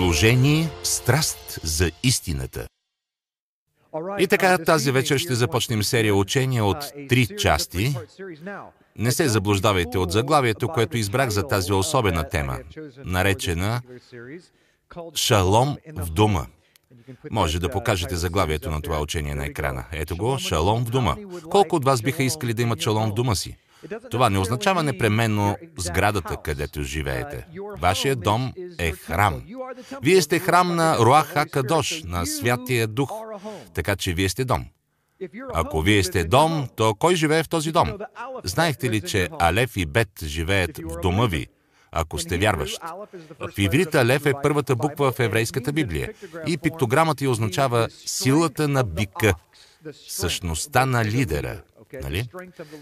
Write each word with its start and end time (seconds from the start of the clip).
Служение, 0.00 0.70
страст 0.82 1.60
за 1.62 1.90
истината. 2.02 2.66
И 4.18 4.26
така, 4.26 4.58
тази 4.58 4.92
вечер 4.92 5.18
ще 5.18 5.34
започнем 5.34 5.82
серия 5.82 6.14
учения 6.14 6.64
от 6.64 6.76
три 7.08 7.36
части. 7.36 7.96
Не 8.96 9.12
се 9.12 9.28
заблуждавайте 9.28 9.98
от 9.98 10.12
заглавието, 10.12 10.68
което 10.68 10.96
избрах 10.96 11.28
за 11.28 11.48
тази 11.48 11.72
особена 11.72 12.28
тема, 12.28 12.58
наречена 12.96 13.82
Шалом 15.14 15.76
в 15.94 16.10
дума. 16.10 16.46
Може 17.30 17.60
да 17.60 17.70
покажете 17.70 18.16
заглавието 18.16 18.70
на 18.70 18.82
това 18.82 19.00
учение 19.00 19.34
на 19.34 19.46
екрана. 19.46 19.84
Ето 19.92 20.16
го, 20.16 20.38
шалом 20.38 20.84
в 20.84 20.90
дума. 20.90 21.16
Колко 21.50 21.76
от 21.76 21.84
вас 21.84 22.02
биха 22.02 22.22
искали 22.22 22.54
да 22.54 22.62
имат 22.62 22.80
шалом 22.80 23.10
в 23.10 23.14
дума 23.14 23.36
си? 23.36 23.56
Това 24.10 24.30
не 24.30 24.38
означава 24.38 24.82
непременно 24.82 25.56
сградата, 25.78 26.36
където 26.44 26.82
живеете. 26.82 27.46
Вашият 27.78 28.20
дом 28.20 28.52
е 28.78 28.92
храм. 28.92 29.42
Вие 30.02 30.22
сте 30.22 30.38
храм 30.38 30.76
на 30.76 30.98
Руаха 30.98 31.46
Кадош, 31.46 32.02
на 32.04 32.26
Святия 32.26 32.86
Дух. 32.86 33.10
Така 33.74 33.96
че 33.96 34.12
вие 34.12 34.28
сте 34.28 34.44
дом. 34.44 34.64
Ако 35.54 35.80
вие 35.80 36.02
сте 36.04 36.24
дом, 36.24 36.68
то 36.76 36.94
кой 36.94 37.14
живее 37.14 37.42
в 37.42 37.48
този 37.48 37.72
дом? 37.72 37.92
Знаехте 38.44 38.90
ли, 38.90 39.00
че 39.00 39.28
Алеф 39.38 39.76
и 39.76 39.86
Бет 39.86 40.08
живеят 40.22 40.78
в 40.78 41.00
дома 41.02 41.26
ви, 41.26 41.46
ако 41.92 42.18
сте 42.18 42.38
вярващ. 42.38 42.78
В 43.40 43.58
иврита 43.58 44.00
Алеф 44.00 44.26
е 44.26 44.32
първата 44.42 44.76
буква 44.76 45.12
в 45.12 45.20
еврейската 45.20 45.72
Библия 45.72 46.12
и 46.46 46.58
пиктограмата 46.58 47.24
й 47.24 47.28
означава 47.28 47.88
силата 48.06 48.68
на 48.68 48.84
бика, 48.84 49.34
същността 50.08 50.86
на 50.86 51.04
лидера. 51.04 51.62
Нали? 52.02 52.28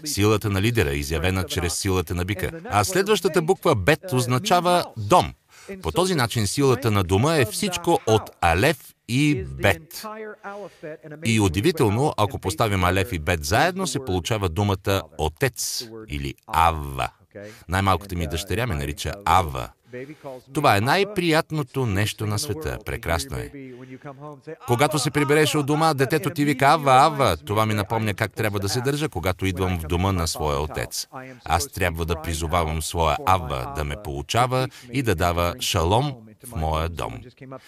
Силата 0.05 0.49
на 0.49 0.61
лидера, 0.61 0.93
изявена 0.93 1.43
чрез 1.43 1.73
силата 1.73 2.15
на 2.15 2.25
бика. 2.25 2.51
А 2.69 2.83
следващата 2.83 3.41
буква 3.41 3.75
Бет 3.75 4.13
означава 4.13 4.85
дом. 4.97 5.33
По 5.81 5.91
този 5.91 6.15
начин 6.15 6.47
силата 6.47 6.91
на 6.91 7.03
дома 7.03 7.35
е 7.35 7.45
всичко 7.45 7.99
от 8.07 8.29
Алеф 8.41 8.93
и 9.07 9.43
Бет. 9.43 10.05
И 11.25 11.39
удивително, 11.39 12.13
ако 12.17 12.39
поставим 12.39 12.83
Алеф 12.83 13.13
и 13.13 13.19
Бет 13.19 13.45
заедно, 13.45 13.87
се 13.87 14.05
получава 14.05 14.49
думата 14.49 15.01
Отец 15.17 15.87
или 16.07 16.33
Ава. 16.47 17.09
Най-малката 17.67 18.15
ми 18.15 18.27
дъщеря 18.27 18.67
ме 18.67 18.75
нарича 18.75 19.13
Ава. 19.25 19.69
Това 20.53 20.77
е 20.77 20.81
най-приятното 20.81 21.85
нещо 21.85 22.25
на 22.25 22.39
света. 22.39 22.77
Прекрасно 22.85 23.37
е. 23.37 23.51
Когато 24.67 24.99
се 24.99 25.11
прибереш 25.11 25.55
от 25.55 25.65
дома, 25.65 25.93
детето 25.93 26.29
ти 26.29 26.45
вика 26.45 26.65
Ава, 26.65 26.91
Ава. 26.91 27.37
Това 27.37 27.65
ми 27.65 27.73
напомня 27.73 28.13
как 28.13 28.33
трябва 28.33 28.59
да 28.59 28.69
се 28.69 28.81
държа, 28.81 29.09
когато 29.09 29.45
идвам 29.45 29.79
в 29.79 29.83
дома 29.83 30.11
на 30.11 30.27
своя 30.27 30.59
отец. 30.59 31.07
Аз 31.45 31.67
трябва 31.67 32.05
да 32.05 32.21
призовавам 32.21 32.81
своя 32.81 33.17
Ава 33.25 33.73
да 33.75 33.83
ме 33.83 33.95
получава 34.03 34.67
и 34.91 35.03
да 35.03 35.15
дава 35.15 35.55
шалом 35.59 36.15
в 36.47 36.55
моя 36.55 36.89
дом. 36.89 37.19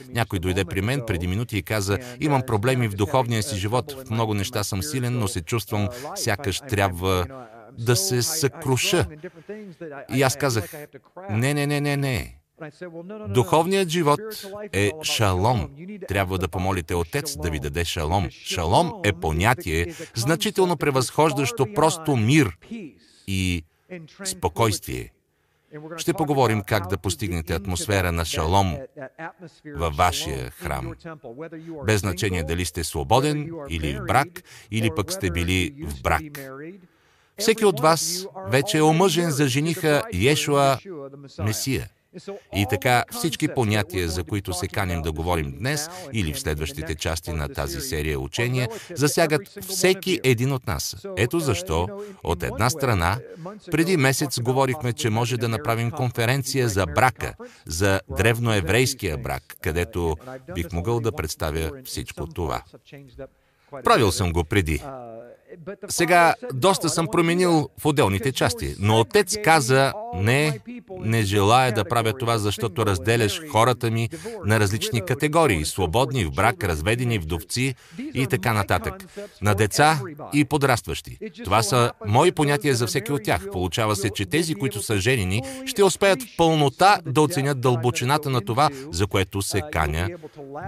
Някой 0.10 0.40
дойде 0.40 0.66
при 0.66 0.82
мен 0.82 1.02
преди 1.08 1.28
минути 1.28 1.58
и 1.58 1.64
каза, 1.64 1.98
имам 2.20 2.42
проблеми 2.48 2.88
в 2.88 2.96
духовния 2.96 3.44
си 3.44 3.56
живот, 3.56 3.92
в 3.92 4.10
много 4.10 4.34
неща 4.34 4.64
съм 4.64 4.84
силен, 4.84 5.20
но 5.20 5.28
се 5.28 5.42
чувствам 5.42 5.90
сякаш 6.16 6.60
трябва 6.60 7.26
да 7.80 7.96
се 7.96 8.22
съкруша. 8.22 9.08
И 10.14 10.22
аз 10.22 10.38
казах, 10.38 10.74
не, 11.30 11.54
не, 11.54 11.68
не, 11.68 11.82
не, 11.82 11.98
не. 11.98 12.38
Духовният 13.28 13.90
живот 13.90 14.20
е 14.74 14.92
шалом. 15.04 15.70
Трябва 16.08 16.38
да 16.38 16.48
помолите 16.48 16.96
Отец 16.96 17.38
да 17.38 17.50
ви 17.50 17.60
даде 17.60 17.86
шалом. 17.86 18.30
Шалом 18.30 18.92
е 19.04 19.14
понятие, 19.14 19.94
значително 20.16 20.78
превъзхождащо 20.78 21.68
просто 21.76 22.16
мир 22.16 22.58
и 23.28 23.64
спокойствие. 24.24 25.12
Ще 25.98 26.14
поговорим 26.14 26.62
как 26.68 26.88
да 26.88 26.98
постигнете 26.98 27.54
атмосфера 27.54 28.12
на 28.12 28.26
шалом 28.26 28.78
във 29.66 29.96
вашия 29.96 30.50
храм. 30.50 30.94
Без 31.86 32.02
значение 32.02 32.44
дали 32.44 32.66
сте 32.66 32.84
свободен 32.84 33.52
или 33.70 33.94
в 33.94 34.06
брак, 34.08 34.44
или 34.72 34.90
пък 34.96 35.12
сте 35.12 35.32
били 35.32 35.86
в 35.88 36.02
брак. 36.02 36.22
Всеки 37.42 37.66
от 37.66 37.80
вас 37.80 38.28
вече 38.48 38.78
е 38.78 38.82
омъжен 38.82 39.32
за 39.32 39.48
жениха 39.48 40.04
Йешуа 40.14 40.78
Месия. 41.40 41.88
И 42.56 42.66
така 42.70 43.04
всички 43.12 43.48
понятия, 43.48 44.10
за 44.10 44.24
които 44.24 44.54
се 44.54 44.68
каним 44.68 45.02
да 45.02 45.12
говорим 45.12 45.56
днес 45.60 45.90
или 46.14 46.34
в 46.34 46.40
следващите 46.40 46.96
части 46.96 47.32
на 47.32 47.50
тази 47.50 47.82
серия 47.82 48.20
учения, 48.20 48.70
засягат 48.96 49.42
всеки 49.62 50.20
един 50.24 50.52
от 50.52 50.68
нас. 50.68 50.96
Ето 51.18 51.40
защо, 51.40 51.88
от 52.24 52.44
една 52.44 52.70
страна, 52.70 53.20
преди 53.72 53.98
месец 53.98 54.40
говорихме, 54.40 54.94
че 54.94 55.10
може 55.10 55.38
да 55.38 55.50
направим 55.50 55.92
конференция 55.92 56.70
за 56.70 56.86
брака, 56.86 57.34
за 57.66 58.02
древноеврейския 58.18 59.18
брак, 59.18 59.44
където 59.62 60.18
бих 60.56 60.72
могъл 60.72 61.00
да 61.00 61.12
представя 61.12 61.72
всичко 61.86 62.28
това. 62.28 62.64
Правил 63.84 64.12
съм 64.12 64.34
го 64.34 64.44
преди. 64.44 64.84
Сега 65.90 66.34
доста 66.54 66.90
съм 66.90 67.08
променил 67.12 67.70
в 67.80 67.86
отделните 67.86 68.32
части, 68.32 68.76
но 68.80 69.00
отец 69.00 69.38
каза, 69.44 69.94
не, 70.16 70.60
не 71.00 71.24
желая 71.24 71.72
да 71.72 71.86
правя 71.86 72.14
това, 72.14 72.38
защото 72.38 72.86
разделяш 72.86 73.42
хората 73.52 73.92
ми 73.92 74.10
на 74.46 74.60
различни 74.60 75.06
категории, 75.06 75.66
свободни 75.66 76.26
в 76.26 76.32
брак, 76.32 76.64
разведени 76.64 77.20
вдовци 77.20 77.76
и 78.14 78.28
така 78.28 78.54
нататък, 78.54 78.94
на 79.42 79.56
деца 79.56 80.00
и 80.34 80.46
подрастващи. 80.46 81.18
Това 81.44 81.64
са 81.64 81.92
мои 82.06 82.32
понятия 82.32 82.76
за 82.76 82.88
всеки 82.88 83.12
от 83.12 83.24
тях. 83.24 83.48
Получава 83.52 83.96
се, 83.96 84.10
че 84.10 84.26
тези, 84.26 84.56
които 84.56 84.82
са 84.82 84.98
женени, 84.98 85.42
ще 85.66 85.84
успеят 85.84 86.24
в 86.24 86.38
пълнота 86.38 87.00
да 87.06 87.22
оценят 87.22 87.62
дълбочината 87.62 88.30
на 88.30 88.42
това, 88.42 88.70
за 88.92 89.08
което 89.08 89.42
се 89.42 89.62
каня 89.72 90.10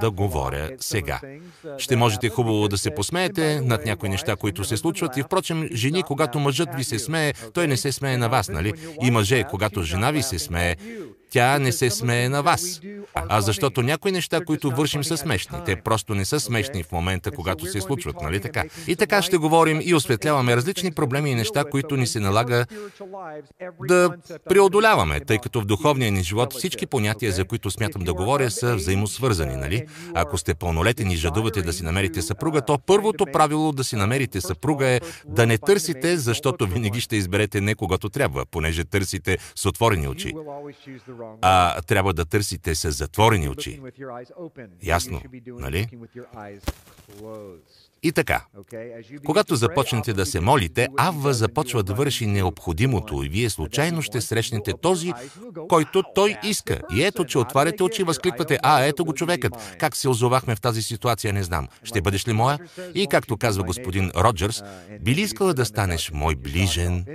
да 0.01 0.11
говоря 0.11 0.69
сега. 0.79 1.19
Ще 1.77 1.95
можете 1.95 2.29
хубаво 2.29 2.67
да 2.67 2.77
се 2.77 2.95
посмеете 2.95 3.61
над 3.61 3.85
някои 3.85 4.09
неща, 4.09 4.35
които 4.35 4.63
се 4.63 4.77
случват 4.77 5.17
и 5.17 5.23
впрочем, 5.23 5.69
жени, 5.73 6.03
когато 6.03 6.39
мъжът 6.39 6.69
ви 6.75 6.83
се 6.83 6.99
смее, 6.99 7.33
той 7.53 7.67
не 7.67 7.77
се 7.77 7.91
смее 7.91 8.17
на 8.17 8.29
вас, 8.29 8.49
нали? 8.49 8.73
И 9.01 9.11
мъже, 9.11 9.32
когато 9.49 9.81
жена 9.81 10.11
ви 10.11 10.23
се 10.23 10.39
смее, 10.39 10.75
тя 11.33 11.59
не 11.59 11.71
се 11.71 11.89
смее 11.89 12.29
на 12.29 12.43
вас. 12.43 12.81
А 13.15 13.41
защото 13.41 13.81
някои 13.81 14.11
неща, 14.11 14.45
които 14.45 14.71
вършим 14.71 15.03
са 15.03 15.17
смешни. 15.17 15.57
Те 15.65 15.75
просто 15.75 16.15
не 16.15 16.25
са 16.25 16.39
смешни 16.39 16.83
в 16.83 16.91
момента, 16.91 17.31
когато 17.31 17.65
се 17.65 17.81
случват, 17.81 18.15
нали 18.21 18.41
така? 18.41 18.63
И 18.87 18.95
така 18.95 19.21
ще 19.21 19.37
говорим 19.37 19.79
и 19.83 19.95
осветляваме 19.95 20.55
различни 20.55 20.91
проблеми 20.91 21.31
и 21.31 21.35
неща, 21.35 21.63
които 21.63 21.97
ни 21.97 22.07
се 22.07 22.19
налага 22.19 22.65
да 23.87 24.09
преодоляваме, 24.49 25.19
тъй 25.19 25.37
като 25.37 25.61
в 25.61 25.65
духовния 25.65 26.11
ни 26.11 26.23
живот 26.23 26.53
всички 26.53 26.85
понятия, 26.85 27.31
за 27.31 27.45
които 27.45 27.71
смятам 27.71 28.01
да 28.01 28.13
говоря, 28.13 28.51
са 28.51 28.75
взаимосвързани, 28.75 29.55
нали? 29.55 29.85
Ако 30.13 30.37
сте 30.37 30.53
пълнолетен 30.53 31.11
и 31.11 31.15
жадувате 31.15 31.61
да 31.61 31.73
си 31.73 31.83
намерите 31.83 32.21
съпруга, 32.21 32.61
то 32.61 32.79
първото 32.85 33.25
правило 33.25 33.71
да 33.71 33.83
си 33.83 33.95
намерите 33.95 34.41
съпруга 34.41 34.87
е 34.87 35.01
да 35.25 35.45
не 35.45 35.57
търсите, 35.57 36.17
защото 36.17 36.67
винаги 36.67 37.01
ще 37.01 37.15
изберете 37.15 37.61
не 37.61 37.75
когато 37.75 38.09
трябва, 38.09 38.45
понеже 38.45 38.83
търсите 38.83 39.37
с 39.55 39.65
отворени 39.65 40.07
очи 40.07 40.33
а 41.41 41.81
трябва 41.81 42.13
да 42.13 42.25
търсите 42.25 42.75
с 42.75 42.91
затворени 42.91 43.49
очи. 43.49 43.81
Ясно, 44.83 45.21
нали? 45.47 45.87
И 48.03 48.11
така, 48.11 48.45
когато 49.25 49.55
започнете 49.55 50.13
да 50.13 50.25
се 50.25 50.39
молите, 50.39 50.87
Авва 50.97 51.33
започва 51.33 51.83
да 51.83 51.93
върши 51.93 52.25
необходимото 52.25 53.23
и 53.23 53.29
вие 53.29 53.49
случайно 53.49 54.01
ще 54.01 54.21
срещнете 54.21 54.73
този, 54.81 55.13
който 55.69 56.03
той 56.15 56.37
иска. 56.43 56.79
И 56.95 57.03
ето, 57.03 57.25
че 57.25 57.37
отваряте 57.37 57.83
очи, 57.83 58.03
възкликвате, 58.03 58.59
а, 58.63 58.83
ето 58.83 59.05
го 59.05 59.13
човекът. 59.13 59.53
Как 59.79 59.95
се 59.95 60.09
озовахме 60.09 60.55
в 60.55 60.61
тази 60.61 60.81
ситуация, 60.81 61.33
не 61.33 61.43
знам. 61.43 61.67
Ще 61.83 62.01
бъдеш 62.01 62.27
ли 62.27 62.33
моя? 62.33 62.59
И 62.95 63.07
както 63.07 63.37
казва 63.37 63.63
господин 63.63 64.11
Роджерс, 64.15 64.63
би 65.01 65.15
ли 65.15 65.21
искала 65.21 65.53
да 65.53 65.65
станеш 65.65 66.11
мой 66.13 66.35
ближен? 66.35 67.05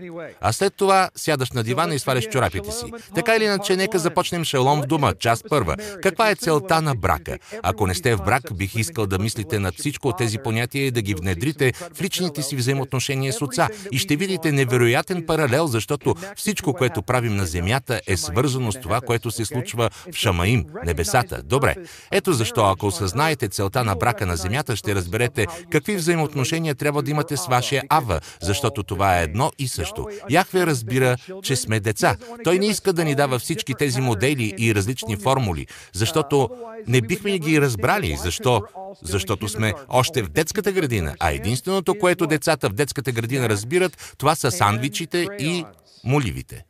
А 0.41 0.53
след 0.53 0.75
това 0.75 1.11
сядаш 1.17 1.53
на 1.53 1.63
дивана 1.63 1.95
и 1.95 1.99
сваляш 1.99 2.29
чорапите 2.29 2.73
си. 2.73 2.85
Така 3.15 3.37
или 3.37 3.45
иначе, 3.45 3.77
нека 3.77 3.99
започнем 3.99 4.45
шалом 4.45 4.83
в 4.83 4.87
дума, 4.87 5.15
част 5.15 5.45
първа. 5.49 5.77
Каква 6.03 6.31
е 6.31 6.35
целта 6.35 6.83
на 6.83 6.95
брака? 6.95 7.39
Ако 7.63 7.87
не 7.87 7.95
сте 7.95 8.17
в 8.17 8.23
брак, 8.25 8.43
бих 8.55 8.75
искал 8.75 9.07
да 9.07 9.19
мислите 9.19 9.59
над 9.59 9.75
всичко 9.75 10.09
от 10.09 10.19
тези 10.19 10.39
понятия 10.39 10.78
понятия 10.79 10.87
и 10.87 10.91
да 10.91 11.03
ги 11.03 11.15
внедрите 11.15 11.73
в 11.95 12.03
личните 12.03 12.43
си 12.43 12.57
взаимоотношения 12.57 13.33
с 13.33 13.43
Отца. 13.43 13.69
И 13.93 13.99
ще 13.99 14.17
видите 14.17 14.53
невероятен 14.53 15.27
паралел, 15.27 15.67
защото 15.67 16.15
всичко, 16.37 16.73
което 16.73 17.03
правим 17.03 17.37
на 17.37 17.47
земята, 17.47 18.01
е 18.07 18.17
свързано 18.17 18.73
с 18.73 18.81
това, 18.81 19.01
което 19.01 19.31
се 19.31 19.45
случва 19.45 19.91
в 20.13 20.17
Шамаим, 20.17 20.65
небесата. 20.85 21.43
Добре. 21.43 21.75
Ето 22.11 22.33
защо, 22.33 22.65
ако 22.65 22.87
осъзнаете 22.87 23.49
целта 23.49 23.85
на 23.85 23.95
брака 23.95 24.27
на 24.27 24.37
земята, 24.37 24.77
ще 24.77 24.95
разберете 24.95 25.47
какви 25.71 25.97
взаимоотношения 25.97 26.75
трябва 26.75 27.03
да 27.03 27.11
имате 27.11 27.37
с 27.37 27.47
вашия 27.47 27.83
Ава, 27.89 28.21
защото 28.41 28.83
това 28.83 29.19
е 29.19 29.23
едно 29.23 29.53
и 29.59 29.69
също. 29.69 30.07
Яхве 30.31 30.67
разбира, 30.67 31.17
че 31.43 31.57
сме 31.57 31.81
деца. 31.81 32.17
Той 32.45 32.59
не 32.59 32.67
иска 32.67 32.93
да 32.93 33.05
ни 33.05 33.15
дава 33.15 33.39
всички 33.39 33.75
тези 33.75 34.01
модели 34.01 34.55
и 34.59 34.75
различни 34.75 35.17
формули, 35.17 35.67
защото 35.93 36.49
не 36.87 37.01
бихме 37.01 37.39
ги 37.39 37.61
разбрали. 37.61 38.17
Защо? 38.17 38.63
Защото 39.03 39.49
сме 39.49 39.75
още 39.89 40.23
в 40.23 40.29
детската 40.29 40.68
градина, 40.73 41.15
а 41.21 41.31
единственото, 41.33 41.95
което 41.99 42.27
децата 42.27 42.69
в 42.69 42.73
детската 42.73 43.13
градина 43.13 43.49
разбират, 43.49 44.15
това 44.19 44.35
са 44.35 44.51
сандвичите 44.51 45.27
и 45.39 45.65
моливите. 46.05 46.65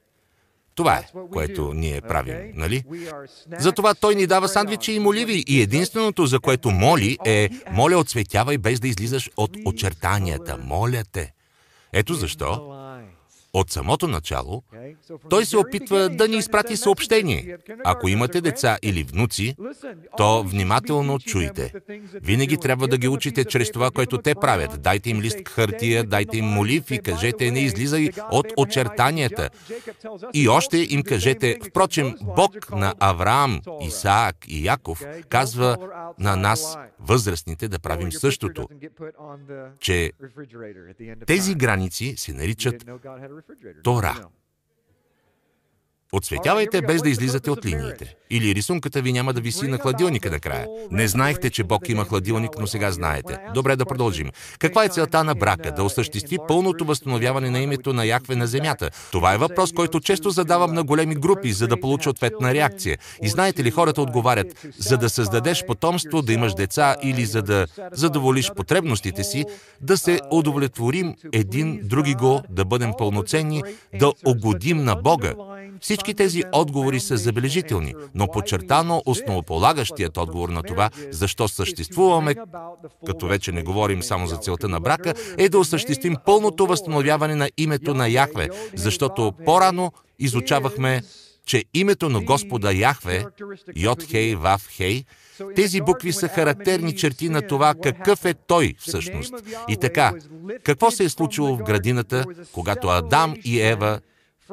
Това 0.74 0.94
е, 0.94 1.08
което 1.32 1.74
ние 1.74 2.00
правим, 2.00 2.36
нали? 2.54 2.84
Затова 3.58 3.94
той 3.94 4.14
ни 4.14 4.26
дава 4.26 4.48
сандвичи 4.48 4.92
и 4.92 4.98
моливи 4.98 5.44
и 5.46 5.62
единственото, 5.62 6.26
за 6.26 6.40
което 6.40 6.70
моли 6.70 7.18
е 7.26 7.48
моля 7.72 7.98
отсветявай 7.98 8.58
без 8.58 8.80
да 8.80 8.88
излизаш 8.88 9.30
от 9.36 9.56
очертанията. 9.64 10.58
Моля 10.64 11.02
те. 11.12 11.32
Ето 11.92 12.14
защо 12.14 12.74
от 13.52 13.70
самото 13.70 14.08
начало, 14.08 14.62
той 15.30 15.44
се 15.44 15.56
опитва 15.56 16.08
да 16.08 16.28
ни 16.28 16.36
изпрати 16.36 16.76
съобщение. 16.76 17.56
Ако 17.84 18.08
имате 18.08 18.40
деца 18.40 18.78
или 18.82 19.02
внуци, 19.02 19.54
то 20.16 20.44
внимателно 20.44 21.18
чуйте. 21.18 21.72
Винаги 22.14 22.56
трябва 22.56 22.88
да 22.88 22.98
ги 22.98 23.08
учите 23.08 23.44
чрез 23.44 23.72
това, 23.72 23.90
което 23.90 24.18
те 24.18 24.34
правят. 24.34 24.82
Дайте 24.82 25.10
им 25.10 25.20
лист 25.20 25.48
хартия, 25.48 26.04
дайте 26.04 26.38
им 26.38 26.44
молив 26.44 26.90
и 26.90 26.98
кажете, 26.98 27.50
не 27.50 27.60
излизай 27.60 28.10
от 28.30 28.46
очертанията. 28.56 29.50
И 30.34 30.48
още 30.48 30.78
им 30.78 31.02
кажете, 31.02 31.58
впрочем, 31.68 32.14
Бог 32.36 32.70
на 32.70 32.94
Авраам, 33.00 33.60
Исаак 33.80 34.36
и 34.48 34.66
Яков 34.66 35.02
казва 35.28 35.76
на 36.18 36.36
нас, 36.36 36.78
възрастните, 37.00 37.68
да 37.68 37.78
правим 37.78 38.12
същото, 38.12 38.68
че 39.80 40.12
тези 41.26 41.54
граници 41.54 42.14
се 42.16 42.32
наричат 42.32 42.84
Тора. 43.82 44.14
Отсветявайте 46.12 46.82
без 46.82 47.02
да 47.02 47.08
излизате 47.08 47.50
от 47.50 47.66
линиите. 47.66 48.14
Или 48.30 48.54
рисунката 48.54 49.02
ви 49.02 49.12
няма 49.12 49.32
да 49.32 49.40
виси 49.40 49.68
на 49.68 49.78
хладилника 49.78 50.30
накрая. 50.30 50.66
Не 50.90 51.08
знаехте, 51.08 51.50
че 51.50 51.64
Бог 51.64 51.88
има 51.88 52.04
хладилник, 52.04 52.50
но 52.60 52.66
сега 52.66 52.90
знаете. 52.90 53.38
Добре 53.54 53.76
да 53.76 53.84
продължим. 53.84 54.30
Каква 54.58 54.84
е 54.84 54.88
целта 54.88 55.24
на 55.24 55.34
брака? 55.34 55.72
Да 55.72 55.82
осъществи 55.82 56.36
пълното 56.48 56.84
възстановяване 56.84 57.50
на 57.50 57.60
името 57.60 57.92
на 57.92 58.04
Яхве 58.04 58.36
на 58.36 58.46
земята. 58.46 58.90
Това 59.12 59.34
е 59.34 59.38
въпрос, 59.38 59.72
който 59.72 60.00
често 60.00 60.30
задавам 60.30 60.74
на 60.74 60.84
големи 60.84 61.14
групи, 61.14 61.52
за 61.52 61.68
да 61.68 61.80
получа 61.80 62.10
ответна 62.10 62.54
реакция. 62.54 62.98
И 63.22 63.28
знаете 63.28 63.64
ли, 63.64 63.70
хората 63.70 64.02
отговарят, 64.02 64.66
за 64.78 64.96
да 64.96 65.10
създадеш 65.10 65.64
потомство, 65.66 66.22
да 66.22 66.32
имаш 66.32 66.54
деца 66.54 66.96
или 67.02 67.24
за 67.24 67.42
да 67.42 67.66
задоволиш 67.92 68.50
потребностите 68.56 69.24
си, 69.24 69.44
да 69.80 69.96
се 69.96 70.20
удовлетворим 70.30 71.14
един 71.32 71.80
други 71.82 72.14
го, 72.14 72.42
да 72.50 72.64
бъдем 72.64 72.92
пълноценни, 72.98 73.62
да 73.94 74.12
угодим 74.26 74.84
на 74.84 74.96
Бога. 74.96 75.34
Всички 75.80 75.97
тези 76.14 76.42
отговори 76.52 77.00
са 77.00 77.16
забележителни, 77.16 77.94
но 78.14 78.28
подчертано 78.28 79.02
основополагащият 79.06 80.16
отговор 80.16 80.48
на 80.48 80.62
това, 80.62 80.90
защо 81.10 81.48
съществуваме, 81.48 82.34
като 83.06 83.26
вече 83.26 83.52
не 83.52 83.62
говорим 83.62 84.02
само 84.02 84.26
за 84.26 84.36
целта 84.36 84.68
на 84.68 84.80
брака, 84.80 85.14
е 85.38 85.48
да 85.48 85.58
осъществим 85.58 86.16
пълното 86.26 86.66
възстановяване 86.66 87.34
на 87.34 87.48
името 87.56 87.94
на 87.94 88.08
Яхве, 88.08 88.48
защото 88.74 89.32
по-рано 89.44 89.92
изучавахме, 90.18 91.02
че 91.46 91.64
името 91.74 92.08
на 92.08 92.20
Господа 92.20 92.72
Яхве, 92.72 93.24
Йод 93.76 94.02
Хей, 94.02 94.34
Вав 94.34 94.68
Хей, 94.70 95.04
тези 95.56 95.80
букви 95.80 96.12
са 96.12 96.28
характерни 96.28 96.96
черти 96.96 97.28
на 97.28 97.42
това 97.42 97.74
какъв 97.82 98.24
е 98.24 98.34
Той 98.34 98.74
всъщност. 98.78 99.34
И 99.68 99.76
така, 99.76 100.12
какво 100.62 100.90
се 100.90 101.04
е 101.04 101.08
случило 101.08 101.56
в 101.56 101.62
градината, 101.62 102.24
когато 102.52 102.88
Адам 102.88 103.34
и 103.44 103.60
Ева 103.60 104.00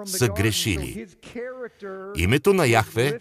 са 0.06 0.27
грешили. 0.27 1.07
Името 2.15 2.53
на 2.53 2.68
Яхве 2.68 3.19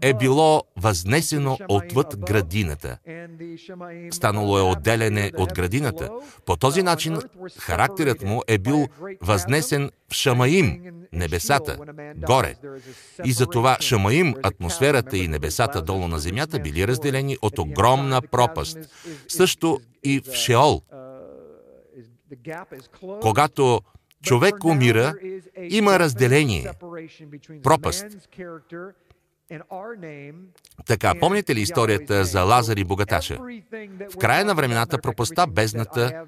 е 0.00 0.14
било 0.14 0.62
възнесено 0.76 1.58
отвъд 1.68 2.16
градината. 2.18 2.98
Станало 4.10 4.58
е 4.58 4.62
отделене 4.62 5.32
от 5.38 5.54
градината. 5.54 6.10
По 6.46 6.56
този 6.56 6.82
начин 6.82 7.18
характерът 7.58 8.22
му 8.22 8.42
е 8.46 8.58
бил 8.58 8.88
възнесен 9.22 9.90
в 10.10 10.14
Шамаим, 10.14 10.80
небесата, 11.12 11.78
горе. 12.16 12.54
И 13.24 13.32
затова 13.32 13.76
Шамаим, 13.80 14.34
атмосферата 14.42 15.16
и 15.16 15.28
небесата 15.28 15.82
долу 15.82 16.08
на 16.08 16.18
земята 16.18 16.58
били 16.58 16.88
разделени 16.88 17.36
от 17.42 17.58
огромна 17.58 18.22
пропаст. 18.22 18.78
Също 19.28 19.80
и 20.04 20.20
в 20.20 20.34
Шеол. 20.34 20.82
Когато 23.20 23.80
човек 24.22 24.64
умира, 24.64 25.14
има 25.62 25.98
разделение, 25.98 26.70
пропаст. 27.62 28.06
Така, 30.86 31.12
помните 31.20 31.54
ли 31.54 31.60
историята 31.60 32.24
за 32.24 32.42
Лазар 32.42 32.76
и 32.76 32.84
богаташа? 32.84 33.38
В 34.14 34.16
края 34.20 34.44
на 34.44 34.54
времената 34.54 34.98
пропаста, 34.98 35.46
бездната 35.46 36.24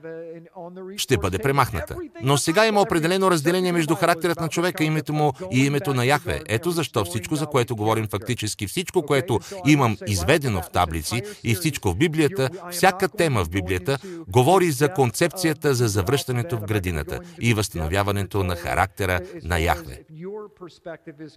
ще 0.97 1.17
бъде 1.17 1.39
премахната. 1.39 1.97
Но 2.23 2.39
сега 2.39 2.67
има 2.67 2.81
определено 2.81 3.31
разделение 3.31 3.73
между 3.73 3.95
характерът 3.95 4.41
на 4.41 4.49
човека, 4.49 4.85
името 4.85 5.13
му 5.13 5.33
и 5.53 5.67
името 5.67 5.95
на 5.95 6.05
Яхве. 6.05 6.43
Ето 6.49 6.71
защо 6.71 7.05
всичко, 7.05 7.37
за 7.37 7.47
което 7.47 7.77
говорим 7.77 8.09
фактически, 8.11 8.67
всичко, 8.67 9.03
което 9.03 9.41
имам 9.67 9.97
изведено 10.07 10.63
в 10.63 10.71
таблици 10.71 11.23
и 11.45 11.55
всичко 11.55 11.91
в 11.91 11.97
Библията, 11.97 12.51
всяка 12.71 13.09
тема 13.09 13.45
в 13.45 13.49
Библията, 13.49 13.99
говори 14.29 14.71
за 14.71 14.89
концепцията 14.89 15.75
за 15.75 15.89
завръщането 15.89 16.57
в 16.57 16.65
градината 16.65 17.21
и 17.41 17.55
възстановяването 17.55 18.45
на 18.45 18.57
характера 18.57 19.21
на 19.43 19.59
Яхве. 19.59 20.03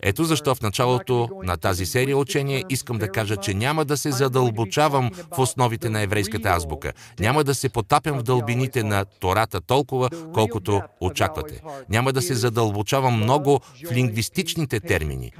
Ето 0.01 0.23
защо 0.23 0.55
в 0.55 0.61
началото 0.61 1.29
на 1.43 1.57
тази 1.57 1.76
серия 1.85 2.17
учения 2.17 2.63
искам 2.69 2.97
да 2.97 3.11
кажа, 3.11 3.37
че 3.37 3.53
няма 3.53 3.85
да 3.85 3.97
се 3.97 4.11
задълбочавам 4.11 5.11
в 5.35 5.39
основите 5.39 5.89
на 5.89 6.01
еврейската 6.01 6.49
азбука. 6.49 6.93
Няма 7.19 7.43
да 7.43 7.55
се 7.55 7.69
потапям 7.69 8.19
в 8.19 8.23
дълбините 8.23 8.83
на 8.83 9.05
Тората 9.05 9.61
толкова, 9.61 10.09
колкото 10.33 10.81
очаквате. 11.01 11.61
Няма 11.89 12.13
да 12.13 12.21
се 12.21 12.33
задълбочавам 12.33 13.17
много 13.17 13.59
в 13.87 13.91
лингвистичните 13.91 14.79
термини. 14.79 15.31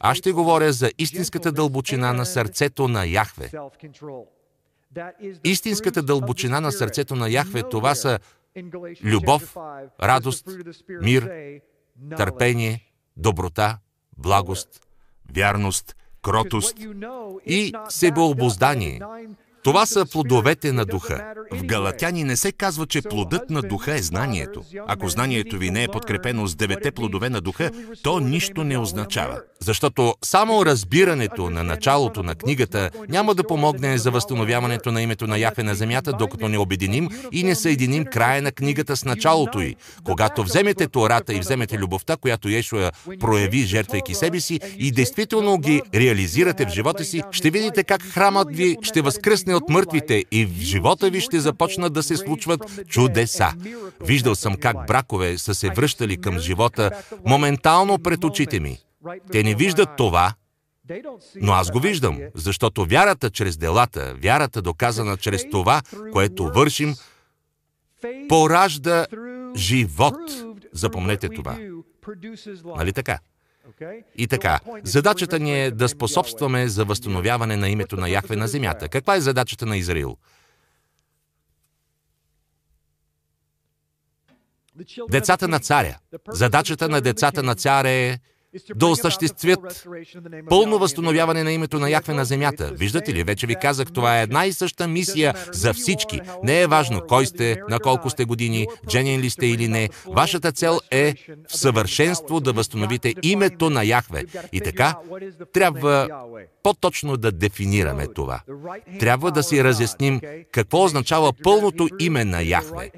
Аз 0.00 0.16
ще 0.16 0.32
говоря 0.32 0.72
за 0.72 0.90
истинската 0.98 1.52
дълбочина 1.52 2.12
на 2.12 2.26
сърцето 2.26 2.88
на 2.88 3.06
Яхве. 3.06 3.50
Истинската 5.44 6.02
дълбочина 6.02 6.60
на 6.60 6.72
сърцето 6.72 7.14
на 7.14 7.30
Яхве 7.30 7.62
това 7.70 7.94
са 7.94 8.18
любов, 9.04 9.56
радост, 10.02 10.48
мир, 11.02 11.30
търпение, 12.16 12.84
доброта, 13.16 13.78
благост, 14.18 14.87
вярност, 15.34 15.96
кротост 16.22 16.76
и 17.46 17.72
себеобоздание. 17.88 19.00
Това 19.68 19.86
са 19.86 20.06
плодовете 20.06 20.72
на 20.72 20.84
духа. 20.84 21.24
В 21.52 21.64
Галатяни 21.64 22.24
не 22.24 22.36
се 22.36 22.52
казва, 22.52 22.86
че 22.86 23.02
плодът 23.02 23.50
на 23.50 23.62
духа 23.62 23.94
е 23.94 24.02
знанието. 24.02 24.62
Ако 24.86 25.08
знанието 25.08 25.58
ви 25.58 25.70
не 25.70 25.84
е 25.84 25.88
подкрепено 25.88 26.46
с 26.46 26.54
девете 26.54 26.90
плодове 26.90 27.30
на 27.30 27.40
духа, 27.40 27.70
то 28.02 28.20
нищо 28.20 28.64
не 28.64 28.78
означава. 28.78 29.40
Защото 29.60 30.14
само 30.24 30.66
разбирането 30.66 31.50
на 31.50 31.64
началото 31.64 32.22
на 32.22 32.34
книгата 32.34 32.90
няма 33.08 33.34
да 33.34 33.44
помогне 33.44 33.98
за 33.98 34.10
възстановяването 34.10 34.92
на 34.92 35.02
името 35.02 35.26
на 35.26 35.38
Яхве 35.38 35.62
на 35.62 35.74
земята, 35.74 36.12
докато 36.12 36.48
не 36.48 36.58
обединим 36.58 37.08
и 37.32 37.42
не 37.42 37.54
съединим 37.54 38.04
края 38.04 38.42
на 38.42 38.52
книгата 38.52 38.96
с 38.96 39.04
началото 39.04 39.60
й. 39.60 39.74
Когато 40.04 40.42
вземете 40.42 40.88
Тората 40.88 41.34
и 41.34 41.40
вземете 41.40 41.78
любовта, 41.78 42.16
която 42.16 42.48
Ешуа 42.48 42.90
прояви, 43.20 43.62
жертвайки 43.62 44.14
себе 44.14 44.40
си, 44.40 44.60
и 44.78 44.92
действително 44.92 45.58
ги 45.58 45.82
реализирате 45.94 46.66
в 46.66 46.68
живота 46.68 47.04
си, 47.04 47.22
ще 47.30 47.50
видите 47.50 47.84
как 47.84 48.02
храмът 48.02 48.56
ви 48.56 48.76
ще 48.82 49.02
възкръсне 49.02 49.57
от 49.58 49.68
мъртвите 49.68 50.24
и 50.30 50.46
в 50.46 50.60
живота 50.60 51.10
ви 51.10 51.20
ще 51.20 51.40
започнат 51.40 51.92
да 51.92 52.02
се 52.02 52.16
случват 52.16 52.86
чудеса. 52.88 53.52
Виждал 54.00 54.34
съм 54.34 54.54
как 54.54 54.86
бракове 54.86 55.38
са 55.38 55.54
се 55.54 55.70
връщали 55.70 56.16
към 56.16 56.38
живота 56.38 56.90
моментално 57.26 57.98
пред 57.98 58.24
очите 58.24 58.60
ми. 58.60 58.78
Те 59.32 59.42
не 59.42 59.54
виждат 59.54 59.88
това, 59.96 60.32
но 61.36 61.52
аз 61.52 61.70
го 61.70 61.80
виждам, 61.80 62.18
защото 62.34 62.84
вярата 62.84 63.30
чрез 63.30 63.56
делата, 63.56 64.14
вярата 64.22 64.62
доказана 64.62 65.16
чрез 65.16 65.50
това, 65.50 65.82
което 66.12 66.44
вършим, 66.44 66.94
поражда 68.28 69.06
живот. 69.56 70.18
Запомнете 70.72 71.28
това. 71.28 71.58
Нали 72.64 72.92
така? 72.92 73.18
И 74.16 74.26
така, 74.26 74.60
задачата 74.84 75.38
ни 75.38 75.64
е 75.64 75.70
да 75.70 75.88
способстваме 75.88 76.68
за 76.68 76.84
възстановяване 76.84 77.56
на 77.56 77.68
името 77.68 77.96
на 77.96 78.08
Яхве 78.08 78.36
на 78.36 78.48
земята. 78.48 78.88
Каква 78.88 79.16
е 79.16 79.20
задачата 79.20 79.66
на 79.66 79.76
Израил? 79.76 80.16
Децата 85.10 85.48
на 85.48 85.60
царя. 85.60 85.98
Задачата 86.28 86.88
на 86.88 87.00
децата 87.00 87.42
на 87.42 87.54
царя 87.54 87.90
е 87.90 88.18
да 88.76 88.86
осъществят 88.86 89.88
пълно 90.48 90.78
възстановяване 90.78 91.44
на 91.44 91.52
името 91.52 91.78
на 91.78 91.90
Яхве 91.90 92.14
на 92.14 92.24
земята. 92.24 92.72
Виждате 92.74 93.14
ли, 93.14 93.24
вече 93.24 93.46
ви 93.46 93.54
казах, 93.54 93.92
това 93.92 94.18
е 94.18 94.22
една 94.22 94.46
и 94.46 94.52
съща 94.52 94.88
мисия 94.88 95.34
за 95.52 95.74
всички. 95.74 96.20
Не 96.42 96.60
е 96.60 96.66
важно 96.66 97.00
кой 97.08 97.26
сте, 97.26 97.60
на 97.68 97.80
колко 97.80 98.10
сте 98.10 98.24
години, 98.24 98.66
дженен 98.88 99.20
ли 99.20 99.30
сте 99.30 99.46
или 99.46 99.68
не. 99.68 99.88
Вашата 100.06 100.52
цел 100.52 100.80
е 100.90 101.14
в 101.48 101.56
съвършенство 101.56 102.40
да 102.40 102.52
възстановите 102.52 103.14
името 103.22 103.70
на 103.70 103.84
Яхве. 103.84 104.24
И 104.52 104.60
така, 104.60 104.96
трябва 105.52 106.08
по-точно 106.68 107.16
да 107.16 107.32
дефинираме 107.32 108.06
това. 108.14 108.40
Трябва 109.00 109.32
да 109.32 109.42
си 109.42 109.64
разясним 109.64 110.20
какво 110.52 110.84
означава 110.84 111.32
пълното 111.44 111.88
име 111.98 112.24
на 112.24 112.42
Яхве. 112.42 112.90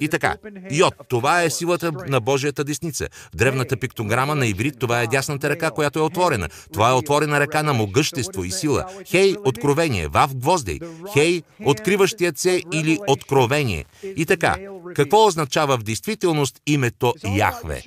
И 0.00 0.08
така, 0.08 0.36
Йод, 0.70 0.94
това 1.08 1.42
е 1.42 1.50
силата 1.50 1.92
на 2.08 2.20
Божията 2.20 2.64
десница. 2.64 3.08
В 3.32 3.36
древната 3.36 3.76
пиктограма 3.76 4.34
на 4.34 4.46
иврит 4.46 4.78
това 4.78 5.02
е 5.02 5.06
дясната 5.06 5.50
ръка, 5.50 5.70
която 5.70 5.98
е 5.98 6.02
отворена. 6.02 6.48
Това 6.72 6.90
е 6.90 6.92
отворена 6.92 7.40
ръка 7.40 7.62
на 7.62 7.72
могъщество 7.72 8.44
и 8.44 8.50
сила. 8.50 8.84
Хей, 9.10 9.34
откровение, 9.44 10.08
вав 10.08 10.36
гвоздей. 10.36 10.78
Хей, 11.12 11.42
откриващият 11.64 12.38
се 12.38 12.62
или 12.72 12.98
откровение. 13.08 13.84
И 14.16 14.26
така, 14.26 14.56
какво 14.94 15.26
означава 15.26 15.78
в 15.78 15.82
действителност 15.82 16.60
името 16.66 17.14
Яхве? 17.36 17.82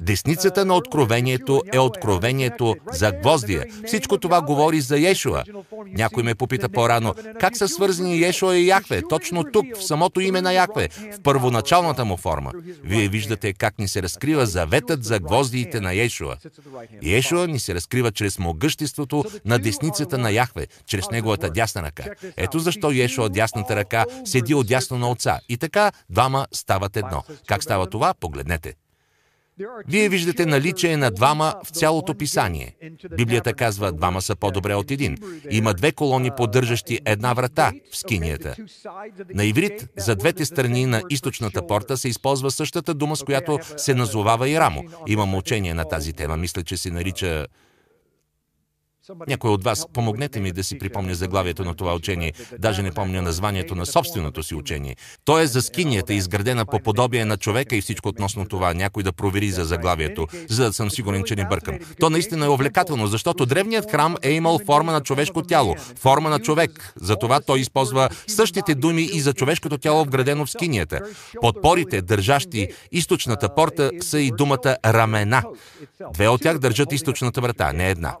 Десницата 0.00 0.64
на 0.64 0.74
откровението 0.74 1.62
е 1.72 1.78
откровението 1.78 2.76
за 2.92 3.12
гвоздия. 3.12 3.64
Всичко 3.96 4.18
това 4.18 4.42
говори 4.42 4.80
за 4.80 5.08
Ешуа. 5.08 5.44
Някой 5.86 6.22
ме 6.22 6.34
попита 6.34 6.68
по-рано, 6.68 7.14
как 7.40 7.56
са 7.56 7.68
свързани 7.68 8.24
Ешуа 8.24 8.56
и 8.56 8.68
Яхве? 8.68 9.02
Точно 9.08 9.44
тук, 9.52 9.66
в 9.76 9.84
самото 9.84 10.20
име 10.20 10.40
на 10.40 10.52
Яхве, 10.52 10.88
в 10.88 11.20
първоначалната 11.22 12.04
му 12.04 12.16
форма. 12.16 12.52
Вие 12.84 13.08
виждате 13.08 13.52
как 13.52 13.78
ни 13.78 13.88
се 13.88 14.02
разкрива 14.02 14.46
заветът 14.46 15.04
за 15.04 15.18
гвоздиите 15.18 15.80
на 15.80 15.94
Ешуа. 15.94 16.36
Ешуа 17.02 17.46
ни 17.46 17.58
се 17.58 17.74
разкрива 17.74 18.12
чрез 18.12 18.38
могъществото 18.38 19.24
на 19.44 19.58
десницата 19.58 20.18
на 20.18 20.30
Яхве, 20.30 20.66
чрез 20.86 21.10
неговата 21.10 21.50
дясна 21.50 21.82
ръка. 21.82 22.04
Ето 22.36 22.58
защо 22.58 22.90
Ешуа, 22.90 23.28
дясната 23.28 23.76
ръка, 23.76 24.04
седи 24.24 24.54
отдясно 24.54 24.98
на 24.98 25.10
отца. 25.10 25.40
И 25.48 25.56
така 25.56 25.92
двама 26.10 26.46
стават 26.52 26.96
едно. 26.96 27.22
Как 27.46 27.62
става 27.62 27.86
това? 27.86 28.14
Погледнете. 28.14 28.74
Вие 29.88 30.08
виждате 30.08 30.46
наличие 30.46 30.96
на 30.96 31.10
двама 31.10 31.54
в 31.64 31.68
цялото 31.68 32.14
писание. 32.14 32.76
Библията 33.16 33.52
казва, 33.52 33.92
двама 33.92 34.22
са 34.22 34.36
по-добре 34.36 34.74
от 34.74 34.90
един. 34.90 35.16
Има 35.50 35.74
две 35.74 35.92
колони, 35.92 36.30
поддържащи 36.36 37.00
една 37.06 37.32
врата 37.32 37.72
в 37.92 37.96
скинията. 37.96 38.56
На 39.34 39.44
иврит, 39.44 39.88
за 39.96 40.16
двете 40.16 40.44
страни 40.44 40.86
на 40.86 41.02
източната 41.10 41.66
порта 41.66 41.96
се 41.96 42.08
използва 42.08 42.50
същата 42.50 42.94
дума, 42.94 43.16
с 43.16 43.22
която 43.22 43.58
се 43.76 43.94
назовава 43.94 44.48
и 44.48 44.60
рамо. 44.60 44.82
Имам 45.06 45.34
учение 45.34 45.74
на 45.74 45.88
тази 45.88 46.12
тема. 46.12 46.36
Мисля, 46.36 46.62
че 46.62 46.76
се 46.76 46.90
нарича 46.90 47.46
някой 49.28 49.50
от 49.50 49.64
вас, 49.64 49.86
помогнете 49.92 50.40
ми 50.40 50.52
да 50.52 50.64
си 50.64 50.78
припомня 50.78 51.14
заглавието 51.14 51.64
на 51.64 51.74
това 51.74 51.94
учение. 51.94 52.32
Даже 52.58 52.82
не 52.82 52.90
помня 52.92 53.22
названието 53.22 53.74
на 53.74 53.86
собственото 53.86 54.42
си 54.42 54.54
учение. 54.54 54.96
То 55.24 55.38
е 55.38 55.46
за 55.46 55.62
скинията, 55.62 56.14
изградена 56.14 56.66
по 56.66 56.80
подобие 56.80 57.24
на 57.24 57.36
човека 57.36 57.76
и 57.76 57.80
всичко 57.80 58.08
относно 58.08 58.48
това. 58.48 58.74
Някой 58.74 59.02
да 59.02 59.12
провери 59.12 59.50
за 59.50 59.64
заглавието, 59.64 60.26
за 60.48 60.64
да 60.64 60.72
съм 60.72 60.90
сигурен, 60.90 61.24
че 61.24 61.36
не 61.36 61.44
бъркам. 61.44 61.78
То 62.00 62.10
наистина 62.10 62.46
е 62.46 62.48
увлекателно, 62.48 63.06
защото 63.06 63.46
древният 63.46 63.90
храм 63.90 64.16
е 64.22 64.30
имал 64.30 64.60
форма 64.66 64.92
на 64.92 65.00
човешко 65.00 65.42
тяло, 65.42 65.74
форма 65.96 66.30
на 66.30 66.38
човек. 66.38 66.92
Затова 66.96 67.40
той 67.40 67.60
използва 67.60 68.08
същите 68.26 68.74
думи 68.74 69.02
и 69.02 69.20
за 69.20 69.32
човешкото 69.32 69.78
тяло, 69.78 70.04
вградено 70.04 70.46
в 70.46 70.50
скинията. 70.50 71.00
Подпорите, 71.40 72.02
държащи 72.02 72.68
източната 72.92 73.54
порта, 73.54 73.90
са 74.00 74.20
и 74.20 74.30
думата 74.30 74.76
рамена. 74.86 75.42
Две 76.12 76.28
от 76.28 76.42
тях 76.42 76.58
държат 76.58 76.92
източната 76.92 77.40
врата, 77.40 77.72
не 77.72 77.90
една. 77.90 78.16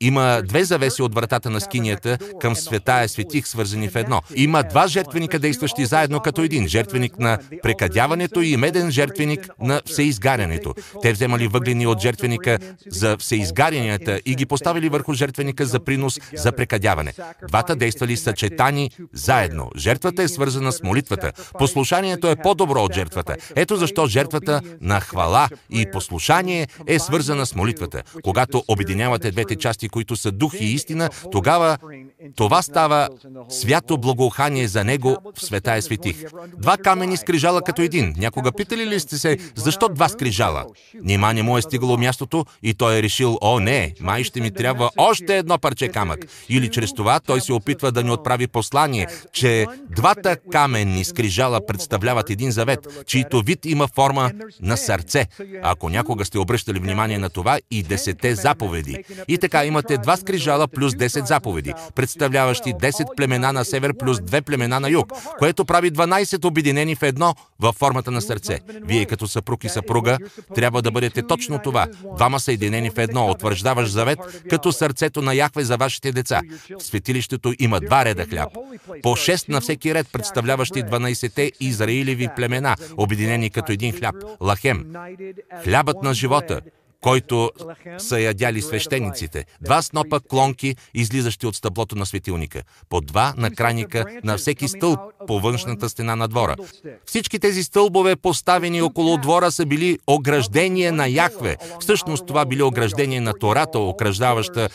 Има 0.00 0.42
две 0.44 0.64
завеси 0.64 1.02
от 1.02 1.14
вратата 1.14 1.50
на 1.50 1.60
скинията 1.60 2.18
към 2.40 2.56
света 2.56 3.08
светих, 3.08 3.48
свързани 3.48 3.88
в 3.88 3.96
едно. 3.96 4.20
Има 4.34 4.62
два 4.62 4.86
жертвеника, 4.86 5.38
действащи 5.38 5.86
заедно 5.86 6.20
като 6.20 6.42
един. 6.42 6.68
Жертвеник 6.68 7.18
на 7.18 7.38
прекадяването 7.62 8.40
и 8.40 8.56
меден 8.56 8.90
жертвеник 8.90 9.48
на 9.60 9.82
всеизгарянето. 9.86 10.74
Те 11.02 11.12
вземали 11.12 11.48
въглени 11.48 11.86
от 11.86 12.00
жертвеника 12.00 12.58
за 12.86 13.16
всеизгарянията 13.16 14.20
и 14.26 14.34
ги 14.34 14.46
поставили 14.46 14.88
върху 14.88 15.14
жертвеника 15.14 15.66
за 15.66 15.80
принос 15.80 16.20
за 16.34 16.52
прекадяване. 16.52 17.12
Двата 17.48 17.76
действали 17.76 18.16
съчетани 18.16 18.90
заедно. 19.12 19.70
Жертвата 19.76 20.22
е 20.22 20.28
свързана 20.28 20.72
с 20.72 20.82
молитвата. 20.82 21.32
Послушанието 21.58 22.30
е 22.30 22.36
по-добро 22.36 22.82
от 22.82 22.94
жертвата. 22.94 23.36
Ето 23.56 23.76
защо 23.76 24.06
жертвата 24.06 24.60
на 24.80 25.00
хвала 25.00 25.48
и 25.70 25.86
послушание 25.92 26.68
е 26.86 26.98
свързана 26.98 27.46
с 27.46 27.54
молитвата. 27.54 28.02
Когато 28.22 28.64
обединявате 28.68 29.30
двете 29.30 29.56
части 29.56 29.85
части, 29.86 29.88
които 29.88 30.16
са 30.16 30.32
дух 30.32 30.54
и 30.60 30.64
истина, 30.64 31.10
тогава 31.32 31.78
това 32.36 32.62
става 32.62 33.08
свято 33.48 33.98
благоухание 33.98 34.68
за 34.68 34.84
него 34.84 35.16
в 35.34 35.44
света 35.44 35.74
е 35.74 35.82
светих. 35.82 36.24
Два 36.58 36.76
камени 36.76 37.16
скрижала 37.16 37.62
като 37.62 37.82
един. 37.82 38.14
Някога 38.18 38.52
питали 38.52 38.86
ли 38.86 39.00
сте 39.00 39.18
се, 39.18 39.38
защо 39.54 39.88
два 39.88 40.08
скрижала? 40.08 40.64
Нима 41.02 41.32
не 41.32 41.42
му 41.42 41.58
е 41.58 41.62
стигало 41.62 41.96
мястото 41.96 42.44
и 42.62 42.74
той 42.74 42.98
е 42.98 43.02
решил, 43.02 43.38
о 43.40 43.60
не, 43.60 43.94
май 44.00 44.24
ще 44.24 44.40
ми 44.40 44.50
трябва 44.50 44.90
още 44.96 45.38
едно 45.38 45.58
парче 45.58 45.88
камък. 45.88 46.18
Или 46.48 46.70
чрез 46.70 46.94
това 46.94 47.20
той 47.20 47.40
се 47.40 47.52
опитва 47.52 47.92
да 47.92 48.02
ни 48.02 48.10
отправи 48.10 48.46
послание, 48.46 49.06
че 49.32 49.66
двата 49.90 50.36
каменни 50.52 51.04
скрижала 51.04 51.60
представляват 51.66 52.30
един 52.30 52.50
завет, 52.50 53.04
чийто 53.06 53.42
вид 53.42 53.66
има 53.66 53.88
форма 53.88 54.30
на 54.60 54.76
сърце. 54.76 55.26
Ако 55.62 55.88
някога 55.88 56.24
сте 56.24 56.38
обръщали 56.38 56.78
внимание 56.78 57.18
на 57.18 57.30
това 57.30 57.58
и 57.70 57.82
десете 57.82 58.34
заповеди. 58.34 59.04
И 59.28 59.38
така 59.38 59.64
има 59.64 59.75
имате 59.76 59.98
два 59.98 60.16
скрижала 60.16 60.68
плюс 60.68 60.92
10 60.92 61.24
заповеди, 61.26 61.72
представляващи 61.94 62.74
10 62.74 63.16
племена 63.16 63.52
на 63.52 63.64
север 63.64 63.92
плюс 63.98 64.18
2 64.18 64.42
племена 64.42 64.80
на 64.80 64.90
юг, 64.90 65.12
което 65.38 65.64
прави 65.64 65.92
12 65.92 66.44
обединени 66.44 66.94
в 66.94 67.02
едно 67.02 67.34
във 67.60 67.76
формата 67.76 68.10
на 68.10 68.22
сърце. 68.22 68.60
Вие 68.84 69.04
като 69.04 69.28
съпруг 69.28 69.64
и 69.64 69.68
съпруга 69.68 70.18
трябва 70.54 70.82
да 70.82 70.90
бъдете 70.90 71.22
точно 71.22 71.58
това. 71.58 71.86
Двама 72.16 72.40
съединени 72.40 72.90
в 72.90 72.98
едно, 72.98 73.30
утвърждаваш 73.30 73.90
завет, 73.90 74.18
като 74.50 74.72
сърцето 74.72 75.22
на 75.22 75.34
Яхве 75.34 75.64
за 75.64 75.76
вашите 75.76 76.12
деца. 76.12 76.40
В 76.80 76.82
светилището 76.82 77.54
има 77.58 77.80
два 77.80 78.04
реда 78.04 78.24
хляб. 78.24 78.48
По 79.02 79.08
6 79.08 79.48
на 79.48 79.60
всеки 79.60 79.94
ред, 79.94 80.06
представляващи 80.12 80.84
12-те 80.84 81.52
Израилеви 81.60 82.28
племена, 82.36 82.76
обединени 82.96 83.50
като 83.50 83.72
един 83.72 83.92
хляб. 83.92 84.14
Лахем. 84.40 84.84
Хлябът 85.64 86.02
на 86.02 86.14
живота, 86.14 86.60
който 87.00 87.50
са 87.98 88.20
ядяли 88.20 88.62
свещениците. 88.62 89.44
Два 89.60 89.82
снопа 89.82 90.20
клонки, 90.20 90.76
излизащи 90.94 91.46
от 91.46 91.56
стъблото 91.56 91.96
на 91.96 92.06
светилника. 92.06 92.62
По 92.88 93.00
два 93.00 93.34
на 93.36 93.50
крайника 93.50 94.04
на 94.24 94.36
всеки 94.36 94.68
стълб 94.68 95.00
по 95.26 95.40
външната 95.40 95.88
стена 95.88 96.16
на 96.16 96.28
двора. 96.28 96.56
Всички 97.06 97.38
тези 97.38 97.62
стълбове, 97.62 98.16
поставени 98.16 98.82
около 98.82 99.18
двора, 99.18 99.52
са 99.52 99.66
били 99.66 99.98
ограждение 100.06 100.92
на 100.92 101.06
Яхве. 101.06 101.56
Всъщност 101.80 102.26
това 102.26 102.44
били 102.44 102.62
ограждение 102.62 103.20
на 103.20 103.34
Тората, 103.34 103.78
окръждаваща 103.78 104.68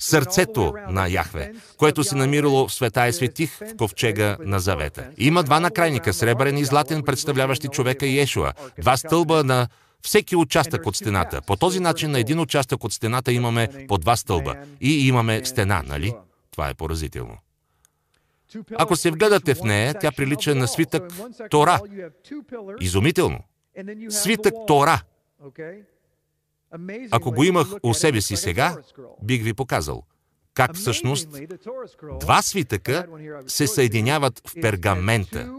сърцето 0.00 0.74
на 0.88 1.08
Яхве, 1.08 1.52
което 1.76 2.04
се 2.04 2.14
намирало 2.14 2.68
в 2.68 2.74
света 2.74 3.04
е 3.04 3.12
светих 3.12 3.58
в 3.58 3.76
ковчега 3.76 4.36
на 4.40 4.60
завета. 4.60 5.06
Има 5.18 5.42
два 5.42 5.60
накрайника, 5.60 6.12
сребърен 6.12 6.58
и 6.58 6.64
златен, 6.64 7.02
представляващи 7.02 7.68
човека 7.68 8.06
и 8.06 8.20
Ешуа. 8.20 8.52
Два 8.78 8.96
стълба 8.96 9.44
на 9.44 9.68
всеки 10.02 10.36
участък 10.36 10.86
от 10.86 10.96
стената. 10.96 11.42
По 11.42 11.56
този 11.56 11.80
начин 11.80 12.10
на 12.10 12.20
един 12.20 12.40
участък 12.40 12.84
от 12.84 12.92
стената 12.92 13.32
имаме 13.32 13.86
по 13.88 13.98
два 13.98 14.16
стълба. 14.16 14.56
И 14.80 15.08
имаме 15.08 15.44
стена, 15.44 15.82
нали? 15.86 16.14
Това 16.50 16.68
е 16.68 16.74
поразително. 16.74 17.36
Ако 18.78 18.96
се 18.96 19.10
вгледате 19.10 19.54
в 19.54 19.62
нея, 19.62 19.94
тя 20.00 20.12
прилича 20.12 20.54
на 20.54 20.68
свитък 20.68 21.12
Тора. 21.50 21.80
Изумително. 22.80 23.38
Свитък 24.08 24.54
Тора. 24.66 25.02
Ако 27.10 27.32
го 27.32 27.44
имах 27.44 27.66
у 27.82 27.94
себе 27.94 28.20
си 28.20 28.36
сега, 28.36 28.76
бих 29.22 29.42
ви 29.42 29.54
показал 29.54 30.02
как 30.58 30.74
всъщност 30.74 31.28
два 32.20 32.42
свитъка 32.42 33.06
се 33.46 33.66
съединяват 33.66 34.48
в 34.48 34.60
пергамента. 34.60 35.52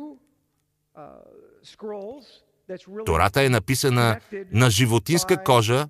Тората 3.06 3.44
е 3.44 3.50
написана 3.50 4.20
на 4.52 4.70
животинска 4.70 5.44
кожа 5.44 5.88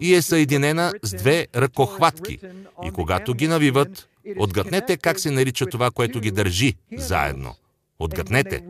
и 0.00 0.14
е 0.14 0.22
съединена 0.22 0.92
с 1.02 1.14
две 1.14 1.46
ръкохватки. 1.56 2.38
И 2.84 2.90
когато 2.90 3.34
ги 3.34 3.48
навиват, 3.48 4.08
отгътнете 4.38 4.96
как 4.96 5.20
се 5.20 5.30
нарича 5.30 5.66
това, 5.66 5.90
което 5.90 6.20
ги 6.20 6.30
държи 6.30 6.74
заедно. 6.96 7.54
Отгътнете. 7.98 8.64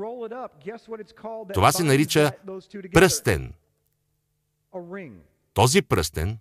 Това 1.55 1.73
се 1.73 1.83
нарича 1.83 2.33
пръстен. 2.93 3.53
Този 5.55 5.83
пръстен 5.83 6.39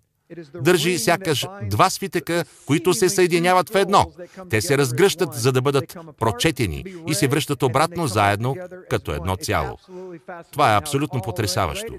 държи 0.61 0.99
сякаш 0.99 1.47
два 1.69 1.89
свитъка, 1.89 2.45
които 2.65 2.93
се 2.93 3.09
съединяват 3.09 3.69
в 3.69 3.75
едно. 3.75 4.11
Те 4.49 4.61
се 4.61 4.77
разгръщат, 4.77 5.33
за 5.33 5.51
да 5.51 5.61
бъдат 5.61 5.97
прочетени 6.19 6.83
и 7.07 7.13
се 7.13 7.27
връщат 7.27 7.63
обратно 7.63 8.07
заедно 8.07 8.55
като 8.89 9.11
едно 9.11 9.35
цяло. 9.35 9.77
Това 10.51 10.73
е 10.73 10.77
абсолютно 10.77 11.21
потрясаващо. 11.21 11.93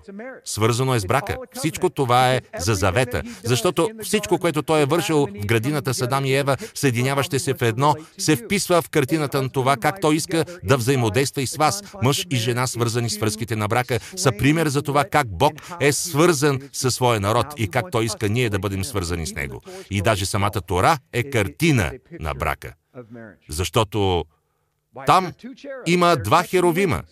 Свързано 0.45 0.95
е 0.95 1.01
с 1.01 1.07
брака. 1.07 1.37
Всичко 1.55 1.91
това 1.91 2.35
е 2.35 2.41
за 2.59 2.75
завета, 2.75 3.23
защото 3.45 3.91
всичко, 4.03 4.39
което 4.39 4.63
той 4.63 4.83
е 4.83 4.87
вършил 4.87 5.27
в 5.27 5.47
градината 5.47 5.95
Садам 5.95 6.25
и 6.25 6.35
Ева, 6.35 6.57
съединяващи 6.75 7.39
се 7.39 7.55
в 7.55 7.63
едно, 7.63 7.95
се 8.19 8.37
вписва 8.37 8.83
в 8.83 8.89
картината 8.89 9.43
на 9.43 9.49
това, 9.49 9.77
как 9.77 10.01
той 10.01 10.17
иска 10.17 10.45
да 10.65 10.77
взаимодейства 10.77 11.43
и 11.43 11.47
с 11.47 11.57
вас. 11.57 11.83
Мъж 12.03 12.27
и 12.31 12.37
жена, 12.37 12.67
свързани 12.67 13.11
с 13.11 13.19
връзките 13.19 13.57
на 13.57 13.69
брака, 13.69 13.99
са 14.17 14.33
пример 14.39 14.69
за 14.69 14.83
това 14.83 15.05
как 15.05 15.29
Бог 15.29 15.53
е 15.81 15.93
свързан 15.93 16.61
със 16.73 16.95
своя 16.95 17.21
народ 17.21 17.47
и 17.57 17.69
как 17.69 17.85
той 17.93 18.05
иска 18.05 18.24
ние 18.29 18.51
да 18.51 18.59
бъдем 18.59 18.85
свързани 18.85 19.27
с 19.27 19.35
него. 19.35 19.61
И 19.91 20.03
даже 20.03 20.27
самата 20.27 20.61
Тора 20.67 20.99
е 21.13 21.31
картина 21.31 21.93
на 22.21 22.35
брака. 22.35 22.75
Защото 23.49 24.25
Там 25.07 25.33
има 25.87 26.17
два 26.17 26.43
херовима. 26.43 27.03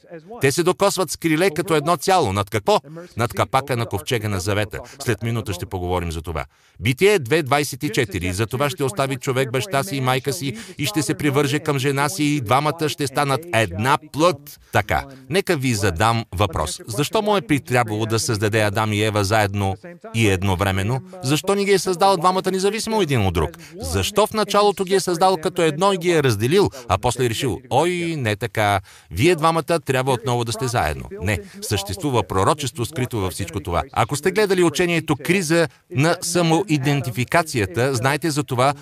Те 0.41 0.53
се 0.53 0.63
докосват 0.63 1.11
с 1.11 1.17
криле 1.17 1.51
като 1.51 1.75
едно 1.75 1.97
цяло. 1.97 2.33
Над 2.33 2.51
какво? 2.51 2.81
Над 3.17 3.33
капака 3.33 3.77
на 3.77 3.87
ковчега 3.87 4.29
на 4.29 4.41
завета. 4.41 4.81
След 4.99 5.23
минута 5.23 5.53
ще 5.53 5.67
поговорим 5.67 6.13
за 6.13 6.23
това. 6.23 6.45
Битие 6.81 7.21
2.24. 7.21 8.31
За 8.31 8.47
това 8.47 8.71
ще 8.71 8.85
остави 8.85 9.17
човек 9.17 9.53
баща 9.53 9.83
си 9.83 9.97
и 9.97 10.01
майка 10.01 10.33
си 10.33 10.57
и 10.79 10.87
ще 10.87 11.03
се 11.03 11.15
привърже 11.15 11.59
към 11.59 11.79
жена 11.79 12.09
си 12.09 12.25
и 12.25 12.41
двамата 12.41 12.89
ще 12.89 13.07
станат 13.07 13.41
една 13.55 13.99
плът. 14.13 14.61
Така, 14.73 15.05
нека 15.31 15.57
ви 15.57 15.75
задам 15.75 16.25
въпрос. 16.33 16.81
Защо 16.87 17.23
му 17.23 17.37
е 17.37 17.41
притрябвало 17.41 18.07
да 18.07 18.19
създаде 18.19 18.61
Адам 18.61 18.93
и 18.93 19.03
Ева 19.03 19.25
заедно 19.25 19.77
и 20.15 20.29
едновременно? 20.29 21.01
Защо 21.23 21.55
ни 21.55 21.65
ги 21.65 21.73
е 21.73 21.79
създал 21.79 22.17
двамата 22.17 22.51
независимо 22.53 23.03
един 23.03 23.27
от 23.27 23.35
друг? 23.35 23.51
Защо 23.81 24.27
в 24.27 24.33
началото 24.33 24.85
ги 24.85 24.95
е 24.95 25.01
създал 25.01 25.37
като 25.37 25.63
едно 25.63 25.93
и 25.93 25.99
ги 25.99 26.11
е 26.11 26.23
разделил, 26.23 26.71
а 26.89 26.99
после 26.99 27.25
е 27.25 27.31
решил, 27.31 27.59
ой, 27.73 28.15
не 28.19 28.37
така, 28.37 28.81
вие 29.11 29.35
двамата 29.35 29.81
трябва 29.85 30.13
отново 30.13 30.45
да 30.45 30.53
сте 30.53 30.69
заедно. 30.69 31.05
Не, 31.23 31.39
съществува 31.63 32.23
пророчество 32.23 32.85
скрито 32.85 33.21
във 33.21 33.33
всичко 33.33 33.61
това. 33.61 33.83
Ако 33.93 34.17
сте 34.17 34.31
гледали 34.31 34.63
учението 34.63 35.17
Криза 35.17 35.69
на 35.91 36.17
самоидентификацията, 36.21 37.95
знаете 37.95 38.31
за 38.31 38.43
това 38.43 38.75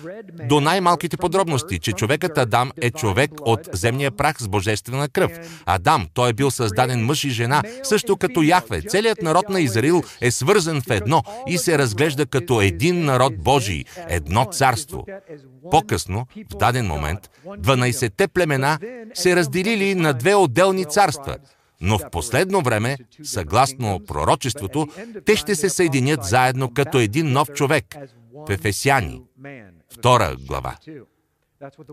до 0.49 0.61
най-малките 0.61 1.17
подробности, 1.17 1.79
че 1.79 1.91
човекът 1.91 2.37
Адам 2.37 2.71
е 2.81 2.91
човек 2.91 3.31
от 3.41 3.69
земния 3.73 4.11
прах 4.11 4.37
с 4.39 4.47
божествена 4.47 5.09
кръв. 5.09 5.31
Адам, 5.65 6.07
той 6.13 6.29
е 6.29 6.33
бил 6.33 6.51
създаден 6.51 7.05
мъж 7.05 7.23
и 7.23 7.29
жена, 7.29 7.63
също 7.83 8.17
като 8.17 8.41
Яхве. 8.41 8.81
Целият 8.81 9.21
народ 9.21 9.49
на 9.49 9.61
Израил 9.61 10.03
е 10.21 10.31
свързан 10.31 10.81
в 10.81 10.89
едно 10.89 11.23
и 11.47 11.57
се 11.57 11.77
разглежда 11.77 12.25
като 12.25 12.61
един 12.61 13.05
народ 13.05 13.33
Божий, 13.37 13.83
едно 14.07 14.45
царство. 14.45 15.05
По-късно, 15.71 16.27
в 16.53 16.57
даден 16.57 16.87
момент, 16.87 17.19
12-те 17.45 18.27
племена 18.27 18.77
се 19.13 19.35
разделили 19.35 19.95
на 19.95 20.13
две 20.13 20.35
отделни 20.35 20.85
царства, 20.85 21.37
но 21.81 21.97
в 21.97 22.09
последно 22.11 22.61
време, 22.61 22.97
съгласно 23.23 23.99
пророчеството, 24.07 24.87
те 25.25 25.35
ще 25.35 25.55
се 25.55 25.69
съединят 25.69 26.23
заедно 26.23 26.73
като 26.73 26.99
един 26.99 27.31
нов 27.31 27.51
човек 27.53 27.95
в 28.47 28.51
Ефесяни, 28.51 29.21
втора 29.93 30.35
глава. 30.47 30.75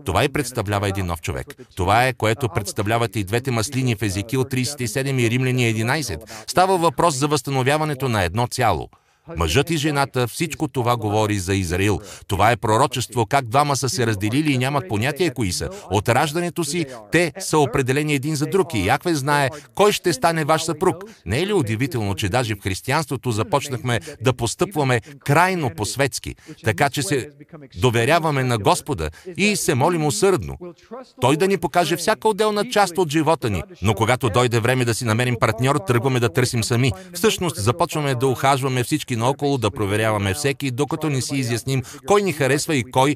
Това 0.05 0.23
и 0.23 0.29
представлява 0.29 0.87
един 0.87 1.05
нов 1.05 1.21
човек. 1.21 1.47
Това 1.75 2.07
е, 2.07 2.13
което 2.13 2.49
представляват 2.49 3.15
и 3.15 3.23
двете 3.23 3.51
маслини 3.51 3.95
в 3.95 4.01
Езекил 4.01 4.43
37 4.43 5.21
и 5.21 5.29
Римляни 5.29 5.73
11. 5.73 6.31
Става 6.47 6.77
въпрос 6.77 7.15
за 7.15 7.27
възстановяването 7.27 8.09
на 8.09 8.23
едно 8.23 8.47
цяло– 8.47 8.89
Мъжът 9.37 9.69
и 9.69 9.77
жената, 9.77 10.27
всичко 10.27 10.67
това 10.67 10.97
говори 10.97 11.39
за 11.39 11.55
Израил. 11.55 11.99
Това 12.27 12.51
е 12.51 12.57
пророчество, 12.57 13.25
как 13.25 13.45
двама 13.45 13.75
са 13.75 13.89
се 13.89 14.07
разделили 14.07 14.51
и 14.51 14.57
нямат 14.57 14.89
понятие 14.89 15.29
кои 15.29 15.51
са. 15.51 15.69
От 15.91 16.09
раждането 16.09 16.63
си 16.63 16.85
те 17.11 17.33
са 17.39 17.57
определени 17.57 18.13
един 18.13 18.35
за 18.35 18.45
друг 18.45 18.73
и 18.73 18.85
Якве 18.85 19.15
знае 19.15 19.49
кой 19.75 19.91
ще 19.91 20.13
стане 20.13 20.45
ваш 20.45 20.63
съпруг. 20.63 20.95
Не 21.25 21.39
е 21.39 21.47
ли 21.47 21.53
удивително, 21.53 22.15
че 22.15 22.29
даже 22.29 22.55
в 22.55 22.63
християнството 22.63 23.31
започнахме 23.31 23.99
да 24.21 24.33
постъпваме 24.33 25.01
крайно 25.25 25.71
по-светски, 25.77 26.35
така 26.63 26.89
че 26.89 27.03
се 27.03 27.29
доверяваме 27.75 28.43
на 28.43 28.57
Господа 28.57 29.09
и 29.37 29.55
се 29.55 29.75
молим 29.75 30.05
усърдно. 30.05 30.57
Той 31.21 31.37
да 31.37 31.47
ни 31.47 31.57
покаже 31.57 31.95
всяка 31.95 32.29
отделна 32.29 32.69
част 32.69 32.97
от 32.97 33.09
живота 33.09 33.49
ни, 33.49 33.63
но 33.81 33.93
когато 33.93 34.29
дойде 34.29 34.59
време 34.59 34.85
да 34.85 34.93
си 34.93 35.05
намерим 35.05 35.35
партньор, 35.39 35.75
тръгваме 35.87 36.19
да 36.19 36.29
търсим 36.29 36.63
сами. 36.63 36.91
Всъщност 37.13 37.55
започваме 37.55 38.15
да 38.15 38.27
ухажваме 38.27 38.83
всички 38.83 39.15
наоколо, 39.19 39.57
да 39.57 39.71
проверяваме 39.71 40.33
всеки, 40.33 40.71
докато 40.71 41.09
не 41.09 41.21
си 41.21 41.35
изясним 41.35 41.81
кой 42.07 42.21
ни 42.21 42.33
харесва 42.33 42.75
и 42.75 42.83
кой 42.83 43.15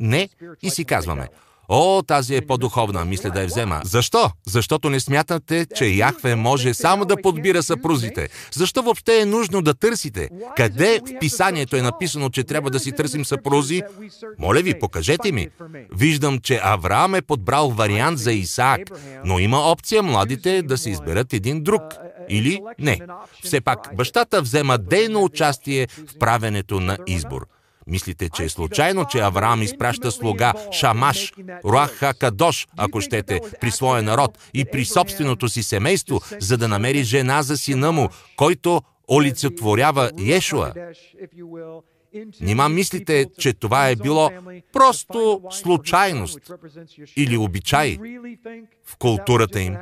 не, 0.00 0.28
и 0.62 0.70
си 0.70 0.84
казваме, 0.84 1.28
О, 1.70 2.02
тази 2.02 2.36
е 2.36 2.46
по-духовна, 2.46 3.04
мисля 3.04 3.30
да 3.30 3.40
я 3.40 3.46
взема. 3.46 3.80
Защо? 3.84 4.30
Защото 4.46 4.90
не 4.90 5.00
смятате, 5.00 5.66
че 5.76 5.86
Яхве 5.86 6.34
може 6.34 6.74
само 6.74 7.04
да 7.04 7.22
подбира 7.22 7.62
съпрузите. 7.62 8.28
Защо 8.52 8.82
въобще 8.82 9.20
е 9.20 9.24
нужно 9.24 9.62
да 9.62 9.74
търсите? 9.74 10.28
Къде 10.56 11.00
в 11.00 11.18
писанието 11.20 11.76
е 11.76 11.82
написано, 11.82 12.30
че 12.30 12.44
трябва 12.44 12.70
да 12.70 12.78
си 12.78 12.92
търсим 12.92 13.24
съпрузи? 13.24 13.82
Моля 14.38 14.60
ви, 14.60 14.78
покажете 14.78 15.32
ми. 15.32 15.48
Виждам, 15.94 16.38
че 16.38 16.60
Авраам 16.62 17.14
е 17.14 17.22
подбрал 17.22 17.70
вариант 17.70 18.18
за 18.18 18.32
Исаак, 18.32 18.80
но 19.24 19.38
има 19.38 19.58
опция 19.58 20.02
младите 20.02 20.62
да 20.62 20.78
се 20.78 20.90
изберат 20.90 21.32
един 21.32 21.62
друг. 21.62 21.82
Или 22.28 22.60
не. 22.78 23.00
Все 23.42 23.60
пак, 23.60 23.90
бащата 23.96 24.42
взема 24.42 24.78
дейно 24.78 25.24
участие 25.24 25.86
в 25.86 26.18
правенето 26.18 26.80
на 26.80 26.98
избор. 27.06 27.46
Мислите, 27.86 28.28
че 28.28 28.44
е 28.44 28.48
случайно, 28.48 29.04
че 29.04 29.18
Авраам 29.18 29.62
изпраща 29.62 30.10
слуга 30.10 30.52
Шамаш, 30.72 31.32
Руаха 31.64 32.14
Кадош, 32.14 32.66
ако 32.76 33.00
щете, 33.00 33.40
при 33.60 33.70
своя 33.70 34.02
народ 34.02 34.38
и 34.54 34.64
при 34.64 34.84
собственото 34.84 35.48
си 35.48 35.62
семейство, 35.62 36.20
за 36.40 36.56
да 36.56 36.68
намери 36.68 37.04
жена 37.04 37.42
за 37.42 37.56
сина 37.56 37.92
му, 37.92 38.08
който 38.36 38.82
олицетворява 39.10 40.10
Йешуа. 40.18 40.72
Нима 42.40 42.68
мислите, 42.68 43.26
че 43.38 43.52
това 43.52 43.88
е 43.88 43.96
било 43.96 44.30
просто 44.72 45.42
случайност 45.50 46.38
или 47.16 47.36
обичай 47.36 47.98
в 48.84 48.96
културата 48.96 49.60
им, 49.60 49.76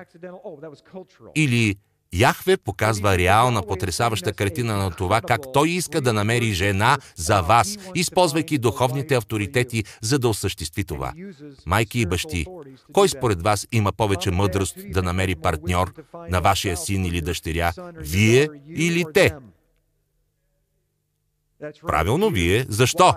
или 1.35 1.77
Яхве 2.13 2.57
показва 2.57 3.19
реална, 3.19 3.63
потрясаваща 3.63 4.33
картина 4.33 4.77
на 4.77 4.91
това, 4.91 5.21
как 5.21 5.41
Той 5.53 5.69
иска 5.69 6.01
да 6.01 6.13
намери 6.13 6.53
жена 6.53 6.99
за 7.17 7.41
вас, 7.41 7.77
използвайки 7.95 8.59
духовните 8.59 9.15
авторитети, 9.15 9.85
за 10.01 10.19
да 10.19 10.29
осъществи 10.29 10.85
това. 10.85 11.13
Майки 11.67 12.01
и 12.01 12.07
бащи, 12.07 12.47
кой 12.93 13.09
според 13.09 13.43
вас 13.43 13.67
има 13.73 13.93
повече 13.93 14.31
мъдрост 14.31 14.77
да 14.89 15.03
намери 15.03 15.35
партньор 15.35 15.95
на 16.31 16.41
вашия 16.41 16.77
син 16.77 17.05
или 17.05 17.21
дъщеря? 17.21 17.73
Вие 17.97 18.49
или 18.69 19.05
те? 19.15 19.33
Правилно, 21.87 22.31
вие. 22.31 22.67
Защо? 22.69 23.15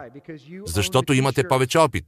Защото 0.66 1.14
имате 1.14 1.44
повече 1.48 1.78
опит. 1.78 2.06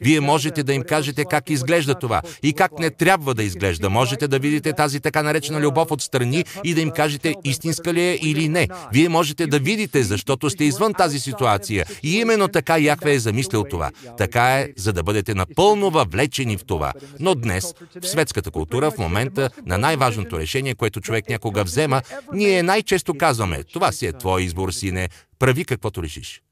Вие 0.00 0.20
можете 0.20 0.62
да 0.62 0.74
им 0.74 0.82
кажете 0.82 1.24
как 1.24 1.50
изглежда 1.50 1.94
това 1.94 2.22
и 2.42 2.52
как 2.52 2.78
не 2.78 2.90
трябва 2.90 3.34
да 3.34 3.42
изглежда. 3.42 3.90
Можете 3.90 4.28
да 4.28 4.38
видите 4.38 4.72
тази 4.72 5.00
така 5.00 5.22
наречена 5.22 5.60
любов 5.60 5.90
отстрани 5.90 6.44
и 6.64 6.74
да 6.74 6.80
им 6.80 6.90
кажете 6.90 7.34
истинска 7.44 7.94
ли 7.94 8.00
е 8.00 8.18
или 8.22 8.48
не. 8.48 8.68
Вие 8.92 9.08
можете 9.08 9.46
да 9.46 9.58
видите, 9.58 10.02
защото 10.02 10.50
сте 10.50 10.64
извън 10.64 10.94
тази 10.94 11.20
ситуация. 11.20 11.86
И 12.02 12.16
именно 12.16 12.48
така 12.48 12.78
Яхве 12.78 13.14
е 13.14 13.18
замислил 13.18 13.64
това. 13.64 13.90
Така 14.18 14.60
е, 14.60 14.68
за 14.76 14.92
да 14.92 15.02
бъдете 15.02 15.34
напълно 15.34 15.90
въвлечени 15.90 16.56
в 16.56 16.64
това. 16.64 16.92
Но 17.20 17.34
днес, 17.34 17.74
в 18.02 18.06
светската 18.08 18.50
култура, 18.50 18.90
в 18.90 18.98
момента 18.98 19.50
на 19.66 19.78
най-важното 19.78 20.38
решение, 20.38 20.74
което 20.74 21.00
човек 21.00 21.28
някога 21.28 21.64
взема, 21.64 22.02
ние 22.32 22.62
най-често 22.62 23.14
казваме, 23.14 23.64
това 23.64 23.92
си 23.92 24.06
е 24.06 24.12
твой 24.12 24.42
избор, 24.42 24.70
сине, 24.70 25.08
прави 25.38 25.64
каквото 25.64 26.02
решиш. 26.02 26.42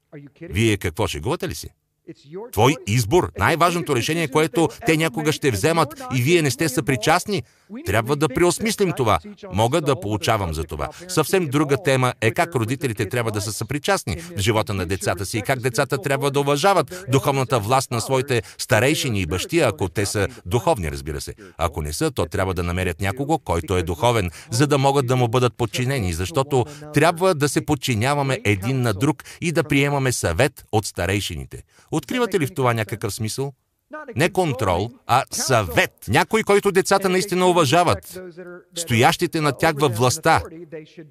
Вие 0.41 0.77
какво 0.77 1.07
шегувате 1.07 1.49
ли 1.49 1.55
си? 1.55 1.69
Твой 2.51 2.75
избор, 2.87 3.31
най-важното 3.39 3.95
решение, 3.95 4.27
което 4.27 4.69
те 4.85 4.97
някога 4.97 5.31
ще 5.31 5.51
вземат 5.51 6.01
и 6.15 6.21
вие 6.21 6.41
не 6.41 6.51
сте 6.51 6.69
съпричастни, 6.69 7.43
трябва 7.85 8.15
да 8.15 8.29
преосмислим 8.29 8.91
това. 8.97 9.19
Мога 9.53 9.81
да 9.81 9.99
получавам 9.99 10.53
за 10.53 10.63
това. 10.63 10.89
Съвсем 11.07 11.47
друга 11.47 11.77
тема 11.83 12.13
е 12.21 12.31
как 12.31 12.55
родителите 12.55 13.09
трябва 13.09 13.31
да 13.31 13.41
са 13.41 13.53
съпричастни 13.53 14.15
в 14.15 14.39
живота 14.39 14.73
на 14.73 14.85
децата 14.85 15.25
си 15.25 15.37
и 15.37 15.41
как 15.41 15.59
децата 15.59 15.97
трябва 15.97 16.31
да 16.31 16.39
уважават 16.39 17.05
духовната 17.09 17.59
власт 17.59 17.91
на 17.91 18.01
своите 18.01 18.41
старейшини 18.57 19.21
и 19.21 19.25
бащи, 19.25 19.59
ако 19.59 19.89
те 19.89 20.05
са 20.05 20.27
духовни, 20.45 20.91
разбира 20.91 21.21
се. 21.21 21.33
Ако 21.57 21.81
не 21.81 21.93
са, 21.93 22.11
то 22.11 22.25
трябва 22.25 22.53
да 22.53 22.63
намерят 22.63 23.01
някого, 23.01 23.39
който 23.39 23.77
е 23.77 23.83
духовен, 23.83 24.31
за 24.51 24.67
да 24.67 24.77
могат 24.77 25.07
да 25.07 25.15
му 25.15 25.27
бъдат 25.27 25.57
подчинени, 25.57 26.13
защото 26.13 26.65
трябва 26.93 27.35
да 27.35 27.49
се 27.49 27.65
подчиняваме 27.65 28.39
един 28.43 28.81
на 28.81 28.93
друг 28.93 29.23
и 29.41 29.51
да 29.51 29.63
приемаме 29.63 30.11
съвет 30.11 30.65
от 30.71 30.85
старейшините. 30.85 31.63
Откривате 31.95 32.39
ли 32.39 32.47
в 32.47 32.53
това 32.53 32.73
някакъв 32.73 33.13
смисъл? 33.13 33.53
Не 34.15 34.29
контрол, 34.29 34.89
а 35.07 35.23
съвет. 35.31 35.91
Някой, 36.07 36.43
който 36.43 36.71
децата 36.71 37.09
наистина 37.09 37.49
уважават. 37.49 38.19
Стоящите 38.75 39.41
на 39.41 39.51
тях 39.51 39.73
във 39.77 39.95
властта 39.95 40.41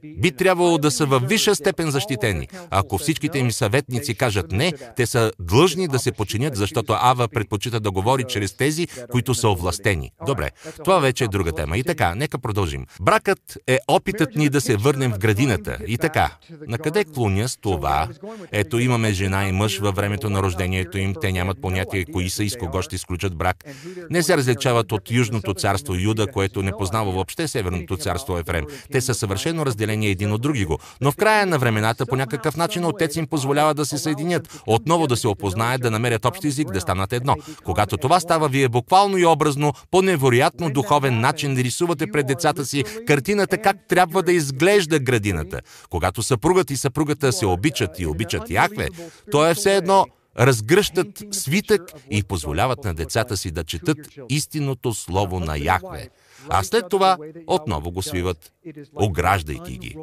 би 0.02 0.32
трябвало 0.32 0.78
да 0.78 0.90
са 0.90 1.06
във 1.06 1.28
висша 1.28 1.54
степен 1.54 1.90
защитени. 1.90 2.48
Ако 2.70 2.98
всичките 2.98 3.38
им 3.38 3.52
съветници 3.52 4.14
кажат 4.14 4.52
не, 4.52 4.72
те 4.96 5.06
са 5.06 5.32
длъжни 5.40 5.88
да 5.88 5.98
се 5.98 6.12
починят, 6.12 6.56
защото 6.56 6.92
Ава 6.92 7.28
предпочита 7.28 7.80
да 7.80 7.90
говори 7.90 8.24
чрез 8.28 8.56
тези, 8.56 8.86
които 9.10 9.34
са 9.34 9.48
овластени. 9.48 10.10
Добре, 10.26 10.50
това 10.84 10.98
вече 10.98 11.24
е 11.24 11.28
друга 11.28 11.52
тема. 11.52 11.78
И 11.78 11.84
така, 11.84 12.14
нека 12.14 12.38
продължим. 12.38 12.86
Бракът 13.00 13.58
е 13.66 13.78
опитът 13.88 14.36
ни 14.36 14.48
да 14.48 14.60
се 14.60 14.76
върнем 14.76 15.12
в 15.12 15.18
градината. 15.18 15.78
И 15.86 15.98
така, 15.98 16.30
на 16.68 16.78
къде 16.78 17.04
клоня 17.04 17.48
с 17.48 17.56
това? 17.56 18.08
Ето 18.52 18.78
имаме 18.78 19.12
жена 19.12 19.48
и 19.48 19.52
мъж 19.52 19.78
във 19.78 19.96
времето 19.96 20.30
на 20.30 20.42
рождението 20.42 20.98
им. 20.98 21.14
Те 21.20 21.32
нямат 21.32 21.60
понятие 21.60 22.04
кои 22.12 22.30
са 22.30 22.44
и 22.44 22.50
с 22.50 22.56
кого 22.56 22.73
кого 22.74 22.82
ще 22.82 22.96
изключат 22.96 23.34
брак. 23.34 23.64
Не 24.10 24.22
се 24.22 24.36
различават 24.36 24.92
от 24.92 25.10
Южното 25.10 25.54
царство 25.54 25.94
Юда, 25.94 26.26
което 26.26 26.62
не 26.62 26.72
познава 26.72 27.12
въобще 27.12 27.48
Северното 27.48 27.96
царство 27.96 28.38
Ефрем. 28.38 28.64
Те 28.92 29.00
са 29.00 29.14
съвършено 29.14 29.66
разделени 29.66 30.06
един 30.06 30.32
от 30.32 30.42
други 30.42 30.64
го. 30.64 30.78
Но 31.00 31.12
в 31.12 31.16
края 31.16 31.46
на 31.46 31.58
времената 31.58 32.06
по 32.06 32.16
някакъв 32.16 32.56
начин 32.56 32.84
отец 32.84 33.16
им 33.16 33.26
позволява 33.26 33.74
да 33.74 33.84
се 33.84 33.98
съединят, 33.98 34.62
отново 34.66 35.06
да 35.06 35.16
се 35.16 35.28
опознаят, 35.28 35.82
да 35.82 35.90
намерят 35.90 36.24
общ 36.24 36.44
език, 36.44 36.70
да 36.72 36.80
станат 36.80 37.12
едно. 37.12 37.36
Когато 37.64 37.96
това 37.96 38.20
става, 38.20 38.48
вие 38.48 38.68
буквално 38.68 39.18
и 39.18 39.26
образно, 39.26 39.72
по 39.90 40.02
невероятно 40.02 40.70
духовен 40.70 41.20
начин 41.20 41.56
рисувате 41.56 42.06
пред 42.06 42.26
децата 42.26 42.64
си 42.66 42.84
картината 43.06 43.58
как 43.58 43.76
трябва 43.88 44.22
да 44.22 44.32
изглежда 44.32 44.98
градината. 44.98 45.60
Когато 45.90 46.22
съпругът 46.22 46.70
и 46.70 46.76
съпругата 46.76 47.32
се 47.32 47.46
обичат 47.46 47.98
и 47.98 48.06
обичат 48.06 48.50
Яхве, 48.50 48.88
то 49.30 49.46
е 49.46 49.54
все 49.54 49.76
едно 49.76 50.06
разгръщат 50.38 51.22
свитък 51.30 51.92
и 52.10 52.22
позволяват 52.22 52.84
на 52.84 52.94
децата 52.94 53.36
си 53.36 53.50
да 53.50 53.64
четат 53.64 53.98
истинното 54.28 54.94
слово 54.94 55.40
на 55.40 55.58
Яхве. 55.58 56.08
А 56.48 56.62
след 56.62 56.88
това 56.88 57.18
отново 57.46 57.90
го 57.90 58.02
свиват, 58.02 58.52
ограждайки 58.94 59.78
ги. 59.78 59.96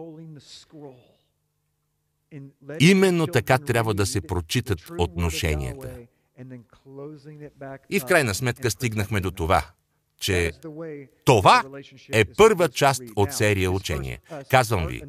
Именно 2.80 3.28
така 3.28 3.58
трябва 3.58 3.94
да 3.94 4.06
се 4.06 4.22
прочитат 4.22 4.80
отношенията. 4.98 5.98
И 7.89 8.00
в 8.00 8.06
крайна 8.06 8.34
сметка 8.36 8.72
стигнахме 8.72 9.20
до 9.20 9.32
това– 9.32 9.65
че 10.21 10.51
това 11.25 11.63
е 12.12 12.25
първа 12.25 12.69
част 12.69 13.01
от 13.15 13.34
серия 13.34 13.71
учение. 13.71 14.19
Казвам 14.49 14.88
ви, 14.88 15.01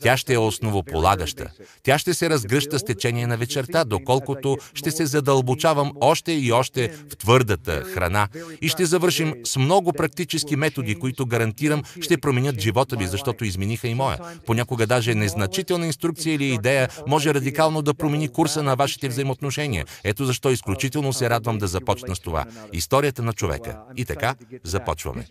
тя 0.00 0.16
ще 0.16 0.34
е 0.34 0.38
основополагаща. 0.38 1.50
Тя 1.82 1.98
ще 1.98 2.14
се 2.14 2.30
разгръща 2.30 2.78
с 2.78 2.84
течение 2.84 3.26
на 3.26 3.36
вечерта, 3.36 3.84
доколкото 3.84 4.56
ще 4.74 4.90
се 4.90 5.06
задълбочавам 5.06 5.92
още 6.00 6.32
и 6.32 6.52
още 6.52 6.88
в 6.88 7.16
твърдата 7.16 7.84
храна 7.84 8.28
и 8.60 8.68
ще 8.68 8.86
завършим 8.86 9.34
с 9.44 9.56
много 9.56 9.92
практически 9.92 10.56
методи, 10.56 10.94
които 10.94 11.26
гарантирам 11.26 11.82
ще 12.00 12.18
променят 12.18 12.60
живота 12.60 12.96
ви, 12.96 13.06
защото 13.06 13.44
измениха 13.44 13.88
и 13.88 13.94
моя. 13.94 14.18
Понякога 14.46 14.86
даже 14.86 15.14
незначителна 15.14 15.86
инструкция 15.86 16.34
или 16.34 16.54
идея 16.54 16.88
може 17.06 17.34
радикално 17.34 17.82
да 17.82 17.94
промени 17.94 18.28
курса 18.28 18.62
на 18.62 18.74
вашите 18.76 19.08
взаимоотношения. 19.08 19.84
Ето 20.04 20.24
защо 20.24 20.50
изключително 20.50 21.12
се 21.12 21.30
радвам 21.30 21.58
да 21.58 21.66
започна 21.66 22.16
с 22.16 22.20
това. 22.20 22.44
Историята 22.72 23.22
на 23.22 23.32
човека. 23.32 23.78
И 23.96 24.04
така, 24.04 24.34
Започваме. 24.64 25.26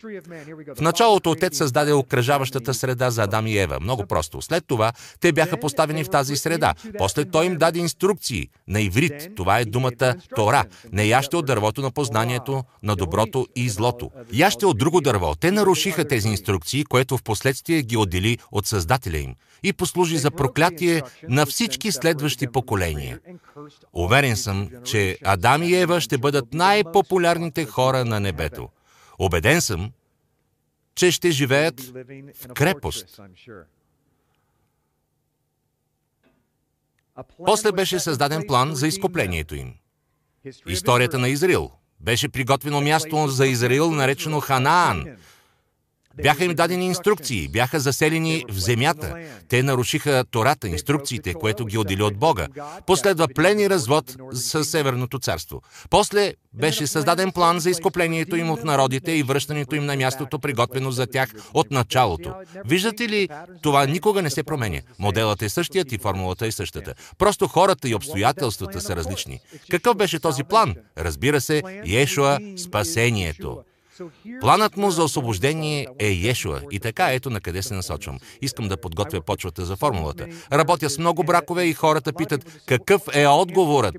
В 0.76 0.82
началото 0.82 1.32
Отец 1.32 1.58
създаде 1.58 1.94
окръжаващата 1.94 2.74
среда 2.74 3.10
за 3.10 3.24
Адам 3.24 3.48
и 3.48 3.58
Ева. 3.58 3.78
Много 3.82 4.06
просто. 4.06 4.42
След 4.42 4.63
това 4.68 4.92
те 5.20 5.32
бяха 5.32 5.60
поставени 5.60 6.04
в 6.04 6.10
тази 6.10 6.36
среда. 6.36 6.74
После 6.98 7.26
той 7.26 7.46
им 7.46 7.58
даде 7.58 7.80
инструкции 7.80 8.50
на 8.68 8.82
иврит. 8.82 9.36
Това 9.36 9.60
е 9.60 9.65
думата 9.65 10.15
Тора. 10.36 10.63
Не 10.92 11.06
яще 11.06 11.36
от 11.36 11.46
дървото 11.46 11.82
на 11.82 11.92
познанието 11.92 12.63
на 12.84 12.96
доброто 12.96 13.48
и 13.56 13.70
злото. 13.70 14.12
Яще 14.34 14.65
от 14.65 14.78
друго 14.78 15.02
дърво. 15.02 15.36
Те 15.36 15.52
нарушиха 15.52 16.08
тези 16.08 16.28
инструкции, 16.28 16.84
което 16.84 17.18
в 17.18 17.24
последствие 17.24 17.82
ги 17.82 17.98
отдели 17.98 18.38
от 18.52 18.65
Създателя 18.65 19.18
им 19.18 19.36
и 19.63 19.74
послужи 19.74 20.18
за 20.18 20.32
проклятие 20.32 21.02
на 21.30 21.46
всички 21.46 21.92
следващи 21.92 22.48
поколения. 22.48 23.20
Уверен 23.94 24.38
съм, 24.38 24.70
че 24.84 25.18
Адам 25.24 25.63
и 25.63 25.76
Ева 25.76 26.02
ще 26.02 26.18
бъдат 26.18 26.54
най-популярните 26.54 27.65
хора 27.65 28.06
на 28.06 28.20
небето. 28.20 28.70
Обеден 29.20 29.62
съм, 29.62 29.92
че 30.96 31.12
ще 31.12 31.32
живеят 31.32 31.82
в 31.82 32.54
крепост. 32.54 33.20
После 37.46 37.72
беше 37.72 38.00
създаден 38.00 38.44
план 38.48 38.76
за 38.76 38.88
изкуплението 38.88 39.56
им. 39.56 39.74
Историята 40.68 41.20
на 41.20 41.30
Израил. 41.30 41.72
Беше 42.00 42.30
приготвено 42.30 42.82
място 42.82 43.28
за 43.28 43.48
Израил, 43.48 43.92
наречено 43.92 44.40
Ханаан, 44.40 45.06
бяха 46.22 46.45
им 46.45 46.56
дадени 46.56 46.86
инструкции, 46.86 47.48
бяха 47.48 47.80
заселени 47.80 48.43
в 48.50 48.60
земята. 48.60 49.15
Те 49.48 49.63
нарушиха 49.63 50.24
Тората, 50.32 50.67
инструкциите, 50.67 51.34
което 51.34 51.65
ги 51.65 51.78
отдели 51.78 52.04
от 52.04 52.17
Бога. 52.17 52.48
Последва 52.86 53.28
плен 53.28 53.60
и 53.60 53.69
развод 53.69 54.15
с 54.32 54.63
Северното 54.63 55.19
царство. 55.19 55.62
После 55.89 56.34
беше 56.54 56.88
създаден 56.88 57.32
план 57.32 57.60
за 57.60 57.69
изкуплението 57.69 58.36
им 58.36 58.52
от 58.52 58.63
народите 58.63 59.12
и 59.12 59.24
връщането 59.24 59.76
им 59.76 59.86
на 59.86 59.95
мястото, 59.95 60.39
приготвено 60.39 60.91
за 60.91 61.08
тях 61.08 61.30
от 61.54 61.72
началото. 61.72 62.34
Виждате 62.65 63.10
ли, 63.10 63.30
това 63.62 63.86
никога 63.86 64.22
не 64.22 64.30
се 64.30 64.43
променя. 64.43 64.82
Моделът 65.00 65.41
е 65.41 65.50
същият 65.50 65.91
и 65.91 65.98
формулата 65.98 66.48
е 66.48 66.52
същата. 66.52 66.93
Просто 67.17 67.48
хората 67.48 67.89
и 67.89 67.95
обстоятелствата 67.95 68.82
са 68.82 68.95
различни. 68.95 69.39
Какъв 69.69 69.95
беше 69.95 70.19
този 70.19 70.43
план? 70.43 70.76
Разбира 70.98 71.41
се, 71.41 71.62
Ешуа– 71.86 72.39
спасението. 72.58 73.63
Планът 74.42 74.78
му 74.78 74.92
за 74.92 75.04
освобождение 75.04 75.88
е 76.00 76.30
Ешуа. 76.30 76.62
И 76.72 76.80
така, 76.80 77.14
ето 77.14 77.30
на 77.30 77.42
къде 77.42 77.62
се 77.62 77.74
насочвам. 77.74 78.20
Искам 78.42 78.68
да 78.68 78.78
подготвя 78.78 79.22
почвата 79.22 79.66
за 79.66 79.76
формулата. 79.76 80.28
Работя 80.52 80.90
с 80.90 80.98
много 80.98 81.24
бракове 81.24 81.64
и 81.64 81.74
хората 81.74 82.14
питат, 82.14 82.62
какъв 82.66 83.02
е 83.14 83.28
отговорът? 83.28 83.96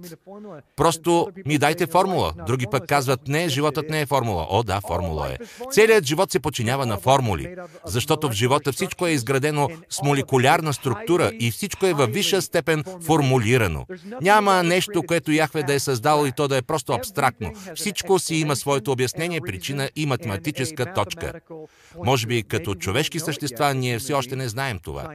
Просто 0.77 1.29
ми 1.47 1.59
дайте 1.59 1.87
формула. 1.87 2.33
Други 2.47 2.67
пък 2.71 2.87
казват, 2.87 3.29
не, 3.29 3.49
животът 3.49 3.91
не 3.91 4.01
е 4.01 4.07
формула. 4.07 4.47
О, 4.51 4.63
да, 4.63 4.81
формула 4.81 5.29
е. 5.29 5.37
Целият 5.73 6.05
живот 6.05 6.33
се 6.33 6.41
подчинява 6.41 6.87
на 6.87 6.99
формули, 6.99 7.57
защото 7.85 8.29
в 8.29 8.33
живота 8.33 8.73
всичко 8.73 9.07
е 9.07 9.11
изградено 9.11 9.69
с 9.91 10.03
молекулярна 10.03 10.73
структура 10.73 11.33
и 11.41 11.51
всичко 11.51 11.87
е 11.87 11.95
във 11.95 12.13
висша 12.13 12.43
степен 12.43 12.85
формулирано. 13.07 13.87
Няма 14.23 14.63
нещо, 14.63 15.03
което 15.03 15.33
Яхве 15.33 15.63
да 15.63 15.75
е 15.75 15.79
създало 15.79 16.27
и 16.27 16.33
то 16.33 16.49
да 16.49 16.57
е 16.57 16.63
просто 16.63 16.93
абстрактно. 16.93 17.53
Всичко 17.75 18.19
си 18.19 18.35
има 18.35 18.57
своето 18.57 18.93
обяснение, 18.93 19.41
причина 19.41 19.90
и 19.97 20.07
математическа 20.07 20.95
точка. 20.95 21.33
Може 22.05 22.27
би 22.27 22.43
като 22.43 22.75
човешки 22.75 23.21
същества 23.21 23.75
ние 23.75 23.99
все 23.99 24.13
още 24.13 24.37
не 24.37 24.49
знаем 24.49 24.79
това. 24.79 25.09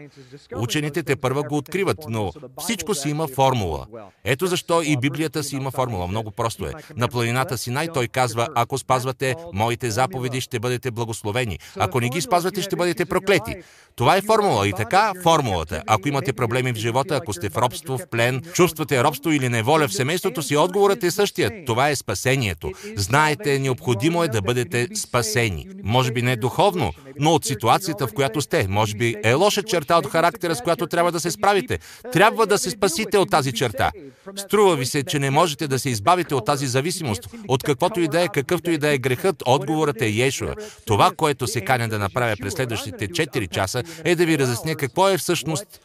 Учените 0.56 1.04
те 1.04 1.16
първа 1.16 1.44
го 1.44 1.58
откриват, 1.58 1.98
но 2.10 2.32
всичко 2.60 2.94
си 2.96 3.10
има 3.10 3.28
формула. 3.28 3.86
Ето 4.24 4.48
защо 4.48 4.82
и 4.82 4.98
Библията 4.98 5.44
си 5.44 5.56
има 5.56 5.72
формула. 5.72 6.08
Много 6.08 6.32
просто 6.32 6.66
е. 6.66 6.72
На 6.96 7.08
планината 7.08 7.58
Синай 7.58 7.88
той 7.94 8.08
казва, 8.08 8.48
ако 8.56 8.78
спазвате 8.78 9.36
моите 9.54 9.92
заповеди, 9.92 10.42
ще 10.42 10.60
бъдете 10.60 10.92
благословени. 10.92 11.60
Ако 11.76 12.00
не 12.00 12.10
ги 12.10 12.22
спазвате, 12.22 12.62
ще 12.62 12.76
бъдете 12.76 13.06
проклети. 13.06 13.56
Това 13.96 14.18
е 14.18 14.22
формула. 14.22 14.68
И 14.68 14.74
така, 14.74 15.14
формулата. 15.24 15.84
Ако 15.88 16.08
имате 16.08 16.34
проблеми 16.34 16.74
в 16.74 16.76
живота, 16.76 17.16
ако 17.16 17.34
сте 17.34 17.50
в 17.50 17.58
робство, 17.58 17.98
в 17.98 18.08
плен, 18.12 18.42
чувствате 18.54 19.04
робство 19.04 19.32
или 19.32 19.50
неволя 19.50 19.88
в 19.88 19.94
семейството 19.94 20.42
си, 20.42 20.58
отговорът 20.58 21.04
е 21.04 21.12
същият. 21.12 21.54
Това 21.66 21.90
е 21.90 21.96
спасението. 21.96 22.72
Знаете, 22.96 23.60
необходимо 23.60 24.24
е 24.24 24.28
да 24.28 24.42
бъдете 24.42 24.65
спасени. 24.96 25.68
Може 25.84 26.12
би 26.12 26.22
не 26.22 26.36
духовно, 26.36 26.94
но 27.20 27.32
от 27.34 27.46
ситуацията, 27.46 28.08
в 28.08 28.14
която 28.14 28.42
сте. 28.42 28.68
Може 28.70 28.96
би 28.96 29.16
е 29.24 29.34
лоша 29.34 29.64
черта 29.64 29.98
от 29.98 30.08
характера, 30.08 30.56
с 30.56 30.62
която 30.62 30.88
трябва 30.88 31.12
да 31.12 31.20
се 31.20 31.32
справите. 31.32 31.80
Трябва 32.12 32.48
да 32.48 32.58
се 32.58 32.70
спасите 32.70 33.18
от 33.18 33.30
тази 33.30 33.52
черта. 33.52 33.92
Струва 34.36 34.76
ви 34.76 34.86
се, 34.86 35.04
че 35.04 35.20
не 35.20 35.30
можете 35.30 35.68
да 35.68 35.80
се 35.80 35.90
избавите 35.90 36.36
от 36.36 36.46
тази 36.46 36.68
зависимост. 36.68 37.30
От 37.48 37.64
каквото 37.64 38.00
и 38.00 38.08
да 38.08 38.22
е, 38.22 38.28
какъвто 38.28 38.72
и 38.72 38.78
да 38.78 38.94
е 38.94 38.98
грехът, 38.98 39.44
отговорът 39.46 40.02
е 40.02 40.26
Ешуа. 40.26 40.56
Това, 40.86 41.12
което 41.18 41.48
се 41.48 41.62
каня 41.62 41.88
да 41.88 42.00
направя 42.00 42.36
през 42.42 42.54
следващите 42.54 43.08
4 43.08 43.50
часа, 43.50 43.84
е 44.04 44.16
да 44.16 44.26
ви 44.26 44.38
разясня 44.38 44.76
какво 44.76 45.10
е 45.10 45.18
всъщност 45.18 45.80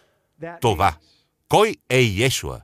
това. 0.61 0.95
Кой 1.49 1.77
е 1.90 2.01
Ешуа? 2.25 2.61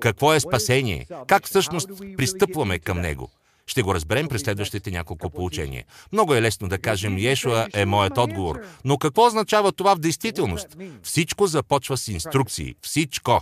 Какво 0.00 0.34
е 0.34 0.40
спасение? 0.40 1.06
Как 1.26 1.46
всъщност 1.46 1.88
пристъпваме 2.16 2.78
към 2.78 3.00
него? 3.00 3.30
Ще 3.66 3.82
го 3.82 3.94
разберем 3.94 4.28
през 4.28 4.42
следващите 4.42 4.90
няколко 4.90 5.30
получения. 5.30 5.84
Много 6.12 6.34
е 6.34 6.42
лесно 6.42 6.68
да 6.68 6.78
кажем, 6.78 7.16
Ешуа 7.18 7.66
е 7.74 7.84
моят 7.84 8.18
отговор. 8.18 8.60
Но 8.84 8.98
какво 8.98 9.26
означава 9.26 9.72
това 9.72 9.94
в 9.94 9.98
действителност? 9.98 10.76
Всичко 11.02 11.46
започва 11.46 11.96
с 11.96 12.08
инструкции. 12.08 12.74
Всичко. 12.82 13.40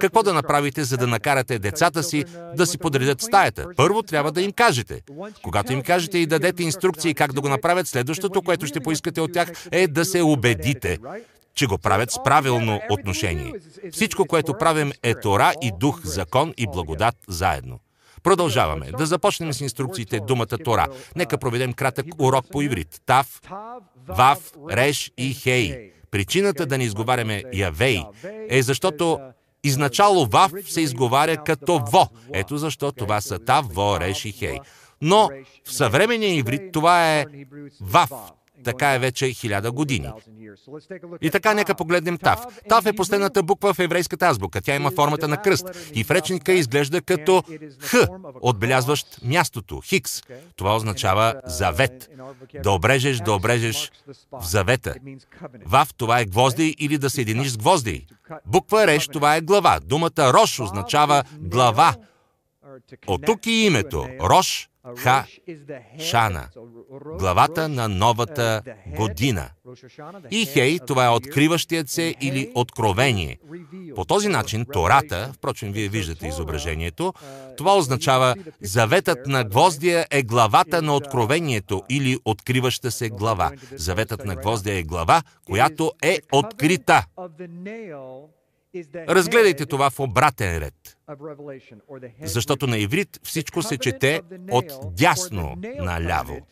Какво 0.00 0.22
да 0.22 0.34
направите, 0.34 0.84
за 0.84 0.96
да 0.96 1.06
накарате 1.06 1.58
децата 1.58 2.02
си 2.02 2.24
да 2.56 2.66
си 2.66 2.78
подредят 2.78 3.22
стаята? 3.22 3.66
Първо 3.76 4.02
трябва 4.02 4.32
да 4.32 4.42
им 4.42 4.52
кажете. 4.52 5.02
Когато 5.42 5.72
им 5.72 5.82
кажете 5.82 6.18
и 6.18 6.26
дадете 6.26 6.62
инструкции 6.62 7.14
как 7.14 7.32
да 7.32 7.40
го 7.40 7.48
направят, 7.48 7.88
следващото, 7.88 8.42
което 8.42 8.66
ще 8.66 8.80
поискате 8.80 9.20
от 9.20 9.32
тях 9.32 9.52
е 9.72 9.86
да 9.86 10.04
се 10.04 10.22
убедите, 10.22 10.98
че 11.54 11.66
го 11.66 11.78
правят 11.78 12.10
с 12.10 12.22
правилно 12.22 12.80
отношение. 12.90 13.52
Всичко, 13.92 14.26
което 14.26 14.58
правим 14.58 14.92
е 15.02 15.14
Тора 15.14 15.52
и 15.62 15.72
Дух, 15.80 16.00
закон 16.04 16.54
и 16.56 16.66
благодат 16.66 17.16
заедно. 17.28 17.78
Продължаваме. 18.22 18.90
Да 18.98 19.06
започнем 19.06 19.52
с 19.52 19.60
инструкциите 19.60 20.20
думата 20.20 20.46
Тора. 20.64 20.86
Нека 21.16 21.38
проведем 21.38 21.72
кратък 21.72 22.06
урок 22.18 22.46
по 22.52 22.62
иврит. 22.62 23.00
Тав, 23.06 23.40
Вав, 24.08 24.52
Реш 24.70 25.12
и 25.18 25.34
Хей. 25.34 25.92
Причината 26.10 26.66
да 26.66 26.78
не 26.78 26.84
изговаряме 26.84 27.42
Явей 27.52 28.04
е 28.48 28.62
защото 28.62 29.18
изначало 29.64 30.26
Вав 30.26 30.52
се 30.68 30.80
изговаря 30.80 31.44
като 31.44 31.80
Во. 31.92 32.06
Ето 32.32 32.58
защо 32.58 32.92
това 32.92 33.20
са 33.20 33.38
Тав, 33.38 33.66
Во, 33.72 34.00
Реш 34.00 34.24
и 34.24 34.32
Хей. 34.32 34.58
Но 35.02 35.30
в 35.64 35.72
съвременния 35.72 36.34
иврит 36.34 36.72
това 36.72 37.14
е 37.14 37.26
Вав. 37.80 38.10
Така 38.64 38.94
е 38.94 38.98
вече 38.98 39.32
хиляда 39.32 39.72
години. 39.72 40.10
И 41.20 41.30
така 41.30 41.54
нека 41.54 41.74
погледнем 41.74 42.18
Тав. 42.18 42.46
Тав 42.68 42.86
е 42.86 42.92
последната 42.92 43.42
буква 43.42 43.74
в 43.74 43.78
еврейската 43.78 44.26
азбука. 44.26 44.60
Тя 44.60 44.74
има 44.74 44.90
формата 44.90 45.28
на 45.28 45.42
кръст 45.42 45.66
и 45.94 46.04
в 46.04 46.10
речника 46.10 46.52
изглежда 46.52 47.00
като 47.00 47.42
Х, 47.80 47.94
отбелязващ 48.40 49.06
мястото, 49.24 49.80
Хикс. 49.80 50.22
Това 50.56 50.76
означава 50.76 51.34
завет. 51.44 52.08
Да 52.62 52.70
обрежеш, 52.70 53.16
да 53.18 53.32
обрежеш 53.32 53.92
в 54.32 54.44
завета. 54.44 54.94
Вав 55.66 55.94
това 55.94 56.20
е 56.20 56.24
гвозди 56.24 56.76
или 56.78 56.98
да 56.98 57.10
съединиш 57.10 57.48
с 57.48 57.56
гвозди. 57.56 58.06
Буква 58.46 58.86
Реш 58.86 59.08
това 59.08 59.36
е 59.36 59.40
глава. 59.40 59.80
Думата 59.84 60.32
Рош 60.32 60.60
означава 60.60 61.24
глава. 61.38 61.94
От 63.06 63.26
тук 63.26 63.46
и 63.46 63.52
името 63.52 64.06
Рош 64.20 64.69
Ха 64.96 65.26
Шана, 65.98 66.48
главата 67.18 67.68
на 67.68 67.88
новата 67.88 68.62
година. 68.96 69.50
И 70.30 70.46
Хей, 70.46 70.78
това 70.86 71.06
е 71.06 71.08
откриващият 71.08 71.88
се 71.88 72.14
или 72.20 72.52
откровение. 72.54 73.38
По 73.94 74.04
този 74.04 74.28
начин 74.28 74.66
Тората, 74.72 75.32
впрочем, 75.34 75.72
вие 75.72 75.88
виждате 75.88 76.26
изображението, 76.26 77.14
това 77.56 77.76
означава 77.76 78.34
заветът 78.60 79.26
на 79.26 79.44
гвоздия 79.44 80.06
е 80.10 80.22
главата 80.22 80.82
на 80.82 80.94
откровението 80.94 81.82
или 81.88 82.18
откриваща 82.24 82.90
се 82.90 83.08
глава. 83.08 83.50
Заветът 83.72 84.24
на 84.24 84.36
гвоздия 84.36 84.74
е 84.74 84.82
глава, 84.82 85.22
която 85.46 85.92
е 86.02 86.18
открита. 86.32 87.06
Разгледайте 88.94 89.66
това 89.66 89.90
в 89.90 90.00
обратен 90.00 90.58
ред. 90.58 90.96
Защото 92.22 92.66
на 92.66 92.78
иврит 92.78 93.20
всичко 93.22 93.62
се 93.62 93.78
чете 93.78 94.22
от 94.50 94.94
дясно 94.94 95.56
наляво. 95.78 96.46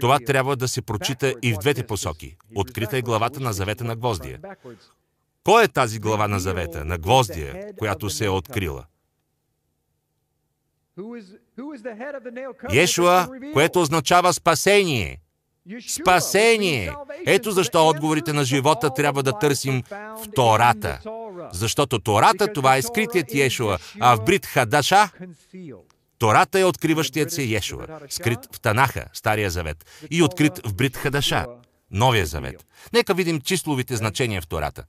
Това 0.00 0.18
трябва 0.18 0.56
да 0.56 0.68
се 0.68 0.82
прочита 0.82 1.34
и 1.42 1.54
в 1.54 1.58
двете 1.58 1.86
посоки. 1.86 2.36
Открита 2.54 2.98
е 2.98 3.02
главата 3.02 3.40
на 3.40 3.52
завета 3.52 3.84
на 3.84 3.96
гвоздия. 3.96 4.40
Кой 5.44 5.64
е 5.64 5.68
тази 5.68 5.98
глава 5.98 6.28
на 6.28 6.40
завета, 6.40 6.84
на 6.84 6.98
гвоздия, 6.98 7.74
която 7.78 8.10
се 8.10 8.24
е 8.24 8.28
открила? 8.28 8.86
Ешуа, 12.72 13.28
което 13.52 13.80
означава 13.80 14.32
спасение. 14.32 15.21
Спасение! 15.88 16.92
Ето 17.26 17.50
защо 17.50 17.88
отговорите 17.88 18.32
на 18.32 18.44
живота 18.44 18.94
трябва 18.94 19.22
да 19.22 19.38
търсим 19.38 19.82
в 19.90 20.24
Тората. 20.34 21.00
Защото 21.52 21.98
Тората 21.98 22.52
това 22.52 22.76
е 22.76 22.82
скритият 22.82 23.34
Ешуа, 23.34 23.78
а 24.00 24.16
в 24.16 24.24
Брит 24.24 24.46
Хадаша 24.46 25.10
Тората 26.18 26.60
е 26.60 26.64
откриващият 26.64 27.32
се 27.32 27.42
Ешуа, 27.42 27.86
скрит 28.08 28.38
в 28.54 28.60
Танаха, 28.60 29.04
Стария 29.12 29.50
завет, 29.50 29.86
и 30.10 30.22
открит 30.22 30.52
в 30.66 30.74
Брит 30.74 30.96
Хадаша, 30.96 31.46
Новия 31.92 32.26
завет. 32.26 32.66
Нека 32.92 33.14
видим 33.14 33.40
числовите 33.40 33.96
значения 33.96 34.42
в 34.42 34.46
Тората. 34.46 34.84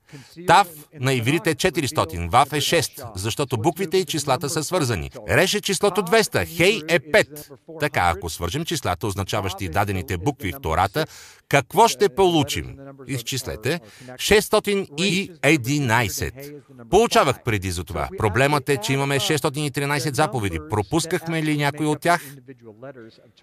Тав 0.48 0.68
на 1.00 1.14
иврите 1.14 1.50
е 1.50 1.56
400, 1.56 2.30
Вав 2.30 2.54
е 2.54 2.62
6, 2.62 3.12
защото 3.16 3.58
буквите 3.58 3.98
и 3.98 4.06
числата 4.06 4.50
са 4.50 4.64
свързани. 4.64 5.12
Реш 5.30 5.54
е 5.54 5.62
числото 5.62 6.02
200, 6.02 6.58
Хей 6.58 6.82
е 6.88 7.00
5. 7.00 7.80
Така, 7.80 8.14
ако 8.16 8.30
свържем 8.30 8.66
числата, 8.66 9.08
означаващи 9.08 9.70
дадените 9.70 10.18
букви 10.18 10.52
в 10.52 10.62
Тората, 10.62 11.06
какво 11.54 11.88
ще 11.88 12.10
получим? 12.10 12.76
Изчислете. 13.08 13.80
611. 14.16 16.62
Получавах 16.90 17.44
преди 17.44 17.72
за 17.72 17.84
това. 17.84 18.10
Проблемът 18.18 18.70
е, 18.70 18.78
че 18.78 18.94
имаме 18.94 19.20
613 19.20 20.14
заповеди. 20.14 20.60
Пропускахме 20.70 21.44
ли 21.44 21.58
някой 21.58 21.86
от 21.86 22.02
тях? 22.02 22.36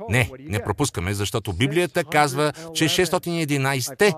Не, 0.08 0.30
не 0.40 0.62
пропускаме, 0.62 1.14
защото 1.14 1.52
Библията 1.52 2.04
казва, 2.04 2.52
че 2.74 2.84
611 2.84 4.14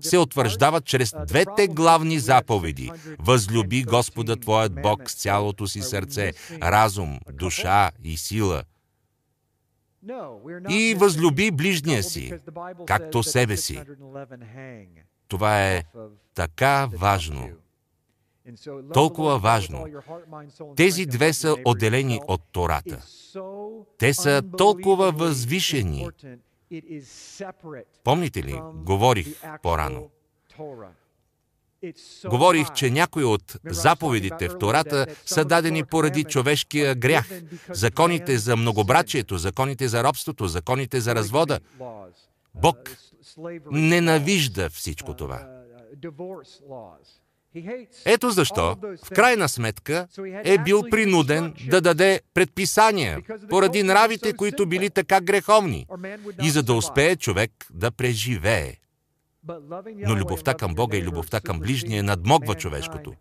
се 0.00 0.18
утвърждават 0.18 0.84
чрез 0.84 1.14
двете 1.26 1.66
главни 1.66 2.18
заповеди. 2.18 2.90
Възлюби 3.18 3.82
Господа 3.82 4.36
Твоят 4.36 4.72
Бог 4.82 5.10
с 5.10 5.14
цялото 5.14 5.66
си 5.66 5.80
сърце, 5.80 6.32
разум, 6.62 7.18
душа 7.32 7.90
и 8.04 8.16
сила. 8.16 8.62
И 10.68 10.94
възлюби 10.98 11.50
ближния 11.50 12.02
си, 12.02 12.32
както 12.86 13.22
себе 13.22 13.56
си. 13.56 13.82
Това 15.28 15.66
е 15.66 15.84
така 16.34 16.88
важно. 16.92 17.48
Толкова 18.92 19.38
важно. 19.38 19.86
Тези 20.76 21.06
две 21.06 21.32
са 21.32 21.56
отделени 21.64 22.20
от 22.28 22.42
Тората. 22.52 23.02
Те 23.98 24.14
са 24.14 24.42
толкова 24.58 25.12
възвишени. 25.12 26.08
Помните 28.04 28.42
ли, 28.42 28.60
говорих 28.74 29.42
по-рано. 29.62 30.10
Говорих, 32.24 32.72
че 32.74 32.90
някои 32.90 33.24
от 33.24 33.56
заповедите 33.64 34.48
в 34.48 34.58
Тората 34.58 35.06
са 35.26 35.44
дадени 35.44 35.84
поради 35.84 36.24
човешкия 36.24 36.94
грях. 36.94 37.28
Законите 37.70 38.38
за 38.38 38.56
многобрачието, 38.56 39.38
законите 39.38 39.88
за 39.88 40.04
робството, 40.04 40.46
законите 40.46 41.00
за 41.00 41.14
развода. 41.14 41.60
Бог 42.54 42.76
ненавижда 43.70 44.70
всичко 44.70 45.14
това. 45.14 45.48
Ето 48.04 48.30
защо, 48.30 48.76
в 49.04 49.10
крайна 49.10 49.48
сметка, 49.48 50.06
е 50.44 50.58
бил 50.58 50.82
принуден 50.90 51.54
да 51.68 51.80
даде 51.80 52.20
предписания 52.34 53.20
поради 53.48 53.82
нравите, 53.82 54.32
които 54.32 54.66
били 54.66 54.90
така 54.90 55.20
греховни 55.20 55.86
и 56.42 56.50
за 56.50 56.62
да 56.62 56.74
успее 56.74 57.16
човек 57.16 57.50
да 57.70 57.90
преживее. 57.90 58.76
Но 60.06 60.16
любовта 60.16 60.54
към 60.54 60.74
Бога 60.74 60.96
и 60.96 61.02
любовта 61.02 61.40
към 61.40 61.60
ближния 61.60 62.02
надмогва 62.02 62.54
човешкото. 62.54 63.14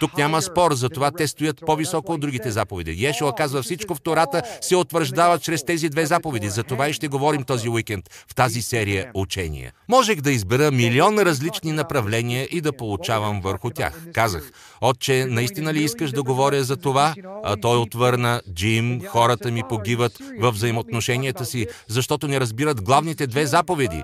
Тук 0.00 0.18
няма 0.18 0.42
спор, 0.42 0.74
за 0.74 0.88
това 0.88 1.10
те 1.10 1.26
стоят 1.28 1.62
по-високо 1.66 2.12
от 2.12 2.20
другите 2.20 2.50
заповеди. 2.50 3.06
Ешуа 3.06 3.34
казва, 3.34 3.62
всичко 3.62 3.94
в 3.94 4.00
Тората 4.00 4.42
се 4.60 4.76
утвърждава 4.76 5.38
чрез 5.38 5.64
тези 5.64 5.88
две 5.88 6.06
заповеди. 6.06 6.48
За 6.48 6.62
това 6.62 6.88
и 6.88 6.92
ще 6.92 7.08
говорим 7.08 7.44
този 7.44 7.68
уикенд 7.68 8.10
в 8.28 8.34
тази 8.34 8.62
серия 8.62 9.10
учения. 9.14 9.72
Можех 9.88 10.20
да 10.20 10.30
избера 10.30 10.70
милион 10.70 11.18
различни 11.18 11.72
направления 11.72 12.48
и 12.50 12.60
да 12.60 12.72
получавам 12.72 13.40
върху 13.40 13.70
тях. 13.70 14.02
Казах, 14.12 14.50
отче, 14.80 15.26
наистина 15.28 15.74
ли 15.74 15.82
искаш 15.82 16.10
да 16.10 16.22
говоря 16.22 16.64
за 16.64 16.76
това? 16.76 17.14
А 17.44 17.56
той 17.56 17.76
отвърна, 17.76 18.42
Джим, 18.54 19.00
хората 19.08 19.50
ми 19.50 19.62
погиват 19.68 20.18
в 20.40 20.50
взаимоотношенията 20.50 21.44
си, 21.44 21.66
защото 21.88 22.28
не 22.28 22.40
разбират 22.40 22.82
главните 22.82 23.26
две 23.26 23.46
заповеди. 23.46 24.02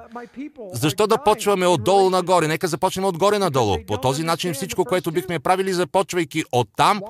Защо 0.73 1.07
да 1.07 1.19
почваме 1.25 1.67
отдолу 1.67 2.11
нагоре? 2.11 2.49
Нека 2.49 2.69
започнем 2.69 3.05
отгоре 3.05 3.39
надолу. 3.39 3.77
По 3.87 3.97
този 3.97 4.23
начин 4.23 4.55
всичко, 4.55 4.85
което 4.85 5.13
бихме 5.13 5.39
правили, 5.45 5.73
започвайки 5.73 6.45
от 6.53 6.69
там, 6.77 7.01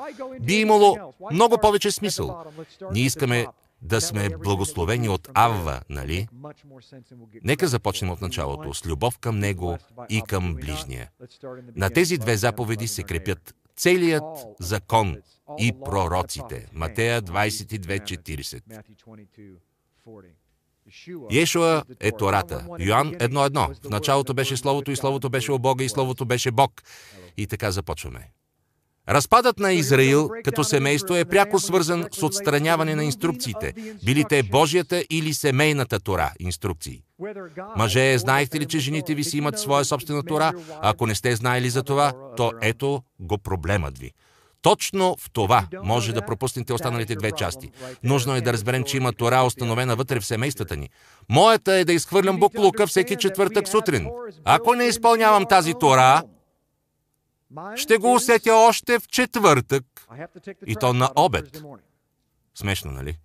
би 0.41 0.55
имало 0.55 1.15
много 1.33 1.59
повече 1.59 1.91
смисъл. 1.91 2.45
Ние 2.93 3.03
искаме 3.03 3.47
да 3.83 4.01
сме 4.01 4.29
благословени 4.29 5.09
от 5.09 5.29
Авва, 5.35 5.81
нали? 5.89 6.29
Нека 7.45 7.69
започнем 7.69 8.11
от 8.11 8.21
началото, 8.21 8.75
с 8.75 8.87
любов 8.87 9.19
към 9.19 9.39
Него 9.39 9.79
и 10.09 10.23
към 10.23 10.55
ближния. 10.55 11.11
На 11.77 11.91
тези 11.91 12.19
две 12.19 12.37
заповеди 12.37 12.89
се 12.89 13.03
крепят 13.03 13.55
целият 13.77 14.25
закон 14.61 15.17
и 15.59 15.73
пророците. 15.85 16.69
Матея 16.73 17.23
22.40. 17.23 18.63
Иешуа 21.31 21.83
е 22.01 22.13
Тората. 22.13 22.67
Йоанн 22.79 23.13
1.1. 23.13 23.87
В 23.87 23.91
началото 23.91 24.35
беше 24.35 24.57
Словото 24.57 24.91
и 24.91 24.97
Словото 24.97 25.31
беше 25.31 25.53
о 25.53 25.59
Бога 25.59 25.85
и 25.85 25.89
Словото 25.89 26.25
беше 26.25 26.51
Бог. 26.51 26.83
И 27.37 27.47
така 27.47 27.71
започваме. 27.71 28.31
Разпадът 29.09 29.59
на 29.59 29.73
Израил 29.73 30.31
като 30.45 30.65
семейство 30.65 31.15
е 31.17 31.25
пряко 31.25 31.59
свързан 31.59 32.05
с 32.13 32.23
отстраняване 32.23 32.95
на 32.95 33.05
инструкциите, 33.05 33.73
били 34.05 34.25
те 34.29 34.43
Божията 34.43 35.05
или 35.11 35.35
семейната 35.35 36.01
Тора 36.01 36.33
инструкции. 36.39 37.03
Мъже, 37.77 38.19
знаехте 38.19 38.61
ли, 38.61 38.67
че 38.67 38.79
жените 38.79 39.15
ви 39.15 39.25
си 39.25 39.39
имат 39.39 39.59
своя 39.59 39.85
собствена 39.85 40.23
Тора? 40.23 40.53
Ако 40.83 41.07
не 41.07 41.15
сте 41.15 41.37
знаели 41.37 41.71
за 41.71 41.83
това, 41.83 42.13
то 42.37 42.53
ето 42.63 43.03
го 43.21 43.39
проблемът 43.39 43.99
ви. 43.99 44.11
Точно 44.65 45.17
в 45.21 45.31
това 45.31 45.67
може 45.83 46.13
да 46.13 46.27
пропуснете 46.27 46.73
останалите 46.73 47.15
две 47.15 47.33
части. 47.33 47.71
Нужно 48.03 48.35
е 48.35 48.41
да 48.41 48.53
разберем, 48.53 48.85
че 48.85 48.97
има 48.97 49.13
Тора 49.13 49.43
установена 49.47 49.97
вътре 49.97 50.21
в 50.21 50.27
семействата 50.27 50.77
ни. 50.77 50.91
Моята 51.29 51.73
е 51.73 51.85
да 51.85 51.93
изхвърлям 51.93 52.39
буклука 52.39 52.87
всеки 52.87 53.17
четвъртък 53.17 53.69
сутрин. 53.69 54.09
Ако 54.45 54.75
не 54.75 54.85
изпълнявам 54.85 55.47
тази 55.47 55.75
Тора, 55.81 56.23
ще 57.77 57.97
го 57.97 58.15
усетя 58.15 58.55
още 58.55 58.99
в 58.99 59.09
четвъртък 59.09 59.85
и 60.67 60.77
то 60.77 60.93
на 60.93 61.11
обед. 61.17 61.63
Смешно, 62.59 62.91
нали? 62.91 63.19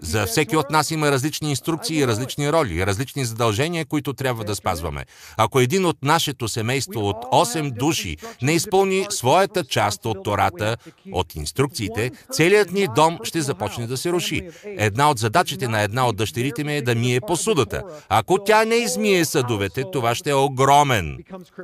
За 0.00 0.26
всеки 0.26 0.56
от 0.56 0.70
нас 0.70 0.90
има 0.90 1.10
различни 1.10 1.50
инструкции, 1.50 2.06
различни 2.06 2.52
роли, 2.52 2.86
различни 2.86 3.24
задължения, 3.24 3.86
които 3.86 4.12
трябва 4.12 4.44
да 4.44 4.54
спазваме. 4.54 5.04
Ако 5.36 5.60
един 5.60 5.86
от 5.86 5.96
нашето 6.02 6.48
семейство 6.48 7.00
от 7.00 7.16
8 7.16 7.70
души 7.70 8.16
не 8.42 8.52
изпълни 8.52 9.06
своята 9.10 9.64
част 9.64 10.06
от 10.06 10.24
Тората, 10.24 10.76
от 11.12 11.34
инструкциите, 11.34 12.10
целият 12.32 12.72
ни 12.72 12.88
дом 12.94 13.18
ще 13.22 13.40
започне 13.40 13.86
да 13.86 13.96
се 13.96 14.12
руши. 14.12 14.48
Една 14.64 15.10
от 15.10 15.18
задачите 15.18 15.68
на 15.68 15.80
една 15.80 16.08
от 16.08 16.16
дъщерите 16.16 16.64
ми 16.64 16.76
е 16.76 16.82
да 16.82 16.94
мие 16.94 17.20
посудата. 17.20 17.82
Ако 18.08 18.44
тя 18.44 18.64
не 18.64 18.74
измие 18.74 19.24
съдовете, 19.24 19.84
това 19.92 20.14
ще 20.14 20.30
е 20.30 20.34
огромен, 20.34 21.18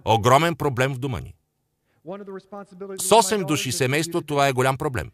огромен 0.05 0.55
проблем 0.55 0.95
в 0.95 0.99
дома 0.99 1.21
ни. 1.21 1.35
С 2.99 3.11
8 3.11 3.47
души 3.47 3.73
семейство 3.73 4.21
това 4.21 4.49
е 4.49 4.53
голям 4.53 4.77
проблем. 4.77 5.11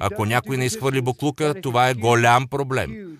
Ако 0.00 0.24
някой 0.24 0.56
не 0.56 0.64
изхвърли 0.64 1.00
буклука, 1.00 1.54
това 1.62 1.88
е 1.88 1.94
голям 1.94 2.48
проблем. 2.48 3.18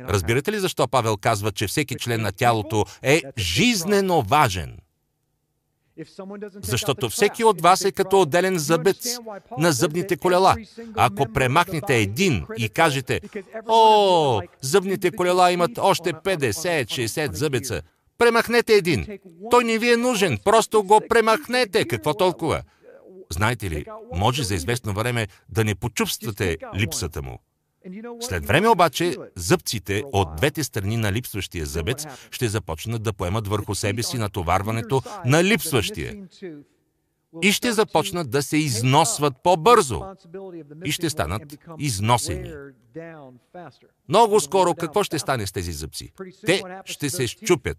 Разбирате 0.00 0.52
ли 0.52 0.58
защо 0.58 0.88
Павел 0.88 1.16
казва, 1.16 1.52
че 1.52 1.66
всеки 1.66 1.94
член 1.94 2.22
на 2.22 2.32
тялото 2.32 2.84
е 3.02 3.22
жизнено 3.38 4.22
важен? 4.22 4.78
Защото 6.62 7.08
всеки 7.08 7.44
от 7.44 7.60
вас 7.60 7.84
е 7.84 7.92
като 7.92 8.20
отделен 8.20 8.58
зъбец 8.58 9.18
на 9.58 9.72
зъбните 9.72 10.16
колела. 10.16 10.56
Ако 10.96 11.32
премахнете 11.32 11.96
един 11.96 12.46
и 12.58 12.68
кажете, 12.68 13.20
о, 13.68 14.40
зъбните 14.60 15.10
колела 15.10 15.52
имат 15.52 15.78
още 15.78 16.12
50-60 16.12 17.32
зъбеца, 17.32 17.82
премахнете 18.18 18.74
един. 18.74 19.18
Той 19.50 19.64
не 19.64 19.78
ви 19.78 19.92
е 19.92 19.96
нужен, 19.96 20.38
просто 20.44 20.82
го 20.82 21.00
премахнете. 21.08 21.84
Какво 21.84 22.14
толкова? 22.14 22.62
Знаете 23.32 23.70
ли, 23.70 23.84
може 24.14 24.44
за 24.44 24.54
известно 24.54 24.92
време 24.92 25.28
да 25.48 25.64
не 25.64 25.74
почувствате 25.74 26.56
липсата 26.74 27.22
му. 27.22 27.38
След 28.20 28.46
време 28.46 28.68
обаче 28.68 29.16
зъбците 29.36 30.02
от 30.12 30.36
двете 30.36 30.64
страни 30.64 30.96
на 30.96 31.12
липсващия 31.12 31.66
зъбец 31.66 32.06
ще 32.30 32.48
започнат 32.48 33.02
да 33.02 33.12
поемат 33.12 33.48
върху 33.48 33.74
себе 33.74 34.02
си 34.02 34.18
натоварването 34.18 35.02
на 35.24 35.44
липсващия 35.44 36.16
и 37.42 37.52
ще 37.52 37.72
започнат 37.72 38.30
да 38.30 38.42
се 38.42 38.56
износват 38.56 39.34
по-бързо 39.42 40.02
и 40.84 40.92
ще 40.92 41.10
станат 41.10 41.58
износени. 41.78 42.52
Много 44.08 44.40
скоро 44.40 44.74
какво 44.74 45.04
ще 45.04 45.18
стане 45.18 45.46
с 45.46 45.52
тези 45.52 45.72
зъбци? 45.72 46.12
Те 46.46 46.62
ще 46.84 47.10
се 47.10 47.26
щупят. 47.26 47.78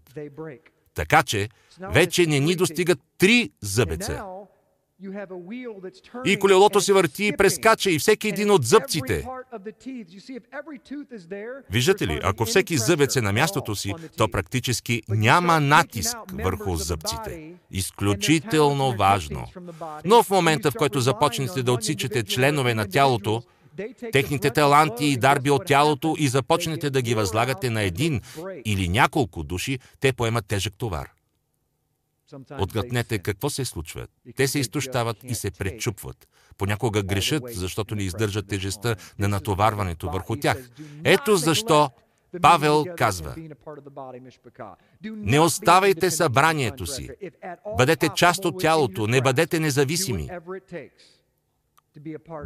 Така 0.94 1.22
че 1.22 1.48
вече 1.80 2.26
не 2.26 2.40
ни 2.40 2.56
достигат 2.56 2.98
три 3.18 3.50
зъбеца. 3.60 4.24
И 6.24 6.38
колелото 6.38 6.80
се 6.80 6.92
върти 6.92 7.26
и 7.26 7.36
прескача 7.36 7.90
и 7.90 7.98
всеки 7.98 8.28
един 8.28 8.50
от 8.50 8.64
зъбците. 8.64 9.26
Виждате 11.70 12.06
ли, 12.06 12.20
ако 12.22 12.44
всеки 12.44 12.76
зъбец 12.76 13.16
е 13.16 13.20
на 13.20 13.32
мястото 13.32 13.74
си, 13.74 13.94
то 14.16 14.28
практически 14.28 15.02
няма 15.08 15.60
натиск 15.60 16.16
върху 16.32 16.76
зъбците. 16.76 17.52
Изключително 17.70 18.96
важно. 18.96 19.46
Но 20.04 20.22
в 20.22 20.30
момента, 20.30 20.70
в 20.70 20.74
който 20.78 21.00
започнете 21.00 21.62
да 21.62 21.72
отсичате 21.72 22.22
членове 22.22 22.74
на 22.74 22.88
тялото, 22.88 23.42
техните 24.12 24.50
таланти 24.50 25.04
и 25.04 25.16
дарби 25.16 25.50
от 25.50 25.66
тялото 25.66 26.16
и 26.18 26.28
започнете 26.28 26.90
да 26.90 27.02
ги 27.02 27.14
възлагате 27.14 27.70
на 27.70 27.82
един 27.82 28.20
или 28.64 28.88
няколко 28.88 29.42
души, 29.42 29.78
те 30.00 30.12
поемат 30.12 30.46
тежък 30.46 30.74
товар. 30.78 31.08
Отгътнете 32.58 33.18
какво 33.18 33.50
се 33.50 33.64
случва. 33.64 34.06
Те 34.36 34.48
се 34.48 34.58
изтощават 34.58 35.16
и 35.24 35.34
се 35.34 35.50
пречупват. 35.50 36.28
Понякога 36.58 37.02
грешат, 37.02 37.42
защото 37.46 37.94
не 37.94 38.02
издържат 38.02 38.48
тежестта 38.48 38.96
на 39.18 39.28
натоварването 39.28 40.10
върху 40.10 40.36
тях. 40.36 40.70
Ето 41.04 41.36
защо 41.36 41.90
Павел 42.42 42.84
казва, 42.96 43.34
не 45.04 45.40
оставайте 45.40 46.10
събранието 46.10 46.86
си, 46.86 47.10
бъдете 47.76 48.08
част 48.08 48.44
от 48.44 48.60
тялото, 48.60 49.06
не 49.06 49.20
бъдете 49.20 49.60
независими. 49.60 50.28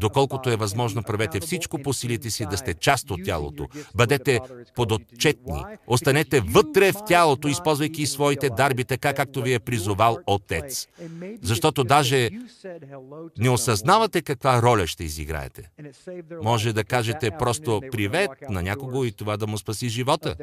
Доколкото 0.00 0.50
е 0.50 0.56
възможно, 0.56 1.02
правете 1.02 1.40
всичко 1.40 1.78
по 1.78 1.92
силите 1.92 2.30
си 2.30 2.46
да 2.46 2.56
сте 2.56 2.74
част 2.74 3.10
от 3.10 3.20
тялото. 3.24 3.68
Бъдете 3.94 4.40
подотчетни. 4.74 5.64
Останете 5.86 6.40
вътре 6.40 6.92
в 6.92 6.96
тялото, 7.06 7.48
използвайки 7.48 8.06
своите 8.06 8.50
дарби 8.50 8.84
така, 8.84 9.14
както 9.14 9.42
ви 9.42 9.54
е 9.54 9.58
призовал 9.58 10.18
Отец. 10.26 10.88
Защото 11.42 11.84
даже 11.84 12.30
не 13.38 13.50
осъзнавате 13.50 14.22
каква 14.22 14.62
роля 14.62 14.86
ще 14.86 15.04
изиграете. 15.04 15.70
Може 16.42 16.72
да 16.72 16.84
кажете 16.84 17.30
просто 17.38 17.80
привет 17.90 18.30
на 18.50 18.62
някого 18.62 19.04
и 19.04 19.12
това 19.12 19.36
да 19.36 19.46
му 19.46 19.58
спаси 19.58 19.88
живота. 19.88 20.36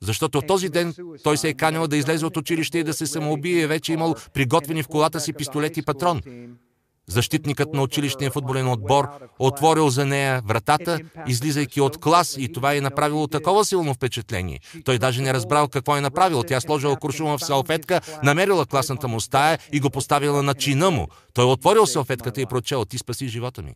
Защото 0.00 0.40
в 0.40 0.46
този 0.46 0.68
ден 0.68 0.94
той 1.22 1.36
се 1.36 1.48
е 1.48 1.54
канял 1.54 1.88
да 1.88 1.96
излезе 1.96 2.26
от 2.26 2.36
училище 2.36 2.78
и 2.78 2.84
да 2.84 2.92
се 2.92 3.06
самоубие, 3.06 3.66
вече 3.66 3.92
имал 3.92 4.14
приготвени 4.34 4.82
в 4.82 4.88
колата 4.88 5.20
си 5.20 5.32
пистолет 5.32 5.76
и 5.76 5.82
патрон. 5.82 6.22
Защитникът 7.08 7.74
на 7.74 7.82
училищния 7.82 8.30
футболен 8.30 8.68
отбор 8.68 9.08
отворил 9.38 9.90
за 9.90 10.06
нея 10.06 10.42
вратата, 10.46 10.98
излизайки 11.26 11.80
от 11.80 11.98
клас 11.98 12.36
и 12.38 12.52
това 12.52 12.74
е 12.74 12.80
направило 12.80 13.26
такова 13.26 13.64
силно 13.64 13.94
впечатление. 13.94 14.60
Той 14.84 14.98
даже 14.98 15.22
не 15.22 15.34
разбрал 15.34 15.68
какво 15.68 15.96
е 15.96 16.00
направил. 16.00 16.42
Тя 16.42 16.60
сложила 16.60 16.96
куршума 16.96 17.38
в 17.38 17.44
салфетка, 17.44 18.00
намерила 18.22 18.66
класната 18.66 19.08
му 19.08 19.20
стая 19.20 19.58
и 19.72 19.80
го 19.80 19.90
поставила 19.90 20.42
на 20.42 20.54
чина 20.54 20.90
му. 20.90 21.08
Той 21.34 21.44
отворил 21.44 21.86
салфетката 21.86 22.40
и 22.40 22.46
прочел, 22.46 22.84
ти 22.84 22.98
спаси 22.98 23.28
живота 23.28 23.62
ми. 23.62 23.74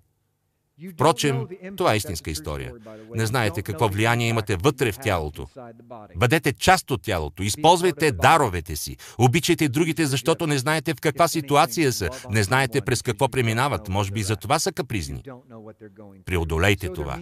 Впрочем, 0.90 1.46
това 1.76 1.94
е 1.94 1.96
истинска 1.96 2.30
история. 2.30 2.72
Не 3.14 3.26
знаете 3.26 3.62
какво 3.62 3.88
влияние 3.88 4.28
имате 4.28 4.56
вътре 4.56 4.92
в 4.92 4.98
тялото. 4.98 5.48
Бъдете 6.16 6.52
част 6.52 6.90
от 6.90 7.02
тялото. 7.02 7.42
Използвайте 7.42 8.12
даровете 8.12 8.76
си. 8.76 8.96
Обичайте 9.18 9.68
другите, 9.68 10.06
защото 10.06 10.46
не 10.46 10.58
знаете 10.58 10.94
в 10.94 11.00
каква 11.00 11.28
ситуация 11.28 11.92
са. 11.92 12.10
Не 12.30 12.42
знаете 12.42 12.80
през 12.80 13.02
какво 13.02 13.28
преминават. 13.28 13.88
Може 13.88 14.12
би 14.12 14.22
за 14.22 14.36
това 14.36 14.58
са 14.58 14.72
капризни. 14.72 15.22
Преодолейте 16.24 16.88
това. 16.88 17.20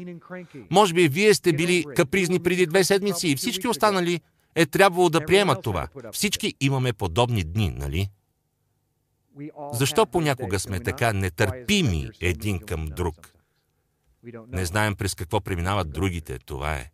Може 0.70 0.94
би 0.94 1.08
вие 1.08 1.34
сте 1.34 1.52
били 1.52 1.84
капризни 1.96 2.38
преди 2.38 2.66
две 2.66 2.84
седмици 2.84 3.28
и 3.28 3.36
всички 3.36 3.68
останали 3.68 4.20
е 4.54 4.66
трябвало 4.66 5.10
да 5.10 5.26
приемат 5.26 5.62
това. 5.62 5.88
Всички 6.12 6.54
имаме 6.60 6.92
подобни 6.92 7.44
дни, 7.44 7.70
нали? 7.70 8.08
Защо 9.72 10.06
понякога 10.06 10.60
сме 10.60 10.80
така 10.80 11.12
нетърпими 11.12 12.08
един 12.20 12.58
към 12.58 12.86
друг? 12.86 13.32
Не 14.48 14.64
знаем 14.64 14.94
през 14.94 15.14
какво 15.14 15.40
преминават 15.40 15.90
другите. 15.90 16.38
Това 16.38 16.74
е. 16.74 16.90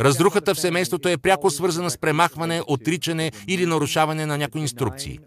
Разрухата 0.00 0.54
в 0.54 0.60
семейството 0.60 1.08
е 1.08 1.16
пряко 1.16 1.50
свързана 1.50 1.90
с 1.90 1.98
премахване, 1.98 2.62
отричане 2.66 3.32
или 3.48 3.66
нарушаване 3.66 4.26
на 4.26 4.38
някои 4.38 4.60
инструкции. 4.60 5.18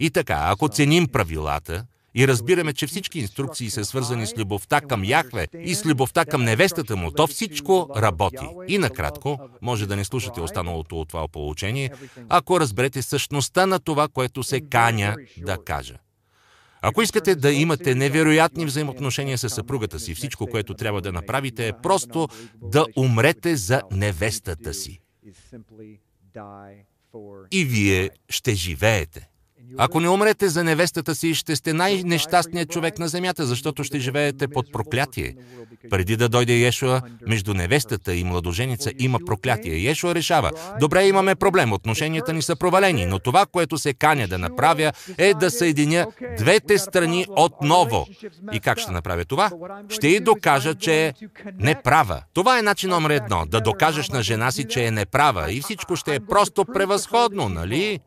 И 0.00 0.10
така, 0.10 0.44
ако 0.46 0.68
ценим 0.68 1.08
правилата 1.08 1.86
и 2.14 2.28
разбираме, 2.28 2.72
че 2.72 2.86
всички 2.86 3.18
инструкции 3.18 3.70
са 3.70 3.84
свързани 3.84 4.26
с 4.26 4.38
любовта 4.38 4.80
към 4.80 5.04
Яхве 5.04 5.46
и 5.58 5.74
с 5.74 5.86
любовта 5.86 6.24
към 6.24 6.44
невестата 6.44 6.96
му, 6.96 7.10
то 7.10 7.26
всичко 7.26 7.90
работи. 7.96 8.48
И 8.68 8.78
накратко, 8.78 9.38
може 9.62 9.86
да 9.86 9.96
не 9.96 10.04
слушате 10.04 10.40
останалото 10.40 11.00
от 11.00 11.08
това 11.08 11.28
получение, 11.28 11.90
ако 12.28 12.60
разберете 12.60 13.02
същността 13.02 13.66
на 13.66 13.78
това, 13.78 14.08
което 14.08 14.42
се 14.42 14.60
каня 14.60 15.16
да 15.38 15.58
кажа. 15.64 15.94
Ако 16.82 17.02
искате 17.02 17.34
да 17.34 17.52
имате 17.52 17.94
невероятни 17.94 18.66
взаимоотношения 18.66 19.38
с 19.38 19.50
съпругата 19.50 20.00
си, 20.00 20.14
всичко, 20.14 20.46
което 20.46 20.74
трябва 20.74 21.00
да 21.00 21.12
направите 21.12 21.68
е 21.68 21.72
просто 21.82 22.28
да 22.62 22.86
умрете 22.96 23.56
за 23.56 23.82
невестата 23.92 24.74
си. 24.74 25.00
И 27.50 27.64
вие 27.64 28.10
ще 28.28 28.54
живеете. 28.54 29.28
Ако 29.76 30.00
не 30.00 30.08
умрете 30.08 30.48
за 30.48 30.64
невестата 30.64 31.14
си, 31.14 31.34
ще 31.34 31.56
сте 31.56 31.72
най-нещастният 31.72 32.70
човек 32.70 32.98
на 32.98 33.08
земята, 33.08 33.46
защото 33.46 33.84
ще 33.84 33.98
живеете 33.98 34.48
под 34.48 34.72
проклятие. 34.72 35.34
Преди 35.90 36.16
да 36.16 36.28
дойде 36.28 36.66
Ешуа, 36.66 37.00
между 37.26 37.54
невестата 37.54 38.14
и 38.14 38.24
младоженица 38.24 38.90
има 38.98 39.18
проклятие. 39.26 39.90
Ешуа 39.90 40.14
решава, 40.14 40.50
добре, 40.80 41.06
имаме 41.06 41.34
проблем, 41.34 41.72
отношенията 41.72 42.32
ни 42.32 42.42
са 42.42 42.56
провалени, 42.56 43.06
но 43.06 43.18
това, 43.18 43.46
което 43.46 43.78
се 43.78 43.94
каня 43.94 44.28
да 44.28 44.38
направя, 44.38 44.92
е 45.18 45.34
да 45.34 45.50
съединя 45.50 46.06
двете 46.38 46.78
страни 46.78 47.26
отново. 47.36 48.06
И 48.52 48.60
как 48.60 48.78
ще 48.78 48.92
направя 48.92 49.24
това? 49.24 49.50
Ще 49.88 50.08
й 50.08 50.20
докажа, 50.20 50.74
че 50.74 51.06
е 51.06 51.12
неправа. 51.58 52.22
Това 52.34 52.58
е 52.58 52.62
начин 52.62 52.90
номер 52.90 53.10
едно, 53.10 53.46
да 53.46 53.60
докажеш 53.60 54.08
на 54.08 54.22
жена 54.22 54.50
си, 54.50 54.64
че 54.64 54.84
е 54.84 54.90
неправа 54.90 55.52
и 55.52 55.60
всичко 55.60 55.96
ще 55.96 56.14
е 56.14 56.20
просто 56.20 56.64
превъзходно, 56.64 57.48
нали? 57.48 58.00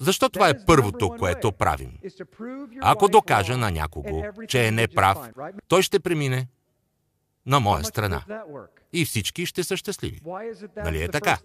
Защо 0.00 0.28
това 0.28 0.48
е 0.48 0.64
първото, 0.66 1.08
което 1.18 1.52
правим? 1.52 1.92
Ако 2.80 3.08
докажа 3.08 3.56
на 3.56 3.70
някого, 3.70 4.22
че 4.48 4.66
е 4.66 4.70
неправ, 4.70 5.18
той 5.68 5.82
ще 5.82 6.00
премине 6.00 6.48
на 7.46 7.60
моя 7.60 7.84
страна. 7.84 8.24
И 8.92 9.04
всички 9.04 9.46
ще 9.46 9.64
са 9.64 9.76
щастливи. 9.76 10.20
Нали 10.76 11.02
е 11.02 11.08
така? 11.08 11.38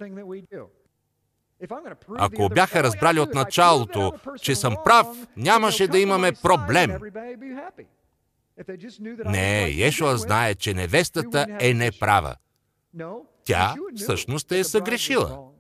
Ако 2.18 2.50
бяха 2.50 2.84
разбрали 2.84 3.20
от 3.20 3.34
началото, 3.34 4.14
че 4.42 4.56
съм 4.56 4.76
прав, 4.86 5.08
нямаше 5.38 5.88
да 5.88 6.00
имаме 6.00 6.32
проблем. 6.32 6.92
Не, 9.26 9.86
Ешуа 9.86 10.18
знае, 10.18 10.56
че 10.56 10.74
невестата 10.74 11.48
е 11.60 11.74
неправа. 11.74 12.36
Тя 13.46 13.76
всъщност 13.96 14.52
е 14.52 14.64
съгрешила. 14.64 15.53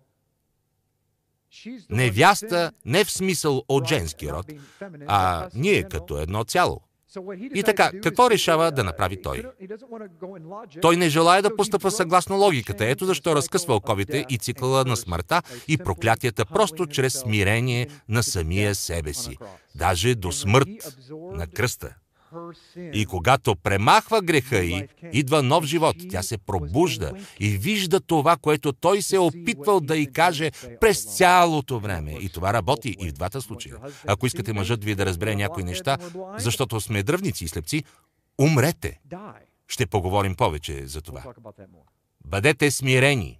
Невяста 1.89 2.71
не 2.85 3.03
в 3.03 3.11
смисъл 3.11 3.63
от 3.67 3.87
женски 3.87 4.31
род, 4.31 4.45
а 5.07 5.49
ние 5.55 5.83
като 5.83 6.17
едно 6.17 6.43
цяло. 6.43 6.81
И 7.53 7.63
така, 7.63 7.91
какво 8.03 8.29
решава 8.29 8.71
да 8.71 8.83
направи 8.83 9.21
той? 9.21 9.43
Той 10.81 10.97
не 10.97 11.09
желая 11.09 11.41
да 11.41 11.55
постъпва 11.55 11.91
съгласно 11.91 12.37
логиката. 12.37 12.85
Ето 12.85 13.05
защо 13.05 13.35
разкъсва 13.35 13.75
оковите 13.75 14.25
и 14.29 14.37
цикъла 14.37 14.85
на 14.85 14.97
смъртта 14.97 15.41
и 15.67 15.77
проклятията 15.77 16.45
просто 16.45 16.87
чрез 16.87 17.13
смирение 17.13 17.87
на 18.09 18.23
самия 18.23 18.75
себе 18.75 19.13
си. 19.13 19.37
Даже 19.75 20.15
до 20.15 20.31
смърт 20.31 20.67
на 21.11 21.47
кръста. 21.47 21.95
И 22.93 23.05
когато 23.05 23.55
премахва 23.55 24.21
греха 24.21 24.57
й, 24.57 24.87
идва 25.11 25.43
нов 25.43 25.65
живот. 25.65 25.95
Тя 26.09 26.23
се 26.23 26.37
пробужда 26.37 27.11
и 27.39 27.49
вижда 27.49 27.99
това, 27.99 28.37
което 28.37 28.73
той 28.73 29.01
се 29.01 29.15
е 29.15 29.19
опитвал 29.19 29.79
да 29.79 29.97
й 29.97 30.05
каже 30.05 30.51
през 30.81 31.17
цялото 31.17 31.79
време. 31.79 32.11
И 32.11 32.29
това 32.29 32.53
работи 32.53 32.95
и 32.99 33.09
в 33.09 33.13
двата 33.13 33.41
случая. 33.41 33.75
Ако 34.07 34.27
искате 34.27 34.53
мъжът 34.53 34.83
ви 34.83 34.95
да 34.95 35.05
разбере 35.05 35.35
някои 35.35 35.63
неща, 35.63 35.97
защото 36.37 36.81
сме 36.81 37.03
дръвници 37.03 37.45
и 37.45 37.47
слепци, 37.47 37.83
умрете. 38.39 38.99
Ще 39.67 39.85
поговорим 39.85 40.35
повече 40.35 40.87
за 40.87 41.01
това. 41.01 41.23
Бъдете 42.25 42.71
смирени. 42.71 43.39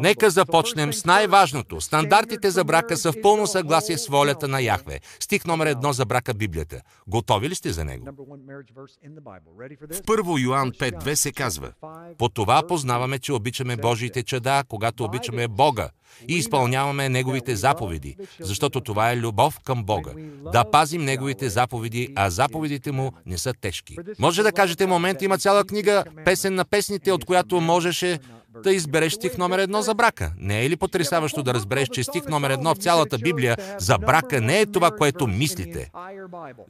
Нека 0.00 0.30
започнем 0.30 0.92
с 0.92 1.04
най-важното. 1.04 1.80
Стандартите 1.80 2.50
за 2.50 2.64
брака 2.64 2.96
са 2.96 3.12
в 3.12 3.20
пълно 3.22 3.46
съгласие 3.46 3.98
с 3.98 4.06
волята 4.06 4.48
на 4.48 4.60
Яхве. 4.60 5.00
Стих 5.20 5.44
номер 5.44 5.66
едно 5.66 5.92
за 5.92 6.04
брака 6.04 6.34
Библията. 6.34 6.80
Готови 7.06 7.48
ли 7.48 7.54
сте 7.54 7.72
за 7.72 7.84
него? 7.84 8.06
В 8.06 10.02
1 10.02 10.42
Йоан 10.42 10.72
5.2 10.72 11.14
се 11.14 11.32
казва 11.32 11.72
По 12.18 12.28
това 12.28 12.62
познаваме, 12.68 13.18
че 13.18 13.32
обичаме 13.32 13.76
Божиите 13.76 14.22
чада, 14.22 14.64
когато 14.68 15.04
обичаме 15.04 15.48
Бога 15.48 15.88
и 16.28 16.34
изпълняваме 16.36 17.08
Неговите 17.08 17.56
заповеди, 17.56 18.16
защото 18.40 18.80
това 18.80 19.12
е 19.12 19.16
любов 19.16 19.60
към 19.64 19.84
Бога. 19.84 20.10
Да 20.52 20.64
пазим 20.70 21.04
Неговите 21.04 21.48
заповеди, 21.48 22.08
а 22.16 22.30
заповедите 22.30 22.92
Му 22.92 23.12
не 23.26 23.38
са 23.38 23.52
тежки. 23.60 23.96
Може 24.18 24.42
да 24.42 24.52
кажете, 24.52 24.86
момент 24.86 25.22
има 25.22 25.38
цяла 25.38 25.64
книга 25.64 26.04
Песен 26.24 26.54
на 26.54 26.64
песните, 26.64 27.12
от 27.12 27.24
която 27.24 27.60
можеше 27.60 28.18
да 28.62 28.72
избереш 28.72 29.12
стих 29.12 29.38
номер 29.38 29.58
едно 29.58 29.82
за 29.82 29.94
брака. 29.94 30.32
Не 30.38 30.64
е 30.64 30.70
ли 30.70 30.76
потрясаващо 30.76 31.42
да 31.42 31.54
разбереш, 31.54 31.88
че 31.88 32.04
стих 32.04 32.28
номер 32.28 32.50
едно 32.50 32.74
в 32.74 32.78
цялата 32.78 33.18
Библия 33.18 33.56
за 33.78 33.98
брака 33.98 34.40
не 34.40 34.60
е 34.60 34.66
това, 34.66 34.90
което 34.90 35.26
мислите? 35.26 35.90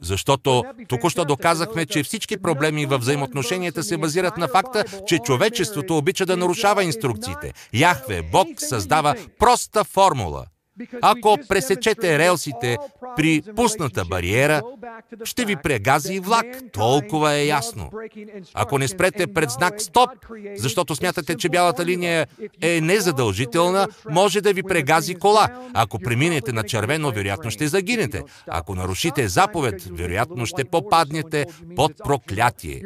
Защото 0.01 0.63
току-що 0.87 1.25
доказахме, 1.25 1.85
че 1.85 2.03
всички 2.03 2.37
проблеми 2.37 2.85
във 2.85 3.01
взаимоотношенията 3.01 3.83
се 3.83 3.97
базират 3.97 4.37
на 4.37 4.47
факта, 4.47 4.83
че 5.07 5.19
човечеството 5.19 5.97
обича 5.97 6.25
да 6.25 6.37
нарушава 6.37 6.83
инструкциите. 6.83 7.53
Яхве, 7.73 8.21
Бог, 8.31 8.47
създава 8.57 9.15
проста 9.39 9.83
формула– 9.83 10.45
ако 11.01 11.37
пресечете 11.49 12.19
релсите 12.19 12.77
при 13.15 13.41
пусната 13.55 14.05
бариера, 14.05 14.61
ще 15.23 15.45
ви 15.45 15.55
прегази 15.55 16.13
и 16.13 16.19
влак. 16.19 16.45
Толкова 16.73 17.33
е 17.33 17.45
ясно. 17.45 17.91
Ако 18.53 18.77
не 18.77 18.87
спрете 18.87 19.27
пред 19.27 19.49
знак 19.49 19.81
СТОП, 19.81 20.09
защото 20.57 20.95
смятате, 20.95 21.35
че 21.35 21.49
бялата 21.49 21.85
линия 21.85 22.27
е 22.61 22.81
незадължителна, 22.81 23.87
може 24.09 24.41
да 24.41 24.53
ви 24.53 24.63
прегази 24.63 25.15
кола. 25.15 25.47
Ако 25.73 25.99
преминете 25.99 26.51
на 26.51 26.63
червено, 26.63 27.11
вероятно 27.11 27.51
ще 27.51 27.67
загинете. 27.67 28.23
Ако 28.47 28.75
нарушите 28.75 29.27
заповед, 29.27 29.83
вероятно 29.91 30.45
ще 30.45 30.65
попаднете 30.65 31.45
под 31.75 31.91
проклятие. 31.97 32.81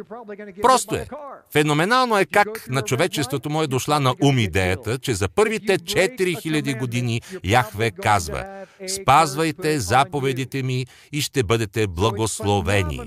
Просто 0.61 0.95
е. 0.95 1.07
Феноменално 1.51 2.17
е 2.17 2.25
как 2.25 2.67
на 2.69 2.81
човечеството 2.81 3.49
му 3.49 3.61
е 3.61 3.67
дошла 3.67 3.99
на 3.99 4.15
ум 4.23 4.39
идеята, 4.39 4.99
че 4.99 5.13
за 5.13 5.29
първите 5.29 5.79
4000 5.79 6.79
години 6.79 7.21
Яхве 7.43 7.78
Яхве 7.79 8.01
казва, 8.01 8.65
спазвайте 8.87 9.79
заповедите 9.79 10.63
ми 10.63 10.85
и 11.11 11.21
ще 11.21 11.43
бъдете 11.43 11.87
благословени. 11.87 13.01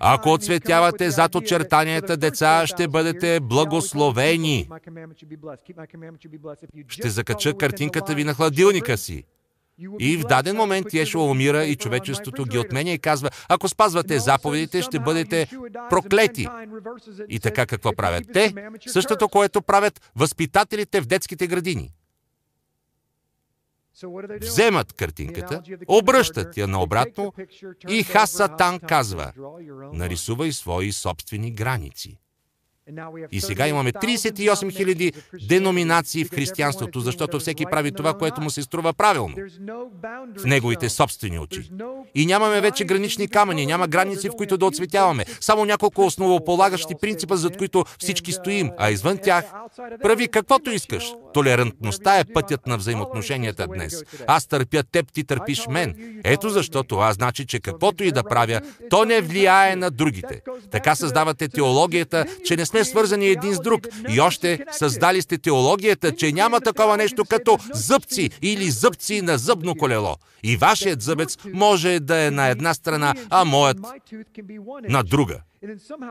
Ако 0.00 0.32
отсветявате 0.32 1.10
зад 1.10 1.34
очертанията 1.34 2.16
деца, 2.16 2.66
ще 2.66 2.88
бъдете 2.88 3.40
благословени. 3.40 4.68
Ще 6.88 7.08
закача 7.08 7.54
картинката 7.54 8.14
ви 8.14 8.24
на 8.24 8.34
хладилника 8.34 8.96
си. 8.96 9.24
И 10.00 10.16
в 10.16 10.20
даден 10.20 10.56
момент 10.56 10.94
Ешуа 10.94 11.24
умира 11.24 11.64
и 11.64 11.76
човечеството 11.76 12.44
ги 12.44 12.58
отменя 12.58 12.90
и 12.90 12.98
казва, 12.98 13.30
ако 13.48 13.68
спазвате 13.68 14.18
заповедите, 14.18 14.82
ще 14.82 14.98
бъдете 14.98 15.46
проклети. 15.90 16.46
И 17.28 17.40
така 17.40 17.66
какво 17.66 17.92
правят 17.92 18.24
те? 18.32 18.54
Същото, 18.86 19.28
което 19.28 19.62
правят 19.62 20.00
възпитателите 20.16 21.00
в 21.00 21.06
детските 21.06 21.46
градини 21.46 21.90
вземат 24.40 24.92
картинката, 24.92 25.62
обръщат 25.88 26.56
я 26.56 26.66
наобратно 26.66 27.32
и 27.88 28.02
Хасатан 28.02 28.80
казва, 28.80 29.32
нарисувай 29.92 30.52
свои 30.52 30.92
собствени 30.92 31.50
граници. 31.50 32.18
И 33.32 33.40
сега 33.40 33.68
имаме 33.68 33.92
38 33.92 34.54
000 34.54 35.46
деноминации 35.48 36.24
в 36.24 36.30
християнството, 36.30 37.00
защото 37.00 37.38
всеки 37.38 37.64
прави 37.70 37.92
това, 37.92 38.14
което 38.14 38.40
му 38.40 38.50
се 38.50 38.62
струва 38.62 38.92
правилно 38.92 39.34
в 40.38 40.44
неговите 40.44 40.88
собствени 40.88 41.38
очи. 41.38 41.70
И 42.14 42.26
нямаме 42.26 42.60
вече 42.60 42.84
гранични 42.84 43.28
камъни, 43.28 43.66
няма 43.66 43.88
граници, 43.88 44.28
в 44.28 44.36
които 44.36 44.56
да 44.56 44.66
отсветяваме. 44.66 45.24
Само 45.40 45.64
няколко 45.64 46.06
основополагащи 46.06 46.94
принципа, 47.00 47.36
зад 47.36 47.56
които 47.56 47.84
всички 47.98 48.32
стоим, 48.32 48.70
а 48.78 48.90
извън 48.90 49.18
тях 49.18 49.44
прави 50.02 50.28
каквото 50.28 50.70
искаш. 50.70 51.12
Толерантността 51.34 52.18
е 52.18 52.24
пътят 52.24 52.66
на 52.66 52.76
взаимоотношенията 52.76 53.66
днес. 53.66 54.04
Аз 54.26 54.46
търпя 54.46 54.82
теб, 54.82 55.12
ти 55.12 55.24
търпиш 55.24 55.66
мен. 55.70 56.20
Ето 56.24 56.48
защо 56.48 56.82
това 56.82 57.12
значи, 57.12 57.46
че 57.46 57.60
каквото 57.60 58.04
и 58.04 58.12
да 58.12 58.22
правя, 58.22 58.60
то 58.90 59.04
не 59.04 59.20
влияе 59.20 59.76
на 59.76 59.90
другите. 59.90 60.40
Така 60.70 60.94
създавате 60.94 61.48
теологията, 61.48 62.26
че 62.44 62.56
не 62.56 62.66
сме 62.66 62.79
свързани 62.84 63.28
един 63.28 63.54
с 63.54 63.60
друг. 63.60 63.86
И 64.08 64.20
още 64.20 64.64
създали 64.70 65.22
сте 65.22 65.38
теологията, 65.38 66.16
че 66.16 66.32
няма 66.32 66.60
такова 66.60 66.96
нещо 66.96 67.24
като 67.24 67.58
зъбци 67.72 68.30
или 68.42 68.70
зъбци 68.70 69.22
на 69.22 69.38
зъбно 69.38 69.74
колело. 69.74 70.16
И 70.42 70.56
вашият 70.56 71.02
зъбец 71.02 71.36
може 71.52 72.00
да 72.00 72.16
е 72.26 72.30
на 72.30 72.48
една 72.48 72.74
страна, 72.74 73.14
а 73.30 73.44
моят 73.44 73.78
на 74.88 75.02
друга. 75.02 75.40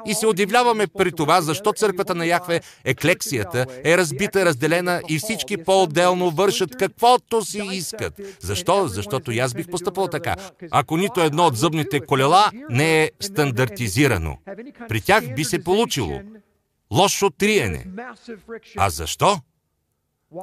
И 0.05 0.13
се 0.13 0.27
удивляваме 0.27 0.87
при 0.87 1.11
това, 1.11 1.41
защо 1.41 1.73
църквата 1.73 2.15
на 2.15 2.25
Яхве, 2.25 2.61
еклексията, 2.85 3.65
е 3.83 3.97
разбита, 3.97 4.45
разделена 4.45 5.01
и 5.09 5.19
всички 5.19 5.57
по-отделно 5.57 6.31
вършат 6.31 6.75
каквото 6.75 7.45
си 7.45 7.61
искат. 7.71 8.13
Защо? 8.39 8.87
Защото 8.87 9.31
аз 9.31 9.53
бих 9.53 9.67
постъпил 9.67 10.07
така. 10.07 10.35
Ако 10.71 10.97
нито 10.97 11.21
едно 11.21 11.45
от 11.45 11.57
зъбните 11.57 11.99
колела 11.99 12.51
не 12.69 13.03
е 13.03 13.11
стандартизирано, 13.19 14.37
при 14.89 15.01
тях 15.01 15.35
би 15.35 15.43
се 15.43 15.63
получило 15.63 16.21
лошо 16.93 17.29
триене. 17.29 17.85
А 18.77 18.89
защо? 18.89 19.39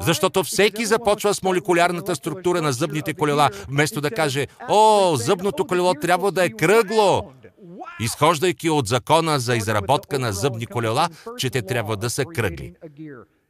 Защото 0.00 0.44
всеки 0.44 0.86
започва 0.86 1.34
с 1.34 1.42
молекулярната 1.42 2.16
структура 2.16 2.62
на 2.62 2.72
зъбните 2.72 3.14
колела, 3.14 3.50
вместо 3.68 4.00
да 4.00 4.10
каже, 4.10 4.46
о, 4.68 5.16
зъбното 5.16 5.66
колело 5.66 5.94
трябва 5.94 6.32
да 6.32 6.44
е 6.44 6.50
кръгло. 6.50 7.32
Изхождайки 8.00 8.70
от 8.70 8.88
закона 8.88 9.40
за 9.40 9.56
изработка 9.56 10.18
на 10.18 10.32
зъбни 10.32 10.66
колела, 10.66 11.08
че 11.38 11.50
те 11.50 11.62
трябва 11.62 11.96
да 11.96 12.10
са 12.10 12.24
кръгли. 12.24 12.74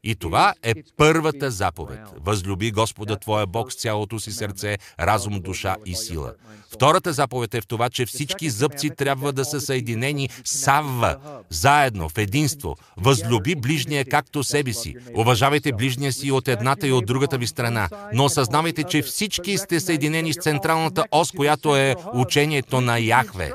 И 0.05 0.15
това 0.15 0.55
е 0.63 0.75
първата 0.97 1.51
заповед. 1.51 2.01
Възлюби 2.21 2.71
Господа 2.71 3.17
Твоя 3.17 3.47
Бог 3.47 3.73
с 3.73 3.77
цялото 3.77 4.19
си 4.19 4.33
сърце, 4.33 4.79
разум, 5.01 5.41
душа 5.41 5.77
и 5.87 5.95
сила. 5.95 6.35
Втората 6.77 7.13
заповед 7.13 7.55
е 7.55 7.61
в 7.61 7.67
това, 7.67 7.89
че 7.89 8.07
всички 8.07 8.51
зъбци 8.51 8.91
трябва 8.91 9.33
да 9.33 9.45
са 9.45 9.61
съединени 9.61 10.29
савва, 10.45 11.17
заедно, 11.51 12.09
в 12.09 12.19
единство. 12.19 12.77
Възлюби 12.97 13.55
ближния 13.55 14.05
както 14.05 14.45
себе 14.45 14.73
си. 14.73 14.95
Уважавайте 15.15 15.73
ближния 15.73 16.13
си 16.13 16.31
от 16.31 16.49
едната 16.49 16.87
и 16.87 16.93
от 16.93 17.07
другата 17.07 17.39
ви 17.39 17.47
страна, 17.47 17.89
но 18.13 18.25
осъзнавайте, 18.25 18.83
че 18.83 19.03
всички 19.03 19.59
сте 19.59 19.81
съединени 19.81 20.33
с 20.33 20.37
централната 20.37 21.05
ос, 21.11 21.33
която 21.33 21.77
е 21.77 21.97
учението 22.15 22.81
на 22.81 22.99
Яхве. 22.99 23.53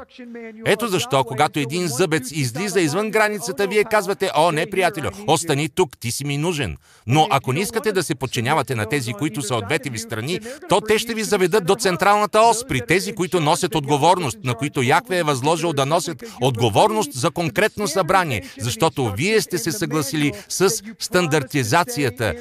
Ето 0.66 0.88
защо, 0.88 1.24
когато 1.24 1.60
един 1.60 1.88
зъбец 1.88 2.32
излиза 2.32 2.82
извън 2.82 3.12
границата, 3.12 3.68
вие 3.68 3.84
казвате, 3.84 4.32
о, 4.36 4.52
не, 4.52 4.70
приятелю, 4.70 5.10
остани 5.28 5.70
тук, 5.70 5.98
ти 5.98 6.12
си 6.12 6.26
ми 6.26 6.38
нужен. 6.38 6.78
Но 7.08 7.28
ако 7.30 7.54
не 7.54 7.60
искате 7.60 7.92
да 7.92 8.04
се 8.04 8.16
подчинявате 8.16 8.76
на 8.76 8.86
тези, 8.86 9.14
които 9.14 9.42
са 9.42 9.56
от 9.56 9.66
двете 9.68 9.90
ви 9.90 10.00
страни, 10.00 10.40
то 10.70 10.82
те 10.82 11.00
ще 11.00 11.14
ви 11.14 11.24
заведат 11.24 11.66
до 11.66 11.76
централната 11.76 12.42
ос 12.42 12.68
при 12.68 12.82
тези, 12.88 13.11
които 13.16 13.40
носят 13.40 13.76
отговорност, 13.76 14.38
на 14.44 14.54
които 14.54 14.82
Якве 14.82 15.18
е 15.18 15.24
възложил 15.24 15.74
да 15.74 15.86
носят 15.86 16.24
отговорност 16.42 17.14
за 17.14 17.32
конкретно 17.32 17.88
събрание, 17.88 18.44
защото 18.60 19.14
вие 19.18 19.42
сте 19.42 19.58
се 19.58 19.72
съгласили 19.72 20.34
с 20.50 20.70
стандартизацията, 21.00 22.34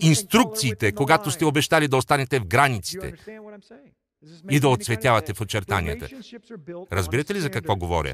инструкциите, 0.00 0.92
когато 0.92 1.30
сте 1.30 1.44
обещали 1.44 1.88
да 1.88 1.96
останете 1.96 2.40
в 2.40 2.46
границите. 2.46 3.12
и 4.50 4.60
да 4.60 4.68
отцветявате 4.68 5.34
в 5.34 5.40
очертанията. 5.40 6.08
Разбирате 6.92 7.34
ли 7.34 7.40
за 7.40 7.50
какво 7.50 7.76
говоря? 7.76 8.12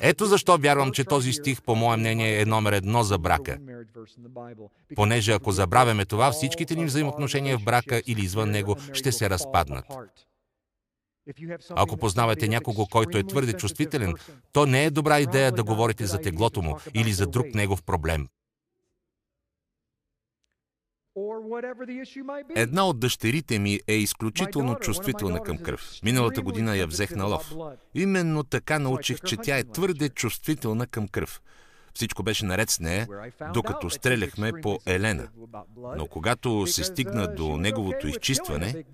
Ето 0.00 0.26
защо 0.26 0.58
вярвам, 0.58 0.92
че 0.92 1.04
този 1.04 1.32
стих, 1.32 1.62
по 1.62 1.74
мое 1.74 1.96
мнение, 1.96 2.40
е 2.40 2.44
номер 2.44 2.72
едно 2.72 3.02
за 3.02 3.18
брака. 3.18 3.58
Понеже 4.94 5.32
ако 5.32 5.52
забравяме 5.52 6.04
това, 6.04 6.32
всичките 6.32 6.74
ни 6.74 6.84
взаимоотношения 6.84 7.58
в 7.58 7.64
брака 7.64 8.02
или 8.06 8.20
извън 8.20 8.50
него 8.50 8.76
ще 8.92 9.12
се 9.12 9.30
разпаднат. 9.30 9.84
Ако 11.70 11.96
познавате 11.96 12.48
някого, 12.48 12.86
който 12.86 13.18
е 13.18 13.26
твърде 13.26 13.52
чувствителен, 13.52 14.14
то 14.52 14.66
не 14.66 14.84
е 14.84 14.90
добра 14.90 15.20
идея 15.20 15.52
да 15.52 15.64
говорите 15.64 16.06
за 16.06 16.18
теглото 16.20 16.62
му 16.62 16.78
или 16.94 17.12
за 17.12 17.26
друг 17.26 17.54
негов 17.54 17.82
проблем. 17.82 18.28
Една 22.56 22.86
от 22.86 23.00
дъщерите 23.00 23.58
ми 23.58 23.80
е 23.86 23.94
изключително 23.94 24.74
чувствителна 24.74 25.42
към 25.42 25.58
кръв. 25.58 25.90
Миналата 26.02 26.42
година 26.42 26.76
я 26.76 26.86
взех 26.86 27.10
на 27.10 27.24
лов. 27.24 27.52
Именно 27.94 28.44
така 28.44 28.78
научих, 28.78 29.20
че 29.20 29.36
тя 29.36 29.58
е 29.58 29.64
твърде 29.64 30.08
чувствителна 30.08 30.86
към 30.86 31.08
кръв. 31.08 31.40
Всичко 31.94 32.22
беше 32.22 32.44
наред 32.44 32.70
с 32.70 32.80
нея, 32.80 33.08
докато 33.54 33.90
стреляхме 33.90 34.52
по 34.62 34.78
Елена. 34.86 35.28
Но 35.96 36.06
когато 36.06 36.66
се 36.66 36.84
стигна 36.84 37.34
до 37.34 37.56
неговото 37.56 38.08
изчистване, 38.08 38.84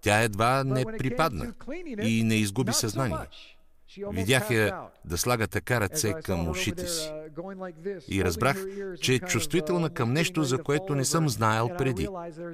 тя 0.00 0.20
едва 0.20 0.64
не 0.64 0.84
припадна 0.98 1.52
и 2.02 2.22
не 2.24 2.34
изгуби 2.34 2.72
съзнание. 2.72 3.18
Видях 4.12 4.50
я 4.50 4.80
да 5.04 5.18
слага 5.18 5.46
така 5.46 5.80
ръце 5.80 6.12
към 6.24 6.48
ушите 6.48 6.86
си. 6.86 7.10
И 8.08 8.24
разбрах, 8.24 8.64
че 9.00 9.14
е 9.14 9.18
чувствителна 9.18 9.90
към 9.90 10.12
нещо, 10.12 10.44
за 10.44 10.58
което 10.58 10.94
не 10.94 11.04
съм 11.04 11.28
знаел 11.28 11.70
преди, 11.78 12.08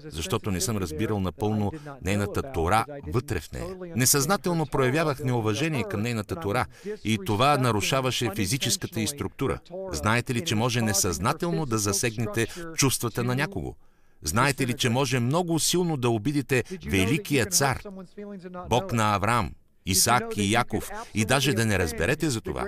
защото 0.04 0.50
не 0.50 0.60
съм 0.60 0.76
разбирал 0.76 1.20
напълно 1.20 1.72
нейната 2.02 2.52
тора 2.52 2.84
вътре 3.06 3.40
в 3.40 3.52
нея. 3.52 3.66
Несъзнателно 3.96 4.66
проявявах 4.66 5.24
неуважение 5.24 5.84
към 5.84 6.02
нейната 6.02 6.36
тора 6.36 6.66
и 7.04 7.18
това 7.26 7.58
нарушаваше 7.58 8.30
физическата 8.36 9.00
и 9.00 9.06
структура. 9.06 9.58
Знаете 9.92 10.34
ли, 10.34 10.44
че 10.44 10.54
може 10.54 10.80
несъзнателно 10.80 11.66
да 11.66 11.78
засегнете 11.78 12.46
чувствата 12.76 13.24
на 13.24 13.34
някого? 13.34 13.76
Знаете 14.24 14.66
ли, 14.66 14.72
че 14.72 14.88
може 14.88 15.20
много 15.20 15.58
силно 15.58 15.96
да 15.96 16.10
обидите 16.10 16.64
Великия 16.86 17.46
цар, 17.46 17.82
Бог 18.68 18.92
на 18.92 19.14
Авраам, 19.14 19.52
Исак 19.86 20.36
и 20.36 20.52
Яков, 20.52 20.90
и 21.14 21.24
даже 21.24 21.52
да 21.52 21.66
не 21.66 21.78
разберете 21.78 22.30
за 22.30 22.40
това. 22.40 22.66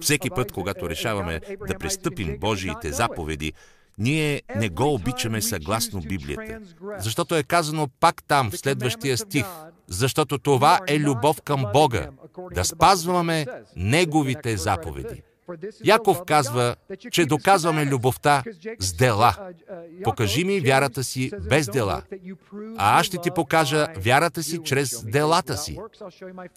Всеки 0.00 0.30
път, 0.30 0.52
когато 0.52 0.90
решаваме 0.90 1.40
да 1.68 1.78
престъпим 1.78 2.38
Божиите 2.38 2.92
заповеди, 2.92 3.52
ние 3.98 4.42
не 4.56 4.68
го 4.68 4.94
обичаме 4.94 5.42
съгласно 5.42 6.00
Библията. 6.00 6.60
Защото 6.98 7.34
е 7.34 7.42
казано 7.42 7.88
пак 8.00 8.22
там, 8.22 8.50
в 8.50 8.58
следващия 8.58 9.18
стих. 9.18 9.44
Защото 9.86 10.38
това 10.38 10.80
е 10.88 11.00
любов 11.00 11.42
към 11.42 11.64
Бога, 11.72 12.10
да 12.54 12.64
спазваме 12.64 13.46
Неговите 13.76 14.56
заповеди. 14.56 15.22
Яков 15.84 16.24
казва, 16.26 16.76
че 17.10 17.26
доказваме 17.26 17.86
любовта 17.86 18.42
с 18.78 18.92
дела. 18.92 19.36
Покажи 20.04 20.44
ми 20.44 20.60
вярата 20.60 21.04
си 21.04 21.30
без 21.48 21.66
дела, 21.66 22.02
а 22.76 23.00
аз 23.00 23.06
ще 23.06 23.18
ти 23.18 23.30
покажа 23.30 23.86
вярата 23.96 24.42
си 24.42 24.60
чрез 24.64 25.04
делата 25.04 25.56
си. 25.56 25.78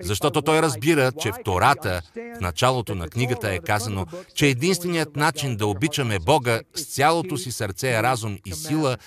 Защото 0.02 0.42
той 0.42 0.62
разбира, 0.62 1.12
че 1.12 1.32
в 1.32 1.36
Тората, 1.46 2.02
в 2.38 2.42
началото 2.42 2.96
на 2.96 3.10
книгата 3.10 3.54
е 3.54 3.60
казано, 3.60 4.06
че 4.36 4.48
единственият 4.48 5.16
начин 5.16 5.56
да 5.58 5.68
обичаме 5.68 6.20
Бога 6.20 6.62
с 6.76 6.96
цялото 6.96 7.38
си 7.38 7.52
сърце, 7.52 8.04
разум 8.04 8.38
и 8.46 8.54
сила 8.54 8.98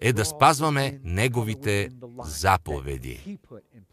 е 0.00 0.12
да 0.12 0.24
спазваме 0.24 1.00
Неговите 1.04 1.88
заповеди. 2.24 3.38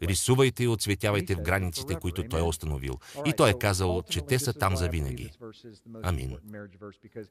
Рисувайте 0.02 0.64
и 0.64 0.68
отсветявайте 0.68 1.34
в 1.34 1.42
границите, 1.42 1.94
които 1.94 2.28
Той 2.28 2.40
е 2.40 2.42
установил. 2.42 2.98
И 3.26 3.32
Той 3.36 3.50
е 3.50 3.58
казал, 3.60 4.02
че 4.10 4.20
те 4.20 4.38
са 4.38 4.52
там 4.52 4.76
за 4.76 4.88
винаги. 4.88 5.30
Амин. 6.02 6.36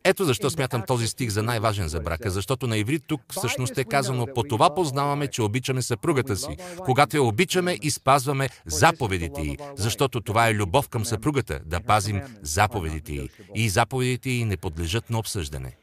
Ето 0.04 0.26
защо 0.26 0.50
смятам 0.50 0.84
този 0.88 1.08
стих 1.08 1.30
за 1.30 1.44
най-важен 1.44 1.88
за 1.88 2.00
брака, 2.00 2.32
защото 2.32 2.68
на 2.68 2.78
иврит 2.78 3.04
тук 3.08 3.22
всъщност 3.32 3.78
е 3.78 3.84
казано, 3.84 4.28
по 4.36 4.44
това 4.44 4.76
познаваме, 4.76 5.28
че 5.28 5.42
обичаме 5.42 5.82
съпругата 5.82 6.38
си. 6.38 6.58
Когато 6.78 7.18
я 7.18 7.24
обичаме 7.24 7.78
и 7.82 7.92
спазваме 7.92 8.50
заповедите 8.66 9.42
й, 9.42 9.58
защото 9.76 10.22
това 10.22 10.48
е 10.48 10.54
любов 10.54 10.90
към 10.90 11.06
съпругата, 11.06 11.60
да 11.66 11.80
пазим 11.80 12.22
заповедите 12.42 13.14
й. 13.14 13.30
И 13.56 13.70
заповедите 13.70 14.30
й 14.30 14.46
не 14.46 14.58
подлежат 14.58 15.10
на 15.10 15.20
обсъждане. 15.20 15.78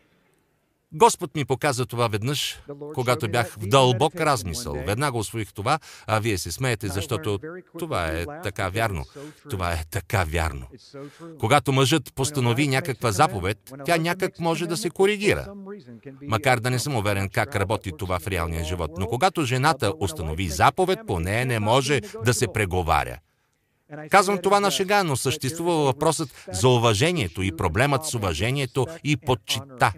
Господ 0.94 1.34
ми 1.34 1.44
показа 1.44 1.86
това 1.86 2.08
веднъж, 2.08 2.60
когато 2.94 3.28
бях 3.28 3.56
в 3.58 3.66
дълбок 3.66 4.20
размисъл. 4.20 4.72
Веднага 4.86 5.18
освоих 5.18 5.52
това, 5.52 5.78
а 6.06 6.18
вие 6.18 6.38
се 6.38 6.52
смеете, 6.52 6.88
защото 6.88 7.38
това 7.78 8.06
е 8.06 8.24
така 8.42 8.68
вярно. 8.68 9.04
Това 9.50 9.72
е 9.72 9.84
така 9.90 10.24
вярно. 10.24 10.66
Когато 11.40 11.72
мъжът 11.72 12.14
постанови 12.14 12.68
някаква 12.68 13.12
заповед, 13.12 13.58
тя 13.84 13.96
някак 13.96 14.38
може 14.40 14.66
да 14.66 14.76
се 14.76 14.90
коригира. 14.90 15.54
Макар 16.22 16.60
да 16.60 16.70
не 16.70 16.78
съм 16.78 16.96
уверен 16.96 17.28
как 17.28 17.56
работи 17.56 17.92
това 17.98 18.18
в 18.18 18.26
реалния 18.26 18.64
живот. 18.64 18.90
Но 18.98 19.06
когато 19.06 19.44
жената 19.44 19.92
установи 20.00 20.48
заповед, 20.48 20.98
по 21.06 21.20
нея 21.20 21.46
не 21.46 21.58
може 21.58 22.00
да 22.24 22.34
се 22.34 22.46
преговаря. 22.48 23.18
Казвам 24.10 24.38
това 24.38 24.60
на 24.60 24.70
шега, 24.70 25.04
но 25.04 25.16
съществува 25.16 25.84
въпросът 25.84 26.28
за 26.52 26.68
уважението 26.68 27.42
и 27.42 27.56
проблемът 27.56 28.06
с 28.06 28.14
уважението 28.14 28.86
и 29.04 29.16
подчита. 29.16 29.92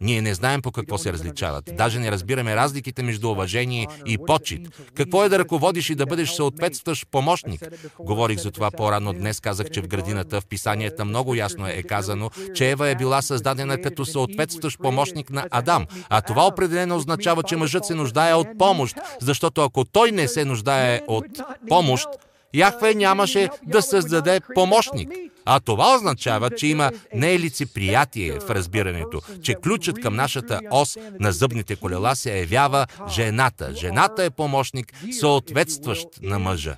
Ние 0.00 0.22
не 0.22 0.34
знаем 0.34 0.62
по 0.62 0.72
какво 0.72 0.98
се 0.98 1.12
различават. 1.12 1.70
Даже 1.76 1.98
не 1.98 2.12
разбираме 2.12 2.56
разликите 2.56 3.02
между 3.02 3.30
уважение 3.30 3.86
и 4.06 4.18
почит. 4.26 4.68
Какво 4.94 5.24
е 5.24 5.28
да 5.28 5.38
ръководиш 5.38 5.90
и 5.90 5.94
да 5.94 6.06
бъдеш 6.06 6.30
съответстващ 6.30 7.08
помощник? 7.10 7.62
Говорих 7.98 8.38
за 8.38 8.50
това 8.50 8.70
по-рано 8.70 9.12
днес. 9.12 9.40
Казах, 9.40 9.70
че 9.70 9.82
в 9.82 9.88
градината 9.88 10.40
в 10.40 10.46
писанията 10.46 11.04
много 11.04 11.34
ясно 11.34 11.68
е 11.68 11.82
казано, 11.82 12.30
че 12.54 12.70
Ева 12.70 12.88
е 12.88 12.94
била 12.94 13.22
създадена 13.22 13.82
като 13.82 14.04
съответстващ 14.04 14.78
помощник 14.78 15.30
на 15.30 15.46
Адам. 15.50 15.86
А 16.08 16.20
това 16.20 16.46
определено 16.46 16.96
означава, 16.96 17.42
че 17.42 17.56
мъжът 17.56 17.86
се 17.86 17.94
нуждае 17.94 18.34
от 18.34 18.48
помощ, 18.58 18.96
защото 19.20 19.60
ако 19.60 19.84
той 19.84 20.12
не 20.12 20.28
се 20.28 20.44
нуждае 20.44 21.00
от 21.06 21.26
помощ, 21.68 22.06
Яхве 22.54 22.94
нямаше 22.94 23.48
да 23.66 23.82
създаде 23.82 24.40
помощник. 24.54 25.08
А 25.44 25.60
това 25.60 25.94
означава, 25.94 26.50
че 26.50 26.66
има 26.66 26.92
нелицеприятие 27.14 28.40
в 28.40 28.50
разбирането, 28.50 29.20
че 29.42 29.54
ключът 29.54 30.00
към 30.00 30.14
нашата 30.14 30.60
ос 30.70 30.96
на 31.20 31.32
зъбните 31.32 31.76
колела 31.76 32.14
се 32.14 32.38
явява 32.38 32.86
жената. 33.10 33.74
Жената 33.74 34.24
е 34.24 34.30
помощник, 34.30 34.92
съответстващ 35.20 36.08
на 36.22 36.38
мъжа. 36.38 36.76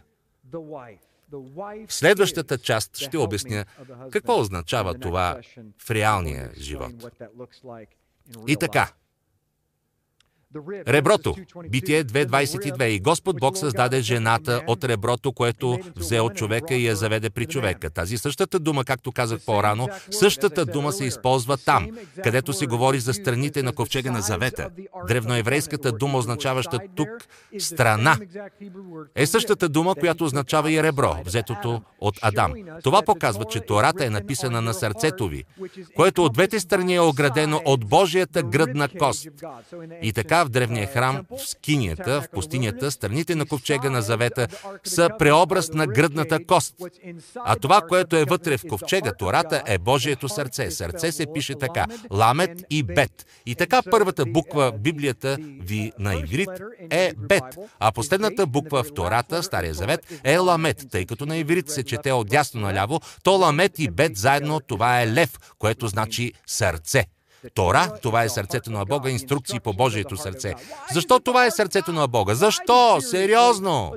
В 1.89 1.93
следващата 1.93 2.59
част 2.59 2.97
ще 2.97 3.19
обясня 3.19 3.65
какво 4.11 4.41
означава 4.41 4.99
това 4.99 5.37
в 5.83 5.91
реалния 5.91 6.51
живот. 6.59 6.93
И 8.47 8.57
така, 8.57 8.93
Реброто. 10.89 11.37
Битие 11.69 12.05
2.22. 12.05 12.85
И 12.85 13.01
Господ 13.01 13.37
Бог 13.41 13.59
създаде 13.59 14.01
жената 14.01 14.63
от 14.67 14.85
реброто, 14.85 15.33
което 15.33 15.79
взе 15.97 16.21
от 16.21 16.35
човека 16.35 16.75
и 16.75 16.87
я 16.87 16.97
заведе 16.97 17.31
при 17.31 17.47
човека. 17.47 17.91
Тази 17.91 18.19
същата 18.19 18.59
дума, 18.59 18.85
както 18.85 19.13
казах 19.13 19.41
по-рано, 19.47 19.89
същата 20.11 20.65
дума 20.65 20.93
се 20.93 21.05
използва 21.05 21.57
там, 21.57 21.89
където 22.23 22.53
се 22.53 22.67
говори 22.67 23.01
за 23.01 23.15
страните 23.15 23.63
на 23.63 23.73
ковчега 23.73 24.11
на 24.11 24.21
завета. 24.21 24.71
Древноеврейската 25.09 25.93
дума, 25.93 26.19
означаваща 26.19 26.79
тук 26.97 27.09
страна, 27.59 28.17
е 29.15 29.27
същата 29.27 29.69
дума, 29.69 29.95
която 29.95 30.25
означава 30.25 30.73
и 30.73 30.83
ребро, 30.83 31.17
взетото 31.25 31.83
от 32.01 32.19
Адам. 32.23 32.53
Това 32.85 33.03
показва, 33.03 33.45
че 33.45 33.61
Тората 33.61 34.05
е 34.05 34.11
написана 34.11 34.61
на 34.61 34.75
сърцето 34.75 35.29
ви, 35.29 35.45
което 35.97 36.25
от 36.25 36.33
двете 36.33 36.61
страни 36.61 36.95
е 36.95 37.01
оградено 37.01 37.63
от 37.65 37.87
Божията 37.87 38.43
гръдна 38.43 38.89
кост. 38.89 39.29
И 40.03 40.13
така 40.13 40.36
в 40.45 40.49
древния 40.49 40.87
храм, 40.87 41.25
в 41.31 41.49
скинията, 41.49 42.21
в 42.21 42.29
пустинята, 42.33 42.91
страните 42.91 43.35
на 43.35 43.47
ковчега 43.47 43.91
на 43.91 44.03
завета 44.03 44.49
са 44.85 45.11
преобраз 45.19 45.69
на 45.69 45.87
гръдната 45.87 46.47
кост. 46.47 46.75
А 47.45 47.57
това, 47.57 47.81
което 47.89 48.17
е 48.17 48.25
вътре 48.25 48.59
в 48.59 48.65
ковчега, 48.69 49.13
Тората, 49.13 49.63
е 49.67 49.79
Божието 49.79 50.29
сърце. 50.29 50.71
Сърце 50.71 51.13
се 51.13 51.27
пише 51.35 51.55
така– 51.55 51.87
Ламет 52.11 52.63
и 52.71 52.83
Бет. 52.83 53.27
И 53.47 53.55
така 53.55 53.83
първата 53.91 54.27
буква 54.27 54.73
в 54.73 54.79
Библията 54.79 55.37
ви 55.41 55.93
на 55.99 56.15
иврит 56.15 56.49
е 56.91 57.13
Бет, 57.17 57.45
а 57.81 57.93
последната 57.93 58.47
буква 58.47 58.83
в 58.83 58.95
Тората, 58.95 59.43
Стария 59.43 59.75
Завет, 59.75 60.21
е 60.25 60.39
Ламет, 60.39 60.87
тъй 60.91 61.07
като 61.07 61.27
на 61.27 61.37
иврит 61.37 61.69
се 61.69 61.83
чете 61.83 62.13
от 62.13 62.29
дясно 62.29 62.61
наляво, 62.61 63.01
то 63.23 63.33
Ламет 63.33 63.79
и 63.79 63.91
Бет 63.91 64.17
заедно 64.17 64.61
това 64.61 65.03
е 65.03 65.13
лев, 65.13 65.39
което 65.59 65.89
значи 65.89 66.33
сърце. 66.47 67.07
Тора, 67.55 67.93
това 68.03 68.25
е 68.25 68.29
сърцето 68.29 68.71
на 68.71 68.85
Бога, 68.85 69.11
инструкции 69.11 69.61
по 69.61 69.73
Божието 69.73 70.17
сърце. 70.17 70.55
Защо 70.93 71.21
това 71.21 71.47
е 71.47 71.51
сърцето 71.51 71.93
на 71.93 72.09
Бога? 72.09 72.35
Защо? 72.35 73.01
Сериозно! 73.01 73.93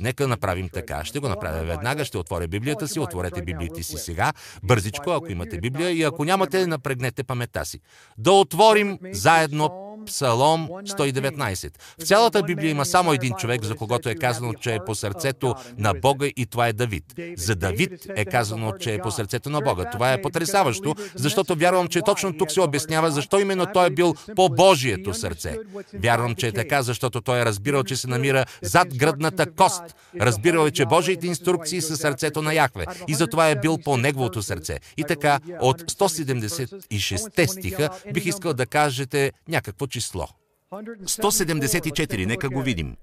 Нека 0.00 0.28
направим 0.28 0.68
така. 0.72 1.04
Ще 1.04 1.18
го 1.18 1.28
направя 1.28 1.64
веднага. 1.64 2.04
Ще 2.04 2.18
отворя 2.18 2.48
Библията 2.48 2.88
си. 2.88 3.00
Отворете 3.00 3.42
Библиите 3.42 3.82
си 3.82 3.96
сега. 3.96 4.32
Бързичко, 4.62 5.10
ако 5.10 5.32
имате 5.32 5.60
Библия 5.60 5.90
и 5.90 6.02
ако 6.02 6.24
нямате, 6.24 6.66
напрегнете 6.66 7.24
паметта 7.24 7.64
си. 7.64 7.80
Да 8.18 8.32
отворим 8.32 8.98
заедно 9.12 9.87
Псалом 10.08 10.68
119. 10.68 11.70
В 12.00 12.04
цялата 12.04 12.42
Библия 12.42 12.70
има 12.70 12.84
само 12.84 13.12
един 13.12 13.34
човек, 13.34 13.64
за 13.64 13.74
когото 13.74 14.08
е 14.08 14.14
казано, 14.14 14.52
че 14.54 14.74
е 14.74 14.78
по 14.86 14.94
сърцето 14.94 15.54
на 15.78 15.94
Бога 15.94 16.26
и 16.36 16.46
това 16.46 16.68
е 16.68 16.72
Давид. 16.72 17.04
За 17.36 17.54
Давид 17.54 18.06
е 18.16 18.24
казано, 18.24 18.72
че 18.80 18.94
е 18.94 18.98
по 18.98 19.10
сърцето 19.10 19.50
на 19.50 19.60
Бога. 19.60 19.90
Това 19.90 20.12
е 20.12 20.22
потрясаващо, 20.22 20.94
защото 21.14 21.54
вярвам, 21.54 21.88
че 21.88 22.02
точно 22.02 22.32
тук 22.32 22.50
се 22.50 22.60
обяснява 22.60 23.10
защо 23.10 23.40
именно 23.40 23.66
той 23.74 23.86
е 23.86 23.90
бил 23.90 24.14
по 24.36 24.48
Божието 24.48 25.14
сърце. 25.14 25.56
Вярвам, 25.94 26.34
че 26.34 26.46
е 26.46 26.52
така, 26.52 26.82
защото 26.82 27.20
той 27.20 27.40
е 27.40 27.44
разбирал, 27.44 27.84
че 27.84 27.96
се 27.96 28.08
намира 28.08 28.44
зад 28.62 28.88
гръдната 28.96 29.50
кост. 29.50 29.82
Разбирал 30.20 30.66
е, 30.66 30.70
че 30.70 30.86
Божиите 30.86 31.26
инструкции 31.26 31.80
са 31.80 31.96
сърцето 31.96 32.42
на 32.42 32.54
Яхве 32.54 32.84
и 33.08 33.14
затова 33.14 33.48
е 33.48 33.56
бил 33.56 33.78
по 33.78 33.96
неговото 33.96 34.42
сърце. 34.42 34.78
И 34.96 35.04
така, 35.04 35.40
от 35.60 35.82
176 35.82 37.46
стиха 37.46 37.90
бих 38.12 38.26
искал 38.26 38.54
да 38.54 38.66
кажете 38.66 39.32
някакво 39.48 39.86
число. 40.00 40.28
174, 40.72 42.26
нека 42.26 42.48
го 42.48 42.62
видим. 42.62 42.96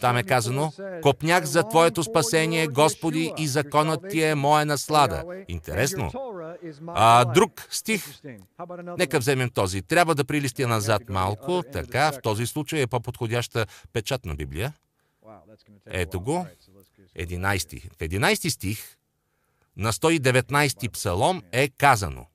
Там 0.00 0.16
е 0.16 0.22
казано, 0.22 0.72
копнях 1.02 1.44
за 1.44 1.62
Твоето 1.62 2.02
спасение, 2.02 2.66
Господи, 2.66 3.32
и 3.38 3.48
законът 3.48 4.00
Ти 4.10 4.22
е 4.22 4.34
моя 4.34 4.66
наслада. 4.66 5.44
Интересно. 5.48 6.10
А 6.86 7.24
друг 7.24 7.66
стих, 7.70 8.04
нека 8.98 9.18
вземем 9.18 9.50
този. 9.50 9.82
Трябва 9.82 10.14
да 10.14 10.24
прилистя 10.24 10.68
назад 10.68 11.02
малко, 11.08 11.62
така, 11.72 12.12
в 12.12 12.22
този 12.22 12.46
случай 12.46 12.82
е 12.82 12.86
по-подходяща 12.86 13.66
печатна 13.92 14.34
Библия. 14.34 14.72
Ето 15.86 16.20
го, 16.20 16.46
11. 17.18 17.92
В 17.92 17.98
11 17.98 18.48
стих 18.48 18.96
на 19.76 19.92
119 19.92 20.92
псалом 20.92 21.42
е 21.52 21.68
казано 21.68 22.26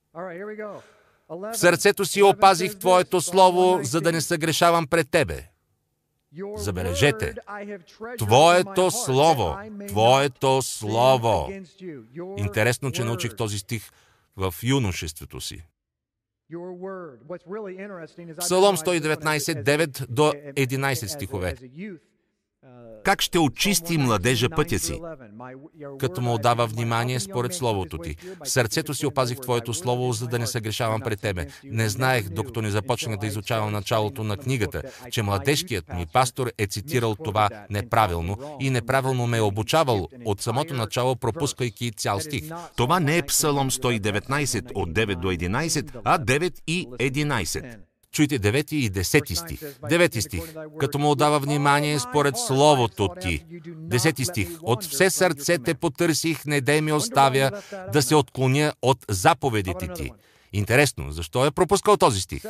В 1.30 1.54
сърцето 1.54 2.06
си 2.06 2.24
опазих 2.24 2.80
Твоето 2.80 3.22
слово, 3.22 3.80
за 3.84 4.02
да 4.02 4.12
не 4.12 4.22
съгрешавам 4.22 4.88
пред 4.88 5.10
Тебе. 5.10 5.50
Забележете, 6.58 7.36
Твоето 8.18 8.92
Слово, 8.92 9.58
Твоето 9.88 10.62
Слово. 10.62 11.50
Интересно, 12.38 12.92
че 12.92 13.04
научих 13.04 13.36
този 13.36 13.60
стих 13.60 13.90
в 14.36 14.54
юношеството 14.64 15.42
си. 15.42 15.66
Псалом 18.40 18.78
119, 18.78 19.64
9 19.64 20.08
до 20.08 20.34
11 20.34 21.06
стихове. 21.06 21.56
Как 23.04 23.22
ще 23.22 23.40
очисти 23.40 23.98
младежа 23.98 24.50
пътя 24.50 24.80
си? 24.80 25.00
Като 26.00 26.22
му 26.22 26.34
отдава 26.34 26.68
внимание 26.68 27.20
според 27.20 27.54
Словото 27.54 27.98
ти. 27.98 28.16
В 28.46 28.50
сърцето 28.50 28.94
си 28.94 29.06
опазих 29.06 29.40
Твоето 29.40 29.74
Слово, 29.74 30.14
за 30.14 30.28
да 30.28 30.40
не 30.40 30.48
съгрешавам 30.48 31.02
пред 31.02 31.22
Тебе. 31.22 31.48
Не 31.64 31.90
знаех, 31.90 32.30
докато 32.30 32.62
не 32.62 32.70
започнах 32.70 33.18
да 33.18 33.28
изучавам 33.28 33.72
началото 33.72 34.24
на 34.24 34.38
книгата, 34.38 34.82
че 35.12 35.24
младежкият 35.24 35.94
ми 35.94 36.06
пастор 36.14 36.52
е 36.58 36.68
цитирал 36.68 37.16
това 37.16 37.50
неправилно 37.70 38.38
и 38.60 38.70
неправилно 38.70 39.28
ме 39.28 39.38
е 39.38 39.42
обучавал 39.42 40.08
от 40.26 40.42
самото 40.42 40.74
начало, 40.74 41.16
пропускайки 41.16 41.92
цял 41.92 42.20
стих. 42.20 42.44
Това 42.76 43.00
не 43.00 43.18
е 43.18 43.22
Псалом 43.22 43.72
119 43.72 44.72
от 44.76 44.90
9 44.90 45.16
до 45.16 45.32
11, 45.32 46.02
а 46.04 46.20
9 46.20 46.60
и 46.68 46.88
11. 46.88 47.78
Чуйте 48.14 48.40
9 48.40 48.74
и 48.74 48.92
10 48.92 49.34
стих. 49.34 49.60
9 49.60 50.20
стих. 50.20 50.42
Като 50.80 51.00
му 51.00 51.12
отдава 51.12 51.40
внимание 51.40 52.00
според 52.00 52.38
Словото 52.38 53.10
ти. 53.22 53.46
10 53.50 54.24
стих. 54.24 54.50
От 54.62 54.84
все 54.84 55.10
сърце 55.10 55.58
те 55.58 55.74
потърсих, 55.74 56.46
не 56.46 56.62
дай 56.62 56.82
ми 56.82 56.92
оставя 56.92 57.52
да 57.94 58.02
се 58.02 58.16
отклоня 58.16 58.74
от 58.82 59.06
заповедите 59.10 59.88
ти. 59.88 60.12
Интересно, 60.54 61.12
защо 61.12 61.46
е 61.46 61.52
пропускал 61.52 61.98
този 61.98 62.22
стих? 62.22 62.44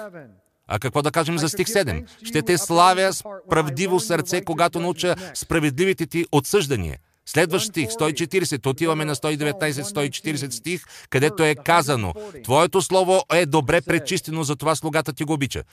А 0.67 0.79
какво 0.79 1.01
да 1.01 1.11
кажем 1.11 1.37
за 1.37 1.49
стих 1.49 1.67
7? 1.67 2.05
Ще 2.23 2.41
те 2.41 2.57
славя 2.57 3.13
с 3.13 3.23
правдиво 3.49 3.99
сърце, 3.99 4.41
когато 4.41 4.79
науча 4.79 5.15
справедливите 5.33 6.05
ти 6.05 6.25
отсъждания. 6.31 6.97
Следващ 7.25 7.65
стих, 7.65 7.89
140. 7.89 8.67
Отиваме 8.67 9.05
на 9.05 9.15
119-140 9.15 10.49
стих, 10.49 10.83
където 11.09 11.43
е 11.43 11.55
казано 11.55 12.13
Твоето 12.43 12.81
слово 12.81 13.21
е 13.33 13.45
добре 13.45 13.81
пречистено, 13.81 14.43
затова 14.43 14.75
слугата 14.75 15.13
ти 15.13 15.23
го 15.23 15.33
обича. 15.33 15.63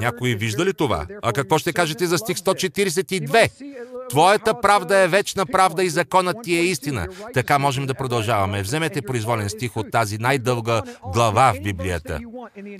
Някой 0.00 0.34
вижда 0.34 0.64
ли 0.64 0.74
това? 0.74 1.06
А 1.22 1.32
какво 1.32 1.58
ще 1.58 1.72
кажете 1.72 2.06
за 2.06 2.18
стих 2.18 2.36
142? 2.36 3.50
Твоята 4.08 4.60
правда 4.60 4.98
е 4.98 5.08
вечна 5.08 5.46
правда 5.46 5.84
и 5.84 5.90
законът 5.90 6.36
ти 6.42 6.56
е 6.56 6.62
истина. 6.62 7.08
Така 7.34 7.58
можем 7.58 7.86
да 7.86 7.94
продължаваме. 7.94 8.62
Вземете 8.62 9.02
произволен 9.02 9.48
стих 9.48 9.76
от 9.76 9.90
тази 9.90 10.18
най-дълга 10.18 10.82
глава 11.12 11.54
в 11.56 11.62
Библията, 11.62 12.20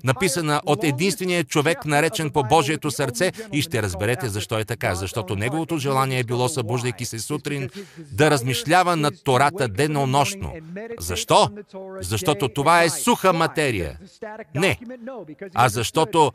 написана 0.04 0.60
от 0.66 0.84
единствения 0.84 1.44
човек, 1.44 1.84
наречен 1.84 2.30
по 2.30 2.42
Божието 2.42 2.90
сърце, 2.90 3.32
и 3.52 3.62
ще 3.62 3.82
разберете 3.82 4.28
защо 4.28 4.58
е 4.58 4.64
така. 4.64 4.94
Защото 4.94 5.36
неговото 5.36 5.78
желание 5.78 6.18
е 6.18 6.24
било, 6.24 6.48
събуждайки 6.48 7.04
се 7.04 7.18
сутрин, 7.18 7.70
да 8.12 8.30
размишлява 8.30 8.96
над 8.96 9.14
Тората 9.24 9.68
денонощно. 9.68 10.52
Защо? 10.98 11.48
Защото 12.00 12.48
това 12.48 12.82
е 12.82 12.90
суха 12.90 13.32
материя. 13.32 13.98
Не. 14.54 14.78
А 15.54 15.68
защото 15.68 16.32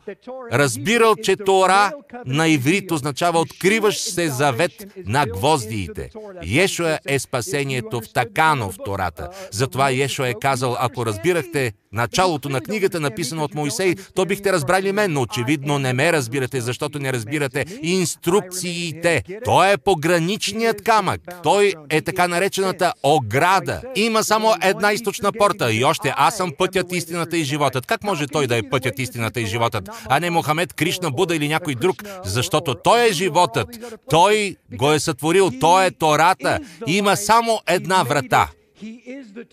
разбирал, 0.52 1.16
че 1.16 1.36
Тора 1.36 1.92
на 2.26 2.48
иврит 2.48 2.90
означава 2.90 3.40
откриваш 3.40 3.98
се 3.98 4.28
завет 4.28 4.72
на 5.06 5.26
гвоздиите. 5.26 6.10
Ешуа 6.56 6.98
е 7.06 7.18
спасението 7.18 8.00
в 8.00 8.12
такано 8.12 8.72
в 8.72 8.76
Тората. 8.84 9.30
Затова 9.50 9.90
Ешуа 9.90 10.28
е 10.28 10.34
казал, 10.40 10.76
ако 10.78 11.06
разбирахте 11.06 11.72
началото 11.92 12.48
на 12.48 12.60
книгата, 12.60 13.00
написана 13.00 13.44
от 13.44 13.54
Моисей, 13.54 13.94
то 14.14 14.24
бихте 14.24 14.52
разбрали 14.52 14.92
мен, 14.92 15.12
но 15.12 15.22
очевидно 15.22 15.78
не 15.78 15.92
ме 15.92 16.12
разбирате, 16.12 16.60
защото 16.60 16.98
не 16.98 17.12
разбирате 17.12 17.64
инструкциите. 17.82 19.22
Той 19.44 19.72
е 19.72 19.76
пограничният 19.76 20.82
камък. 20.82 21.20
Той 21.42 21.53
е 21.90 22.00
така 22.00 22.28
наречената 22.28 22.92
ограда. 23.02 23.82
Има 23.96 24.24
само 24.24 24.54
една 24.62 24.92
източна 24.92 25.32
порта 25.32 25.72
и 25.72 25.84
още 25.84 26.12
аз 26.16 26.36
съм 26.36 26.52
пътят, 26.58 26.92
истината 26.92 27.36
и 27.36 27.44
животът. 27.44 27.86
Как 27.86 28.04
може 28.04 28.26
той 28.26 28.46
да 28.46 28.56
е 28.56 28.62
пътят, 28.62 28.98
истината 28.98 29.40
и 29.40 29.46
животът, 29.46 29.88
а 30.08 30.20
не 30.20 30.30
Мохамед, 30.30 30.72
Кришна, 30.72 31.10
Буда 31.10 31.36
или 31.36 31.48
някой 31.48 31.74
друг? 31.74 32.02
Защото 32.24 32.74
той 32.74 33.08
е 33.08 33.12
животът. 33.12 33.68
Той 34.10 34.56
го 34.72 34.92
е 34.92 35.00
сътворил. 35.00 35.50
Той 35.60 35.86
е 35.86 35.90
Тората. 35.90 36.58
Има 36.86 37.16
само 37.16 37.60
една 37.66 38.02
врата 38.02 38.48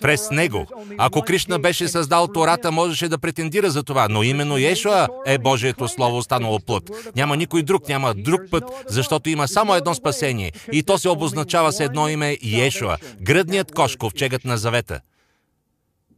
през 0.01 0.31
него. 0.31 0.67
Ако 0.97 1.21
Кришна 1.21 1.59
беше 1.59 1.87
създал 1.87 2.27
Тората, 2.27 2.71
можеше 2.71 3.07
да 3.07 3.17
претендира 3.17 3.71
за 3.71 3.83
това, 3.83 4.07
но 4.09 4.23
именно 4.23 4.57
Ешуа 4.57 5.07
е 5.25 5.37
Божието 5.37 5.87
Слово 5.87 6.17
останало 6.17 6.59
плът. 6.59 6.91
Няма 7.15 7.37
никой 7.37 7.63
друг, 7.63 7.87
няма 7.89 8.13
друг 8.13 8.41
път, 8.51 8.63
защото 8.87 9.29
има 9.29 9.47
само 9.47 9.75
едно 9.75 9.93
спасение 9.93 10.51
и 10.71 10.83
то 10.83 10.97
се 10.97 11.09
обозначава 11.09 11.71
с 11.71 11.79
едно 11.79 12.09
име 12.09 12.37
Ешуа, 12.43 12.97
гръдният 13.21 13.71
кош, 13.71 13.95
ковчегът 13.95 14.45
на 14.45 14.57
завета. 14.57 14.99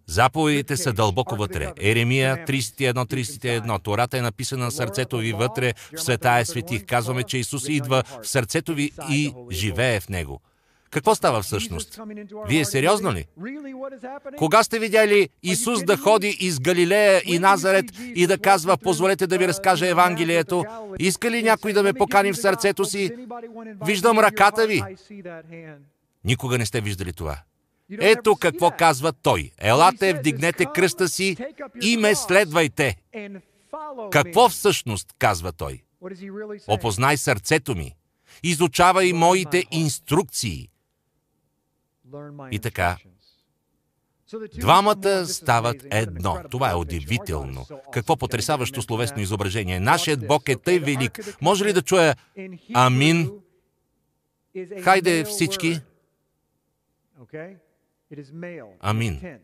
Заповедите 0.07 0.77
са 0.77 0.93
дълбоко 0.93 1.35
вътре. 1.35 1.71
Еремия 1.81 2.45
31-31. 2.47 3.83
Тората 3.83 4.17
е 4.17 4.21
написана 4.21 4.65
на 4.65 4.71
сърцето 4.71 5.17
ви 5.17 5.33
вътре, 5.33 5.73
в 5.97 6.01
света 6.01 6.31
е 6.39 6.45
светих. 6.45 6.85
Казваме, 6.85 7.23
че 7.23 7.37
Исус 7.37 7.69
идва 7.69 8.03
в 8.21 8.27
сърцето 8.27 8.73
ви 8.73 8.91
и 9.09 9.33
живее 9.51 9.99
в 9.99 10.09
него. 10.09 10.41
Какво 10.93 11.15
става 11.15 11.41
всъщност? 11.41 11.99
Вие 12.47 12.65
сериозно 12.65 13.13
ли? 13.13 13.25
Кога 14.37 14.63
сте 14.63 14.79
видяли 14.79 15.29
Исус 15.43 15.83
да 15.83 15.97
ходи 15.97 16.37
из 16.39 16.59
Галилея 16.59 17.21
и 17.25 17.39
Назарет 17.39 17.85
и 18.15 18.27
да 18.27 18.37
казва, 18.37 18.77
позволете 18.77 19.27
да 19.27 19.37
ви 19.37 19.47
разкажа 19.47 19.87
Евангелието? 19.87 20.65
Иска 20.99 21.31
ли 21.31 21.43
някой 21.43 21.73
да 21.73 21.83
ме 21.83 21.93
покани 21.93 22.31
в 22.31 22.37
сърцето 22.37 22.85
си? 22.85 23.11
Виждам 23.85 24.19
ръката 24.19 24.67
ви. 24.67 24.83
Никога 26.23 26.57
не 26.57 26.65
сте 26.65 26.81
виждали 26.81 27.13
това. 27.13 27.37
Ето 27.99 28.35
какво 28.35 28.71
казва 28.71 29.13
той. 29.13 29.51
Елате, 29.61 30.13
вдигнете 30.13 30.65
кръста 30.75 31.07
си 31.07 31.37
и 31.81 31.97
ме 31.97 32.15
следвайте. 32.15 32.95
Какво 34.11 34.49
всъщност 34.49 35.13
казва 35.19 35.51
той? 35.51 35.81
Опознай 36.67 37.17
сърцето 37.17 37.75
ми. 37.75 37.95
Изучавай 38.43 39.13
моите 39.13 39.63
инструкции. 39.71 40.69
И 42.51 42.59
така, 42.59 42.97
Двамата 44.59 45.25
стават 45.25 45.85
едно. 45.91 46.37
Това 46.51 46.71
е 46.71 46.75
удивително. 46.75 47.65
Какво 47.91 48.17
потрясаващо 48.17 48.81
словесно 48.81 49.21
изображение. 49.21 49.79
Нашият 49.79 50.27
Бог 50.27 50.49
е 50.49 50.55
тъй 50.55 50.79
велик. 50.79 51.19
Може 51.41 51.65
ли 51.65 51.73
да 51.73 51.81
чуя 51.81 52.15
Амин? 52.73 53.31
Хайде 54.83 55.23
всички. 55.23 55.81
Амин. 58.79 59.39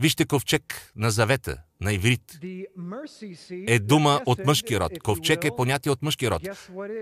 Вижте 0.00 0.24
ковчег 0.24 0.92
на 0.96 1.10
завета, 1.10 1.56
на 1.80 1.92
иврит. 1.92 2.38
Е 3.66 3.78
дума 3.78 4.20
от 4.26 4.46
мъжки 4.46 4.80
род. 4.80 4.92
Ковчег 5.02 5.44
е 5.44 5.50
понятие 5.56 5.92
от 5.92 6.02
мъжки 6.02 6.30
род. 6.30 6.42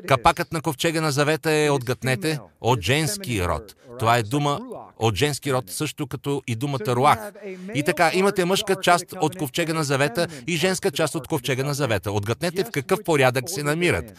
Капакът 0.09 0.53
на 0.53 0.63
ковчега 0.63 1.01
на 1.01 1.13
завета 1.13 1.53
е 1.53 1.71
отгътнете 1.71 2.39
от 2.61 2.81
женски 2.81 3.45
род. 3.45 3.77
Това 3.99 4.17
е 4.19 4.23
дума 4.23 4.61
от 4.99 5.15
женски 5.15 5.53
род, 5.53 5.71
също 5.71 6.07
като 6.07 6.43
и 6.47 6.57
думата 6.57 6.87
руах. 6.87 7.33
И 7.75 7.83
така, 7.83 8.11
имате 8.15 8.45
мъжка 8.45 8.77
част 8.83 9.05
от 9.21 9.37
ковчега 9.37 9.75
на 9.75 9.85
завета 9.85 10.29
и 10.47 10.57
женска 10.57 10.91
част 10.91 11.15
от 11.15 11.29
ковчега 11.29 11.65
на 11.65 11.75
завета. 11.75 12.13
Отгътнете 12.13 12.65
в 12.65 12.71
какъв 12.71 12.99
порядък 13.05 13.51
се 13.51 13.63
намират. 13.63 14.15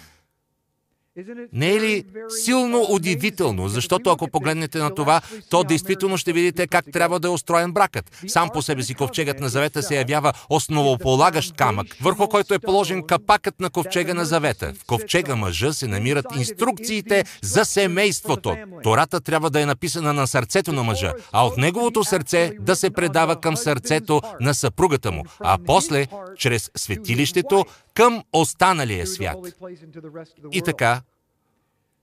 Не 1.53 1.71
е 1.71 1.79
ли 1.79 2.05
силно 2.43 2.85
удивително, 2.89 3.67
защото 3.67 4.09
ако 4.09 4.27
погледнете 4.27 4.77
на 4.77 4.95
това, 4.95 5.21
то 5.49 5.63
действително 5.63 6.17
ще 6.17 6.33
видите 6.33 6.67
как 6.67 6.85
трябва 6.93 7.19
да 7.19 7.27
е 7.27 7.31
устроен 7.31 7.71
бракът. 7.71 8.23
Сам 8.27 8.49
по 8.53 8.61
себе 8.61 8.83
си 8.83 8.93
ковчегът 8.93 9.39
на 9.39 9.49
завета 9.49 9.83
се 9.83 9.95
явява 9.95 10.33
основополагащ 10.49 11.55
камък, 11.55 11.87
върху 12.01 12.27
който 12.27 12.53
е 12.53 12.59
положен 12.59 13.03
капакът 13.03 13.59
на 13.59 13.69
ковчега 13.69 14.13
на 14.13 14.25
завета. 14.25 14.73
В 14.79 14.85
ковчега 14.85 15.35
мъжа 15.35 15.73
се 15.73 15.87
намират 15.87 16.25
инструкциите 16.35 17.23
за 17.41 17.65
семейството. 17.65 18.55
Тората 18.83 19.21
трябва 19.21 19.49
да 19.49 19.61
е 19.61 19.65
написана 19.65 20.13
на 20.13 20.27
сърцето 20.27 20.73
на 20.73 20.83
мъжа, 20.83 21.13
а 21.31 21.45
от 21.45 21.57
неговото 21.57 22.03
сърце 22.03 22.53
да 22.59 22.75
се 22.75 22.89
предава 22.89 23.35
към 23.35 23.57
сърцето 23.57 24.21
на 24.41 24.53
съпругата 24.53 25.11
му, 25.11 25.23
а 25.39 25.57
после, 25.65 26.07
чрез 26.37 26.71
светилището, 26.75 27.65
към 27.93 28.23
останалия 28.33 29.07
свят. 29.07 29.37
И 30.51 30.61
така, 30.61 31.01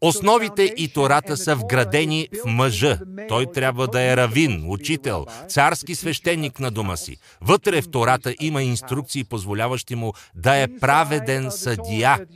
Основите 0.03 0.75
и 0.77 0.89
Тората 0.89 1.37
са 1.37 1.57
вградени 1.57 2.29
в 2.45 2.47
мъжа. 2.47 2.99
Той 3.29 3.47
трябва 3.47 3.89
да 3.89 4.03
е 4.03 4.17
равин, 4.17 4.65
учител, 4.69 5.27
царски 5.49 5.95
свещеник 5.95 6.61
на 6.61 6.71
дома 6.71 6.97
си. 6.97 7.17
Вътре 7.41 7.83
в 7.83 7.91
Тората 7.91 8.35
има 8.41 8.63
инструкции, 8.63 9.25
позволяващи 9.25 9.95
му 9.95 10.13
да 10.35 10.57
е 10.57 10.79
праведен 10.79 11.51
съдия. 11.51 12.27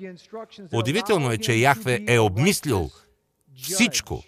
Удивително 0.72 1.32
е, 1.32 1.38
че 1.38 1.54
Яхве 1.54 2.00
е 2.08 2.18
обмислил 2.18 2.90
всичко 3.62 4.22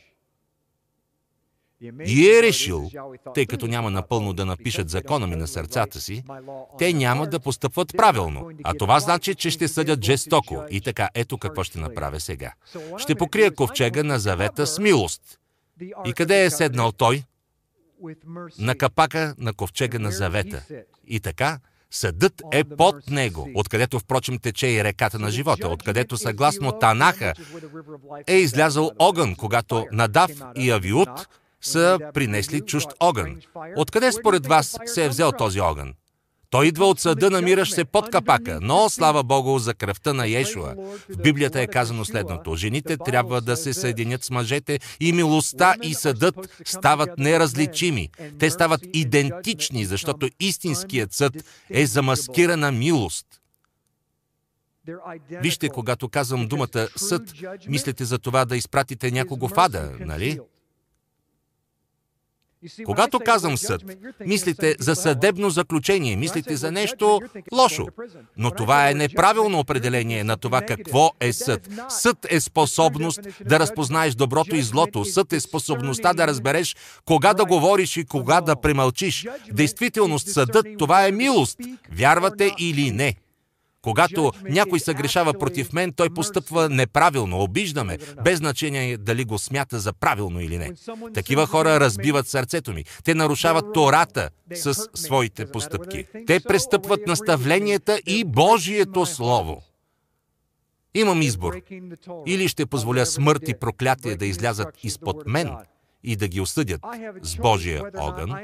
и 2.07 2.31
е 2.31 2.43
решил, 2.43 2.91
тъй 3.35 3.47
като 3.47 3.67
няма 3.67 3.91
напълно 3.91 4.33
да 4.33 4.47
напишат 4.47 4.91
закона 4.91 5.27
ми 5.27 5.37
на 5.37 5.47
сърцата 5.47 6.01
си, 6.01 6.25
те 6.79 6.93
няма 6.93 7.27
да 7.27 7.41
постъпват 7.41 7.97
правилно. 7.97 8.51
А 8.65 8.75
това 8.75 9.01
значи, 9.01 9.35
че 9.35 9.51
ще 9.51 9.69
съдят 9.69 10.05
жестоко. 10.05 10.65
И 10.71 10.81
така, 10.81 11.09
ето 11.15 11.39
какво 11.39 11.65
ще 11.65 11.79
направя 11.79 12.21
сега. 12.21 12.53
Ще 12.99 13.15
покрия 13.15 13.55
ковчега 13.55 14.03
на 14.03 14.19
завета 14.19 14.67
с 14.67 14.79
милост. 14.79 15.23
И 16.07 16.13
къде 16.13 16.45
е 16.45 16.51
седнал 16.51 16.93
той? 16.93 17.23
На 18.59 18.75
капака 18.75 19.35
на 19.39 19.53
ковчега 19.53 19.99
на 19.99 20.11
завета. 20.11 20.63
И 21.07 21.21
така, 21.21 21.59
Съдът 21.91 22.43
е 22.53 22.65
под 22.65 23.11
него, 23.11 23.49
откъдето 23.55 23.99
впрочем 23.99 24.39
тече 24.39 24.67
и 24.67 24.85
реката 24.85 25.19
на 25.19 25.31
живота, 25.31 25.69
откъдето 25.69 26.17
съгласно 26.17 26.79
Танаха 26.79 27.33
е 28.27 28.35
излязъл 28.35 28.91
огън, 28.99 29.35
когато 29.35 29.87
Надав 29.93 30.31
и 30.57 30.71
Авиут 30.71 31.27
са 31.61 31.99
принесли 32.15 32.61
чужд 32.61 32.89
огън. 33.01 33.37
Откъде 33.77 34.13
според 34.13 34.47
вас 34.47 34.79
се 34.87 35.05
е 35.05 35.09
взел 35.09 35.33
този 35.33 35.61
огън? 35.61 35.93
Той 36.51 36.67
идва 36.67 36.87
от 36.87 37.01
съда, 37.01 37.31
намиращ 37.31 37.75
се 37.75 37.85
под 37.85 38.11
капака, 38.11 38.59
но 38.63 38.89
слава 38.89 39.25
Богу 39.25 39.59
за 39.59 39.75
кръвта 39.75 40.13
на 40.13 40.27
Йешуа. 40.27 40.75
В 41.09 41.17
Библията 41.23 41.61
е 41.61 41.67
казано 41.67 42.05
следното. 42.05 42.57
Жените 42.57 42.97
трябва 42.97 43.41
да 43.41 43.57
се 43.57 43.75
съединят 43.75 44.25
с 44.25 44.31
мъжете 44.31 44.81
и 45.01 45.13
милостта 45.13 45.75
и 45.83 45.95
съдът 45.95 46.63
стават 46.65 47.19
неразличими. 47.19 48.09
Те 48.39 48.51
стават 48.51 48.81
идентични, 48.93 49.85
защото 49.85 50.29
истинският 50.41 51.13
съд 51.13 51.33
е 51.71 51.87
замаскирана 51.87 52.73
милост. 52.73 53.27
Вижте, 55.31 55.69
когато 55.69 56.09
казвам 56.09 56.49
думата 56.49 56.89
съд, 56.97 57.23
мислите 57.69 58.05
за 58.05 58.19
това 58.19 58.45
да 58.45 58.57
изпратите 58.57 59.11
някого 59.11 59.49
в 59.49 59.53
ада, 59.57 59.93
нали? 60.01 60.41
Когато 62.85 63.21
казвам 63.21 63.57
съд, 63.57 63.83
мислите 64.27 64.77
за 64.79 64.95
съдебно 64.95 65.51
заключение, 65.51 66.17
мислите 66.17 66.57
за 66.57 66.73
нещо 66.73 67.21
лошо. 67.53 67.87
Но 68.37 68.51
това 68.51 68.91
е 68.91 68.95
неправилно 68.95 69.59
определение 69.59 70.25
на 70.25 70.37
това 70.37 70.63
какво 70.63 71.11
е 71.21 71.33
съд. 71.33 71.69
Съд 71.89 72.19
е 72.31 72.41
способност 72.41 73.21
да 73.45 73.61
разпознаеш 73.61 74.15
доброто 74.15 74.57
и 74.57 74.63
злото. 74.63 75.05
Съд 75.05 75.33
е 75.33 75.41
способността 75.41 76.13
да 76.13 76.27
разбереш 76.27 76.77
кога 77.05 77.35
да 77.35 77.45
говориш 77.45 77.97
и 77.97 78.05
кога 78.05 78.41
да 78.41 78.57
премълчиш. 78.57 79.27
Действителност 79.53 80.29
съдът 80.29 80.67
това 80.79 81.07
е 81.07 81.13
милост. 81.13 81.59
Вярвате 81.93 82.53
или 82.59 82.91
не. 82.91 83.15
Когато 83.87 84.33
някой 84.43 84.81
съгрешава 84.81 85.35
против 85.39 85.73
мен, 85.73 85.93
той 85.93 86.11
постъпва 86.11 86.69
неправилно, 86.69 87.43
обиждаме, 87.43 87.99
без 88.25 88.39
значение 88.39 88.97
дали 88.97 89.25
го 89.25 89.39
смята 89.39 89.79
за 89.79 89.93
правилно 89.93 90.41
или 90.41 90.59
не. 90.59 90.73
Такива 91.15 91.47
хора 91.47 91.81
разбиват 91.81 92.29
сърцето 92.29 92.73
ми. 92.73 92.85
Те 93.05 93.15
нарушават 93.15 93.65
Тората 93.75 94.31
с 94.55 94.89
своите 94.95 95.47
постъпки. 95.47 96.07
Те 96.27 96.41
престъпват 96.41 97.07
наставленията 97.07 98.01
и 98.07 98.25
Божието 98.25 99.07
Слово. 99.07 99.63
Имам 100.95 101.23
избор. 101.23 101.55
Или 102.27 102.49
ще 102.49 102.67
позволя 102.67 103.07
смърт 103.07 103.49
и 103.49 103.55
проклятие 103.55 104.17
да 104.17 104.27
излязат 104.27 104.85
изпод 104.85 105.27
мен 105.27 105.51
и 106.05 106.17
да 106.17 106.29
ги 106.29 106.41
осъдят 106.41 106.81
с 107.23 107.37
Божия 107.37 107.83
огън, 107.99 108.35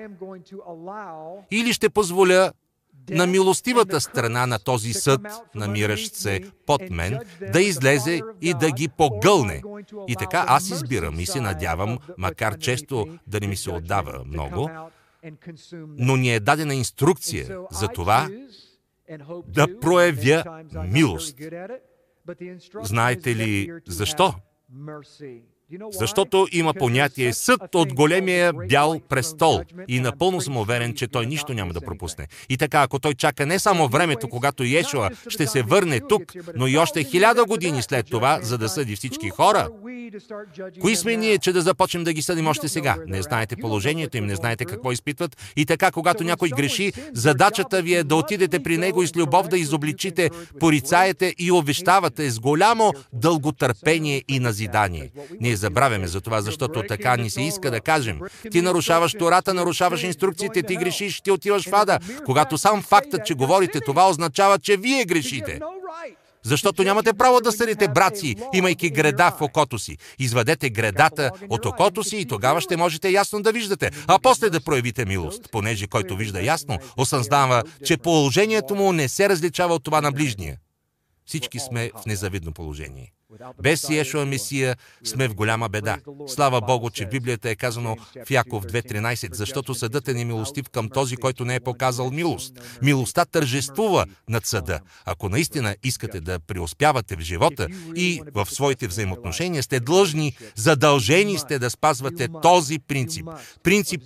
или 1.51 1.73
ще 1.73 1.91
позволя 1.91 2.53
на 3.11 3.27
милостивата 3.27 4.01
страна 4.01 4.47
на 4.47 4.59
този 4.59 4.93
съд, 4.93 5.21
намиращ 5.55 6.15
се 6.15 6.41
под 6.67 6.91
мен, 6.91 7.19
да 7.53 7.61
излезе 7.61 8.21
и 8.41 8.55
да 8.55 8.71
ги 8.71 8.89
погълне. 8.89 9.63
И 10.09 10.17
така 10.17 10.45
аз 10.49 10.71
избирам 10.71 11.21
и 11.21 11.27
се 11.27 11.41
надявам, 11.41 11.99
макар 12.19 12.59
често 12.59 13.19
да 13.27 13.41
не 13.41 13.47
ми 13.47 13.57
се 13.57 13.71
отдава 13.71 14.25
много, 14.27 14.71
но 15.87 16.17
ни 16.17 16.35
е 16.35 16.41
дадена 16.41 16.75
инструкция 16.75 17.59
за 17.71 17.89
това 17.89 18.29
да 19.47 19.81
проявя 19.81 20.63
милост. 20.89 21.37
Знаете 22.83 23.37
ли 23.37 23.73
защо? 23.87 24.35
Защото 25.93 26.47
има 26.53 26.75
понятие 26.75 27.33
съд 27.33 27.75
от 27.75 27.95
големия 27.95 28.53
бял 28.69 29.01
престол 29.09 29.61
и 29.89 30.01
напълно 30.01 30.41
съм 30.41 30.57
уверен, 30.57 30.95
че 30.95 31.09
той 31.09 31.27
нищо 31.27 31.55
няма 31.55 31.73
да 31.73 31.81
пропусне. 31.81 32.27
И 32.49 32.57
така, 32.57 32.83
ако 32.83 32.99
той 32.99 33.15
чака 33.15 33.47
не 33.47 33.59
само 33.59 33.89
времето, 33.89 34.29
когато 34.29 34.65
Йешуа 34.65 35.11
ще 35.29 35.47
се 35.47 35.63
върне 35.63 36.01
тук, 36.01 36.23
но 36.57 36.67
и 36.67 36.79
още 36.79 37.05
хиляда 37.05 37.45
години 37.45 37.83
след 37.83 38.07
това, 38.07 38.39
за 38.43 38.59
да 38.59 38.69
съди 38.69 38.97
всички 38.97 39.31
хора, 39.31 39.69
Кои 40.81 40.97
сме 40.97 41.17
ние, 41.17 41.39
че 41.39 41.53
да 41.53 41.63
започнем 41.63 42.05
да 42.05 42.13
ги 42.13 42.23
съдим 42.23 42.47
още 42.47 42.69
сега? 42.69 42.97
Не 43.07 43.23
знаете 43.23 43.57
положението 43.57 44.17
им, 44.17 44.27
не 44.27 44.37
знаете 44.37 44.65
какво 44.65 44.93
изпитват. 44.93 45.37
И 45.57 45.67
така, 45.67 45.91
когато 45.91 46.25
някой 46.25 46.49
греши, 46.49 46.93
задачата 47.13 47.83
ви 47.83 47.95
е 47.95 48.05
да 48.05 48.17
отидете 48.17 48.63
при 48.63 48.79
него 48.79 49.03
и 49.03 49.07
с 49.07 49.17
любов 49.17 49.49
да 49.49 49.59
изобличите, 49.59 50.31
порицаете 50.61 51.35
и 51.39 51.53
обещавате 51.53 52.31
с 52.31 52.41
голямо 52.41 52.93
дълготърпение 53.13 54.23
и 54.29 54.41
назидание. 54.41 55.11
Ние 55.41 55.57
забравяме 55.63 56.07
за 56.07 56.21
това, 56.21 56.43
защото 56.43 56.83
така 56.89 57.17
ни 57.17 57.31
се 57.31 57.43
иска 57.43 57.71
да 57.71 57.81
кажем. 57.81 58.21
Ти 58.51 58.61
нарушаваш 58.61 59.13
Тората, 59.13 59.55
нарушаваш 59.55 60.03
инструкциите, 60.03 60.63
ти 60.63 60.77
грешиш, 60.77 61.21
ти 61.21 61.31
отиваш 61.31 61.69
в 61.69 61.75
ада. 61.75 61.99
Когато 62.25 62.59
сам 62.59 62.83
фактът, 62.83 63.27
че 63.27 63.35
говорите 63.35 63.81
това, 63.81 64.09
означава, 64.09 64.59
че 64.59 64.77
вие 64.77 65.05
грешите. 65.05 65.61
Защото 66.43 66.83
нямате 66.83 67.13
право 67.13 67.41
да 67.41 67.53
съдите 67.53 67.89
брат 67.89 68.19
си, 68.19 68.37
имайки 68.53 68.91
греда 68.91 69.31
в 69.39 69.43
окото 69.43 69.79
си. 69.79 69.97
Извадете 70.19 70.71
гредата 70.71 71.31
от 71.49 71.67
окото 71.67 72.05
си 72.05 72.17
и 72.17 72.27
тогава 72.27 72.61
ще 72.61 72.77
можете 72.77 73.11
ясно 73.11 73.43
да 73.43 73.53
виждате, 73.53 73.91
а 74.07 74.19
после 74.23 74.51
да 74.51 74.61
проявите 74.61 75.05
милост, 75.05 75.49
понеже 75.53 75.87
който 75.87 76.17
вижда 76.17 76.43
ясно, 76.43 76.79
осъзнава, 76.97 77.63
че 77.87 77.97
положението 77.97 78.75
му 78.75 78.93
не 78.93 79.09
се 79.09 79.29
различава 79.29 79.75
от 79.75 79.85
това 79.85 80.01
на 80.01 80.13
ближния. 80.13 80.57
Всички 81.27 81.59
сме 81.59 81.91
в 82.03 82.07
незавидно 82.07 82.53
положение. 82.53 83.13
Без 83.63 83.89
Иешуа 83.91 84.27
Месия 84.27 84.77
сме 85.05 85.29
в 85.29 85.35
голяма 85.35 85.69
беда. 85.69 85.99
Слава 86.27 86.61
Богу, 86.61 86.91
че 86.91 87.07
в 87.07 87.09
Библията 87.11 87.51
е 87.51 87.57
казано 87.57 87.97
в 88.27 88.31
Яков 88.31 88.65
2.13, 88.65 89.35
защото 89.35 89.75
съдът 89.75 90.09
е 90.09 90.15
немилостив 90.15 90.69
към 90.69 90.89
този, 90.89 91.17
който 91.17 91.45
не 91.45 91.55
е 91.55 91.61
показал 91.61 92.11
милост. 92.11 92.53
Милостта 92.83 93.25
тържествува 93.25 94.07
над 94.29 94.47
съда. 94.47 94.81
Ако 95.05 95.29
наистина 95.29 95.77
искате 95.83 96.21
да 96.21 96.41
преуспявате 96.41 97.17
в 97.17 97.21
живота 97.21 97.67
и 97.97 98.21
в 98.35 98.47
своите 98.51 98.87
взаимоотношения, 98.87 99.63
сте 99.63 99.81
длъжни, 99.81 100.37
задължени 100.57 101.39
сте 101.39 101.59
да 101.59 101.71
спазвате 101.71 102.29
този 102.43 102.79
принцип. 102.79 103.27
Принцип, 103.63 104.03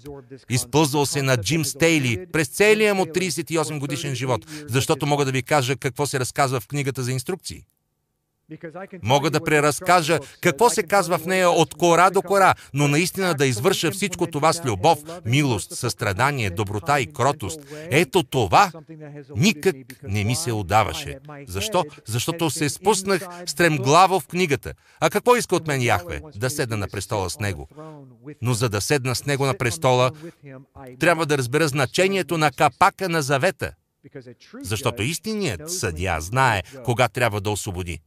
изпълзвал 0.50 1.06
се 1.06 1.22
на 1.22 1.36
Джим 1.36 1.64
Стейли 1.64 2.26
през 2.32 2.48
целия 2.48 2.94
му 2.94 3.04
38 3.04 3.78
годишен 3.78 4.14
живот, 4.14 4.46
защото 4.68 5.06
мога 5.06 5.24
да 5.24 5.32
ви 5.32 5.42
кажа 5.42 5.76
какво 5.76 6.06
се 6.06 6.20
разказва 6.20 6.60
в 6.60 6.68
книгата 6.68 7.02
за 7.02 7.12
инструкции. 7.12 7.64
Мога 9.02 9.30
да 9.30 9.44
преразкажа 9.44 10.18
какво 10.40 10.70
се 10.70 10.82
казва 10.82 11.18
в 11.18 11.26
нея 11.26 11.50
от 11.50 11.74
кора 11.74 12.10
до 12.10 12.22
кора, 12.22 12.54
но 12.74 12.88
наистина 12.88 13.34
да 13.34 13.46
извърша 13.46 13.90
всичко 13.90 14.26
това 14.26 14.52
с 14.52 14.64
любов, 14.64 14.98
милост, 15.24 15.76
състрадание, 15.76 16.50
доброта 16.50 17.00
и 17.00 17.12
кротост. 17.12 17.60
Ето 17.90 18.22
това 18.22 18.72
никак 19.36 19.76
не 20.02 20.24
ми 20.24 20.34
се 20.34 20.52
отдаваше. 20.52 21.18
Защо? 21.48 21.84
Защото 22.06 22.50
се 22.50 22.68
спуснах 22.68 23.26
стремглаво 23.46 24.20
в 24.20 24.26
книгата. 24.26 24.74
А 25.00 25.10
какво 25.10 25.36
иска 25.36 25.56
от 25.56 25.66
мен 25.66 25.82
Яхве? 25.82 26.20
Да 26.36 26.50
седна 26.50 26.76
на 26.76 26.88
престола 26.88 27.30
с 27.30 27.38
него. 27.38 27.68
Но 28.42 28.54
за 28.54 28.68
да 28.68 28.80
седна 28.80 29.14
с 29.14 29.26
него 29.26 29.46
на 29.46 29.54
престола, 29.58 30.10
трябва 30.98 31.26
да 31.26 31.38
разбера 31.38 31.68
значението 31.68 32.38
на 32.38 32.52
капака 32.52 33.08
на 33.08 33.22
завета. 33.22 33.72
Защото 34.62 35.02
истинният 35.02 35.70
съдия 35.70 36.20
знае 36.20 36.62
кога 36.84 37.08
трябва 37.08 37.40
да 37.40 37.50
освободи. 37.50 38.00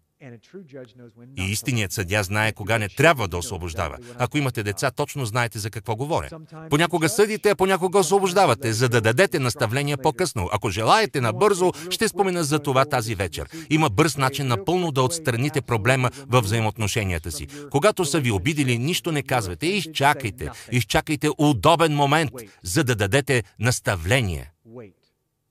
И 1.37 1.43
истинният 1.51 1.91
съдя 1.91 2.23
знае 2.23 2.51
кога 2.51 2.77
не 2.77 2.89
трябва 2.89 3.27
да 3.27 3.37
освобождава. 3.37 3.97
Ако 4.17 4.37
имате 4.37 4.63
деца, 4.63 4.91
точно 4.91 5.25
знаете 5.25 5.59
за 5.59 5.69
какво 5.69 5.95
говоря. 5.95 6.29
Понякога 6.69 7.09
съдите, 7.09 7.49
а 7.49 7.55
понякога 7.55 7.99
освобождавате, 7.99 8.73
за 8.73 8.89
да 8.89 9.01
дадете 9.01 9.39
наставления 9.39 9.97
по-късно. 9.97 10.49
Ако 10.51 10.69
желаете 10.69 11.21
набързо, 11.21 11.71
ще 11.89 12.07
спомена 12.07 12.43
за 12.43 12.59
това 12.59 12.85
тази 12.85 13.15
вечер. 13.15 13.49
Има 13.69 13.89
бърз 13.89 14.17
начин 14.17 14.47
напълно 14.47 14.91
да 14.91 15.01
отстраните 15.01 15.61
проблема 15.61 16.09
в 16.27 16.41
взаимоотношенията 16.41 17.31
си. 17.31 17.47
Когато 17.71 18.05
са 18.05 18.19
ви 18.19 18.31
обидили, 18.31 18.77
нищо 18.77 19.11
не 19.11 19.23
казвате. 19.23 19.67
Изчакайте. 19.67 20.49
Изчакайте 20.71 21.29
удобен 21.37 21.95
момент, 21.95 22.31
за 22.63 22.83
да 22.83 22.95
дадете 22.95 23.43
наставление. 23.59 24.51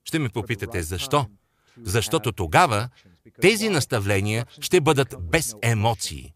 Ще 0.05 0.19
ми 0.19 0.29
попитате 0.29 0.83
защо? 0.83 1.27
Защото 1.83 2.33
тогава 2.33 2.89
тези 3.41 3.69
наставления 3.69 4.47
ще 4.61 4.81
бъдат 4.81 5.15
без 5.21 5.55
емоции. 5.63 6.33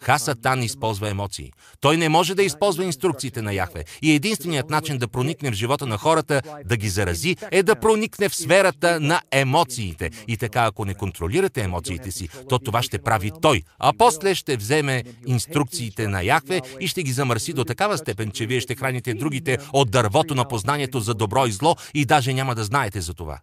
Хасатан 0.00 0.62
използва 0.62 1.10
емоции. 1.10 1.52
Той 1.80 1.96
не 1.96 2.08
може 2.08 2.34
да 2.34 2.42
използва 2.42 2.84
инструкциите 2.84 3.42
на 3.42 3.52
Яхве. 3.52 3.84
И 4.02 4.12
единственият 4.12 4.70
начин 4.70 4.98
да 4.98 5.08
проникне 5.08 5.50
в 5.50 5.54
живота 5.54 5.86
на 5.86 5.98
хората, 5.98 6.42
да 6.64 6.76
ги 6.76 6.88
зарази, 6.88 7.36
е 7.50 7.62
да 7.62 7.76
проникне 7.76 8.28
в 8.28 8.34
сферата 8.34 9.00
на 9.00 9.20
емоциите. 9.30 10.10
И 10.28 10.36
така, 10.36 10.64
ако 10.64 10.84
не 10.84 10.94
контролирате 10.94 11.60
емоциите 11.60 12.10
си, 12.10 12.28
то 12.48 12.58
това 12.58 12.82
ще 12.82 12.98
прави 12.98 13.30
той. 13.42 13.62
А 13.78 13.92
после 13.98 14.34
ще 14.34 14.56
вземе 14.56 15.04
инструкциите 15.26 16.08
на 16.08 16.22
Яхве 16.22 16.60
и 16.80 16.88
ще 16.88 17.02
ги 17.02 17.12
замърси 17.12 17.52
до 17.52 17.64
такава 17.64 17.98
степен, 17.98 18.30
че 18.30 18.46
вие 18.46 18.60
ще 18.60 18.74
храните 18.74 19.14
другите 19.14 19.58
от 19.72 19.90
дървото 19.90 20.34
на 20.34 20.48
познанието 20.48 21.00
за 21.00 21.14
добро 21.14 21.46
и 21.46 21.52
зло 21.52 21.76
и 21.94 22.04
даже 22.04 22.34
няма 22.34 22.54
да 22.54 22.64
знаете 22.64 23.00
за 23.00 23.14
това. 23.14 23.38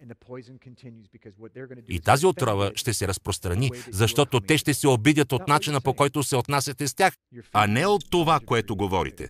И 1.90 2.00
тази 2.00 2.26
отрова 2.26 2.72
ще 2.76 2.94
се 2.94 3.08
разпространи, 3.08 3.72
защото 3.92 4.40
те 4.40 4.58
ще 4.58 4.74
се 4.74 4.88
обидят 4.88 5.32
от 5.32 5.48
начина 5.48 5.82
по 5.82 5.94
който 5.94 6.24
се 6.34 6.38
отнасяте 6.38 6.88
с 6.88 6.94
тях, 6.94 7.14
а 7.54 7.68
не 7.68 7.86
от 7.86 8.10
това, 8.10 8.40
което 8.46 8.76
говорите. 8.76 9.30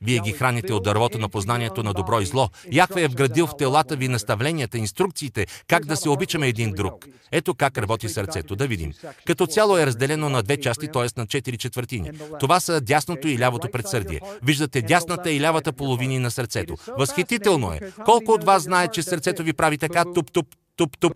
Вие 0.00 0.18
ги 0.18 0.32
храните 0.32 0.72
от 0.72 0.82
дървото 0.82 1.18
на 1.18 1.28
познанието 1.28 1.82
на 1.82 1.94
добро 1.94 2.20
и 2.20 2.26
зло. 2.26 2.48
Яхве 2.72 3.02
е 3.02 3.08
вградил 3.08 3.46
в 3.46 3.56
телата 3.56 3.96
ви 3.96 4.08
наставленията, 4.08 4.78
инструкциите, 4.78 5.46
как 5.66 5.84
да 5.84 5.96
се 5.96 6.08
обичаме 6.08 6.48
един 6.48 6.72
друг. 6.72 7.06
Ето 7.32 7.54
как 7.54 7.78
работи 7.78 8.08
сърцето. 8.08 8.56
Да 8.56 8.66
видим. 8.66 8.92
Като 9.24 9.46
цяло 9.46 9.78
е 9.78 9.86
разделено 9.86 10.28
на 10.28 10.42
две 10.42 10.56
части, 10.60 10.88
т.е. 10.88 11.20
на 11.20 11.26
четири 11.26 11.58
четвъртини. 11.58 12.10
Това 12.40 12.60
са 12.60 12.80
дясното 12.80 13.28
и 13.28 13.38
лявото 13.38 13.70
предсърдие. 13.70 14.20
Виждате 14.42 14.82
дясната 14.82 15.30
и 15.30 15.40
лявата 15.40 15.72
половини 15.72 16.18
на 16.18 16.30
сърцето. 16.30 16.76
Възхитително 16.98 17.72
е. 17.72 17.80
Колко 18.04 18.32
от 18.32 18.44
вас 18.44 18.62
знаят, 18.62 18.92
че 18.92 19.02
сърцето 19.02 19.42
ви 19.42 19.52
прави 19.52 19.78
така 19.78 20.04
туп-туп, 20.04 20.46
туп-туп? 20.76 21.14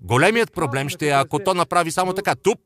Големият 0.00 0.52
проблем 0.52 0.88
ще 0.88 1.08
е, 1.08 1.10
ако 1.10 1.38
то 1.38 1.54
направи 1.54 1.90
само 1.90 2.12
така 2.12 2.34
туп, 2.34 2.58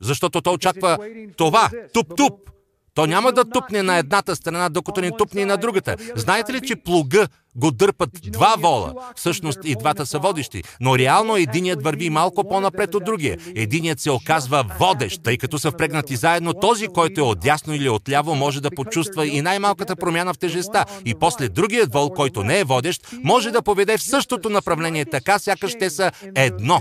защото 0.00 0.40
то 0.40 0.52
очаква 0.52 0.98
това, 1.36 1.70
туп-туп. 1.94 2.50
То 2.94 3.06
няма 3.06 3.32
да 3.32 3.44
тупне 3.44 3.82
на 3.82 3.96
едната 3.96 4.36
страна, 4.36 4.68
докато 4.68 5.00
не 5.00 5.10
тупне 5.10 5.46
на 5.46 5.56
другата. 5.56 5.96
Знаете 6.14 6.52
ли, 6.52 6.60
че 6.60 6.76
плуга 6.76 7.28
го 7.56 7.70
дърпат 7.70 8.10
два 8.22 8.54
вола. 8.58 8.94
Всъщност 9.16 9.58
и 9.64 9.76
двата 9.76 10.06
са 10.06 10.18
водещи, 10.18 10.62
но 10.80 10.98
реално 10.98 11.36
единият 11.36 11.82
върви 11.82 12.10
малко 12.10 12.48
по-напред 12.48 12.94
от 12.94 13.04
другия. 13.04 13.38
Единият 13.54 14.00
се 14.00 14.10
оказва 14.10 14.64
водещ, 14.80 15.22
тъй 15.22 15.38
като 15.38 15.58
са 15.58 15.70
впрегнати 15.70 16.16
заедно. 16.16 16.54
Този, 16.54 16.88
който 16.88 17.20
е 17.20 17.24
отдясно 17.24 17.74
или 17.74 17.88
отляво, 17.88 18.34
може 18.34 18.60
да 18.60 18.70
почувства 18.70 19.26
и 19.26 19.42
най-малката 19.42 19.96
промяна 19.96 20.34
в 20.34 20.38
тежеста. 20.38 20.84
И 21.04 21.14
после 21.14 21.48
другият 21.48 21.92
вол, 21.92 22.10
който 22.10 22.42
не 22.42 22.60
е 22.60 22.64
водещ, 22.64 23.08
може 23.22 23.50
да 23.50 23.62
поведе 23.62 23.98
в 23.98 24.02
същото 24.02 24.50
направление, 24.50 25.04
така 25.04 25.38
сякаш 25.38 25.72
те 25.78 25.90
са 25.90 26.12
едно. 26.34 26.80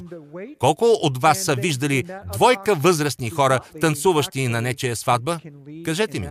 Колко 0.59 0.85
от 1.01 1.21
вас 1.21 1.43
са 1.43 1.55
виждали 1.55 2.03
двойка 2.33 2.75
възрастни 2.75 3.29
хора, 3.29 3.59
танцуващи 3.81 4.47
на 4.47 4.61
нечия 4.61 4.95
сватба? 4.95 5.39
Кажете 5.85 6.19
ми. 6.19 6.27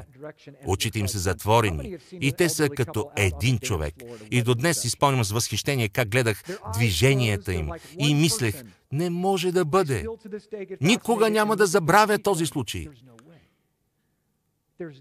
Очите 0.67 0.99
им 0.99 1.09
са 1.09 1.19
затворени 1.19 1.97
и 2.21 2.33
те 2.33 2.49
са 2.49 2.69
като 2.69 3.07
един 3.17 3.59
човек. 3.59 3.95
И 4.35 4.43
до 4.43 4.55
днес 4.55 4.81
си 4.81 4.91
спомням 4.91 5.25
с 5.25 5.31
възхищение 5.31 5.89
как 5.89 6.09
гледах 6.09 6.43
движенията 6.75 7.55
им 7.55 7.71
и 7.99 8.15
мислех, 8.15 8.63
не 8.93 9.11
може 9.11 9.53
да 9.53 9.65
бъде. 9.65 10.07
Никога 10.81 11.31
няма 11.31 11.57
да 11.57 11.67
забравя 11.67 12.19
този 12.19 12.47
случай. 12.47 12.87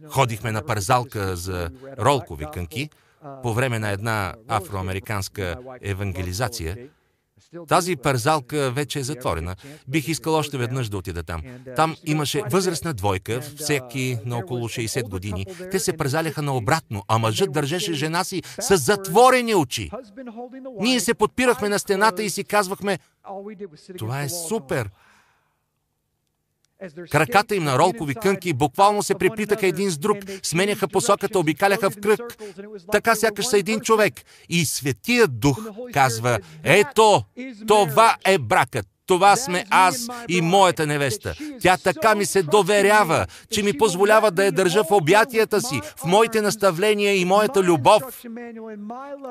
Ходихме 0.08 0.52
на 0.52 0.66
парзалка 0.66 1.36
за 1.36 1.70
ролкови 2.00 2.46
кънки. 2.54 2.90
по 3.44 3.54
време 3.54 3.80
на 3.80 3.90
една 3.90 4.34
афроамериканска 4.48 5.58
евангелизация– 5.82 6.78
тази 7.68 7.96
парзалка 7.96 8.72
вече 8.72 9.00
е 9.00 9.04
затворена. 9.04 9.56
Бих 9.88 10.08
искал 10.08 10.34
още 10.34 10.58
веднъж 10.58 10.90
да 10.90 10.98
отида 10.98 11.24
там. 11.24 11.42
Там 11.76 11.96
имаше 12.06 12.42
възрастна 12.52 12.94
двойка, 12.94 13.42
всеки 13.42 14.18
на 14.26 14.38
около 14.38 14.70
60 14.70 15.10
години. 15.10 15.46
Те 15.72 15.80
се 15.80 15.98
парзаляха 15.98 16.42
наобратно, 16.42 17.04
а 17.08 17.18
мъжът 17.18 17.52
държеше 17.52 17.94
жена 17.94 18.24
си 18.24 18.44
с 18.60 18.78
затворени 18.78 19.56
очи. 19.56 19.90
Ние 20.80 21.00
се 21.00 21.14
подпирахме 21.14 21.70
на 21.70 21.80
стената 21.80 22.24
и 22.24 22.30
си 22.30 22.44
казвахме, 22.44 23.00
това 23.98 24.22
е 24.22 24.30
супер, 24.30 24.90
Краката 27.12 27.56
им 27.56 27.64
на 27.64 27.80
ролкови 27.80 28.16
кънки 28.16 28.54
буквално 28.54 29.04
се 29.04 29.16
приплитаха 29.16 29.68
един 29.68 29.90
с 29.90 29.98
друг, 29.98 30.18
сменяха 30.44 30.88
посоката, 30.88 31.40
обикаляха 31.40 31.90
в 31.90 31.98
кръг. 32.02 32.20
Така 32.92 33.16
сякаш 33.16 33.46
са 33.46 33.58
един 33.58 33.80
човек. 33.80 34.14
И 34.50 34.66
Светият 34.66 35.40
Дух 35.40 35.60
казва, 35.94 36.40
ето, 36.64 37.24
това 37.68 38.16
е 38.26 38.38
бракът. 38.38 38.93
Това 39.14 39.36
сме 39.36 39.66
аз 39.70 40.08
и 40.30 40.42
моята 40.42 40.88
невеста. 40.88 41.36
Тя 41.62 41.78
така 41.78 42.16
ми 42.16 42.26
се 42.26 42.44
доверява, 42.44 43.26
че 43.52 43.64
ми 43.64 43.78
позволява 43.78 44.32
да 44.32 44.46
я 44.46 44.52
държа 44.52 44.84
в 44.84 44.92
обятията 44.92 45.62
си, 45.62 45.82
в 45.98 46.06
моите 46.06 46.42
наставления 46.42 47.16
и 47.16 47.26
моята 47.26 47.64
любов. 47.64 48.04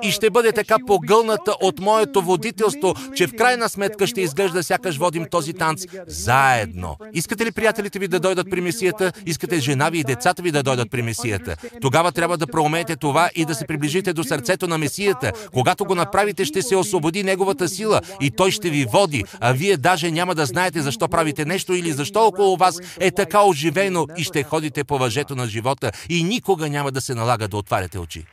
И 0.03 0.11
ще 0.11 0.31
бъде 0.31 0.53
така 0.53 0.77
погълната 0.87 1.55
от 1.61 1.81
моето 1.81 2.23
водителство, 2.23 2.95
че 3.15 3.27
в 3.27 3.37
крайна 3.37 3.69
сметка 3.69 4.07
ще 4.07 4.21
изглежда 4.21 4.63
сякаш 4.63 4.97
водим 4.97 5.27
този 5.31 5.53
танц 5.53 5.85
заедно. 6.07 6.97
Искате 7.13 7.47
ли 7.47 7.53
приятелите 7.53 7.99
ви 7.99 8.09
да 8.09 8.21
дойдат 8.21 8.51
при 8.51 8.61
Месията? 8.61 9.13
Искате 9.27 9.61
жена 9.61 9.91
ви 9.91 9.99
и 9.99 10.05
децата 10.05 10.43
ви 10.43 10.51
да 10.51 10.63
дойдат 10.63 10.91
при 10.91 11.03
Месията? 11.03 11.57
Тогава 11.81 12.13
трябва 12.13 12.39
да 12.39 12.47
проумеете 12.47 12.97
това 12.97 13.31
и 13.35 13.45
да 13.45 13.55
се 13.55 13.67
приближите 13.67 14.13
до 14.13 14.25
сърцето 14.25 14.69
на 14.69 14.79
Месията. 14.79 15.33
Когато 15.53 15.85
го 15.85 15.95
направите, 15.95 16.45
ще 16.45 16.63
се 16.63 16.77
освободи 16.77 17.23
неговата 17.23 17.69
сила 17.69 18.01
и 18.21 18.31
той 18.31 18.51
ще 18.51 18.71
ви 18.71 18.85
води, 18.85 19.25
а 19.41 19.53
вие 19.53 19.72
даже 19.77 20.11
няма 20.11 20.35
да 20.35 20.47
знаете 20.47 20.83
защо 20.83 21.09
правите 21.09 21.45
нещо 21.45 21.75
или 21.75 21.93
защо 21.93 22.27
около 22.27 22.57
вас 22.57 22.79
е 23.01 23.11
така 23.11 23.43
оживено 23.45 24.07
и 24.17 24.25
ще 24.25 24.43
ходите 24.43 24.85
по 24.85 24.99
въжето 24.99 25.37
на 25.37 25.47
живота 25.47 25.93
и 26.09 26.25
никога 26.25 26.69
няма 26.69 26.93
да 26.93 27.01
се 27.01 27.15
налага 27.15 27.49
да 27.49 27.57
отваряте 27.57 27.99
очи. 27.99 28.25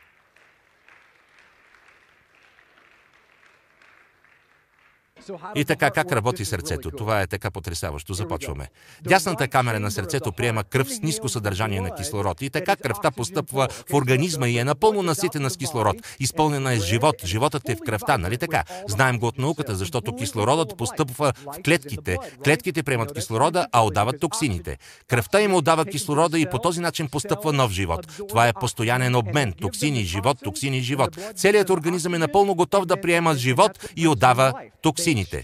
И 5.56 5.66
така, 5.66 5.92
как 5.92 6.12
работи 6.12 6.46
сърцето? 6.46 6.92
Това 6.92 7.22
е 7.22 7.28
така 7.28 7.52
потрясаващо. 7.52 8.14
Започваме. 8.14 8.68
Дясната 9.04 9.48
камера 9.48 9.80
на 9.80 9.92
сърцето 9.92 10.32
приема 10.32 10.64
кръв 10.64 10.94
с 10.94 11.02
ниско 11.02 11.30
съдържание 11.30 11.82
на 11.82 11.96
кислород. 11.96 12.42
И 12.42 12.50
така 12.50 12.76
кръвта 12.76 13.12
постъпва 13.12 13.68
в 13.90 13.94
организма 13.94 14.48
и 14.48 14.58
е 14.58 14.64
напълно 14.64 15.04
наситена 15.04 15.50
с 15.50 15.58
кислород. 15.58 15.96
Изпълнена 16.20 16.74
е 16.74 16.80
с 16.80 16.86
живот. 16.86 17.16
Животът 17.26 17.70
е 17.70 17.76
в 17.76 17.80
кръвта, 17.86 18.18
нали 18.18 18.38
така? 18.38 18.64
Знаем 18.88 19.20
го 19.20 19.28
от 19.28 19.38
науката, 19.38 19.76
защото 19.76 20.16
кислородът 20.16 20.78
постъпва 20.78 21.34
в 21.46 21.64
клетките. 21.66 22.18
Клетките 22.44 22.84
приемат 22.84 23.14
кислорода, 23.14 23.68
а 23.72 23.86
отдават 23.86 24.20
токсините. 24.20 24.78
Кръвта 25.08 25.42
им 25.42 25.54
отдава 25.54 25.86
кислорода 25.86 26.40
и 26.40 26.46
по 26.52 26.60
този 26.60 26.82
начин 26.82 27.10
постъпва 27.10 27.54
нов 27.54 27.72
живот. 27.72 28.08
Това 28.30 28.48
е 28.48 28.54
постоянен 28.54 29.16
обмен. 29.16 29.54
Токсини, 29.62 30.04
живот, 30.04 30.38
токсини, 30.44 30.82
живот. 30.82 31.18
Целият 31.36 31.70
организъм 31.70 32.14
е 32.14 32.18
напълно 32.18 32.56
готов 32.56 32.86
да 32.86 33.02
приема 33.02 33.36
живот 33.36 33.90
и 33.96 34.08
отдава 34.08 34.54
токсини 34.82 35.19
жините. 35.20 35.44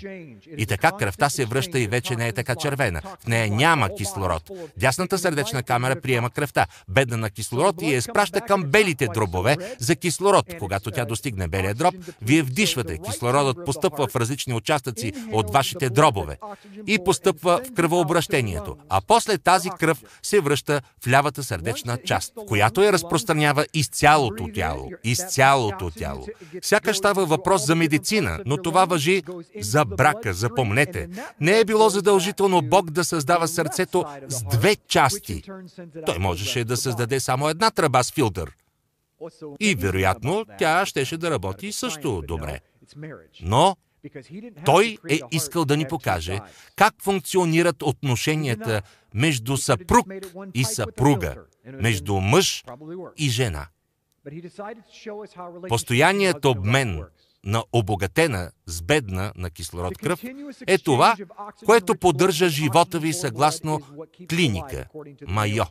И 0.57 0.65
така 0.65 0.91
кръвта 0.91 1.29
се 1.29 1.45
връща 1.45 1.79
и 1.79 1.87
вече 1.87 2.15
не 2.15 2.27
е 2.27 2.33
така 2.33 2.55
червена. 2.55 3.01
В 3.23 3.27
нея 3.27 3.51
няма 3.51 3.89
кислород. 3.97 4.51
Дясната 4.77 5.17
сърдечна 5.17 5.63
камера 5.63 6.01
приема 6.01 6.29
кръвта, 6.29 6.67
бедна 6.87 7.17
на 7.17 7.29
кислород 7.29 7.81
и 7.81 7.91
я 7.91 7.97
изпраща 7.97 8.41
към 8.41 8.63
белите 8.63 9.07
дробове 9.13 9.57
за 9.79 9.95
кислород. 9.95 10.45
Когато 10.59 10.91
тя 10.91 11.05
достигне 11.05 11.47
белия 11.47 11.73
дроб, 11.73 11.95
вие 12.21 12.43
вдишвате. 12.43 12.97
Кислородът 12.97 13.65
постъпва 13.65 14.07
в 14.07 14.15
различни 14.15 14.53
участъци 14.53 15.13
от 15.33 15.53
вашите 15.53 15.89
дробове 15.89 16.37
и 16.87 16.99
постъпва 17.05 17.61
в 17.65 17.73
кръвообращението. 17.73 18.75
А 18.89 19.01
после 19.07 19.37
тази 19.37 19.69
кръв 19.69 20.03
се 20.23 20.39
връща 20.39 20.81
в 21.03 21.07
лявата 21.07 21.43
сърдечна 21.43 21.97
част, 22.05 22.33
която 22.47 22.83
я 22.83 22.93
разпространява 22.93 23.65
из 23.73 23.87
цялото 23.87 24.47
тяло. 24.53 24.89
Из 25.03 25.27
цялото 25.27 25.89
тяло. 25.89 26.27
Сякаш 26.61 26.97
става 26.97 27.25
въпрос 27.25 27.65
за 27.65 27.75
медицина, 27.75 28.39
но 28.45 28.57
това 28.57 28.85
въжи 28.85 29.23
за 29.65 29.85
брака, 29.85 30.33
запомнете. 30.33 31.09
Не 31.39 31.59
е 31.59 31.65
било 31.65 31.89
задължително 31.89 32.61
Бог 32.61 32.91
да 32.91 33.03
създава 33.03 33.47
сърцето 33.47 34.05
с 34.27 34.43
две 34.43 34.75
части. 34.75 35.43
Той 36.05 36.19
можеше 36.19 36.63
да 36.63 36.77
създаде 36.77 37.19
само 37.19 37.49
една 37.49 37.71
тръба 37.71 38.03
с 38.03 38.11
филтър. 38.11 38.55
И 39.59 39.75
вероятно 39.75 40.45
тя 40.59 40.85
щеше 40.85 41.17
да 41.17 41.31
работи 41.31 41.71
също 41.71 42.21
добре. 42.27 42.59
Но 43.41 43.75
той 44.65 44.97
е 45.09 45.19
искал 45.31 45.65
да 45.65 45.77
ни 45.77 45.87
покаже 45.87 46.39
как 46.75 46.93
функционират 47.01 47.81
отношенията 47.81 48.81
между 49.13 49.57
съпруг 49.57 50.07
и 50.53 50.63
съпруга, 50.63 51.35
между 51.65 52.13
мъж 52.13 52.63
и 53.17 53.29
жена. 53.29 53.67
Постоянният 55.69 56.45
обмен 56.45 57.03
на 57.45 57.63
обогатена 57.73 58.51
с 58.65 58.81
бедна 58.81 59.33
на 59.35 59.49
кислород 59.49 59.97
кръв 59.97 60.23
е 60.67 60.77
това, 60.77 61.15
което 61.65 61.95
поддържа 61.95 62.49
живота 62.49 62.99
ви 62.99 63.13
съгласно 63.13 63.79
клиника 64.29 64.87
Майо. 65.27 65.63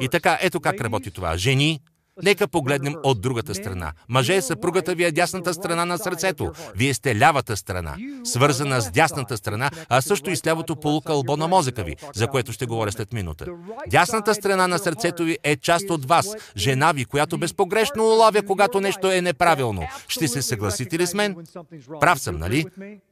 И 0.00 0.08
така, 0.08 0.38
ето 0.40 0.60
как 0.60 0.80
работи 0.80 1.10
това. 1.10 1.36
Жени, 1.36 1.80
Нека 2.22 2.48
погледнем 2.48 2.94
от 3.02 3.20
другата 3.20 3.54
страна. 3.54 3.92
Мъже, 4.08 4.42
съпругата 4.42 4.94
ви 4.94 5.04
е 5.04 5.12
дясната 5.12 5.54
страна 5.54 5.84
на 5.84 5.98
сърцето. 5.98 6.52
Вие 6.76 6.94
сте 6.94 7.18
лявата 7.18 7.56
страна, 7.56 7.96
свързана 8.24 8.80
с 8.80 8.90
дясната 8.90 9.36
страна, 9.36 9.70
а 9.88 10.02
също 10.02 10.30
и 10.30 10.36
с 10.36 10.46
лявото 10.46 10.76
полукълбо 10.76 11.36
на 11.36 11.48
мозъка 11.48 11.84
ви, 11.84 11.96
за 12.14 12.26
което 12.26 12.52
ще 12.52 12.66
говоря 12.66 12.92
след 12.92 13.12
минута. 13.12 13.46
Дясната 13.90 14.34
страна 14.34 14.68
на 14.68 14.78
сърцето 14.78 15.24
ви 15.24 15.38
е 15.42 15.56
част 15.56 15.90
от 15.90 16.04
вас, 16.04 16.34
жена 16.56 16.92
ви, 16.92 17.04
която 17.04 17.38
безпогрешно 17.38 18.04
улавя, 18.04 18.42
когато 18.42 18.80
нещо 18.80 19.10
е 19.10 19.20
неправилно. 19.20 19.82
Ще 20.08 20.28
се 20.28 20.42
съгласите 20.42 20.98
ли 20.98 21.06
с 21.06 21.14
мен? 21.14 21.36
Прав 22.00 22.20
съм, 22.20 22.38
нали? 22.38 22.64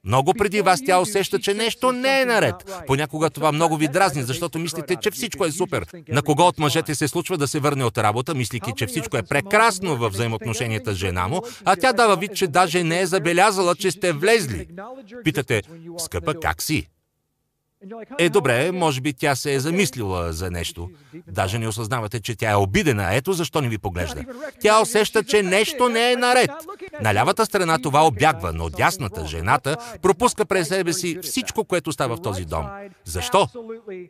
Много 0.05 0.35
преди 0.35 0.61
вас 0.61 0.81
тя 0.87 1.01
усеща, 1.01 1.39
че 1.39 1.55
нещо 1.55 1.93
не 1.93 2.21
е 2.21 2.25
наред. 2.25 2.55
Понякога 2.87 3.31
това 3.31 3.53
много 3.53 3.77
ви 3.77 3.89
дразни, 3.89 4.23
защото 4.23 4.59
мислите, 4.59 4.97
че 4.97 5.11
всичко 5.11 5.45
е 5.45 5.53
супер. 5.53 5.87
На 6.09 6.23
кого 6.23 6.43
от 6.43 6.59
мъжете 6.59 6.95
се 6.95 7.09
случва 7.09 7.39
да 7.39 7.49
се 7.49 7.61
върне 7.61 7.85
от 7.85 7.99
работа, 7.99 8.35
мислики, 8.35 8.73
че 8.77 8.87
всичко 8.93 9.17
е 9.17 9.23
прекрасно 9.23 9.97
във 9.97 10.13
взаимоотношенията 10.13 10.93
с 10.93 10.97
жена 10.97 11.29
му, 11.29 11.43
а 11.65 11.77
тя 11.77 11.93
дава 11.93 12.17
вид, 12.17 12.37
че 12.37 12.47
даже 12.47 12.85
не 12.85 13.01
е 13.01 13.07
забелязала, 13.07 13.75
че 13.75 13.91
сте 13.91 14.13
влезли. 14.13 14.69
Питате, 15.25 15.63
скъпа, 15.99 16.35
как 16.41 16.63
си? 16.63 16.89
Е, 18.19 18.29
добре, 18.29 18.73
може 18.73 19.01
би 19.01 19.13
тя 19.13 19.35
се 19.35 19.55
е 19.55 19.61
замислила 19.61 20.33
за 20.33 20.51
нещо. 20.51 20.89
Даже 21.29 21.59
не 21.59 21.69
осъзнавате, 21.69 22.21
че 22.21 22.37
тя 22.37 22.51
е 22.51 22.57
обидена. 22.57 23.15
Ето 23.15 23.33
защо 23.33 23.61
не 23.61 23.69
ви 23.69 23.79
поглежда. 23.79 24.25
Тя 24.61 24.81
усеща, 24.81 25.25
че 25.25 25.43
нещо 25.43 25.89
не 25.89 26.13
е 26.13 26.17
наред. 26.17 26.51
На 27.03 27.15
лявата 27.15 27.47
страна 27.47 27.79
това 27.79 28.07
обягва, 28.07 28.53
но 28.53 28.71
дясната, 28.71 29.27
жената, 29.27 29.77
пропуска 30.03 30.45
през 30.45 30.69
себе 30.69 30.93
си 30.93 31.19
всичко, 31.23 31.65
което 31.65 31.93
става 31.93 32.17
в 32.17 32.23
този 32.23 32.45
дом. 32.45 32.67
Защо? 33.05 33.49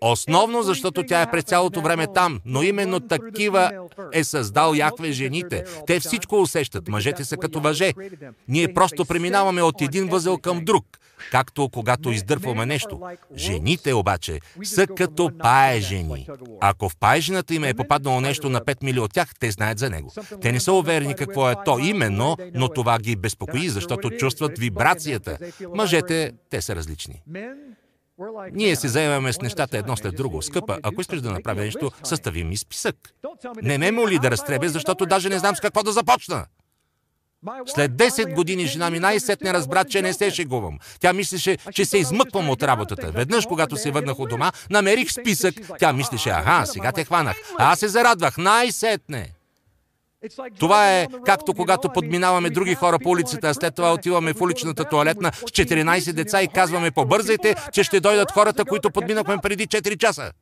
Основно 0.01 0.63
защото 0.63 1.03
тя 1.03 1.23
е 1.23 1.31
през 1.31 1.45
цялото 1.45 1.81
време 1.81 2.07
там, 2.15 2.41
но 2.45 2.63
именно 2.63 3.01
такива 3.01 3.71
е 4.13 4.25
създал 4.25 4.75
Яхве 4.75 5.13
жените. 5.13 5.65
Те 5.87 6.01
всичко 6.01 6.41
усещат. 6.41 6.89
Мъжете 6.89 7.25
са 7.25 7.37
като 7.37 7.61
въже. 7.61 7.93
Ние 8.49 8.75
просто 8.75 9.05
преминаваме 9.05 9.63
от 9.63 9.83
един 9.83 10.09
възел 10.09 10.39
към 10.39 10.65
друг 10.65 10.85
както 11.31 11.69
когато 11.69 12.11
издърпваме 12.11 12.67
нещо. 12.67 13.01
Жените 13.37 13.93
обаче 13.95 14.41
са 14.65 14.87
като 14.87 15.31
паежени. 15.39 16.29
Ако 16.61 16.89
в 16.89 16.97
паежената 16.97 17.55
им 17.55 17.65
е 17.65 17.75
попаднало 17.75 18.21
нещо 18.21 18.51
на 18.51 18.61
5 18.61 18.83
мили 18.83 19.01
от 19.01 19.13
тях, 19.13 19.29
те 19.41 19.51
знаят 19.51 19.79
за 19.79 19.91
него. 19.91 20.13
Те 20.41 20.53
не 20.53 20.61
са 20.61 20.73
уверени 20.73 21.15
какво 21.15 21.51
е 21.51 21.55
то 21.65 21.79
именно, 21.79 22.37
но 22.55 22.69
това 22.69 22.99
ги 22.99 23.17
безпокои, 23.17 23.69
защото 23.69 24.11
чувстват 24.11 24.59
вибрацията. 24.59 25.39
Мъжете, 25.75 26.33
те 26.51 26.63
са 26.63 26.77
различни. 26.77 27.23
Ние 28.53 28.77
се 28.77 28.89
заемаме 28.89 29.33
с 29.33 29.41
нещата 29.41 29.79
едно 29.79 29.97
след 29.97 30.17
друго. 30.17 30.43
Скъпа, 30.43 30.79
ако 30.83 31.01
искаш 31.01 31.21
да 31.21 31.31
направя 31.31 31.61
нещо, 31.61 31.91
състави 32.05 32.45
ми 32.45 32.57
списък. 32.57 32.97
Не 33.63 33.79
ме 33.79 33.91
моли 33.91 34.19
да 34.19 34.31
разтребе, 34.31 34.69
защото 34.69 35.07
даже 35.07 35.29
не 35.29 35.39
знам 35.39 35.57
с 35.57 35.61
какво 35.61 35.83
да 35.83 35.93
започна. 35.93 36.47
След 37.67 37.93
10 37.93 38.35
години 38.35 38.67
жена 38.67 38.91
ми 38.91 38.99
най-сетне 38.99 39.53
разбра, 39.53 39.85
че 39.85 40.03
не 40.03 40.13
се 40.13 40.31
шегувам. 40.31 40.79
Тя 41.01 41.13
мислеше, 41.13 41.59
че 41.73 41.85
се 41.85 41.99
измъквам 41.99 42.51
от 42.51 42.63
работата. 42.63 43.11
Веднъж, 43.11 43.47
когато 43.47 43.77
се 43.77 43.91
върнах 43.91 44.19
от 44.19 44.29
дома, 44.29 44.53
намерих 44.71 45.13
списък. 45.13 45.55
Тя 45.79 45.93
мислеше, 45.93 46.31
аха, 46.31 46.67
сега 46.67 46.93
те 46.93 47.05
хванах. 47.05 47.37
А 47.59 47.73
аз 47.73 47.79
се 47.79 47.89
зарадвах. 47.89 48.37
Най-сетне. 48.37 49.33
Това 50.59 50.93
е 50.93 51.07
както 51.25 51.55
когато 51.55 51.89
подминаваме 51.89 52.51
други 52.51 52.75
хора 52.75 52.99
по 52.99 53.11
улицата, 53.11 53.49
а 53.49 53.55
след 53.55 53.75
това 53.75 53.93
отиваме 53.93 54.33
в 54.33 54.41
уличната 54.41 54.85
туалетна 54.85 55.33
с 55.35 55.43
14 55.43 56.13
деца 56.13 56.43
и 56.43 56.49
казваме 56.49 56.91
побързайте, 56.91 57.55
че 57.73 57.85
ще 57.85 58.01
дойдат 58.01 58.31
хората, 58.31 58.65
които 58.65 58.91
подминахме 58.91 59.39
преди 59.43 59.67
4 59.67 59.99
часа. 59.99 60.33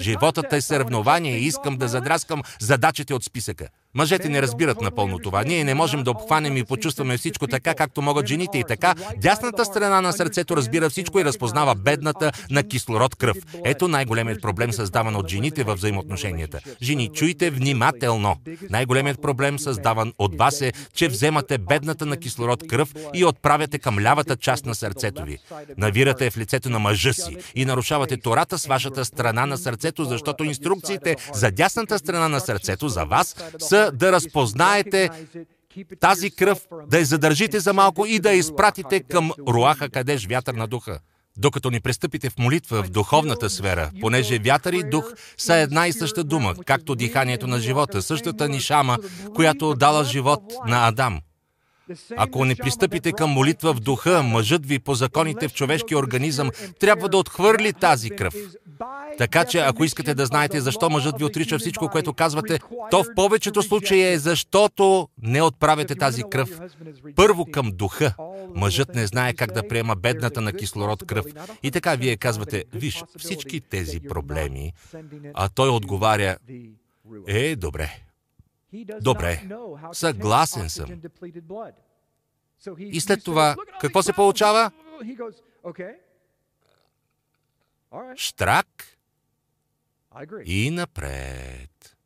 Животът 0.00 0.52
е 0.52 0.60
съревнование 0.60 1.36
и 1.36 1.46
искам 1.46 1.76
да 1.76 1.88
задраскам 1.88 2.42
задачите 2.60 3.14
от 3.14 3.24
списъка. 3.24 3.68
Мъжете 3.94 4.28
не 4.28 4.42
разбират 4.42 4.80
напълно 4.80 5.18
това. 5.18 5.42
Ние 5.42 5.64
не 5.64 5.74
можем 5.74 6.02
да 6.02 6.10
обхванем 6.10 6.56
и 6.56 6.64
почувстваме 6.64 7.16
всичко 7.16 7.46
така, 7.46 7.74
както 7.74 8.02
могат 8.02 8.26
жените 8.26 8.58
и 8.58 8.64
така. 8.68 8.94
Дясната 9.16 9.64
страна 9.64 10.00
на 10.00 10.12
сърцето 10.12 10.56
разбира 10.56 10.90
всичко 10.90 11.20
и 11.20 11.24
разпознава 11.24 11.74
бедната 11.74 12.32
на 12.50 12.62
кислород 12.62 13.14
кръв. 13.14 13.36
Ето 13.64 13.88
най-големият 13.88 14.42
проблем 14.42 14.72
създаван 14.72 15.16
от 15.16 15.28
жените 15.28 15.64
във 15.64 15.78
взаимоотношенията. 15.78 16.60
Жени, 16.82 17.10
чуйте 17.14 17.50
внимателно. 17.50 18.36
Най-големият 18.70 19.22
проблем 19.22 19.58
създаван 19.58 20.12
от 20.18 20.38
вас 20.38 20.60
е, 20.60 20.72
че 20.94 21.08
вземате 21.08 21.58
бедната 21.58 22.06
на 22.06 22.16
кислород 22.16 22.68
кръв 22.68 22.94
и 23.14 23.24
отправяте 23.24 23.78
към 23.78 24.00
лявата 24.00 24.36
част 24.36 24.66
на 24.66 24.74
сърцето 24.74 25.22
ви. 25.22 25.38
Навирате 25.76 26.30
в 26.30 26.38
лицето 26.38 26.70
на 26.70 26.78
мъжа 26.78 27.12
си 27.12 27.36
и 27.54 27.64
нарушавате 27.64 28.16
тората 28.16 28.58
с 28.58 28.66
вашата 28.66 29.04
страна 29.04 29.46
на 29.46 29.58
сърцето, 29.58 30.04
защото 30.04 30.44
инструкциите 30.44 31.16
за 31.34 31.50
дясната 31.50 31.98
страна 31.98 32.28
на 32.28 32.40
сърцето 32.40 32.88
за 32.88 33.04
вас 33.04 33.36
са 33.58 33.83
да 33.92 34.12
разпознаете 34.12 35.10
тази 36.00 36.30
кръв, 36.30 36.58
да 36.86 36.98
я 36.98 37.04
задържите 37.04 37.60
за 37.60 37.72
малко 37.72 38.06
и 38.06 38.18
да 38.18 38.32
я 38.32 38.38
изпратите 38.38 39.00
към 39.00 39.32
Руаха 39.48 39.88
Кадеш, 39.88 40.26
вятър 40.26 40.54
на 40.54 40.66
духа. 40.66 40.98
Докато 41.36 41.70
ни 41.70 41.80
пристъпите 41.80 42.30
в 42.30 42.38
молитва 42.38 42.82
в 42.82 42.90
духовната 42.90 43.50
сфера, 43.50 43.90
понеже 44.00 44.38
вятър 44.38 44.72
и 44.72 44.82
дух 44.90 45.04
са 45.36 45.54
една 45.54 45.86
и 45.86 45.92
съща 45.92 46.24
дума, 46.24 46.54
както 46.66 46.94
диханието 46.94 47.46
на 47.46 47.58
живота, 47.58 48.02
същата 48.02 48.48
нишама, 48.48 48.98
която 49.34 49.74
дала 49.74 50.04
живот 50.04 50.42
на 50.66 50.88
Адам. 50.88 51.20
Ако 52.16 52.44
не 52.44 52.56
пристъпите 52.56 53.12
към 53.12 53.30
молитва 53.30 53.74
в 53.74 53.80
духа, 53.80 54.22
мъжът 54.22 54.66
ви 54.66 54.78
по 54.78 54.94
законите 54.94 55.48
в 55.48 55.54
човешкия 55.54 55.98
организъм 55.98 56.50
трябва 56.80 57.08
да 57.08 57.16
отхвърли 57.16 57.72
тази 57.72 58.10
кръв. 58.10 58.34
Така 59.18 59.44
че, 59.44 59.58
ако 59.58 59.84
искате 59.84 60.14
да 60.14 60.26
знаете 60.26 60.60
защо 60.60 60.90
мъжът 60.90 61.18
ви 61.18 61.24
отрича 61.24 61.58
всичко, 61.58 61.88
което 61.88 62.12
казвате, 62.12 62.58
то 62.90 63.04
в 63.04 63.06
повечето 63.16 63.62
случаи 63.62 64.02
е 64.02 64.18
защото 64.18 65.08
не 65.22 65.42
отправяте 65.42 65.94
тази 65.94 66.22
кръв. 66.30 66.60
Първо 67.16 67.46
към 67.46 67.70
духа. 67.72 68.14
Мъжът 68.54 68.94
не 68.94 69.06
знае 69.06 69.34
как 69.34 69.52
да 69.52 69.68
приема 69.68 69.96
бедната 69.96 70.40
на 70.40 70.52
кислород 70.52 71.06
кръв. 71.06 71.26
И 71.62 71.70
така 71.70 71.94
вие 71.94 72.16
казвате, 72.16 72.64
виж, 72.72 73.04
всички 73.18 73.60
тези 73.60 74.00
проблеми, 74.00 74.72
а 75.34 75.48
той 75.48 75.68
отговаря, 75.68 76.36
е, 77.26 77.56
добре. 77.56 78.03
Добре, 79.00 79.48
съгласен 79.92 80.70
съм. 80.70 81.00
И 82.78 83.00
след 83.00 83.24
това, 83.24 83.56
какво 83.80 84.02
се 84.02 84.12
получава? 84.12 84.70
Штрак. 88.16 88.98
И 90.44 90.70
напред. 90.70 91.96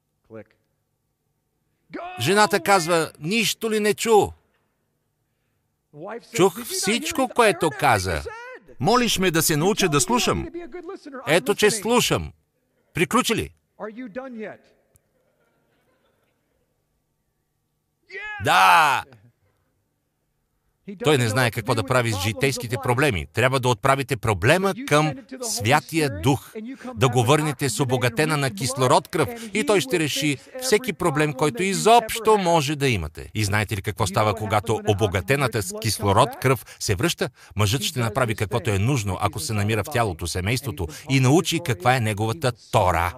Жената 2.20 2.62
казва, 2.62 3.12
нищо 3.20 3.70
ли 3.70 3.80
не 3.80 3.94
чу? 3.94 4.28
Чух 6.34 6.64
всичко, 6.64 7.28
което 7.34 7.70
каза. 7.70 8.22
Молиш 8.80 9.18
ме 9.18 9.30
да 9.30 9.42
се 9.42 9.56
науча 9.56 9.88
да 9.88 10.00
слушам. 10.00 10.48
Ето, 11.26 11.54
че 11.54 11.70
слушам. 11.70 12.32
Приключи 12.94 13.34
ли? 13.34 13.50
Да! 18.44 19.04
Той 21.04 21.18
не 21.18 21.28
знае 21.28 21.50
какво 21.50 21.74
да 21.74 21.84
прави 21.84 22.12
с 22.12 22.20
житейските 22.20 22.76
проблеми. 22.82 23.26
Трябва 23.34 23.61
да 23.61 23.68
отправите 23.68 24.16
проблема 24.16 24.74
към 24.86 25.12
Святия 25.42 26.20
Дух, 26.20 26.52
да 26.94 27.09
го 27.09 27.24
върнете 27.24 27.70
с 27.70 27.80
обогатена 27.80 28.36
на 28.36 28.50
кислород 28.50 29.09
кръв 29.09 29.28
и 29.54 29.66
той 29.66 29.80
ще 29.80 29.98
реши 29.98 30.36
всеки 30.62 30.92
проблем, 30.92 31.32
който 31.32 31.62
изобщо 31.62 32.38
може 32.38 32.76
да 32.76 32.88
имате. 32.88 33.30
И 33.34 33.44
знаете 33.44 33.76
ли 33.76 33.82
какво 33.82 34.06
става, 34.06 34.34
когато 34.34 34.80
обогатената 34.88 35.62
с 35.62 35.74
кислород 35.82 36.28
кръв 36.42 36.64
се 36.80 36.94
връща? 36.94 37.30
Мъжът 37.56 37.82
ще 37.82 38.00
направи 38.00 38.34
каквото 38.34 38.70
е 38.70 38.78
нужно, 38.78 39.18
ако 39.20 39.40
се 39.40 39.52
намира 39.52 39.84
в 39.84 39.92
тялото, 39.92 40.26
семейството 40.26 40.88
и 41.11 41.20
научи 41.20 41.61
каква 41.64 41.96
е 41.96 42.00
неговата 42.00 42.52
Тора. 42.72 43.14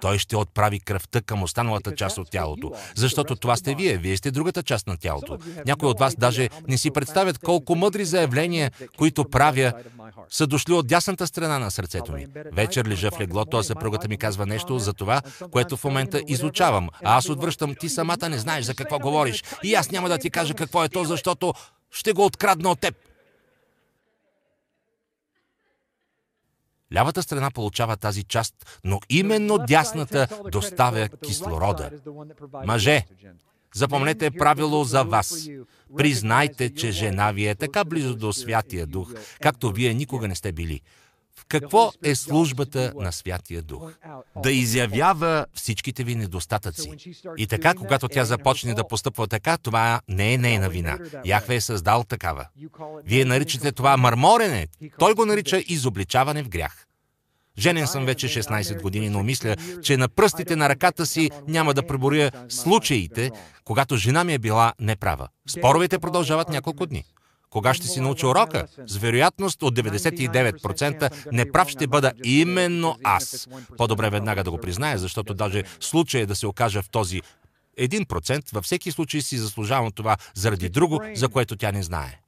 Той 0.00 0.18
ще 0.18 0.36
отправи 0.36 0.80
кръвта 0.80 1.20
към 1.20 1.42
останалата 1.42 1.94
част 1.94 2.18
от 2.18 2.30
тялото, 2.30 2.72
защото 2.94 3.36
това 3.36 3.56
сте 3.56 3.74
вие, 3.74 3.96
вие 3.96 4.16
сте 4.16 4.30
другата 4.30 4.62
част 4.62 4.86
на 4.86 4.96
тялото. 4.96 5.38
Някои 5.66 5.88
от 5.88 5.98
вас 5.98 6.14
даже 6.18 6.48
не 6.68 6.78
си 6.78 6.90
представят 6.90 7.38
колко 7.38 7.74
мъдри 7.74 8.04
заявления, 8.04 8.70
които 8.98 9.24
правя, 9.24 9.72
са 10.30 10.46
дошли 10.46 10.72
от 10.72 10.86
дясната 10.86 11.26
страна 11.26 11.58
на 11.58 11.70
сърцето 11.70 12.12
ми. 12.12 12.26
Вечер 12.52 12.86
лежа 12.86 13.10
в 13.10 13.20
леглото, 13.20 13.56
а 13.56 13.62
съпругата 13.62 14.08
ми 14.08 14.16
казва 14.16 14.46
нещо 14.46 14.78
за 14.78 14.92
това, 14.92 15.22
което 15.50 15.76
в 15.76 15.84
момента 15.84 16.22
изучавам. 16.26 16.88
А 17.04 17.16
аз 17.16 17.28
отвръщам, 17.28 17.74
ти 17.80 17.88
самата 17.88 18.28
не 18.28 18.38
знаеш 18.38 18.64
за 18.64 18.74
какво 18.74 18.98
говориш. 18.98 19.44
И 19.62 19.74
аз 19.74 19.90
няма 19.90 20.08
да 20.08 20.18
ти 20.18 20.30
кажа 20.30 20.54
какво 20.54 20.84
е 20.84 20.88
то, 20.88 21.04
защото 21.04 21.54
ще 21.90 22.12
го 22.12 22.24
открадна 22.24 22.70
от 22.70 22.80
теб. 22.80 22.94
Лявата 26.94 27.22
страна 27.22 27.50
получава 27.50 27.96
тази 27.96 28.24
част, 28.24 28.80
но 28.84 29.00
именно 29.08 29.58
дясната 29.58 30.28
доставя 30.50 31.08
кислорода. 31.08 31.90
Мъже, 32.66 33.06
запомнете 33.74 34.30
правило 34.30 34.84
за 34.84 35.02
вас. 35.02 35.48
Признайте, 35.96 36.74
че 36.74 36.90
жена 36.90 37.32
ви 37.32 37.46
е 37.46 37.54
така 37.54 37.84
близо 37.84 38.16
до 38.16 38.32
Святия 38.32 38.86
Дух, 38.86 39.14
както 39.40 39.72
вие 39.72 39.94
никога 39.94 40.28
не 40.28 40.34
сте 40.34 40.52
били. 40.52 40.80
Какво 41.52 41.92
е 42.04 42.14
службата 42.14 42.92
на 42.96 43.12
Святия 43.12 43.62
Дух? 43.62 43.92
Да 44.42 44.52
изявява 44.52 45.46
всичките 45.54 46.04
ви 46.04 46.14
недостатъци. 46.14 46.92
И 47.36 47.46
така, 47.46 47.74
когато 47.74 48.08
тя 48.08 48.24
започне 48.24 48.74
да 48.74 48.88
постъпва 48.88 49.26
така, 49.26 49.56
това 49.56 50.00
не 50.08 50.34
е 50.34 50.38
нейна 50.38 50.68
вина. 50.68 50.98
Яхве 51.24 51.54
е 51.54 51.60
създал 51.60 52.04
такава. 52.04 52.46
Вие 53.04 53.24
наричате 53.24 53.72
това 53.72 53.96
мърморене. 53.96 54.66
Той 54.98 55.14
го 55.14 55.26
нарича 55.26 55.62
изобличаване 55.66 56.42
в 56.42 56.48
грях. 56.48 56.86
Женен 57.58 57.86
съм 57.86 58.04
вече 58.04 58.28
16 58.28 58.82
години, 58.82 59.08
но 59.08 59.22
мисля, 59.22 59.56
че 59.82 59.96
на 59.96 60.08
пръстите 60.08 60.56
на 60.56 60.68
ръката 60.68 61.06
си 61.06 61.30
няма 61.48 61.74
да 61.74 61.86
преборя 61.86 62.30
случаите, 62.48 63.30
когато 63.64 63.96
жена 63.96 64.24
ми 64.24 64.34
е 64.34 64.38
била 64.38 64.72
неправа. 64.80 65.28
Споровете 65.48 65.98
продължават 65.98 66.48
няколко 66.48 66.86
дни. 66.86 67.04
Кога 67.52 67.74
ще 67.74 67.86
си 67.86 68.00
науча 68.00 68.28
урока? 68.28 68.66
С 68.86 68.96
вероятност 68.96 69.62
от 69.62 69.78
99% 69.78 71.32
неправ 71.32 71.68
ще 71.68 71.86
бъда 71.86 72.12
именно 72.24 72.96
аз. 73.04 73.48
По-добре 73.76 74.10
веднага 74.10 74.44
да 74.44 74.50
го 74.50 74.58
призная, 74.58 74.98
защото 74.98 75.34
даже 75.34 75.62
случай 75.80 76.20
е 76.20 76.26
да 76.26 76.36
се 76.36 76.46
окажа 76.46 76.82
в 76.82 76.90
този 76.90 77.20
1% 77.78 78.54
във 78.54 78.64
всеки 78.64 78.90
случай 78.90 79.20
си 79.20 79.38
заслужавам 79.38 79.92
това 79.92 80.16
заради 80.34 80.68
друго, 80.68 81.00
за 81.14 81.28
което 81.28 81.56
тя 81.56 81.72
не 81.72 81.82
знае. 81.82 82.21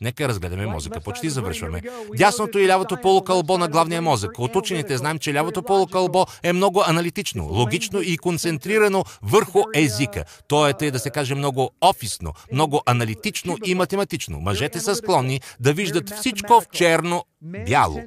Нека 0.00 0.28
разгледаме 0.28 0.66
мозъка. 0.66 1.00
Почти 1.00 1.30
завършваме. 1.30 1.82
Дясното 2.16 2.58
и 2.58 2.66
лявото 2.66 2.96
полукълбо 3.02 3.58
на 3.58 3.68
главния 3.68 4.02
мозък. 4.02 4.38
От 4.38 4.56
учените 4.56 4.96
знаем, 4.96 5.18
че 5.18 5.34
лявото 5.34 5.62
полукълбо 5.62 6.26
е 6.42 6.52
много 6.52 6.82
аналитично, 6.86 7.48
логично 7.50 8.00
и 8.02 8.18
концентрирано 8.18 9.04
върху 9.22 9.62
езика. 9.74 10.24
То 10.48 10.68
е, 10.68 10.72
тъй 10.72 10.90
да 10.90 10.98
се 10.98 11.10
каже, 11.10 11.34
много 11.34 11.70
офисно, 11.80 12.32
много 12.52 12.82
аналитично 12.86 13.56
и 13.64 13.74
математично. 13.74 14.40
Мъжете 14.40 14.80
са 14.80 14.94
склонни 14.94 15.40
да 15.60 15.72
виждат 15.72 16.10
всичко 16.10 16.60
в 16.60 16.68
черно 16.72 17.24
бяло. 17.66 18.00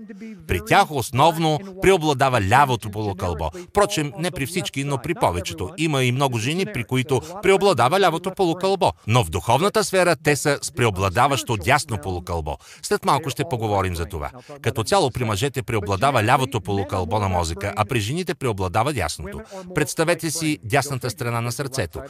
При 0.47 0.61
тях 0.67 0.91
основно 0.91 1.59
преобладава 1.81 2.41
лявото 2.41 2.89
полукълбо. 2.89 3.49
Впрочем, 3.69 4.11
не 4.19 4.31
при 4.31 4.45
всички, 4.45 4.83
но 4.83 4.97
при 4.97 5.13
повечето. 5.13 5.69
Има 5.77 6.03
и 6.03 6.11
много 6.11 6.37
жени, 6.37 6.65
при 6.65 6.83
които 6.83 7.21
преобладава 7.41 7.99
лявото 7.99 8.31
полукълбо. 8.31 8.91
Но 9.07 9.23
в 9.23 9.29
духовната 9.29 9.83
сфера 9.83 10.15
те 10.23 10.35
са 10.35 10.59
с 10.61 10.71
преобладаващо 11.13 11.57
дясно 11.57 11.97
полукълбо. 11.97 12.57
След 12.81 13.05
малко 13.05 13.29
ще 13.29 13.43
поговорим 13.49 13.95
за 13.95 14.05
това. 14.05 14.31
Като 14.61 14.83
цяло 14.83 15.11
при 15.11 15.23
мъжете 15.23 15.63
преобладава 15.63 16.23
лявото 16.23 16.61
полукълбо 16.61 17.19
на 17.19 17.29
мозъка, 17.29 17.73
а 17.75 17.85
при 17.85 17.99
жените 17.99 18.35
преобладава 18.35 18.93
дясното. 18.93 19.41
Представете 19.75 20.31
си 20.31 20.59
дясната 20.63 21.09
страна 21.09 21.41
на 21.41 21.51
сърцето. 21.51 22.01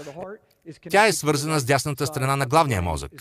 Тя 0.90 1.08
е 1.08 1.14
свързана 1.14 1.60
с 1.60 1.66
дясната 1.66 2.08
страна 2.08 2.36
на 2.36 2.46
главния 2.46 2.82
мозък, 2.82 3.12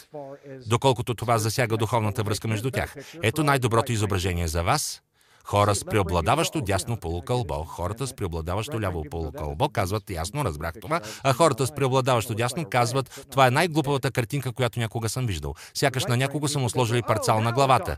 доколкото 0.67 1.15
това 1.15 1.39
засяга 1.39 1.77
духовната 1.77 2.23
връзка 2.23 2.49
между 2.49 2.71
тях. 2.71 2.95
Ето 3.23 3.45
най-доброто 3.45 3.93
изображение 3.93 4.49
за 4.49 4.63
вас. 4.63 5.03
Хора 5.45 5.75
с 5.75 5.85
преобладаващо 5.85 6.61
дясно 6.61 6.97
полукълбо, 6.97 7.55
хората 7.55 8.07
с 8.07 8.15
преобладаващо 8.15 8.81
ляво 8.81 9.05
полукълбо 9.11 9.69
казват, 9.69 10.11
ясно, 10.11 10.45
разбрах 10.45 10.73
това, 10.83 11.01
а 11.25 11.33
хората 11.33 11.67
с 11.67 11.75
преобладаващо 11.75 12.35
дясно 12.35 12.65
казват, 12.71 13.27
това 13.31 13.47
е 13.47 13.51
най-глупавата 13.51 14.11
картинка, 14.11 14.53
която 14.53 14.79
някога 14.79 15.09
съм 15.09 15.27
виждал. 15.27 15.55
Сякаш 15.75 16.07
на 16.07 16.17
някого 16.17 16.49
са 16.49 16.59
му 16.59 16.71
сложили 16.71 17.03
парцал 17.03 17.41
на 17.41 17.53
главата. 17.53 17.97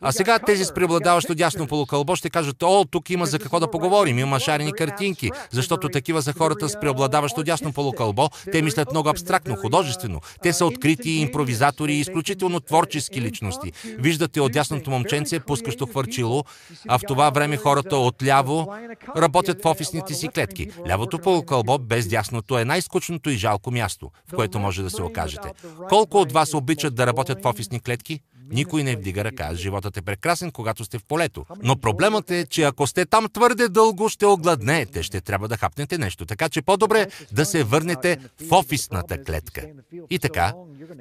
А 0.00 0.12
сега 0.12 0.38
тези 0.38 0.64
с 0.64 0.74
преобладаващо 0.74 1.34
дясно 1.34 1.66
полукълбо 1.66 2.16
ще 2.16 2.30
кажат, 2.30 2.62
о, 2.62 2.84
тук 2.90 3.10
има 3.10 3.26
за 3.26 3.38
какво 3.38 3.60
да 3.60 3.70
поговорим, 3.70 4.18
има 4.18 4.40
шарени 4.40 4.72
картинки, 4.72 5.30
защото 5.50 5.88
такива 5.88 6.22
са 6.22 6.32
хората 6.32 6.68
с 6.68 6.80
преобладаващо 6.80 7.42
дясно 7.42 7.72
полукълбо, 7.72 8.28
те 8.52 8.62
мислят 8.62 8.90
много 8.90 9.08
абстрактно, 9.08 9.56
художествено. 9.56 10.20
Те 10.42 10.52
са 10.52 10.66
открити 10.66 11.10
импровизатори 11.10 11.94
и 11.94 12.00
изключително 12.00 12.60
творчески 12.60 13.20
личности. 13.20 13.72
Виждате 13.98 14.40
от 14.40 14.52
дясното 14.52 14.90
момченце, 14.90 15.40
пускащо 15.40 15.86
хвърчило, 15.86 16.44
а 16.88 16.98
в 16.98 17.02
това 17.08 17.30
време 17.30 17.56
хората 17.56 17.96
отляво 17.96 18.74
работят 19.16 19.62
в 19.62 19.66
офисните 19.66 20.14
си 20.14 20.28
клетки. 20.28 20.70
Лявото 20.88 21.18
полукълбо 21.18 21.78
без 21.78 22.08
дясното 22.08 22.58
е 22.58 22.64
най-скучното 22.64 23.30
и 23.30 23.36
жалко 23.36 23.70
място, 23.70 24.10
в 24.32 24.34
което 24.34 24.58
може 24.58 24.82
да 24.82 24.90
се 24.90 25.02
окажете. 25.02 25.52
Колко 25.88 26.18
от 26.18 26.32
вас 26.32 26.54
обичат 26.54 26.94
да 26.94 27.06
работят 27.06 27.42
в 27.42 27.46
офисни 27.46 27.80
клетки? 27.80 28.20
Никой 28.50 28.82
не 28.82 28.96
вдига 28.96 29.24
ръка. 29.24 29.54
Животът 29.54 29.96
е 29.96 30.02
прекрасен, 30.02 30.50
когато 30.50 30.84
сте 30.84 30.98
в 30.98 31.04
полето. 31.04 31.44
Но 31.62 31.76
проблемът 31.76 32.30
е, 32.30 32.46
че 32.46 32.62
ако 32.62 32.86
сте 32.86 33.06
там 33.06 33.28
твърде 33.32 33.68
дълго, 33.68 34.08
ще 34.08 34.26
огладнеете, 34.26 35.02
ще 35.02 35.20
трябва 35.20 35.48
да 35.48 35.56
хапнете 35.56 35.98
нещо. 35.98 36.26
Така 36.26 36.48
че 36.48 36.62
по-добре 36.62 37.06
да 37.32 37.44
се 37.44 37.64
върнете 37.64 38.18
в 38.48 38.52
офисната 38.52 39.24
клетка. 39.24 39.62
И 40.10 40.18
така, 40.18 40.52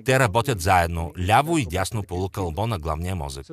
те 0.06 0.20
работят 0.20 0.62
заедно, 0.62 1.12
ляво 1.28 1.58
и 1.58 1.66
дясно 1.66 2.04
полукълбо 2.04 2.68
на 2.68 2.80
главния 2.80 3.16
мозък. 3.16 3.46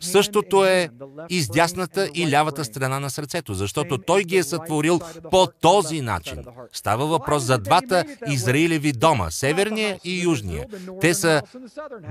Същото 0.00 0.64
е 0.64 0.88
и 1.28 1.42
с 1.42 1.48
дясната 1.48 2.10
и 2.14 2.30
лявата 2.30 2.64
страна 2.64 3.00
на 3.00 3.10
сърцето, 3.10 3.54
защото 3.54 3.98
той 3.98 4.24
ги 4.24 4.36
е 4.36 4.42
сътворил 4.42 5.00
по 5.30 5.46
този 5.60 6.00
начин. 6.00 6.44
Става 6.72 7.06
въпрос 7.06 7.42
за 7.42 7.58
двата 7.58 8.04
Израилеви 8.28 8.92
дома, 8.92 9.30
северния 9.30 9.98
и 10.04 10.22
южния. 10.22 10.66
Те 11.00 11.14
са 11.14 11.42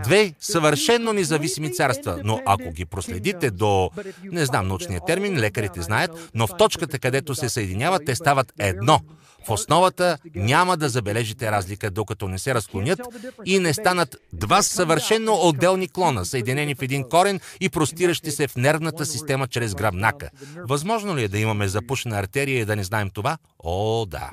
две 0.03 0.34
съвършенно 0.39 1.13
независими 1.22 1.74
царства, 1.74 2.19
но 2.24 2.39
ако 2.45 2.72
ги 2.72 2.86
проследите 2.86 3.51
до, 3.51 3.89
не 4.24 4.45
знам 4.45 4.67
научния 4.67 5.01
термин, 5.05 5.39
лекарите 5.39 5.82
знаят, 5.82 6.30
но 6.36 6.47
в 6.47 6.57
точката, 6.57 6.99
където 6.99 7.36
се 7.36 7.49
съединяват, 7.49 8.05
те 8.05 8.15
стават 8.15 8.53
едно. 8.59 8.99
В 9.47 9.49
основата 9.49 10.17
няма 10.36 10.78
да 10.78 10.89
забележите 10.89 11.51
разлика, 11.51 11.91
докато 11.91 12.28
не 12.28 12.39
се 12.39 12.53
разклонят 12.53 12.99
и 13.45 13.59
не 13.59 13.74
станат 13.74 14.17
два 14.34 14.61
съвършенно 14.61 15.34
отделни 15.34 15.88
клона, 15.88 16.26
съединени 16.26 16.76
в 16.76 16.82
един 16.82 17.03
корен 17.03 17.39
и 17.59 17.69
простиращи 17.69 18.32
се 18.32 18.47
в 18.47 18.55
нервната 18.55 19.05
система 19.05 19.47
чрез 19.47 19.76
гръбнака. 19.76 20.30
Възможно 20.57 21.15
ли 21.15 21.24
е 21.24 21.28
да 21.28 21.39
имаме 21.39 21.67
запушена 21.67 22.19
артерия 22.19 22.61
и 22.61 22.65
да 22.65 22.76
не 22.76 22.84
знаем 22.84 23.09
това? 23.09 23.38
О, 23.59 24.05
да. 24.05 24.30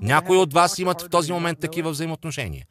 Някои 0.00 0.36
от 0.36 0.52
вас 0.52 0.78
имат 0.78 1.02
в 1.02 1.08
този 1.08 1.32
момент 1.32 1.60
такива 1.60 1.90
взаимоотношения 1.90 2.66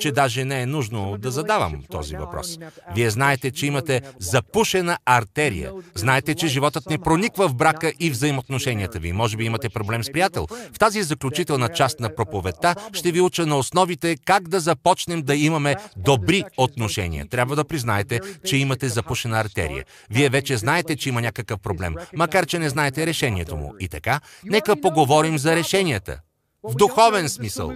че 0.00 0.12
даже 0.12 0.44
не 0.44 0.62
е 0.62 0.66
нужно 0.66 1.18
да 1.18 1.30
задавам 1.30 1.82
този 1.90 2.16
въпрос. 2.16 2.58
Вие 2.94 3.10
знаете, 3.10 3.50
че 3.50 3.66
имате 3.66 4.02
запушена 4.18 4.98
артерия. 5.04 5.72
Знаете, 5.94 6.34
че 6.34 6.46
животът 6.46 6.90
не 6.90 6.98
прониква 6.98 7.48
в 7.48 7.54
брака 7.54 7.92
и 8.00 8.10
взаимоотношенията 8.10 8.98
ви. 8.98 9.12
Може 9.12 9.36
би 9.36 9.44
имате 9.44 9.68
проблем 9.68 10.04
с 10.04 10.12
приятел. 10.12 10.46
В 10.72 10.78
тази 10.78 11.02
заключителна 11.02 11.68
част 11.68 12.00
на 12.00 12.14
проповедта 12.14 12.74
ще 12.92 13.12
ви 13.12 13.20
уча 13.20 13.46
на 13.46 13.58
основите 13.58 14.16
как 14.24 14.48
да 14.48 14.60
започнем 14.60 15.22
да 15.22 15.34
имаме 15.36 15.76
добри 15.96 16.44
отношения. 16.56 17.28
Трябва 17.28 17.56
да 17.56 17.64
признаете, 17.64 18.20
че 18.44 18.56
имате 18.56 18.88
запушена 18.88 19.40
артерия. 19.40 19.84
Вие 20.10 20.28
вече 20.28 20.56
знаете, 20.56 20.96
че 20.96 21.08
има 21.08 21.20
някакъв 21.20 21.60
проблем, 21.60 21.94
макар 22.14 22.46
че 22.46 22.58
не 22.58 22.68
знаете 22.68 23.06
решението 23.06 23.56
му. 23.56 23.74
И 23.80 23.88
така, 23.88 24.20
нека 24.44 24.80
поговорим 24.80 25.38
за 25.38 25.56
решенията. 25.56 26.20
В 26.62 26.74
духовен 26.74 27.28
смисъл. 27.28 27.72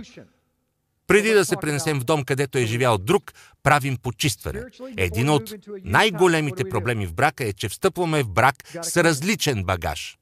Преди 1.11 1.33
да 1.33 1.45
се 1.45 1.57
пренесем 1.57 2.01
в 2.01 2.05
дом, 2.05 2.25
където 2.25 2.59
е 2.59 2.67
живял 2.67 2.99
друг, 2.99 3.33
правим 3.63 3.97
почистване. 3.97 4.63
Един 4.97 5.31
от 5.31 5.55
най-големите 5.85 6.65
проблеми 6.65 7.07
в 7.07 7.15
брака 7.15 7.45
е, 7.45 7.53
че 7.53 7.69
встъпваме 7.69 8.23
в 8.23 8.29
брак 8.29 8.55
с 8.83 9.05
различен 9.05 9.65
багаж. 9.65 10.19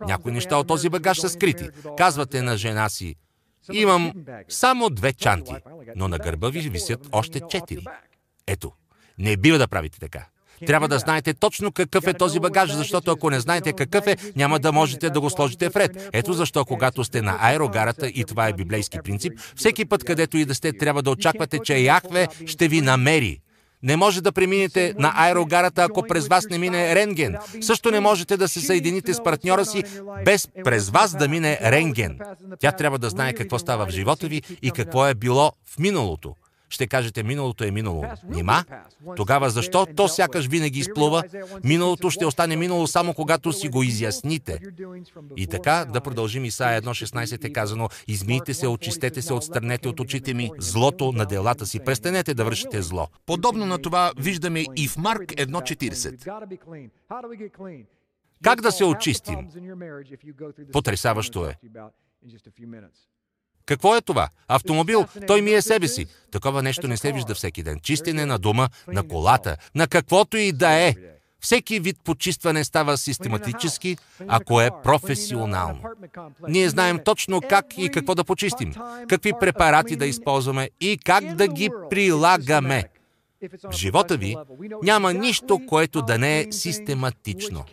Някои 0.00 0.32
неща 0.32 0.56
от 0.56 0.68
този 0.68 0.88
багаж 0.88 1.20
са 1.20 1.28
скрити. 1.28 1.68
Казвате 1.98 2.42
на 2.42 2.56
жена 2.56 2.88
си, 2.88 3.16
Имам 3.72 4.12
само 4.48 4.90
две 4.90 5.12
чанти, 5.12 5.54
но 5.96 6.08
на 6.08 6.18
гърба 6.18 6.48
ви 6.48 6.60
висят 6.60 7.08
още 7.12 7.40
четири. 7.50 7.84
Ето, 8.46 8.72
не 9.18 9.36
бива 9.36 9.58
да 9.58 9.68
правите 9.68 10.00
така. 10.00 10.26
Трябва 10.66 10.88
да 10.88 10.98
знаете 10.98 11.34
точно 11.34 11.72
какъв 11.72 12.06
е 12.06 12.14
този 12.14 12.40
багаж, 12.40 12.72
защото 12.72 13.10
ако 13.10 13.30
не 13.30 13.40
знаете 13.40 13.72
какъв 13.72 14.06
е, 14.06 14.16
няма 14.36 14.58
да 14.58 14.72
можете 14.72 15.10
да 15.10 15.20
го 15.20 15.30
сложите 15.30 15.70
в 15.70 15.76
ред. 15.76 16.10
Ето 16.12 16.32
защо, 16.32 16.64
когато 16.64 17.04
сте 17.04 17.22
на 17.22 17.38
аерогарата, 17.40 18.08
и 18.08 18.24
това 18.24 18.48
е 18.48 18.52
библейски 18.52 18.98
принцип, 19.04 19.32
всеки 19.56 19.84
път, 19.84 20.04
където 20.04 20.36
и 20.36 20.44
да 20.44 20.54
сте, 20.54 20.72
трябва 20.72 21.02
да 21.02 21.10
очаквате, 21.10 21.58
че 21.58 21.78
Яхве 21.78 22.28
ще 22.46 22.68
ви 22.68 22.80
намери. 22.80 23.40
Не 23.82 23.96
може 23.96 24.22
да 24.22 24.32
преминете 24.32 24.94
на 24.98 25.12
аерогарата, 25.16 25.82
ако 25.82 26.02
през 26.02 26.28
вас 26.28 26.46
не 26.50 26.58
мине 26.58 26.94
рентген. 26.94 27.36
Също 27.60 27.90
не 27.90 28.00
можете 28.00 28.36
да 28.36 28.48
се 28.48 28.60
съедините 28.60 29.14
с 29.14 29.22
партньора 29.22 29.64
си 29.64 29.84
без 30.24 30.48
през 30.64 30.90
вас 30.90 31.16
да 31.16 31.28
мине 31.28 31.58
рентген. 31.62 32.18
Тя 32.60 32.72
трябва 32.72 32.98
да 32.98 33.10
знае 33.10 33.32
какво 33.32 33.58
става 33.58 33.86
в 33.86 33.90
живота 33.90 34.28
ви 34.28 34.42
и 34.62 34.70
какво 34.70 35.06
е 35.06 35.14
било 35.14 35.52
в 35.66 35.78
миналото. 35.78 36.34
Ще 36.72 36.86
кажете, 36.86 37.22
миналото 37.22 37.64
е 37.64 37.70
минало. 37.70 38.04
Нима? 38.28 38.64
Тогава 39.16 39.50
защо 39.50 39.86
то 39.96 40.08
сякаш 40.08 40.46
винаги 40.46 40.78
изплува? 40.78 41.22
Миналото 41.64 42.10
ще 42.10 42.26
остане 42.26 42.56
минало 42.56 42.86
само 42.86 43.14
когато 43.14 43.52
си 43.52 43.68
го 43.68 43.82
изясните. 43.82 44.58
И 45.36 45.46
така, 45.46 45.84
да 45.84 46.00
продължим 46.00 46.44
Исаия 46.44 46.82
1.16 46.82 47.44
е 47.44 47.52
казано, 47.52 47.88
измийте 48.08 48.54
се, 48.54 48.68
очистете 48.68 49.22
се, 49.22 49.32
отстранете 49.32 49.88
от 49.88 50.00
очите 50.00 50.34
ми 50.34 50.50
злото 50.58 51.12
на 51.12 51.26
делата 51.26 51.66
си. 51.66 51.80
Престанете 51.80 52.34
да 52.34 52.44
вършите 52.44 52.82
зло. 52.82 53.08
Подобно 53.26 53.66
на 53.66 53.78
това 53.78 54.12
виждаме 54.16 54.64
и 54.76 54.88
в 54.88 54.96
Марк 54.96 55.22
1.40. 55.22 56.90
Как 58.42 58.60
да 58.60 58.72
се 58.72 58.84
очистим? 58.84 59.48
Потресаващо 60.72 61.46
е. 61.46 61.56
Какво 63.66 63.96
е 63.96 64.00
това? 64.00 64.28
Автомобил. 64.48 65.06
Той 65.26 65.42
ми 65.42 65.52
е 65.52 65.62
себе 65.62 65.88
си. 65.88 66.06
Такова 66.32 66.62
нещо 66.62 66.88
не 66.88 66.96
се 66.96 67.12
вижда 67.12 67.34
всеки 67.34 67.62
ден. 67.62 67.80
Чистене 67.82 68.26
на 68.26 68.38
дома, 68.38 68.68
на 68.88 69.08
колата, 69.08 69.56
на 69.74 69.86
каквото 69.86 70.36
и 70.36 70.52
да 70.52 70.72
е. 70.72 70.94
Всеки 71.40 71.80
вид 71.80 71.96
почистване 72.04 72.64
става 72.64 72.98
систематически, 72.98 73.96
ако 74.28 74.60
е 74.60 74.70
професионално. 74.82 75.80
Ние 76.48 76.68
знаем 76.68 76.98
точно 77.04 77.40
как 77.48 77.66
и 77.78 77.88
какво 77.88 78.14
да 78.14 78.24
почистим, 78.24 78.74
какви 79.08 79.32
препарати 79.40 79.96
да 79.96 80.06
използваме 80.06 80.70
и 80.80 80.98
как 81.04 81.34
да 81.34 81.48
ги 81.48 81.70
прилагаме. 81.90 82.84
В 83.64 83.72
живота 83.72 84.16
ви 84.16 84.36
няма 84.82 85.14
нищо, 85.14 85.60
което 85.68 86.02
да 86.02 86.18
не 86.18 86.40
е 86.40 86.46
систематично. 86.50 87.64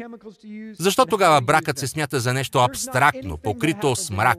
Защо 0.80 1.06
тогава 1.06 1.42
бракът 1.42 1.78
се 1.78 1.88
смята 1.88 2.20
за 2.20 2.34
нещо 2.34 2.60
абстрактно, 2.60 3.38
покрито 3.38 3.96
с 3.96 4.10
мрак? 4.10 4.38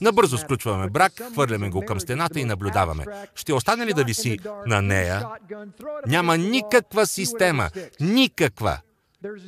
Набързо 0.00 0.38
сключваме 0.38 0.90
брак, 0.90 1.12
хвърляме 1.32 1.70
го 1.70 1.80
към 1.80 2.00
стената 2.00 2.40
и 2.40 2.44
наблюдаваме. 2.44 3.04
Ще 3.34 3.54
остане 3.54 3.86
ли 3.86 3.92
да 3.92 4.04
виси 4.04 4.38
на 4.66 4.82
нея? 4.82 5.28
Няма 6.06 6.38
никаква 6.38 7.06
система. 7.06 7.70
Никаква. 8.00 8.78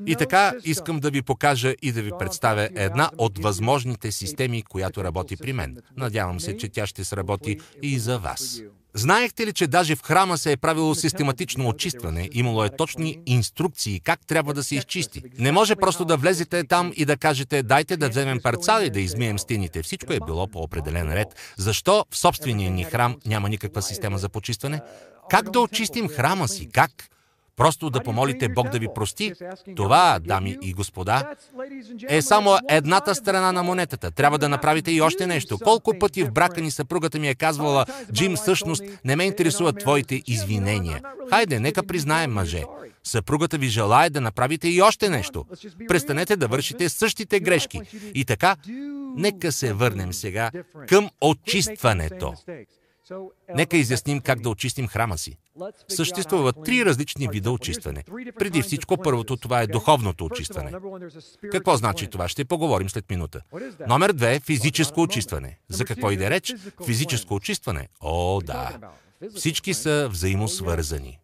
И 0.07 0.16
така 0.16 0.53
искам 0.65 1.01
да 1.01 1.11
ви 1.11 1.23
покажа 1.23 1.74
и 1.82 1.93
да 1.93 2.03
ви 2.03 2.11
представя 2.19 2.69
една 2.74 3.11
от 3.19 3.39
възможните 3.39 4.12
системи, 4.12 4.62
която 4.62 5.05
работи 5.05 5.36
при 5.36 5.53
мен. 5.53 5.77
Надявам 5.97 6.40
се, 6.40 6.57
че 6.57 6.69
тя 6.69 6.86
ще 6.86 7.05
сработи 7.05 7.61
и 7.82 7.99
за 7.99 8.19
вас. 8.19 8.62
Знаехте 8.99 9.47
ли, 9.47 9.53
че 9.53 9.66
даже 9.66 9.97
в 9.97 10.03
храма 10.03 10.39
се 10.39 10.53
е 10.53 10.57
правило 10.57 10.95
систематично 10.95 11.69
очистване, 11.69 12.29
имало 12.33 12.65
е 12.65 12.77
точни 12.77 13.19
инструкции 13.27 14.01
как 14.01 14.27
трябва 14.27 14.55
да 14.55 14.62
се 14.62 14.77
изчисти. 14.77 15.23
Не 15.39 15.53
може 15.53 15.77
просто 15.77 16.05
да 16.05 16.16
влезете 16.16 16.65
там 16.65 16.93
и 16.97 17.05
да 17.05 17.16
кажете, 17.16 17.62
дайте 17.62 17.97
да 17.97 18.09
вземем 18.09 18.41
парцал 18.43 18.83
и 18.83 18.91
да 18.91 19.01
измием 19.01 19.39
стените. 19.39 19.83
Всичко 19.83 20.12
е 20.12 20.20
било 20.27 20.47
по 20.47 20.59
определен 20.59 21.12
ред. 21.12 21.29
Защо 21.57 22.05
в 22.11 22.19
собствения 22.19 22.70
ни 22.70 22.85
храм 22.85 23.16
няма 23.27 23.49
никаква 23.49 23.83
система 23.83 24.19
за 24.19 24.29
почистване? 24.29 24.81
Как 25.31 25.51
да 25.51 25.61
очистим 25.61 26.09
храма 26.09 26.49
си? 26.49 26.69
Как? 26.73 26.91
Просто 27.59 27.90
да 27.90 28.01
помолите 28.01 28.48
Бог 28.48 28.68
да 28.68 28.78
ви 28.78 28.89
прости, 28.94 29.32
това, 29.76 30.18
дами 30.24 30.59
и 30.62 30.72
господа, 30.72 31.35
е 32.09 32.22
само 32.22 32.59
едната 32.68 33.14
страна 33.14 33.52
на 33.52 33.62
монетата. 33.62 34.10
Трябва 34.10 34.39
да 34.39 34.48
направите 34.48 34.93
и 34.93 35.01
още 35.01 35.26
нещо. 35.26 35.59
Колко 35.64 35.98
пъти 35.98 36.24
в 36.24 36.32
брака 36.32 36.60
ни 36.60 36.70
съпругата 36.70 37.18
ми 37.18 37.28
е 37.28 37.35
казвала, 37.35 37.86
Джим, 38.12 38.36
всъщност 38.36 38.82
не 39.05 39.16
ме 39.16 39.24
интересуват 39.24 39.78
твоите 39.78 40.22
извинения. 40.26 41.01
Хайде, 41.30 41.60
нека 41.60 41.82
признаем, 41.82 42.32
мъже. 42.32 42.64
Съпругата 43.05 43.59
ви 43.59 43.68
желая 43.68 44.10
да 44.10 44.20
направите 44.20 44.68
и 44.68 44.82
още 44.82 45.09
нещо. 45.09 45.44
Престанете 45.89 46.36
да 46.36 46.48
вършите 46.48 46.89
същите 46.89 47.40
грешки. 47.40 47.80
И 48.14 48.24
така, 48.24 48.56
нека 49.16 49.52
се 49.52 49.72
върнем 49.72 50.12
сега 50.12 50.51
към 50.89 51.10
очистването. 51.20 52.35
Нека 53.55 53.76
изясним 53.76 54.20
как 54.20 54.40
да 54.40 54.51
очистим 54.51 54.89
храма 54.89 55.18
си. 55.18 55.36
Съществуват 55.89 56.56
три 56.64 56.85
различни 56.85 57.28
вида 57.28 57.51
очистване. 57.51 58.05
Преди 58.39 58.62
всичко, 58.62 58.97
първото 58.97 59.36
това 59.36 59.62
е 59.62 59.66
духовното 59.66 60.24
очистване. 60.24 60.72
Какво 61.52 61.76
значи 61.76 62.06
това? 62.06 62.28
Ще 62.28 62.44
поговорим 62.44 62.90
след 62.90 63.10
минута. 63.10 63.40
Номер 63.89 64.12
две 64.12 64.35
е 64.35 64.40
физическо 64.40 65.02
очистване. 65.02 65.59
За 65.68 65.85
какво 65.85 66.10
иде 66.10 66.30
реч? 66.30 66.55
Физическо 66.86 67.35
очистване. 67.35 67.89
О, 68.01 68.40
да. 68.40 68.78
Всички 69.35 69.74
са 69.74 70.09
взаимосвързани. 70.10 71.18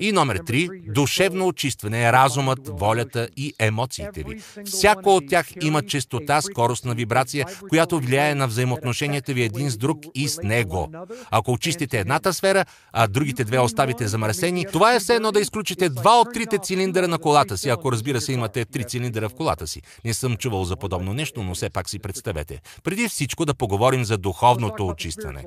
И 0.00 0.12
номер 0.12 0.36
три, 0.46 0.68
душевно 0.86 1.46
очистване 1.46 2.04
е 2.04 2.12
разумът, 2.12 2.58
волята 2.68 3.28
и 3.36 3.54
емоциите 3.58 4.22
ви. 4.22 4.40
Всяко 4.64 5.16
от 5.16 5.24
тях 5.28 5.46
има 5.62 5.82
чистота, 5.82 6.40
скорост 6.40 6.84
на 6.84 6.94
вибрация, 6.94 7.46
която 7.68 8.00
влияе 8.00 8.34
на 8.34 8.46
взаимоотношенията 8.46 9.32
ви 9.32 9.42
един 9.42 9.70
с 9.70 9.76
друг 9.76 9.98
и 10.14 10.28
с 10.28 10.42
него. 10.42 10.92
Ако 11.30 11.52
очистите 11.52 11.98
едната 11.98 12.32
сфера, 12.32 12.64
а 12.92 13.06
другите 13.06 13.44
две 13.44 13.58
оставите 13.58 14.08
замърсени, 14.08 14.66
това 14.72 14.94
е 14.94 15.00
все 15.00 15.14
едно 15.14 15.32
да 15.32 15.40
изключите 15.40 15.88
два 15.88 16.20
от 16.20 16.28
трите 16.34 16.58
цилиндъра 16.58 17.08
на 17.08 17.18
колата 17.18 17.58
си, 17.58 17.68
ако 17.68 17.92
разбира 17.92 18.20
се 18.20 18.32
имате 18.32 18.64
три 18.64 18.84
цилиндъра 18.84 19.28
в 19.28 19.34
колата 19.34 19.66
си. 19.66 19.82
Не 20.04 20.14
съм 20.14 20.36
чувал 20.36 20.64
за 20.64 20.76
подобно 20.76 21.14
нещо, 21.14 21.42
но 21.42 21.54
все 21.54 21.70
пак 21.70 21.90
си 21.90 21.98
представете. 21.98 22.60
Преди 22.84 23.08
всичко 23.08 23.44
да 23.44 23.54
поговорим 23.54 24.04
за 24.04 24.18
духовното 24.18 24.86
очистване. 24.86 25.44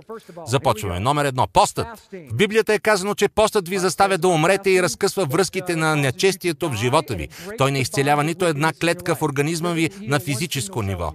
Започваме. 0.48 1.00
Номер 1.00 1.26
едно. 1.26 1.48
Постът. 1.54 1.88
В 2.14 2.34
Библията 2.34 2.74
е 2.74 2.80
казано, 2.80 3.16
че 3.16 3.28
постът 3.28 3.71
ви 3.72 3.80
заставя 3.80 4.18
да 4.18 4.28
умрете 4.28 4.70
и 4.70 4.84
разкъсва 4.84 5.26
връзките 5.26 5.76
на 5.76 5.96
нечестието 5.96 6.70
в 6.70 6.76
живота 6.76 7.16
ви. 7.16 7.28
Той 7.58 7.72
не 7.72 7.80
изцелява 7.80 8.24
нито 8.24 8.46
една 8.46 8.74
клетка 8.74 9.16
в 9.16 9.22
организма 9.22 9.72
ви 9.72 9.90
на 10.02 10.20
физическо 10.20 10.82
ниво. 10.82 11.14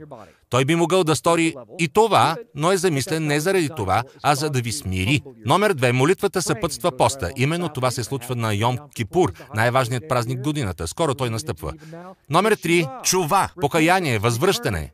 Той 0.51 0.65
би 0.65 0.75
могъл 0.75 1.05
да 1.05 1.17
стори 1.17 1.55
и 1.79 1.89
това, 1.89 2.37
но 2.55 2.73
е 2.73 2.77
замислен 2.77 3.27
не 3.27 3.41
заради 3.41 3.71
това, 3.77 4.03
а 4.23 4.35
за 4.35 4.51
да 4.51 4.61
ви 4.61 4.73
смири. 4.73 5.23
Номер 5.47 5.73
две. 5.73 5.93
Молитвата 5.93 6.43
съпътства 6.43 6.97
поста. 6.97 7.33
Именно 7.37 7.69
това 7.69 7.91
се 7.91 8.05
случва 8.05 8.37
на 8.37 8.55
Йом 8.55 8.79
Кипур, 8.95 9.33
най-важният 9.55 10.09
празник 10.09 10.41
годината. 10.41 10.89
Скоро 10.89 11.15
той 11.15 11.31
настъпва. 11.31 11.73
Номер 12.31 12.57
три. 12.57 12.87
Чува. 13.03 13.49
Покаяние, 13.61 14.19
възвръщане. 14.19 14.93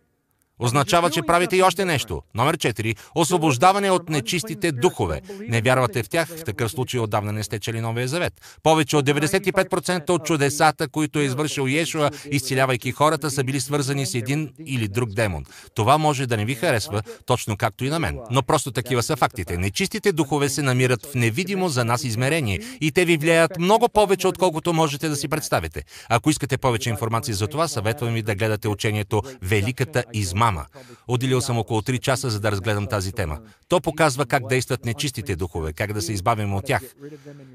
Означава, 0.62 1.10
че 1.10 1.22
правите 1.22 1.56
и 1.56 1.62
още 1.62 1.84
нещо. 1.84 2.22
Номер 2.34 2.56
4. 2.56 2.96
Освобождаване 3.14 3.90
от 3.90 4.08
нечистите 4.08 4.72
духове. 4.72 5.20
Не 5.48 5.60
вярвате 5.60 6.02
в 6.02 6.08
тях, 6.08 6.28
в 6.28 6.44
такъв 6.44 6.70
случай 6.70 7.00
отдавна 7.00 7.32
не 7.32 7.42
сте 7.42 7.58
чели 7.58 7.80
Новия 7.80 8.08
завет. 8.08 8.32
Повече 8.62 8.96
от 8.96 9.06
95% 9.06 10.10
от 10.10 10.24
чудесата, 10.24 10.88
които 10.88 11.18
е 11.18 11.22
извършил 11.22 11.62
Йешуа, 11.68 12.10
изцелявайки 12.30 12.92
хората, 12.92 13.30
са 13.30 13.44
били 13.44 13.60
свързани 13.60 14.06
с 14.06 14.14
един 14.14 14.50
или 14.66 14.88
друг 14.88 15.10
демон. 15.10 15.44
Това 15.74 15.98
може 15.98 16.26
да 16.26 16.36
не 16.36 16.44
ви 16.44 16.54
харесва, 16.54 17.02
точно 17.26 17.56
както 17.56 17.84
и 17.84 17.90
на 17.90 17.98
мен. 17.98 18.18
Но 18.30 18.42
просто 18.42 18.70
такива 18.70 19.02
са 19.02 19.16
фактите. 19.16 19.56
Нечистите 19.56 20.12
духове 20.12 20.48
се 20.48 20.62
намират 20.62 21.06
в 21.06 21.14
невидимо 21.14 21.68
за 21.68 21.84
нас 21.84 22.04
измерение 22.04 22.60
и 22.80 22.92
те 22.92 23.04
ви 23.04 23.16
влияят 23.16 23.58
много 23.58 23.88
повече, 23.88 24.28
отколкото 24.28 24.72
можете 24.72 25.08
да 25.08 25.16
си 25.16 25.28
представите. 25.28 25.82
Ако 26.08 26.30
искате 26.30 26.58
повече 26.58 26.90
информация 26.90 27.34
за 27.34 27.46
това, 27.46 27.68
съветвам 27.68 28.14
ви 28.14 28.22
да 28.22 28.34
гледате 28.34 28.68
учението 28.68 29.22
Великата 29.42 30.04
измама 30.12 30.51
измама. 30.52 30.66
Отделил 31.08 31.40
съм 31.40 31.58
около 31.58 31.80
3 31.80 31.98
часа, 31.98 32.30
за 32.30 32.40
да 32.40 32.50
разгледам 32.50 32.86
тази 32.86 33.12
тема. 33.12 33.38
То 33.68 33.80
показва 33.80 34.26
как 34.26 34.48
действат 34.48 34.84
нечистите 34.84 35.36
духове, 35.36 35.72
как 35.72 35.92
да 35.92 36.02
се 36.02 36.12
избавим 36.12 36.54
от 36.54 36.64
тях. 36.64 36.82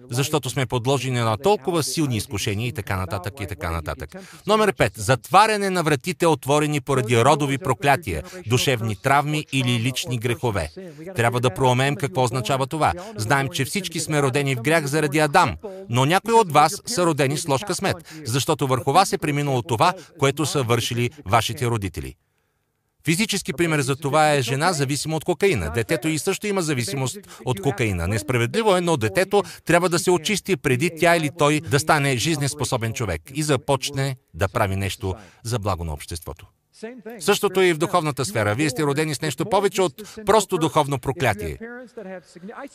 Защото 0.09 0.49
сме 0.49 0.65
подложени 0.65 1.19
на 1.19 1.37
толкова 1.37 1.83
силни 1.83 2.17
изкушения 2.17 2.67
и 2.67 2.73
така 2.73 2.97
нататък 2.97 3.33
и 3.41 3.47
така 3.47 3.71
нататък. 3.71 4.15
Номер 4.47 4.73
5. 4.73 4.91
Затваряне 4.95 5.69
на 5.69 5.83
вратите, 5.83 6.27
отворени 6.27 6.81
поради 6.81 7.23
родови 7.23 7.57
проклятия, 7.57 8.23
душевни 8.47 8.95
травми 8.95 9.45
или 9.51 9.79
лични 9.79 10.17
грехове. 10.17 10.69
Трябва 11.15 11.39
да 11.39 11.53
проумеем 11.53 11.95
какво 11.95 12.23
означава 12.23 12.67
това. 12.67 12.93
Знаем, 13.15 13.49
че 13.49 13.65
всички 13.65 13.99
сме 13.99 14.21
родени 14.21 14.55
в 14.55 14.61
грях 14.61 14.85
заради 14.85 15.19
Адам, 15.19 15.55
но 15.89 16.05
някои 16.05 16.33
от 16.33 16.51
вас 16.51 16.81
са 16.85 17.05
родени 17.05 17.37
с 17.37 17.47
ложка 17.47 17.75
смет, 17.75 17.97
защото 18.25 18.67
върху 18.67 18.91
вас 18.91 19.13
е 19.13 19.17
преминало 19.17 19.61
това, 19.61 19.93
което 20.19 20.45
са 20.45 20.63
вършили 20.63 21.11
вашите 21.25 21.67
родители. 21.67 22.15
Физически 23.07 23.53
пример 23.53 23.79
за 23.79 23.95
това 23.95 24.33
е 24.33 24.41
жена 24.41 24.73
зависима 24.73 25.15
от 25.15 25.25
кокаина. 25.25 25.71
Детето 25.75 26.07
и 26.07 26.19
също 26.19 26.47
има 26.47 26.61
зависимост 26.61 27.17
от 27.45 27.61
кокаина. 27.61 28.07
Несправедливо 28.07 28.75
е, 28.75 28.81
но 28.81 28.97
детето 28.97 29.43
трябва 29.65 29.89
да 29.89 29.99
се 29.99 30.11
очисти 30.11 30.57
преди 30.57 30.91
тя 30.99 31.15
или 31.15 31.29
той 31.37 31.59
да 31.59 31.79
стане 31.79 32.17
жизнеспособен 32.17 32.93
човек 32.93 33.21
и 33.33 33.43
започне 33.43 34.15
да 34.33 34.47
прави 34.47 34.75
нещо 34.75 35.15
за 35.43 35.59
благо 35.59 35.83
на 35.83 35.93
обществото. 35.93 36.47
Същото 37.19 37.61
е 37.61 37.65
и 37.65 37.73
в 37.73 37.77
духовната 37.77 38.25
сфера. 38.25 38.55
Вие 38.55 38.69
сте 38.69 38.83
родени 38.83 39.15
с 39.15 39.21
нещо 39.21 39.45
повече 39.45 39.81
от 39.81 40.03
просто 40.25 40.57
духовно 40.57 40.99
проклятие. 40.99 41.57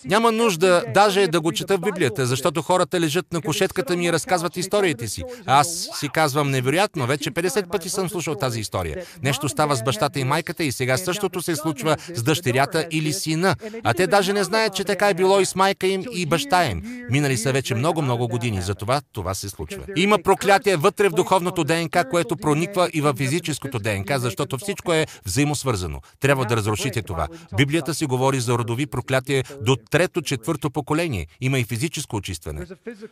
Няма 0.05 0.33
нужда 0.33 0.85
даже 0.95 1.27
да 1.27 1.41
го 1.41 1.53
чета 1.53 1.77
в 1.77 1.81
Библията, 1.81 2.27
защото 2.27 2.63
хората 2.63 3.01
лежат 3.01 3.33
на 3.33 3.41
кошетката 3.41 3.97
ми 3.97 4.07
и 4.07 4.13
разказват 4.13 4.57
историите 4.57 5.09
си. 5.09 5.23
Аз 5.47 5.89
си 6.01 6.09
казвам 6.09 6.51
невероятно, 6.51 7.07
вече 7.07 7.31
50 7.31 7.71
пъти 7.71 7.89
съм 7.89 8.09
слушал 8.09 8.35
тази 8.35 8.61
история. 8.61 9.05
Нещо 9.23 9.49
става 9.49 9.77
с 9.77 9.83
бащата 9.83 10.21
и 10.21 10.25
майката 10.25 10.65
и 10.65 10.73
сега 10.73 10.97
същото 10.97 11.43
се 11.43 11.57
случва 11.57 11.97
с 12.15 12.23
дъщерята 12.23 12.87
или 12.91 13.13
сина. 13.13 13.57
А 13.85 13.95
те 13.95 14.07
даже 14.07 14.33
не 14.33 14.45
знаят, 14.45 14.75
че 14.75 14.85
така 14.85 15.09
е 15.09 15.15
било 15.15 15.41
и 15.41 15.47
с 15.47 15.55
майка 15.55 15.87
им 15.87 16.05
и 16.13 16.27
баща 16.27 16.67
им. 16.67 16.83
Минали 17.11 17.37
са 17.37 17.53
вече 17.53 17.75
много-много 17.75 18.29
години, 18.29 18.63
затова 18.63 19.01
това 19.13 19.35
се 19.35 19.49
случва. 19.49 19.83
Има 19.97 20.19
проклятие 20.19 20.77
вътре 20.77 21.09
в 21.09 21.13
духовното 21.13 21.65
ДНК, 21.65 22.05
което 22.11 22.37
прониква 22.37 22.91
и 22.93 23.01
в 23.01 23.15
физическото 23.17 23.79
ДНК, 23.79 23.92
защото 24.09 24.59
всичко 24.59 24.93
е 24.93 25.07
взаимосвързано. 25.27 26.01
Трябва 26.21 26.45
да 26.45 26.57
разрушите 26.57 27.03
това. 27.03 27.29
Библията 27.57 27.95
си 27.95 28.07
говори 28.07 28.41
за 28.41 28.59
родови 28.59 28.87
проклятие 28.87 29.45
до 29.61 29.77
трето, 29.77 30.23
четвърто 30.23 30.71
поколение. 30.71 31.27
Има 31.41 31.59
и 31.59 31.65
физическо 31.65 32.17
очистване. 32.17 32.67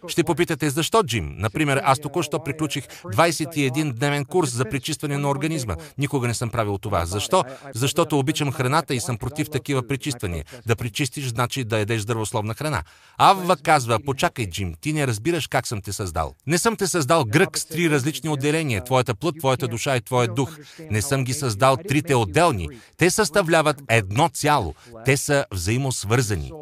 Ще 0.09 0.25
попитате 0.25 0.71
защо, 0.71 1.03
Джим? 1.03 1.35
Например, 1.37 1.83
аз 1.85 1.99
току-що 1.99 2.45
приключих 2.45 2.87
21-дневен 3.05 4.27
курс 4.27 4.51
за 4.51 4.65
причистване 4.65 5.19
на 5.19 5.31
организма. 5.31 5.77
Никога 5.99 6.29
не 6.29 6.35
съм 6.35 6.51
правил 6.51 6.79
това. 6.79 7.07
Защо? 7.07 7.45
Защото 7.75 8.19
обичам 8.19 8.53
храната 8.53 8.95
и 8.95 9.01
съм 9.01 9.19
против 9.19 9.51
такива 9.51 9.87
причиствания. 9.89 10.45
Да 10.67 10.77
причистиш 10.77 11.29
значи 11.29 11.65
да 11.65 11.79
едеш 11.79 12.01
здравословна 12.01 12.55
храна. 12.55 12.83
Авва 13.19 13.57
казва, 13.57 13.99
почакай, 14.07 14.47
Джим, 14.47 14.75
ти 14.81 14.93
не 14.93 15.07
разбираш 15.07 15.47
как 15.47 15.67
съм 15.67 15.83
те 15.83 15.93
създал. 15.93 16.35
Не 16.47 16.59
съм 16.59 16.77
те 16.77 16.87
създал 16.87 17.25
грък 17.25 17.59
с 17.59 17.67
три 17.67 17.91
различни 17.91 18.31
отделения. 18.31 18.85
Твоята 18.85 19.15
плът, 19.15 19.39
твоята 19.39 19.69
душа 19.69 19.97
и 19.97 20.01
твоят 20.01 20.35
дух. 20.35 20.57
Не 20.91 21.03
съм 21.03 21.25
ги 21.25 21.33
създал 21.33 21.77
трите 21.77 22.15
отделни. 22.15 22.69
Те 22.97 23.11
съставляват 23.11 23.83
едно 23.89 24.29
цяло. 24.29 24.75
Те 25.05 25.17
са 25.17 25.45
взаимосвързани. 25.53 26.53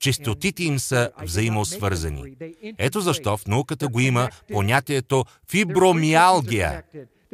Честотите 0.00 0.64
им 0.64 0.78
са 0.78 1.10
взаимосвързани. 1.22 2.36
Ето 2.78 3.00
защо 3.00 3.36
в 3.36 3.46
науката 3.46 3.88
го 3.88 4.00
има 4.00 4.28
понятието 4.52 5.24
фибромиалгия. 5.50 6.82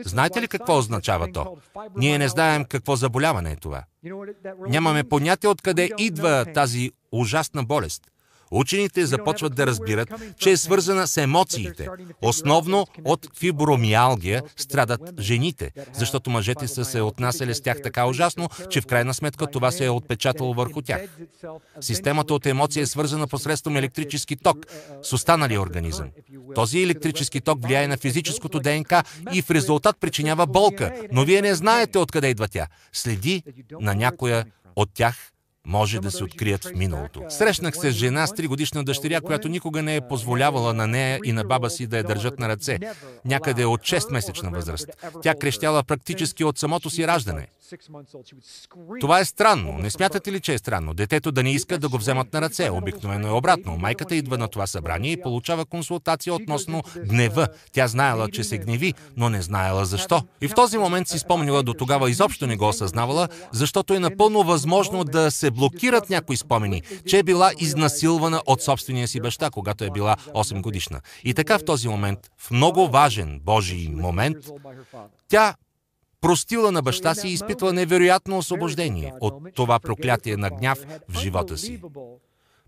Знаете 0.05 0.43
ли 0.43 0.49
какво 0.49 0.79
означава 0.79 1.33
то? 1.33 1.57
Ние 1.97 2.19
не 2.19 2.29
знаем 2.29 2.65
какво 2.65 2.97
заболяване 2.97 3.53
е 3.53 3.57
това. 3.57 3.85
Нямаме 4.69 5.05
понятие 5.05 5.51
откъде 5.51 5.91
идва 5.99 6.47
тази 6.55 6.91
ужасна 7.13 7.65
болест. 7.65 8.03
Учените 8.51 9.07
започват 9.07 9.55
да 9.55 9.67
разбират, 9.67 10.09
че 10.39 10.51
е 10.51 10.57
свързана 10.57 11.07
с 11.07 11.17
емоциите. 11.17 11.89
Основно 12.23 12.87
от 13.05 13.29
фибромиалгия 13.39 14.43
страдат 14.57 15.01
жените, 15.21 15.71
защото 15.93 16.31
мъжете 16.31 16.69
са 16.69 16.85
се 16.85 17.01
отнасяли 17.01 17.55
с 17.55 17.61
тях 17.61 17.83
така 17.83 18.07
ужасно, 18.07 18.49
че 18.71 18.81
в 18.81 18.87
крайна 18.87 19.15
сметка 19.15 19.47
това 19.47 19.71
се 19.71 19.85
е 19.85 19.91
отпечатало 19.91 20.55
върху 20.55 20.83
тях. 20.83 21.01
Системата 21.81 22.35
от 22.35 22.47
емоции 22.47 22.83
е 22.83 22.87
свързана 22.87 23.27
посредством 23.27 23.77
електрически 23.77 24.37
ток 24.37 24.67
с 25.03 25.13
останалия 25.13 25.61
организъм. 25.61 26.11
Този 26.55 26.83
електрически 26.83 27.41
ток 27.41 27.63
влияе 27.63 27.89
на 27.89 27.97
физическото 27.97 28.61
ДНК 28.61 29.03
и 29.33 29.43
в 29.43 29.51
резултат 29.51 29.97
причинява 30.01 30.47
болка, 30.47 30.93
но 31.13 31.25
вие 31.25 31.43
не 31.43 31.55
знаете 31.55 31.99
откъде 31.99 32.29
идва 32.29 32.49
тя. 32.49 32.67
Следи 32.93 33.43
на 33.81 33.95
някоя 33.95 34.45
от 34.77 34.91
тях 34.95 35.33
може 35.67 36.01
да 36.01 36.11
се 36.11 36.25
открият 36.25 36.65
в 36.65 36.75
миналото. 36.75 37.23
Срещнах 37.29 37.77
се 37.77 37.93
с 37.93 37.95
жена 37.95 38.27
с 38.27 38.33
3 38.33 38.47
годишна 38.47 38.85
дъщеря, 38.85 39.21
която 39.21 39.49
никога 39.49 39.83
не 39.83 39.97
е 39.97 40.09
позволявала 40.09 40.75
на 40.75 40.87
нея 40.87 41.21
и 41.25 41.33
на 41.33 41.45
баба 41.45 41.71
си 41.71 41.87
да 41.87 41.97
я 41.97 42.05
държат 42.05 42.39
на 42.39 42.49
ръце, 42.49 42.79
някъде 43.25 43.65
от 43.65 43.81
6-месечна 43.81 44.51
възраст. 44.51 44.87
Тя 45.23 45.35
крещяла 45.35 45.85
практически 45.85 46.45
от 46.45 46.59
самото 46.59 46.91
си 46.91 47.07
раждане. 47.07 47.47
Това 49.01 49.21
е 49.21 49.25
странно. 49.25 49.73
Не 49.79 49.91
смятате 49.91 50.33
ли, 50.33 50.41
че 50.41 50.55
е 50.55 50.59
странно? 50.59 50.95
Детето 50.95 51.33
да 51.33 51.43
не 51.43 51.53
иска 51.53 51.79
да 51.79 51.89
го 51.89 51.99
вземат 51.99 52.33
на 52.33 52.41
ръце. 52.41 52.71
Обикновено 52.71 53.29
е 53.29 53.33
обратно. 53.33 53.77
Майката 53.77 54.17
идва 54.17 54.39
на 54.39 54.49
това 54.49 54.67
събрание 54.67 55.13
и 55.13 55.23
получава 55.23 55.65
консултация 55.65 56.35
относно 56.35 56.83
гнева. 56.97 57.49
Тя 57.73 57.89
знаела, 57.89 58.31
че 58.31 58.45
се 58.45 58.59
гневи, 58.59 58.95
но 59.17 59.29
не 59.29 59.43
знаела 59.43 59.85
защо. 59.85 60.23
И 60.41 60.49
в 60.49 60.55
този 60.55 60.79
момент 60.79 61.09
си 61.09 61.19
спомнила 61.19 61.63
до 61.63 61.75
тогава 61.75 62.11
изобщо 62.11 62.47
не 62.47 62.57
го 62.57 62.69
осъзнавала, 62.69 63.29
защото 63.53 63.95
е 63.95 63.99
напълно 63.99 64.43
възможно 64.43 65.05
да 65.05 65.31
се 65.31 65.50
блокират 65.51 66.11
някои 66.11 66.37
спомени, 66.37 66.83
че 67.07 67.19
е 67.19 67.23
била 67.23 67.53
изнасилвана 67.59 68.43
от 68.47 68.63
собствения 68.63 69.09
си 69.09 69.21
баща, 69.21 69.51
когато 69.51 69.85
е 69.85 69.91
била 69.91 70.17
8 70.35 70.61
годишна. 70.61 71.01
И 71.25 71.35
така 71.35 71.59
в 71.59 71.65
този 71.65 71.89
момент, 71.89 72.19
в 72.39 72.51
много 72.51 72.89
важен 72.89 73.41
Божий 73.45 73.89
момент, 73.89 74.37
тя 75.29 75.55
простила 76.21 76.73
на 76.73 76.83
баща 76.83 77.15
си 77.15 77.29
и 77.29 77.33
изпитва 77.33 77.73
невероятно 77.73 78.39
освобождение 78.39 79.13
от 79.21 79.55
това 79.55 79.79
проклятие 79.79 80.37
на 80.37 80.51
гняв 80.51 80.79
в 81.09 81.19
живота 81.19 81.59
си. 81.59 81.81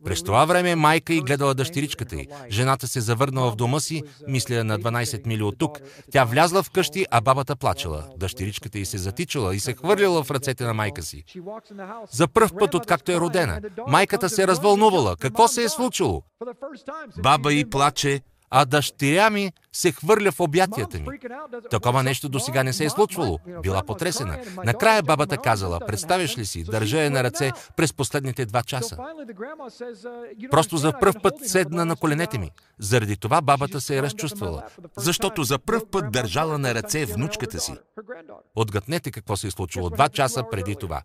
През 0.05 0.23
това 0.23 0.45
време 0.45 0.77
майка 0.77 1.15
й 1.15 1.21
гледала 1.21 1.55
дъщеричката 1.55 2.17
й. 2.17 2.27
Жената 2.51 2.89
се 2.89 3.01
завърнала 3.01 3.51
в 3.51 3.57
дома 3.57 3.81
си, 3.81 4.03
мисля 4.29 4.65
на 4.65 4.79
12 4.79 5.27
мили 5.27 5.43
от 5.43 5.59
тук. 5.59 5.79
Тя 6.13 6.25
влязла 6.25 6.63
в 6.63 6.71
къщи, 6.71 7.07
а 7.11 7.21
бабата 7.21 7.57
плачела. 7.57 8.05
Дъщеричката 8.17 8.79
й 8.79 8.85
се 8.85 8.99
затичала 8.99 9.55
и 9.55 9.61
се 9.61 9.73
хвърляла 9.73 10.23
в 10.23 10.31
ръцете 10.31 10.65
на 10.65 10.75
майка 10.75 11.03
си. 11.03 11.25
За 12.11 12.29
пръв 12.29 12.53
път, 12.59 12.75
откакто 12.75 13.13
е 13.13 13.21
родена, 13.21 13.61
майката 13.87 14.29
се 14.29 14.47
развълнувала. 14.47 15.17
Какво 15.17 15.49
се 15.49 15.63
е 15.63 15.69
случило? 15.69 16.23
Баба 17.23 17.53
й 17.53 17.65
плаче, 17.65 18.21
а 18.55 18.65
дъщеря 18.65 19.31
ми 19.31 19.53
се 19.73 19.93
хвърля 19.93 20.33
в 20.33 20.41
обятията 20.41 20.99
ми. 20.99 21.07
Такова 21.71 22.03
нещо 22.03 22.29
до 22.29 22.41
сега 22.41 22.63
не 22.63 22.73
се 22.73 22.85
е 22.85 22.91
случвало. 22.91 23.39
Била 23.63 23.83
потресена. 23.83 24.39
Накрая 24.65 25.03
бабата 25.03 25.39
казала, 25.39 25.81
представяш 25.87 26.39
ли 26.39 26.47
си, 26.47 26.65
държа 26.65 27.03
я 27.03 27.11
на 27.11 27.25
ръце 27.25 27.53
през 27.77 27.93
последните 27.93 28.47
два 28.47 28.63
часа. 28.63 28.97
Просто 30.51 30.77
за 30.77 30.93
пръв 31.01 31.15
път 31.23 31.35
седна 31.45 31.85
на 31.85 31.97
коленете 31.97 32.39
ми. 32.39 32.51
Заради 32.79 33.17
това 33.17 33.41
бабата 33.41 33.81
се 33.81 33.97
е 33.97 34.03
разчувствала. 34.03 34.63
Защото 34.97 35.45
за 35.45 35.59
пръв 35.59 35.83
път 35.91 36.13
държала 36.13 36.59
на 36.59 36.75
ръце 36.75 37.05
внучката 37.05 37.61
си. 37.61 37.75
Отгътнете 38.55 39.11
какво 39.11 39.37
се 39.37 39.47
е 39.47 39.51
случило 39.51 39.91
два 39.91 40.09
часа 40.09 40.45
преди 40.51 40.77
това. 40.77 41.03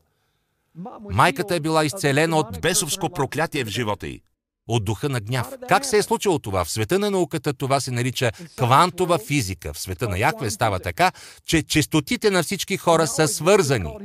Майката 1.09 1.55
е 1.55 1.59
била 1.59 1.85
изцелена 1.85 2.37
от 2.37 2.61
бесовско 2.61 3.09
проклятие 3.09 3.63
в 3.63 3.67
живота 3.67 4.07
й 4.07 4.21
от 4.67 4.85
духа 4.85 5.09
на 5.09 5.19
гняв. 5.19 5.47
Как 5.69 5.85
се 5.85 5.97
е 5.97 6.03
случило 6.03 6.39
това? 6.39 6.65
В 6.65 6.69
света 6.69 6.99
на 6.99 7.11
науката 7.11 7.53
това 7.53 7.79
се 7.79 7.91
нарича 7.91 8.31
квантова 8.57 9.17
физика. 9.17 9.73
В 9.73 9.79
света 9.79 10.09
на 10.09 10.19
Яхве 10.19 10.49
става 10.49 10.79
така, 10.79 11.11
че 11.45 11.63
честотите 11.63 12.31
на 12.31 12.43
всички 12.43 12.77
хора 12.77 13.07
са 13.07 13.27
свързани. 13.27 13.97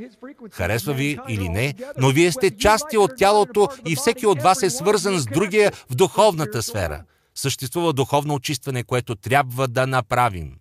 Харесва 0.51 0.93
ви 0.93 1.19
или 1.29 1.49
не, 1.49 1.73
но 1.97 2.09
вие 2.09 2.31
сте 2.31 2.57
части 2.57 2.97
от 2.97 3.11
тялото 3.17 3.69
и 3.87 3.95
всеки 3.95 4.25
от 4.25 4.41
вас 4.41 4.63
е 4.63 4.69
свързан 4.69 5.19
с 5.19 5.25
другия 5.25 5.71
в 5.89 5.95
духовната 5.95 6.63
сфера. 6.63 7.03
Съществува 7.35 7.93
духовно 7.93 8.33
очистване, 8.33 8.83
което 8.83 9.15
трябва 9.15 9.67
да 9.67 9.87
направим. 9.87 10.51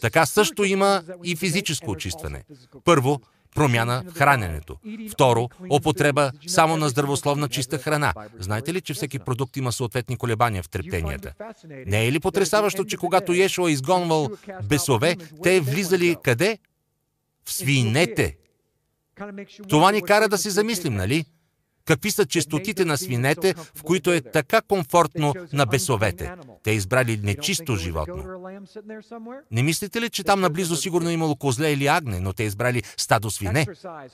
Така 0.00 0.26
също 0.26 0.64
има 0.64 1.02
и 1.24 1.36
физическо 1.36 1.90
очистване. 1.90 2.44
Първо, 2.84 3.20
промяна 3.54 4.04
в 4.06 4.14
храненето. 4.14 4.76
Второ, 5.12 5.48
употреба 5.70 6.32
само 6.46 6.76
на 6.76 6.88
здравословна 6.88 7.48
чиста 7.48 7.78
храна. 7.78 8.14
Знаете 8.38 8.74
ли, 8.74 8.80
че 8.80 8.94
всеки 8.94 9.18
продукт 9.18 9.56
има 9.56 9.72
съответни 9.72 10.16
колебания 10.16 10.62
в 10.62 10.68
трептенията? 10.68 11.34
Не 11.86 12.06
е 12.06 12.12
ли 12.12 12.20
потрясаващо, 12.20 12.84
че 12.84 12.96
когато 12.96 13.32
Ешо 13.32 13.68
е 13.68 13.72
изгонвал 13.72 14.30
бесове, 14.64 15.16
те 15.42 15.60
влизали 15.60 16.16
къде? 16.22 16.58
В 17.44 17.52
свинете. 17.52 18.36
Това 19.68 19.92
ни 19.92 20.02
кара 20.02 20.28
да 20.28 20.38
се 20.38 20.50
замислим, 20.50 20.94
нали? 20.94 21.24
Какви 21.84 22.10
са 22.10 22.26
честотите 22.26 22.84
на 22.84 22.98
свинете, 22.98 23.54
в 23.74 23.82
които 23.82 24.12
е 24.12 24.20
така 24.20 24.60
комфортно 24.60 25.34
на 25.52 25.66
бесовете? 25.66 26.32
Те 26.62 26.70
избрали 26.70 27.20
нечисто 27.22 27.76
животно. 27.76 28.24
Не 29.50 29.62
мислите 29.62 30.00
ли, 30.00 30.10
че 30.10 30.24
там 30.24 30.40
наблизо 30.40 30.76
сигурно 30.76 31.10
имало 31.10 31.36
козле 31.36 31.72
или 31.72 31.86
агне, 31.86 32.20
но 32.20 32.32
те 32.32 32.42
избрали 32.42 32.82
стадо 32.96 33.30
свине? 33.30 33.66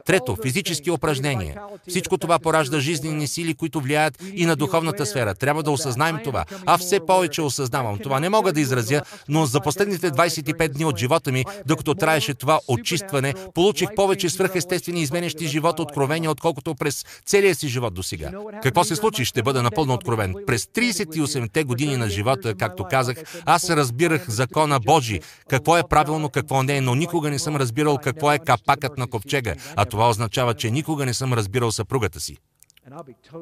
Трето, 0.07 0.37
физически 0.43 0.91
упражнения. 0.91 1.61
Всичко 1.89 2.19
това 2.19 2.39
поражда 2.39 2.81
жизнени 2.81 3.27
сили, 3.27 3.55
които 3.55 3.81
влияят 3.81 4.23
и 4.35 4.47
на 4.47 4.57
духовната 4.57 5.07
сфера. 5.07 5.35
Трябва 5.35 5.63
да 5.63 5.71
осъзнаем 5.71 6.19
това. 6.25 6.45
А 6.67 6.79
все 6.79 7.01
повече 7.01 7.43
осъзнавам 7.43 7.99
това. 7.99 8.21
Не 8.21 8.29
мога 8.29 8.53
да 8.53 8.61
изразя, 8.61 9.03
но 9.29 9.47
за 9.47 9.61
последните 9.61 10.11
25 10.11 10.69
дни 10.69 10.85
от 10.85 10.99
живота 10.99 11.33
ми, 11.33 11.45
докато 11.67 11.95
траеше 11.95 12.35
това 12.35 12.61
очистване, 12.69 13.35
получих 13.55 13.89
повече 13.97 14.31
свръхестествени 14.31 15.03
изменящи 15.03 15.47
живота 15.47 15.83
откровения, 15.83 16.31
отколкото 16.31 16.75
през 16.75 17.05
целия 17.27 17.55
си 17.55 17.69
живот 17.69 17.95
до 17.95 18.03
сега. 18.03 18.31
Какво 18.63 18.85
се 18.85 18.97
случи? 18.97 19.25
Ще 19.25 19.43
бъда 19.43 19.63
напълно 19.63 19.95
откровен. 19.95 20.35
През 20.47 20.65
38-те 20.65 21.65
години 21.65 21.97
на 21.97 22.09
живота, 22.09 22.36
както 22.59 22.85
казах, 22.85 23.17
аз 23.47 23.71
разбирах 23.71 24.31
закона 24.31 24.81
Божи, 24.81 25.21
какво 25.49 25.79
е 25.79 25.83
правилно, 25.91 26.29
какво 26.29 26.63
не 26.63 26.77
е, 26.77 26.81
но 26.81 26.95
никога 26.95 27.31
не 27.31 27.39
съм 27.39 27.57
разбирал 27.57 27.99
какво 27.99 28.33
е 28.33 28.39
капакът 28.39 28.99
на 28.99 29.07
ковчега, 29.07 29.55
а 29.77 29.85
това 29.85 30.11
означава, 30.11 30.55
че 30.55 30.71
никога 30.71 31.07
не 31.07 31.15
съм 31.15 31.33
разбирал 31.33 31.73
съпругата 31.73 32.21
си. 32.21 32.37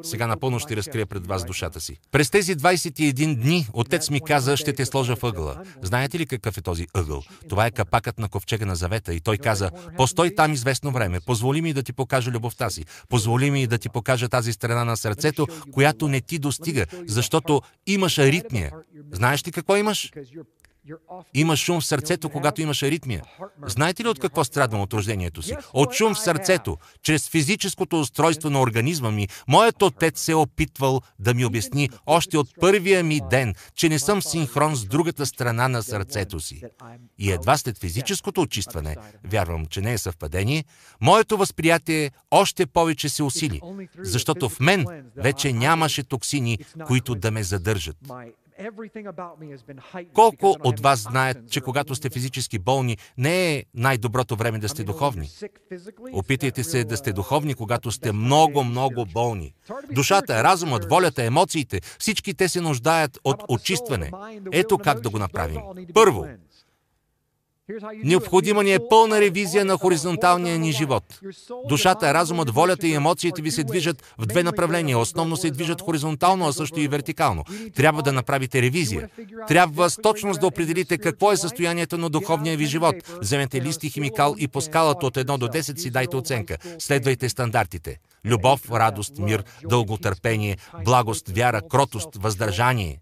Сега 0.03 0.27
напълно 0.27 0.59
ще 0.59 0.77
разкрия 0.77 1.07
пред 1.07 1.27
вас 1.27 1.45
душата 1.45 1.81
си. 1.81 1.99
През 2.11 2.31
тези 2.31 2.57
21 2.57 3.35
дни 3.35 3.67
отец 3.73 4.11
ми 4.11 4.21
каза, 4.21 4.57
ще 4.57 4.73
те 4.73 4.87
сложа 4.87 5.17
в 5.17 5.25
ъгъла. 5.25 5.63
Знаете 5.83 6.19
ли 6.19 6.27
какъв 6.27 6.59
е 6.59 6.63
този 6.63 6.87
ъгъл? 6.95 7.23
Това 7.49 7.67
е 7.67 7.71
капакът 7.71 8.19
на 8.19 8.29
ковчега 8.29 8.67
на 8.67 8.77
завета. 8.77 9.15
И 9.15 9.21
той 9.21 9.39
каза, 9.39 9.71
постой 9.97 10.35
там 10.35 10.53
известно 10.53 10.91
време, 10.91 11.21
позволи 11.21 11.63
ми 11.63 11.73
да 11.73 11.83
ти 11.83 11.93
покажа 11.93 12.31
любовта 12.31 12.71
си, 12.71 12.85
позволи 13.09 13.51
ми 13.51 13.67
да 13.67 13.79
ти 13.79 13.89
покажа 13.89 14.29
тази 14.29 14.53
страна 14.53 14.85
на 14.85 14.97
сърцето, 14.97 15.47
която 15.73 16.09
не 16.09 16.21
ти 16.21 16.39
достига, 16.39 16.87
защото 17.07 17.63
имаш 17.87 18.19
аритмия. 18.19 18.73
Знаеш 19.13 19.47
ли 19.47 19.53
какво 19.53 19.77
имаш? 19.77 20.13
Има 21.35 21.57
шум 21.57 21.81
в 21.81 21.85
сърцето, 21.85 22.31
когато 22.31 22.63
имаш 22.63 22.83
аритмия. 22.83 23.23
Знаете 23.67 24.05
ли 24.05 24.09
от 24.09 24.19
какво 24.19 24.45
страдам 24.45 24.81
от 24.81 24.93
рождението 24.93 25.43
си? 25.43 25.57
От 25.73 25.93
шум 25.95 26.15
в 26.15 26.19
сърцето. 26.19 26.77
Чрез 27.03 27.29
физическото 27.29 28.01
устройство 28.01 28.51
на 28.51 28.61
организма 28.61 29.11
ми, 29.11 29.29
моят 29.49 29.83
отец 29.83 30.21
се 30.21 30.33
е 30.33 30.35
опитвал 30.35 31.01
да 31.19 31.35
ми 31.35 31.45
обясни 31.45 31.91
още 32.07 32.39
от 32.39 32.49
първия 32.61 33.05
ми 33.05 33.21
ден, 33.31 33.55
че 33.75 33.89
не 33.89 33.99
съм 33.99 34.23
синхрон 34.23 34.77
с 34.77 34.85
другата 34.85 35.27
страна 35.27 35.69
на 35.69 35.83
сърцето 35.83 36.41
си. 36.41 36.63
И 37.19 37.33
едва 37.33 37.57
след 37.57 37.79
физическото 37.79 38.41
очистване, 38.41 38.97
вярвам, 39.25 39.67
че 39.67 39.81
не 39.81 39.93
е 39.93 39.99
съвпадение, 39.99 40.65
моето 41.01 41.37
възприятие 41.37 42.11
още 42.31 42.67
повече 42.67 43.09
се 43.09 43.23
усили, 43.23 43.61
защото 43.99 44.49
в 44.49 44.61
мен 44.61 44.87
вече 45.17 45.53
нямаше 45.53 46.03
токсини, 46.03 46.59
които 46.87 47.15
да 47.15 47.31
ме 47.31 47.43
задържат. 47.43 47.97
Колко 50.15 50.57
от 50.65 50.81
вас 50.81 51.01
знаят, 51.01 51.51
че 51.51 51.61
когато 51.61 51.95
сте 51.95 52.11
физически 52.11 52.59
болни, 52.59 52.97
не 53.19 53.55
е 53.55 53.65
най-доброто 53.75 54.37
време 54.37 54.59
да 54.59 54.69
сте 54.69 54.85
духовни? 54.85 55.29
Опитайте 56.13 56.65
се 56.65 56.85
да 56.85 56.97
сте 56.97 57.13
духовни, 57.13 57.55
когато 57.55 57.91
сте 57.91 58.13
много, 58.13 58.65
много 58.65 59.07
болни. 59.07 59.55
Душата, 59.93 60.45
разумът, 60.45 60.91
волята, 60.91 61.25
емоциите, 61.25 61.81
всички 61.99 62.35
те 62.35 62.49
се 62.49 62.61
нуждаят 62.61 63.19
от 63.25 63.43
очистване. 63.49 64.11
Ето 64.53 64.79
как 64.79 65.01
да 65.01 65.11
го 65.11 65.19
направим. 65.19 65.61
Първо, 65.95 66.27
Необходима 68.05 68.63
ни 68.63 68.75
е 68.75 68.79
пълна 68.91 69.21
ревизия 69.21 69.65
на 69.65 69.77
хоризонталния 69.77 70.59
ни 70.59 70.73
живот. 70.73 71.21
Душата, 71.69 72.15
разумът, 72.15 72.51
волята 72.51 72.89
и 72.89 72.95
емоциите 72.95 73.43
ви 73.43 73.51
се 73.51 73.65
движат 73.65 74.15
в 74.19 74.27
две 74.27 74.43
направления. 74.43 74.99
Основно 74.99 75.37
се 75.37 75.51
движат 75.51 75.81
хоризонтално, 75.81 76.49
а 76.49 76.53
също 76.53 76.81
и 76.81 76.89
вертикално. 76.89 77.45
Трябва 77.75 78.03
да 78.03 78.13
направите 78.13 78.63
ревизия. 78.63 79.09
Трябва 79.49 79.91
с 79.91 79.97
точност 79.97 80.41
да 80.41 80.47
определите 80.47 80.99
какво 80.99 81.33
е 81.33 81.37
състоянието 81.37 81.99
на 81.99 82.11
духовния 82.11 82.57
ви 82.57 82.67
живот. 82.67 82.95
Вземете 83.21 83.61
листи 83.61 83.91
химикал 83.91 84.35
и 84.39 84.49
по 84.49 84.61
скалата 84.61 85.07
от 85.07 85.15
1 85.15 85.39
до 85.39 85.49
10 85.49 85.79
си 85.79 85.91
дайте 85.91 86.17
оценка. 86.17 86.57
Следвайте 86.79 87.29
стандартите. 87.29 87.99
Любов, 88.25 88.71
радост, 88.71 89.19
мир, 89.19 89.45
дълготърпение, 89.69 90.57
благост, 90.85 91.29
вяра, 91.29 91.63
кротост, 91.71 92.09
въздържание. 92.17 93.01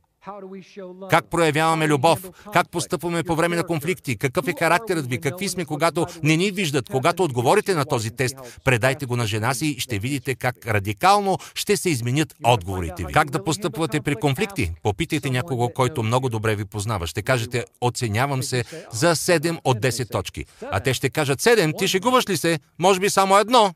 Как 1.11 1.25
проявяваме 1.25 1.89
любов? 1.89 2.31
Как 2.53 2.71
постъпваме 2.71 3.23
по 3.23 3.37
време 3.37 3.57
на 3.57 3.65
конфликти? 3.65 4.17
Какъв 4.17 4.49
е 4.49 4.55
характерът 4.59 5.07
ви? 5.07 5.21
Какви 5.21 5.49
сме, 5.49 5.65
когато 5.65 6.07
не 6.23 6.37
ни 6.37 6.51
виждат? 6.51 6.89
Когато 6.89 7.25
отговорите 7.25 7.75
на 7.75 7.85
този 7.85 8.11
тест, 8.11 8.37
предайте 8.65 9.07
го 9.07 9.17
на 9.17 9.27
жена 9.27 9.55
си 9.55 9.67
и 9.67 9.81
ще 9.81 9.99
видите 9.99 10.35
как 10.35 10.67
радикално 10.67 11.39
ще 11.55 11.77
се 11.77 11.91
изменят 11.91 12.35
отговорите 12.45 13.05
ви. 13.05 13.13
Как 13.13 13.31
да 13.31 13.45
постъпвате 13.45 14.01
при 14.01 14.15
конфликти? 14.15 14.73
Попитайте 14.83 15.31
някого, 15.31 15.69
който 15.69 16.03
много 16.03 16.29
добре 16.29 16.57
ви 16.57 16.65
познава. 16.65 17.07
Ще 17.07 17.23
кажете, 17.23 17.65
оценявам 17.81 18.43
се 18.43 18.65
за 18.93 19.15
7 19.15 19.59
от 19.65 19.81
10 19.81 20.11
точки. 20.11 20.45
А 20.71 20.81
те 20.81 20.95
ще 20.95 21.11
кажат, 21.11 21.41
7, 21.41 21.79
ти 21.79 21.89
шегуваш 21.89 22.29
ли 22.29 22.37
се? 22.37 22.59
Може 22.79 23.01
би 23.01 23.11
само 23.11 23.39
едно. 23.39 23.75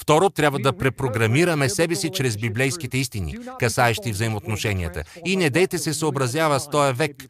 Второ, 0.00 0.30
трябва 0.30 0.58
да 0.58 0.72
препрограмираме 0.72 1.68
себе 1.68 1.94
си 1.94 2.10
чрез 2.10 2.36
библейските 2.36 2.98
истини, 2.98 3.36
касаещи 3.58 4.12
взаимоотношенията. 4.12 5.02
И 5.24 5.36
не 5.36 5.50
дейте 5.50 5.78
се 5.78 5.94
съобразява 5.94 6.60
с 6.60 6.70
този 6.70 6.92
век, 6.92 7.24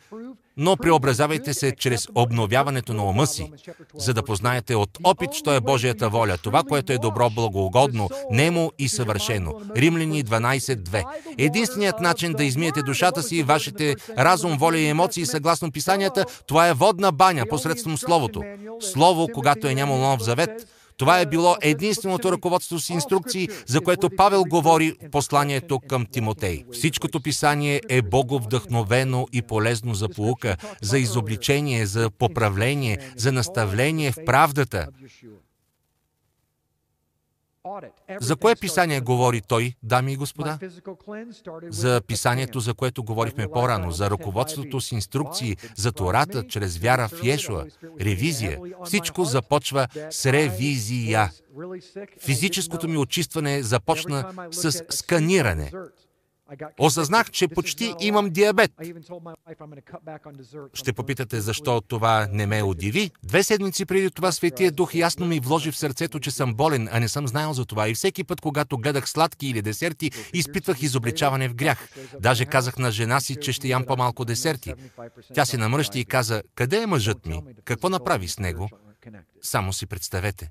но 0.57 0.77
преобразявайте 0.77 1.55
се 1.55 1.73
чрез 1.79 2.09
обновяването 2.15 2.95
на 2.95 3.05
ума 3.05 3.27
си, 3.27 3.53
за 3.95 4.15
да 4.15 4.23
познаете 4.23 4.75
от 4.75 4.99
опит, 5.05 5.33
що 5.33 5.55
е 5.55 5.61
Божията 5.61 6.09
воля, 6.09 6.37
това, 6.43 6.63
което 6.63 6.93
е 6.93 6.99
добро, 6.99 7.31
благоугодно, 7.31 8.09
немо 8.31 8.73
и 8.79 8.89
съвършено. 8.89 9.53
Римляни 9.77 10.25
12.2. 10.25 11.05
Единственият 11.39 12.01
начин 12.01 12.33
да 12.33 12.45
измиете 12.45 12.83
душата 12.83 13.23
си 13.23 13.37
и 13.37 13.43
вашите 13.43 13.97
разум, 14.19 14.59
воля 14.59 14.79
и 14.79 14.89
емоции 14.89 15.27
съгласно 15.27 15.73
писанията, 15.73 16.25
това 16.47 16.69
е 16.69 16.75
водна 16.75 17.13
баня 17.13 17.45
посредством 17.51 17.99
Словото. 17.99 18.43
Слово, 18.81 19.29
когато 19.35 19.69
е 19.69 19.75
нямало 19.75 20.01
нов 20.01 20.23
завет, 20.23 20.51
това 20.99 21.21
е 21.21 21.27
било 21.27 21.57
единственото 21.63 22.33
ръководство 22.33 22.79
с 22.79 22.91
инструкции, 22.91 23.49
за 23.67 23.81
което 23.81 24.11
Павел 24.17 24.45
говори 24.45 24.93
в 25.03 25.11
посланието 25.11 25.81
към 25.81 26.07
Тимотей. 26.07 26.65
Всичкото 26.73 27.21
писание 27.21 27.81
е 27.89 28.03
боговдъхновено 28.03 29.27
и 29.33 29.43
полезно 29.43 29.95
за 29.95 30.09
полука, 30.09 30.57
за 30.83 30.99
изобличение, 30.99 31.87
за 31.87 32.11
поправление, 32.11 32.99
за 33.17 33.33
наставление 33.33 34.13
в 34.13 34.25
правдата, 34.27 34.89
за 38.21 38.37
кое 38.37 38.57
писание 38.57 39.01
говори 39.01 39.41
той, 39.41 39.75
дами 39.83 40.13
и 40.13 40.17
господа? 40.17 40.59
За 41.69 42.01
писанието, 42.07 42.61
за 42.61 42.75
което 42.75 43.05
говорихме 43.05 43.49
по-рано, 43.49 43.91
за 43.91 44.11
ръководството 44.11 44.81
с 44.81 44.93
инструкции, 44.93 45.57
за 45.77 45.93
Тората, 45.93 46.47
чрез 46.47 46.77
вяра 46.77 47.09
в 47.09 47.25
Йешуа, 47.25 47.65
ревизия. 48.01 48.59
Всичко 48.85 49.25
започва 49.25 49.89
с 50.11 50.33
ревизия. 50.33 51.33
Физическото 52.21 52.89
ми 52.89 52.97
очистване 52.97 53.63
започна 53.63 54.33
с 54.51 54.85
сканиране. 54.91 55.73
Осъзнах, 56.79 57.31
че 57.31 57.49
почти 57.49 57.95
имам 58.01 58.31
диабет. 58.31 58.73
Ще 60.75 60.93
попитате 60.93 61.41
защо 61.41 61.81
това 61.81 62.29
не 62.33 62.47
ме 62.47 62.63
удиви. 62.63 63.11
Две 63.23 63.43
седмици 63.43 63.85
преди 63.85 64.11
това 64.11 64.33
Светия 64.33 64.73
Дух 64.73 64.95
ясно 64.95 65.27
ми 65.27 65.41
вложи 65.41 65.71
в 65.71 65.77
сърцето, 65.77 66.21
че 66.21 66.31
съм 66.31 66.55
болен, 66.55 66.89
а 66.93 67.01
не 67.01 67.09
съм 67.09 67.29
знаел 67.29 67.53
за 67.53 67.65
това. 67.65 67.89
И 67.89 67.95
всеки 67.95 68.25
път, 68.25 68.41
когато 68.41 68.79
гледах 68.79 69.09
сладки 69.09 69.47
или 69.47 69.63
десерти, 69.63 70.11
изпитвах 70.33 70.83
изобличаване 70.83 71.49
в 71.49 71.55
грях. 71.55 71.89
Даже 72.21 72.45
казах 72.45 72.79
на 72.79 72.91
жена 72.91 73.21
си, 73.21 73.37
че 73.41 73.53
ще 73.53 73.69
ям 73.69 73.85
по-малко 73.85 74.25
десерти. 74.25 74.75
Тя 75.35 75.45
се 75.45 75.57
намръщи 75.57 76.01
и 76.01 76.05
каза, 76.05 76.43
къде 76.55 76.83
е 76.83 76.87
мъжът 76.87 77.27
ми? 77.27 77.43
Какво 77.65 77.89
направи 77.89 78.29
с 78.29 78.39
него? 78.39 78.69
Само 79.43 79.73
си 79.73 79.87
представете. 79.87 80.51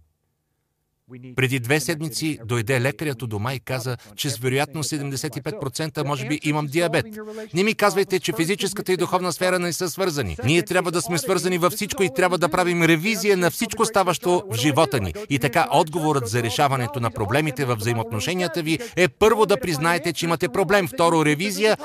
Преди 1.35 1.59
две 1.59 1.79
седмици 1.79 2.39
дойде 2.45 2.81
лекарят 2.81 3.21
у 3.21 3.27
дома 3.27 3.53
и 3.53 3.59
каза, 3.59 3.97
че 4.15 4.29
с 4.29 4.37
вероятно 4.37 4.83
75% 4.83 6.05
може 6.05 6.27
би 6.27 6.39
имам 6.43 6.67
диабет. 6.67 7.05
Не 7.53 7.63
ми 7.63 7.75
казвайте, 7.75 8.19
че 8.19 8.33
физическата 8.33 8.93
и 8.93 8.97
духовна 8.97 9.33
сфера 9.33 9.59
не 9.59 9.73
са 9.73 9.89
свързани. 9.89 10.37
Ние 10.43 10.63
трябва 10.63 10.91
да 10.91 11.01
сме 11.01 11.17
свързани 11.17 11.57
във 11.57 11.73
всичко 11.73 12.03
и 12.03 12.13
трябва 12.15 12.37
да 12.37 12.49
правим 12.49 12.83
ревизия 12.83 13.37
на 13.37 13.51
всичко 13.51 13.85
ставащо 13.85 14.43
в 14.51 14.55
живота 14.55 14.99
ни. 14.99 15.13
И 15.29 15.39
така 15.39 15.67
отговорът 15.73 16.27
за 16.27 16.43
решаването 16.43 16.99
на 16.99 17.11
проблемите 17.11 17.65
в 17.65 17.75
взаимоотношенията 17.75 18.61
ви 18.61 18.79
е 18.95 19.07
първо 19.07 19.45
да 19.45 19.59
признаете, 19.59 20.13
че 20.13 20.25
имате 20.25 20.49
проблем, 20.49 20.87
второ 20.87 21.25
ревизия, 21.25 21.77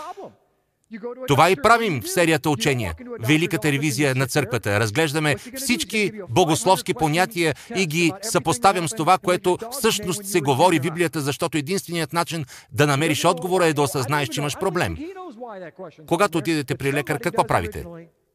това 1.29 1.51
и 1.51 1.57
правим 1.57 2.01
в 2.01 2.09
серията 2.09 2.51
учения. 2.51 2.95
Великата 3.21 3.73
ревизия 3.73 4.15
на 4.15 4.27
църквата. 4.27 4.81
Разглеждаме 4.81 5.37
всички 5.57 6.13
богословски 6.31 6.95
понятия 6.95 7.55
и 7.77 7.87
ги 7.87 8.13
съпоставям 8.23 8.89
с 8.89 8.95
това, 8.95 9.19
което 9.19 9.59
всъщност 9.71 10.27
се 10.27 10.41
говори 10.41 10.79
в 10.79 10.83
Библията, 10.83 11.21
защото 11.21 11.59
единственият 11.59 12.13
начин 12.13 12.45
да 12.73 12.87
намериш 12.87 13.25
отговора 13.25 13.67
е 13.67 13.73
да 13.73 13.83
осъзнаеш, 13.83 14.29
че 14.29 14.41
имаш 14.41 14.59
проблем. 14.59 14.97
Когато 16.07 16.39
отидете 16.39 16.75
при 16.75 16.93
лекар, 16.93 17.19
какво 17.19 17.45
правите? 17.45 17.85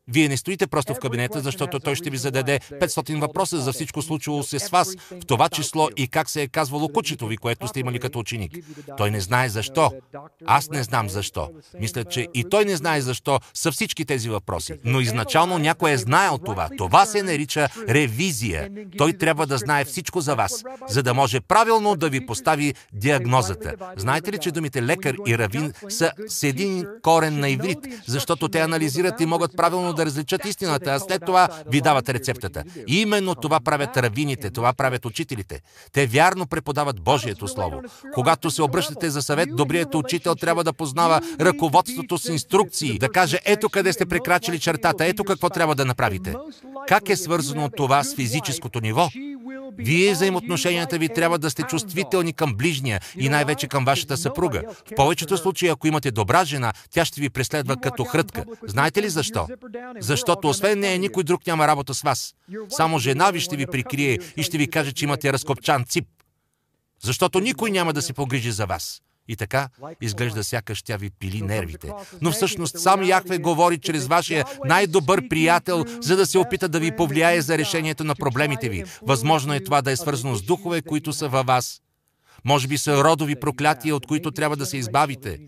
Вие 0.08 0.30
не 0.30 0.38
стоите 0.38 0.68
просто 0.68 0.94
в 0.94 1.00
кабинета, 1.00 1.40
защото 1.42 1.80
той 1.80 1.96
ще 1.96 2.10
ви 2.10 2.18
зададе 2.18 2.60
500 2.60 3.22
въпроса 3.22 3.58
за 3.58 3.74
всичко 3.74 4.02
случило 4.02 4.44
се 4.44 4.60
с 4.60 4.70
вас, 4.70 4.96
в 5.12 5.26
това 5.28 5.50
число 5.50 5.90
и 5.98 6.08
как 6.08 6.30
се 6.30 6.42
е 6.42 6.48
казвало 6.48 6.90
кучето 6.90 7.28
ви, 7.28 7.38
което 7.38 7.68
сте 7.68 7.80
имали 7.80 8.00
като 8.00 8.20
ученик. 8.20 8.52
Той 8.98 9.12
не 9.12 9.22
знае 9.22 9.50
защо. 9.50 9.92
Аз 10.46 10.70
не 10.70 10.84
знам 10.84 11.10
защо. 11.10 11.50
Мисля, 11.80 12.04
че 12.04 12.28
и 12.34 12.44
той 12.50 12.66
не 12.66 12.76
знае 12.76 13.02
защо 13.02 13.40
са 13.54 13.72
всички 13.72 14.06
тези 14.06 14.30
въпроси. 14.30 14.74
Но 14.84 15.00
изначално 15.02 15.58
някой 15.58 15.92
е 15.92 15.98
знаел 15.98 16.38
това. 16.38 16.70
Това 16.78 17.06
се 17.06 17.24
нарича 17.24 17.68
ревизия. 17.90 18.70
Той 18.98 19.14
трябва 19.14 19.48
да 19.48 19.58
знае 19.58 19.86
всичко 19.86 20.22
за 20.22 20.36
вас, 20.36 20.64
за 20.90 21.04
да 21.04 21.14
може 21.14 21.40
правилно 21.40 21.96
да 21.96 22.10
ви 22.10 22.26
постави 22.26 22.74
диагнозата. 22.94 23.74
Знаете 23.98 24.32
ли, 24.32 24.38
че 24.38 24.52
думите 24.52 24.84
лекар 24.84 25.16
и 25.28 25.38
равин 25.38 25.74
са 25.90 26.12
с 26.28 26.44
един 26.44 26.88
корен 27.02 27.40
на 27.40 27.50
иврит, 27.50 27.80
защото 28.08 28.48
те 28.50 28.60
анализират 28.60 29.22
и 29.22 29.26
могат 29.26 29.58
правилно 29.58 29.94
да 29.98 30.06
различат 30.06 30.46
истината, 30.46 30.90
а 30.92 31.00
след 31.00 31.22
това 31.26 31.50
ви 31.68 31.82
дават 31.82 32.10
рецептата. 32.10 32.64
И 32.88 33.02
именно 33.02 33.36
това 33.36 33.60
правят 33.60 33.98
равините, 33.98 34.50
това 34.50 34.74
правят 34.74 35.06
учителите. 35.06 35.62
Те 35.92 36.08
вярно 36.08 36.48
преподават 36.48 37.02
Божието 37.02 37.48
Слово. 37.48 37.82
Когато 38.14 38.52
се 38.52 38.62
обръщате 38.62 39.10
за 39.10 39.22
съвет, 39.22 39.56
добрият 39.56 39.96
учител 39.96 40.36
трябва 40.36 40.64
да 40.64 40.74
познава 40.74 41.22
ръководството 41.42 42.18
с 42.18 42.30
инструкции, 42.30 43.00
да 43.00 43.10
каже 43.10 43.40
ето 43.46 43.70
къде 43.70 43.94
сте 43.94 44.06
прекрачили 44.06 44.60
чертата, 44.60 45.06
ето 45.06 45.24
какво 45.24 45.50
трябва 45.50 45.76
да 45.76 45.86
направите. 45.86 46.36
Как 46.88 47.10
е 47.10 47.16
свързано 47.16 47.70
това 47.70 48.04
с 48.04 48.16
физическото 48.16 48.82
ниво? 48.82 49.10
Вие 49.78 50.14
взаимоотношенията 50.14 50.98
ви 50.98 51.10
трябва 51.10 51.40
да 51.40 51.50
сте 51.50 51.64
чувствителни 51.64 52.34
към 52.34 52.56
ближния 52.56 53.02
и 53.18 53.30
най-вече 53.30 53.68
към 53.68 53.86
вашата 53.86 54.18
съпруга. 54.18 54.62
В 54.92 54.96
повечето 54.96 55.38
случаи, 55.38 55.70
ако 55.70 55.88
имате 55.88 56.12
добра 56.12 56.46
жена, 56.46 56.74
тя 56.92 57.06
ще 57.06 57.22
ви 57.22 57.30
преследва 57.30 57.76
като 57.76 58.04
хрътка. 58.04 58.46
Знаете 58.68 59.02
ли 59.02 59.10
защо? 59.10 59.48
Защото 60.00 60.50
освен 60.50 60.80
нея 60.80 61.00
никой 61.00 61.24
друг 61.24 61.48
няма 61.48 61.68
работа 61.68 61.94
с 61.94 62.02
вас. 62.02 62.34
Само 62.70 63.00
жена 63.00 63.32
ви 63.32 63.40
ще 63.40 63.56
ви 63.56 63.66
прикрие 63.66 64.20
и 64.38 64.44
ще 64.44 64.58
ви 64.58 64.68
каже, 64.68 64.92
че 64.92 65.06
имате 65.06 65.34
разкопчан 65.34 65.86
цип. 65.86 66.06
Защото 67.04 67.40
никой 67.40 67.72
няма 67.72 67.94
да 67.94 68.02
се 68.02 68.14
погрижи 68.14 68.52
за 68.52 68.66
вас. 68.66 69.02
И 69.28 69.36
така, 69.36 69.70
изглежда 70.02 70.44
сякаш 70.44 70.84
тя 70.84 70.98
ви 70.98 71.10
пили 71.10 71.42
нервите. 71.42 71.92
Но 72.22 72.32
всъщност 72.32 72.80
сам 72.80 73.04
Яхве 73.04 73.38
говори 73.38 73.78
чрез 73.78 74.08
вашия 74.08 74.46
най-добър 74.66 75.28
приятел, 75.28 75.86
за 76.02 76.16
да 76.16 76.26
се 76.26 76.38
опита 76.38 76.70
да 76.70 76.80
ви 76.80 76.96
повлияе 76.96 77.42
за 77.42 77.58
решението 77.58 78.04
на 78.04 78.16
проблемите 78.16 78.70
ви. 78.70 78.84
Възможно 79.02 79.54
е 79.54 79.64
това 79.64 79.82
да 79.82 79.92
е 79.92 79.96
свързано 79.96 80.36
с 80.36 80.42
духове, 80.42 80.82
които 80.82 81.14
са 81.14 81.30
във 81.30 81.46
вас. 81.46 81.82
Може 82.46 82.68
би 82.68 82.78
са 82.78 83.04
родови 83.04 83.36
проклятия, 83.36 83.96
от 83.96 84.08
които 84.08 84.32
трябва 84.32 84.56
да 84.56 84.66
се 84.66 84.78
избавите. 84.78 85.40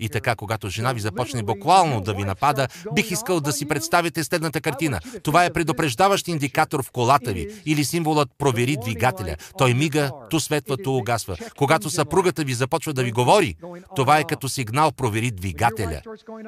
И 0.00 0.08
така, 0.08 0.34
когато 0.34 0.68
жена 0.68 0.92
ви 0.92 1.00
започне 1.00 1.42
буквално 1.42 2.00
да 2.00 2.14
ви 2.14 2.24
напада, 2.24 2.68
бих 2.94 3.10
искал 3.10 3.40
да 3.40 3.52
си 3.52 3.68
представите 3.68 4.24
следната 4.24 4.60
картина. 4.60 5.00
Това 5.22 5.44
е 5.44 5.52
предупреждаващ 5.52 6.28
индикатор 6.28 6.82
в 6.82 6.90
колата 6.90 7.32
ви 7.32 7.48
или 7.66 7.84
символът 7.84 8.28
провери 8.38 8.76
двигателя. 8.82 9.36
Той 9.58 9.74
мига, 9.74 10.10
ту 10.30 10.40
светва, 10.40 10.76
ту 10.76 10.96
угасва. 10.96 11.36
Когато 11.58 11.90
съпругата 11.90 12.44
ви 12.44 12.54
започва 12.54 12.92
да 12.92 13.02
ви 13.02 13.12
говори, 13.12 13.56
това 13.96 14.18
е 14.18 14.24
като 14.24 14.48
сигнал 14.48 14.92
провери 14.92 15.30
двигателя. 15.30 16.00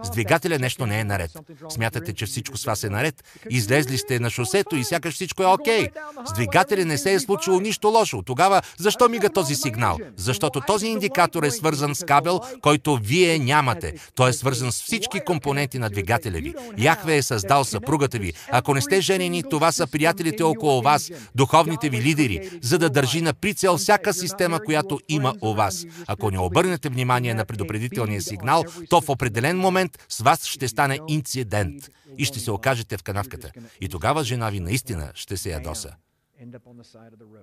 С 0.03 0.11
двигателя 0.11 0.59
нещо 0.59 0.87
не 0.87 1.01
е 1.01 1.05
наред. 1.05 1.31
Смятате, 1.69 2.13
че 2.13 2.27
всичко 2.27 2.57
с 2.57 2.65
вас 2.65 2.85
е 2.85 2.91
наред. 2.91 3.25
Излезли 3.51 3.99
сте 3.99 4.21
на 4.21 4.31
шосето 4.31 4.77
и 4.77 4.85
сякаш 4.85 5.15
всичко 5.15 5.43
е 5.43 5.47
окей. 5.47 5.89
С 6.27 6.33
двигателя 6.33 6.85
не 6.85 6.99
се 6.99 7.13
е 7.13 7.21
случило 7.21 7.61
нищо 7.61 7.89
лошо. 7.89 8.23
Тогава 8.23 8.63
защо 8.79 9.09
мига 9.09 9.31
този 9.31 9.55
сигнал? 9.55 9.74
Защото 10.17 10.61
този 10.61 10.87
индикатор 10.87 11.43
е 11.43 11.51
свързан 11.51 11.95
с 11.95 12.05
кабел, 12.05 12.41
който 12.63 12.99
вие 13.03 13.39
нямате. 13.39 13.95
Той 14.15 14.31
е 14.31 14.33
свързан 14.33 14.73
с 14.73 14.83
всички 14.83 15.21
компоненти 15.27 15.79
на 15.79 15.91
двигателя 15.91 16.39
ви. 16.39 16.55
Яхве 16.79 17.17
е 17.17 17.23
създал 17.23 17.65
съпругата 17.65 18.19
ви. 18.19 18.33
Ако 18.51 18.75
не 18.75 18.81
сте 18.81 19.01
женени, 19.01 19.43
това 19.51 19.73
са 19.73 19.87
приятелите 19.87 20.43
около 20.43 20.83
вас, 20.83 21.11
духовните 21.35 21.89
ви 21.89 22.03
лидери, 22.03 22.51
за 22.63 22.79
да 22.79 22.91
държи 22.91 23.21
на 23.21 23.35
прицел 23.35 23.77
всяка 23.77 24.15
система, 24.15 24.61
която 24.61 25.01
има 25.09 25.35
у 25.41 25.55
вас. 25.55 25.85
Ако 26.07 26.31
не 26.31 26.39
обърнете 26.39 26.89
внимание 26.89 27.35
на 27.35 27.45
предупредителния 27.45 28.23
сигнал, 28.23 28.65
то 28.91 29.01
в 29.01 29.09
определен 29.09 29.59
момент 29.59 29.99
с 30.09 30.21
вас 30.21 30.47
ще 30.47 30.69
стане 30.69 30.99
инцидент 31.09 31.91
и 32.19 32.25
ще 32.25 32.41
се 32.41 32.51
окажете 32.51 32.97
в 32.97 33.03
канавката. 33.03 33.51
И 33.81 33.89
тогава 33.89 34.25
жена 34.25 34.51
ви 34.51 34.61
наистина 34.61 35.11
ще 35.15 35.37
се 35.37 35.51
ядоса. 35.51 35.91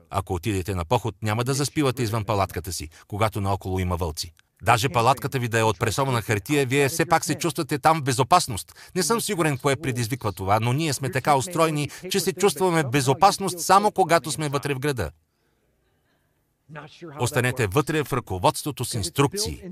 Ако 0.10 0.34
отидете 0.34 0.76
на 0.76 0.86
поход, 0.86 1.16
няма 1.22 1.44
да 1.44 1.54
заспивате 1.54 2.04
извън 2.04 2.26
палатката 2.26 2.74
си, 2.74 2.90
когато 3.08 3.42
наоколо 3.42 3.80
има 3.80 3.98
вълци. 3.98 4.34
Даже 4.64 4.90
палатката 4.90 5.40
ви 5.40 5.48
да 5.48 5.60
е 5.60 5.64
от 5.64 5.80
пресована 5.80 6.22
хартия, 6.22 6.66
вие 6.66 6.90
все 6.90 7.06
пак 7.06 7.26
се 7.26 7.36
чувствате 7.36 7.80
там 7.80 8.00
в 8.00 8.04
безопасност. 8.04 8.92
Не 8.96 9.04
съм 9.04 9.22
сигурен 9.22 9.58
кое 9.58 9.76
предизвиква 9.76 10.34
това, 10.34 10.60
но 10.60 10.74
ние 10.74 10.94
сме 10.94 11.12
така 11.12 11.36
устроени, 11.36 11.90
че 12.10 12.20
се 12.20 12.34
чувстваме 12.34 12.84
в 12.84 12.90
безопасност 12.90 13.60
само 13.60 13.92
когато 13.92 14.32
сме 14.32 14.50
вътре 14.50 14.74
в 14.74 14.80
града. 14.80 15.12
Останете 17.20 17.68
вътре 17.68 18.04
в 18.04 18.14
ръководството 18.14 18.86
с 18.86 18.94
инструкции. 18.94 19.64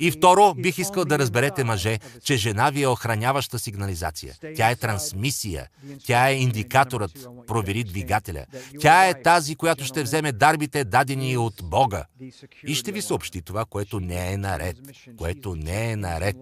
И 0.00 0.10
второ, 0.10 0.54
бих 0.54 0.78
искал 0.78 1.04
да 1.04 1.18
разберете, 1.18 1.64
мъже, 1.64 1.98
че 2.24 2.36
жена 2.36 2.70
ви 2.70 2.82
е 2.82 2.88
охраняваща 2.88 3.58
сигнализация. 3.58 4.34
Тя 4.56 4.70
е 4.70 4.76
трансмисия. 4.76 5.68
Тя 6.06 6.28
е 6.28 6.34
индикаторът. 6.34 7.28
Провери 7.46 7.84
двигателя. 7.84 8.46
Тя 8.80 9.08
е 9.08 9.22
тази, 9.22 9.56
която 9.56 9.84
ще 9.84 10.02
вземе 10.02 10.32
дарбите, 10.32 10.84
дадени 10.84 11.36
от 11.36 11.54
Бога. 11.62 12.04
И 12.66 12.74
ще 12.74 12.92
ви 12.92 13.02
съобщи 13.02 13.42
това, 13.42 13.64
което 13.64 14.00
не 14.00 14.32
е 14.32 14.36
наред. 14.36 14.76
Което 15.18 15.56
не 15.56 15.90
е 15.90 15.96
наред. 15.96 16.36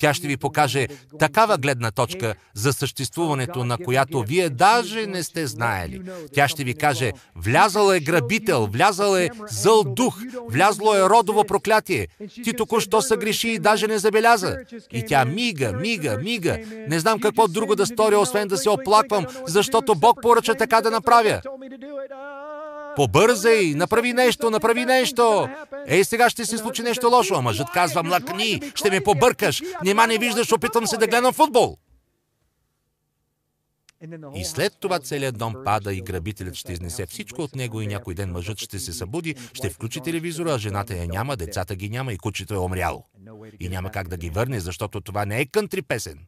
Тя 0.00 0.14
ще 0.14 0.28
ви 0.28 0.36
покаже 0.36 0.88
такава 1.18 1.58
гледна 1.58 1.90
точка 1.90 2.34
за 2.54 2.72
съществуването, 2.72 3.64
на 3.64 3.78
която 3.78 4.22
вие 4.22 4.50
даже 4.50 5.06
не 5.06 5.22
сте 5.22 5.46
знаели. 5.46 6.02
Тя 6.34 6.48
ще 6.48 6.64
ви 6.64 6.74
каже, 6.74 7.12
влязал 7.36 7.92
е 7.92 8.00
грабител, 8.00 8.66
влязал 8.72 9.16
е 9.16 9.30
зъл 9.50 9.84
дух, 9.84 10.18
влязло 10.50 10.94
е 10.94 11.02
родово 11.02 11.44
проклятие. 11.44 12.08
Ти 12.44 12.52
току-що 12.52 13.02
се 13.02 13.16
греши 13.16 13.48
и 13.48 13.58
даже 13.58 13.86
не 13.86 13.98
забеляза. 13.98 14.56
И 14.92 15.04
тя 15.06 15.24
мига, 15.24 15.72
мига, 15.72 16.18
мига. 16.22 16.58
Не 16.88 17.00
знам 17.00 17.20
какво 17.20 17.48
друго 17.48 17.76
да 17.76 17.86
сторя, 17.86 18.18
освен 18.18 18.48
да 18.48 18.56
се 18.56 18.70
оплаквам, 18.70 19.26
защото 19.46 19.94
Бог 19.94 20.18
поръча 20.22 20.54
така 20.54 20.80
да 20.80 20.90
направя. 20.90 21.40
Побързай, 22.96 23.74
направи 23.76 24.12
нещо, 24.12 24.50
направи 24.50 24.84
нещо. 24.84 25.48
Ей, 25.86 26.04
сега 26.04 26.30
ще 26.30 26.44
се 26.44 26.58
случи 26.58 26.82
нещо 26.82 27.08
лошо, 27.08 27.34
а 27.34 27.40
мъжът 27.40 27.70
казва, 27.70 28.02
млъкни, 28.02 28.60
ще 28.74 28.90
ме 28.90 29.00
побъркаш. 29.00 29.62
Нима 29.84 30.06
не 30.06 30.18
виждаш, 30.18 30.52
опитвам 30.52 30.86
се 30.86 30.96
да 30.96 31.06
гледам 31.06 31.32
футбол. 31.32 31.76
И 34.34 34.44
след 34.44 34.76
това 34.80 34.98
целият 34.98 35.38
дом 35.38 35.54
пада 35.64 35.94
и 35.94 36.00
грабителят 36.00 36.54
ще 36.54 36.72
изнесе 36.72 37.06
всичко 37.06 37.42
от 37.42 37.56
него 37.56 37.80
и 37.80 37.86
някой 37.86 38.14
ден 38.14 38.30
мъжът 38.30 38.58
ще 38.58 38.78
се 38.78 38.92
събуди, 38.92 39.34
ще 39.54 39.70
включи 39.70 40.00
телевизора, 40.00 40.54
а 40.54 40.58
жената 40.58 40.96
я 40.96 41.06
няма, 41.08 41.36
децата 41.36 41.76
ги 41.76 41.88
няма 41.88 42.12
и 42.12 42.18
кучето 42.18 42.54
е 42.54 42.58
умряло. 42.58 43.04
И 43.60 43.68
няма 43.68 43.90
как 43.90 44.08
да 44.08 44.16
ги 44.16 44.30
върне, 44.30 44.60
защото 44.60 45.00
това 45.00 45.24
не 45.24 45.40
е 45.40 45.46
кънтри 45.46 45.82
песен. 45.82 46.18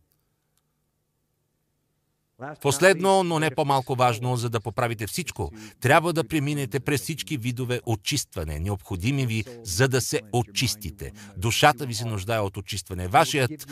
Последно, 2.63 3.25
но 3.25 3.39
не 3.39 3.51
по-малко 3.51 3.95
важно, 3.95 4.37
за 4.37 4.51
да 4.51 4.61
поправите 4.61 5.07
всичко, 5.07 5.51
трябва 5.81 6.13
да 6.13 6.25
преминете 6.25 6.81
през 6.81 7.03
всички 7.03 7.37
видове 7.37 7.81
очистване, 7.87 8.59
необходими 8.59 9.27
ви, 9.27 9.45
за 9.63 9.89
да 9.89 10.01
се 10.01 10.21
очистите. 10.33 11.13
Душата 11.37 11.87
ви 11.87 11.95
се 11.95 12.05
нуждае 12.05 12.39
от 12.39 12.57
очистване. 12.57 13.09
Вашият 13.09 13.67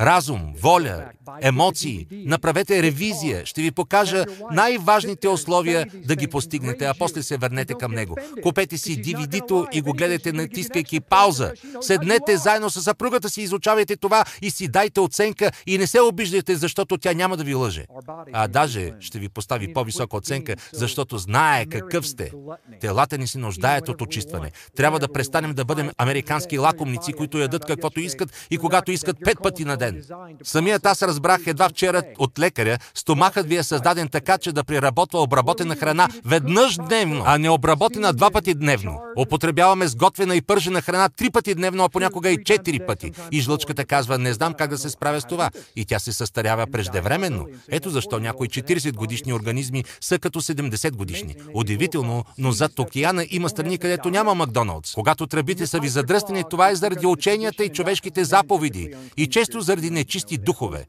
разум, 0.00 0.54
воля, 0.62 1.10
емоции, 1.40 2.06
направете 2.10 2.82
ревизия. 2.82 3.46
Ще 3.46 3.62
ви 3.62 3.70
покажа 3.70 4.24
най-важните 4.52 5.28
условия 5.28 5.86
да 6.04 6.16
ги 6.16 6.26
постигнете, 6.26 6.84
а 6.84 6.94
после 6.98 7.22
се 7.22 7.36
върнете 7.36 7.74
към 7.74 7.92
него. 7.92 8.16
Купете 8.42 8.78
си 8.78 9.02
DVD-то 9.02 9.66
и 9.72 9.80
го 9.80 9.92
гледайте 9.92 10.32
натискайки 10.32 11.00
пауза. 11.00 11.52
Седнете 11.80 12.36
заедно 12.36 12.70
с 12.70 12.82
съпругата 12.82 13.30
си, 13.30 13.42
изучавайте 13.42 13.96
това 13.96 14.24
и 14.42 14.50
си 14.50 14.68
дайте 14.68 15.00
оценка 15.00 15.50
и 15.66 15.78
не 15.78 15.86
се 15.86 16.00
обиждайте, 16.00 16.56
защото 16.56 16.98
тя 16.98 17.12
няма 17.12 17.36
да 17.36 17.44
ви 17.44 17.54
лъже 17.54 17.86
а 18.32 18.48
даже 18.48 18.92
ще 19.00 19.18
ви 19.18 19.28
постави 19.28 19.72
по-висока 19.72 20.16
оценка, 20.16 20.56
защото 20.72 21.18
знае 21.18 21.66
какъв 21.66 22.06
сте. 22.06 22.32
Телата 22.80 23.18
ни 23.18 23.26
се 23.26 23.38
нуждаят 23.38 23.88
от 23.88 24.02
очистване. 24.02 24.50
Трябва 24.76 24.98
да 24.98 25.12
престанем 25.12 25.54
да 25.54 25.64
бъдем 25.64 25.90
американски 25.98 26.58
лакомници, 26.58 27.12
които 27.12 27.38
ядат 27.38 27.64
каквото 27.64 28.00
искат 28.00 28.46
и 28.50 28.58
когато 28.58 28.92
искат 28.92 29.16
пет 29.24 29.38
пъти 29.42 29.64
на 29.64 29.76
ден. 29.76 30.04
Самият 30.42 30.86
аз 30.86 31.02
разбрах 31.02 31.46
едва 31.46 31.68
вчера 31.68 32.02
от 32.18 32.38
лекаря, 32.38 32.78
стомахът 32.94 33.46
ви 33.46 33.56
е 33.56 33.62
създаден 33.62 34.08
така, 34.08 34.38
че 34.38 34.52
да 34.52 34.64
преработва 34.64 35.22
обработена 35.22 35.76
храна 35.76 36.08
веднъж 36.24 36.76
дневно, 36.76 37.22
а 37.26 37.38
не 37.38 37.50
обработена 37.50 38.12
два 38.12 38.30
пъти 38.30 38.54
дневно. 38.54 39.00
Употребяваме 39.18 39.88
сготвена 39.88 40.36
и 40.36 40.42
пържена 40.42 40.82
храна 40.82 41.08
три 41.08 41.30
пъти 41.30 41.54
дневно, 41.54 41.84
а 41.84 41.88
понякога 41.88 42.30
и 42.30 42.44
четири 42.44 42.78
пъти. 42.86 43.12
И 43.32 43.40
жлъчката 43.40 43.84
казва, 43.84 44.18
не 44.18 44.32
знам 44.32 44.54
как 44.54 44.70
да 44.70 44.78
се 44.78 44.90
справя 44.90 45.20
с 45.20 45.24
това. 45.24 45.50
И 45.76 45.84
тя 45.84 45.98
се 45.98 46.12
състарява 46.12 46.66
преждевременно. 46.66 47.46
Ето 47.68 47.90
защо 47.90 48.05
някои 48.12 48.48
40 48.48 48.94
годишни 48.94 49.32
организми 49.32 49.84
са 50.00 50.18
като 50.18 50.40
70 50.40 50.92
годишни. 50.92 51.34
Удивително, 51.54 52.24
но 52.38 52.52
зад 52.52 52.78
океана 52.78 53.26
има 53.30 53.48
страни, 53.48 53.78
където 53.78 54.10
няма 54.10 54.34
Макдоналдс. 54.34 54.94
Когато 54.94 55.26
тръбите 55.26 55.66
са 55.66 55.80
ви 55.80 55.88
задръстени, 55.88 56.44
това 56.50 56.70
е 56.70 56.74
заради 56.74 57.06
ученията 57.06 57.64
и 57.64 57.68
човешките 57.68 58.24
заповеди 58.24 58.94
и 59.16 59.26
често 59.26 59.60
заради 59.60 59.90
нечисти 59.90 60.38
духове. 60.38 60.86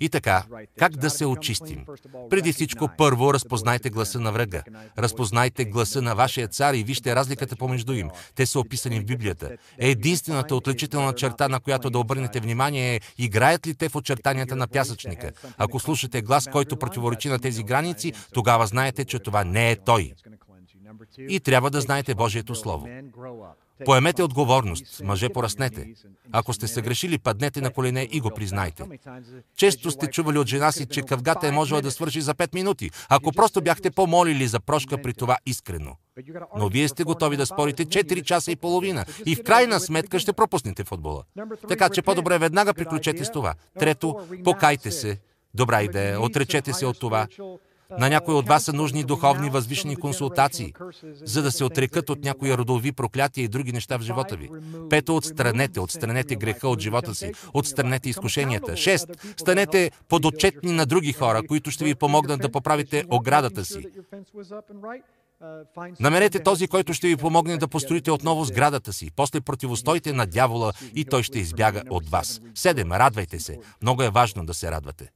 И 0.00 0.08
така, 0.08 0.44
как 0.78 0.96
да 0.96 1.10
се 1.10 1.26
очистим? 1.26 1.84
Преди 2.30 2.52
всичко, 2.52 2.88
първо 2.98 3.34
разпознайте 3.34 3.90
гласа 3.90 4.20
на 4.20 4.32
врага. 4.32 4.62
Разпознайте 4.98 5.64
гласа 5.64 6.02
на 6.02 6.14
вашия 6.14 6.48
цар 6.48 6.74
и 6.74 6.84
вижте 6.84 7.16
разликата 7.16 7.56
помежду 7.56 7.92
им. 7.92 8.10
Те 8.34 8.46
са 8.46 8.60
описани 8.60 9.00
в 9.00 9.04
Библията. 9.04 9.50
Единствената 9.78 10.56
отличителна 10.56 11.12
черта, 11.12 11.48
на 11.48 11.60
която 11.60 11.90
да 11.90 11.98
обърнете 11.98 12.40
внимание 12.40 12.94
е 12.94 13.00
играят 13.18 13.66
ли 13.66 13.74
те 13.74 13.88
в 13.88 13.96
очертанията 13.96 14.56
на 14.56 14.66
пясъчника. 14.66 15.32
Ако 15.72 15.80
слушате 15.80 16.22
глас, 16.22 16.48
който 16.52 16.76
противоречи 16.76 17.28
на 17.28 17.38
тези 17.38 17.62
граници, 17.62 18.12
тогава 18.32 18.66
знаете, 18.66 19.04
че 19.04 19.18
това 19.18 19.44
не 19.44 19.70
е 19.70 19.76
Той. 19.76 20.12
И 21.28 21.40
трябва 21.40 21.70
да 21.70 21.80
знаете 21.80 22.14
Божието 22.14 22.54
Слово. 22.54 22.88
Поемете 23.84 24.22
отговорност, 24.22 25.02
мъже 25.04 25.28
пораснете. 25.28 25.94
Ако 26.32 26.52
сте 26.52 26.68
съгрешили, 26.68 27.18
паднете 27.18 27.60
на 27.60 27.70
колене 27.70 28.08
и 28.12 28.20
го 28.20 28.30
признайте. 28.30 28.84
Често 29.56 29.90
сте 29.90 30.06
чували 30.06 30.38
от 30.38 30.46
жена 30.46 30.72
си, 30.72 30.86
че 30.86 31.02
къвгата 31.02 31.48
е 31.48 31.52
можела 31.52 31.82
да 31.82 31.90
свърши 31.90 32.20
за 32.20 32.34
5 32.34 32.54
минути, 32.54 32.90
ако 33.08 33.32
просто 33.32 33.62
бяхте 33.62 33.90
помолили 33.90 34.46
за 34.46 34.60
прошка 34.60 35.02
при 35.02 35.14
това 35.14 35.36
искрено. 35.46 35.96
Но 36.56 36.68
вие 36.68 36.88
сте 36.88 37.04
готови 37.04 37.36
да 37.36 37.46
спорите 37.46 37.86
4 37.86 38.22
часа 38.22 38.52
и 38.52 38.56
половина 38.56 39.04
и 39.26 39.36
в 39.36 39.42
крайна 39.42 39.80
сметка 39.80 40.18
ще 40.18 40.32
пропуснете 40.32 40.84
футбола. 40.84 41.22
Така 41.68 41.88
че 41.88 42.02
по-добре 42.02 42.38
веднага 42.38 42.74
приключете 42.74 43.24
с 43.24 43.30
това. 43.30 43.54
Трето, 43.78 44.20
покайте 44.44 44.90
се. 44.90 45.18
Добра 45.54 45.82
идея, 45.82 46.20
отречете 46.20 46.72
се 46.72 46.86
от 46.86 47.00
това. 47.00 47.26
На 47.98 48.08
някои 48.08 48.34
от 48.34 48.48
вас 48.48 48.64
са 48.64 48.72
нужни 48.72 49.04
духовни 49.04 49.50
възвишени 49.50 49.96
консултации, 49.96 50.74
за 51.24 51.42
да 51.42 51.52
се 51.52 51.64
отрекат 51.64 52.10
от 52.10 52.24
някои 52.24 52.54
родови 52.54 52.92
проклятия 52.92 53.44
и 53.44 53.48
други 53.48 53.72
неща 53.72 53.98
в 53.98 54.02
живота 54.02 54.36
ви. 54.36 54.50
Пето, 54.90 55.16
отстранете, 55.16 55.80
отстранете 55.80 56.36
греха 56.36 56.68
от 56.68 56.80
живота 56.80 57.14
си, 57.14 57.32
отстранете 57.54 58.08
изкушенията. 58.08 58.76
Шест, 58.76 59.08
станете 59.36 59.90
подотчетни 60.08 60.72
на 60.72 60.86
други 60.86 61.12
хора, 61.12 61.42
които 61.48 61.70
ще 61.70 61.84
ви 61.84 61.94
помогнат 61.94 62.40
да 62.40 62.52
поправите 62.52 63.04
оградата 63.10 63.64
си. 63.64 63.86
Намерете 66.00 66.42
този, 66.42 66.68
който 66.68 66.94
ще 66.94 67.08
ви 67.08 67.16
помогне 67.16 67.56
да 67.56 67.68
построите 67.68 68.10
отново 68.10 68.44
сградата 68.44 68.92
си. 68.92 69.10
После 69.16 69.40
противостойте 69.40 70.12
на 70.12 70.26
дявола 70.26 70.72
и 70.94 71.04
той 71.04 71.22
ще 71.22 71.38
избяга 71.38 71.82
от 71.90 72.08
вас. 72.08 72.40
Седем, 72.54 72.92
радвайте 72.92 73.40
се. 73.40 73.58
Много 73.82 74.02
е 74.02 74.10
важно 74.10 74.46
да 74.46 74.54
се 74.54 74.70
радвате. 74.70 75.10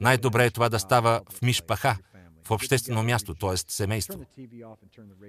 Най-добре 0.00 0.46
е 0.46 0.50
това 0.50 0.68
да 0.68 0.78
става 0.78 1.20
в 1.32 1.42
Мишпаха, 1.42 1.96
в 2.46 2.50
обществено 2.50 3.02
място, 3.02 3.34
т.е. 3.34 3.56
семейство. 3.56 4.20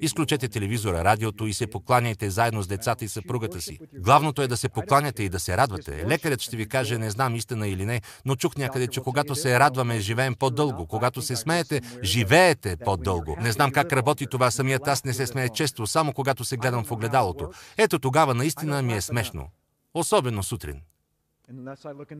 Изключете 0.02 0.48
телевизора, 0.48 1.04
радиото 1.04 1.48
и 1.48 1.54
се 1.54 1.68
покланяйте 1.68 2.30
заедно 2.30 2.62
с 2.62 2.68
децата 2.68 3.06
и 3.06 3.08
съпругата 3.08 3.62
си. 3.62 3.80
Главното 3.94 4.42
е 4.42 4.48
да 4.48 4.58
се 4.58 4.70
покланяте 4.70 5.24
и 5.24 5.30
да 5.30 5.40
се 5.40 5.58
радвате. 5.58 6.06
Лекарят 6.08 6.42
ще 6.42 6.58
ви 6.58 6.68
каже, 6.68 6.98
не 6.98 7.10
знам 7.10 7.36
истина 7.36 7.68
или 7.68 7.86
не, 7.86 8.02
но 8.26 8.36
чух 8.36 8.56
някъде, 8.56 8.88
че 8.88 9.02
когато 9.02 9.36
се 9.36 9.60
радваме, 9.60 10.00
живеем 10.00 10.36
по-дълго. 10.36 10.88
Когато 10.88 11.22
се 11.22 11.36
смеете, 11.36 11.82
живеете 12.04 12.76
по-дълго. 12.76 13.38
Не 13.42 13.52
знам 13.52 13.72
как 13.72 13.94
работи 13.94 14.28
това, 14.28 14.52
самият 14.52 14.88
аз 14.88 15.04
не 15.04 15.14
се 15.14 15.28
смея 15.28 15.50
често, 15.50 15.88
само 15.88 16.14
когато 16.14 16.46
се 16.46 16.58
гледам 16.58 16.84
в 16.84 16.92
огледалото. 16.92 17.52
Ето 17.78 18.00
тогава 18.00 18.34
наистина 18.34 18.82
ми 18.82 18.94
е 18.94 19.02
смешно. 19.02 19.48
Особено 19.94 20.44
сутрин. 20.44 20.82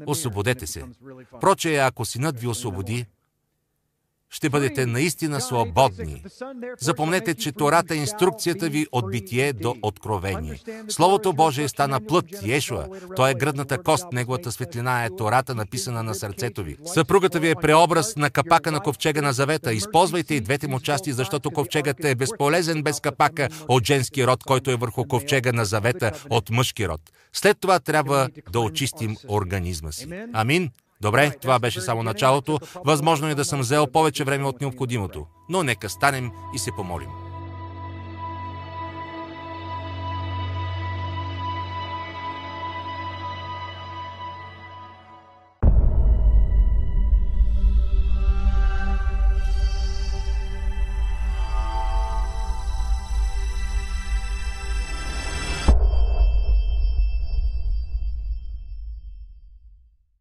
Освободете 0.06 0.68
се. 0.68 0.86
Проче, 1.42 1.78
ако 1.78 2.06
синът 2.06 2.40
ви 2.40 2.48
освободи, 2.48 3.06
ще 4.34 4.50
бъдете 4.50 4.86
наистина 4.86 5.42
свободни. 5.42 6.24
Запомнете, 6.80 7.36
че 7.36 7.52
Тората 7.52 7.94
е 7.94 7.98
инструкцията 7.98 8.70
ви 8.70 8.88
от 8.92 9.12
битие 9.12 9.54
до 9.54 9.76
откровение. 9.82 10.60
Словото 10.90 11.34
Божие 11.34 11.68
стана 11.68 12.02
плът, 12.08 12.26
Ешуа. 12.44 12.88
Той 13.16 13.32
е 13.32 13.34
гръдната 13.34 13.84
кост, 13.84 14.06
неговата 14.14 14.52
светлина 14.52 15.06
е 15.06 15.10
Тората, 15.18 15.56
написана 15.56 16.04
на 16.04 16.16
сърцето 16.16 16.64
ви. 16.64 16.78
Съпругата 16.86 17.40
ви 17.40 17.50
е 17.50 17.56
преобраз 17.56 18.16
на 18.16 18.30
капака 18.30 18.72
на 18.72 18.80
ковчега 18.80 19.22
на 19.22 19.34
завета. 19.34 19.74
Използвайте 19.74 20.36
и 20.36 20.42
двете 20.42 20.68
му 20.68 20.80
части, 20.80 21.14
защото 21.14 21.52
ковчегът 21.52 22.06
е 22.06 22.16
безполезен 22.16 22.84
без 22.84 23.00
капака 23.00 23.50
от 23.68 23.86
женски 23.86 24.28
род, 24.28 24.44
който 24.44 24.72
е 24.72 24.76
върху 24.76 25.06
ковчега 25.06 25.52
на 25.52 25.66
завета 25.66 26.12
от 26.30 26.50
мъжки 26.50 26.88
род. 26.88 27.02
След 27.34 27.58
това 27.60 27.80
трябва 27.80 28.30
да 28.52 28.60
очистим 28.60 29.18
организма 29.30 29.92
си. 29.92 30.08
Амин. 30.34 30.70
Добре, 31.04 31.32
това 31.42 31.60
беше 31.60 31.82
само 31.82 32.04
началото. 32.04 32.60
Възможно 32.86 33.28
е 33.28 33.36
да 33.36 33.46
съм 33.46 33.60
взел 33.60 33.88
повече 33.88 34.24
време 34.24 34.46
от 34.46 34.62
необходимото. 34.62 35.26
Но 35.50 35.64
нека 35.64 35.90
станем 35.90 36.32
и 36.56 36.60
се 36.60 36.72
помолим. 36.72 37.23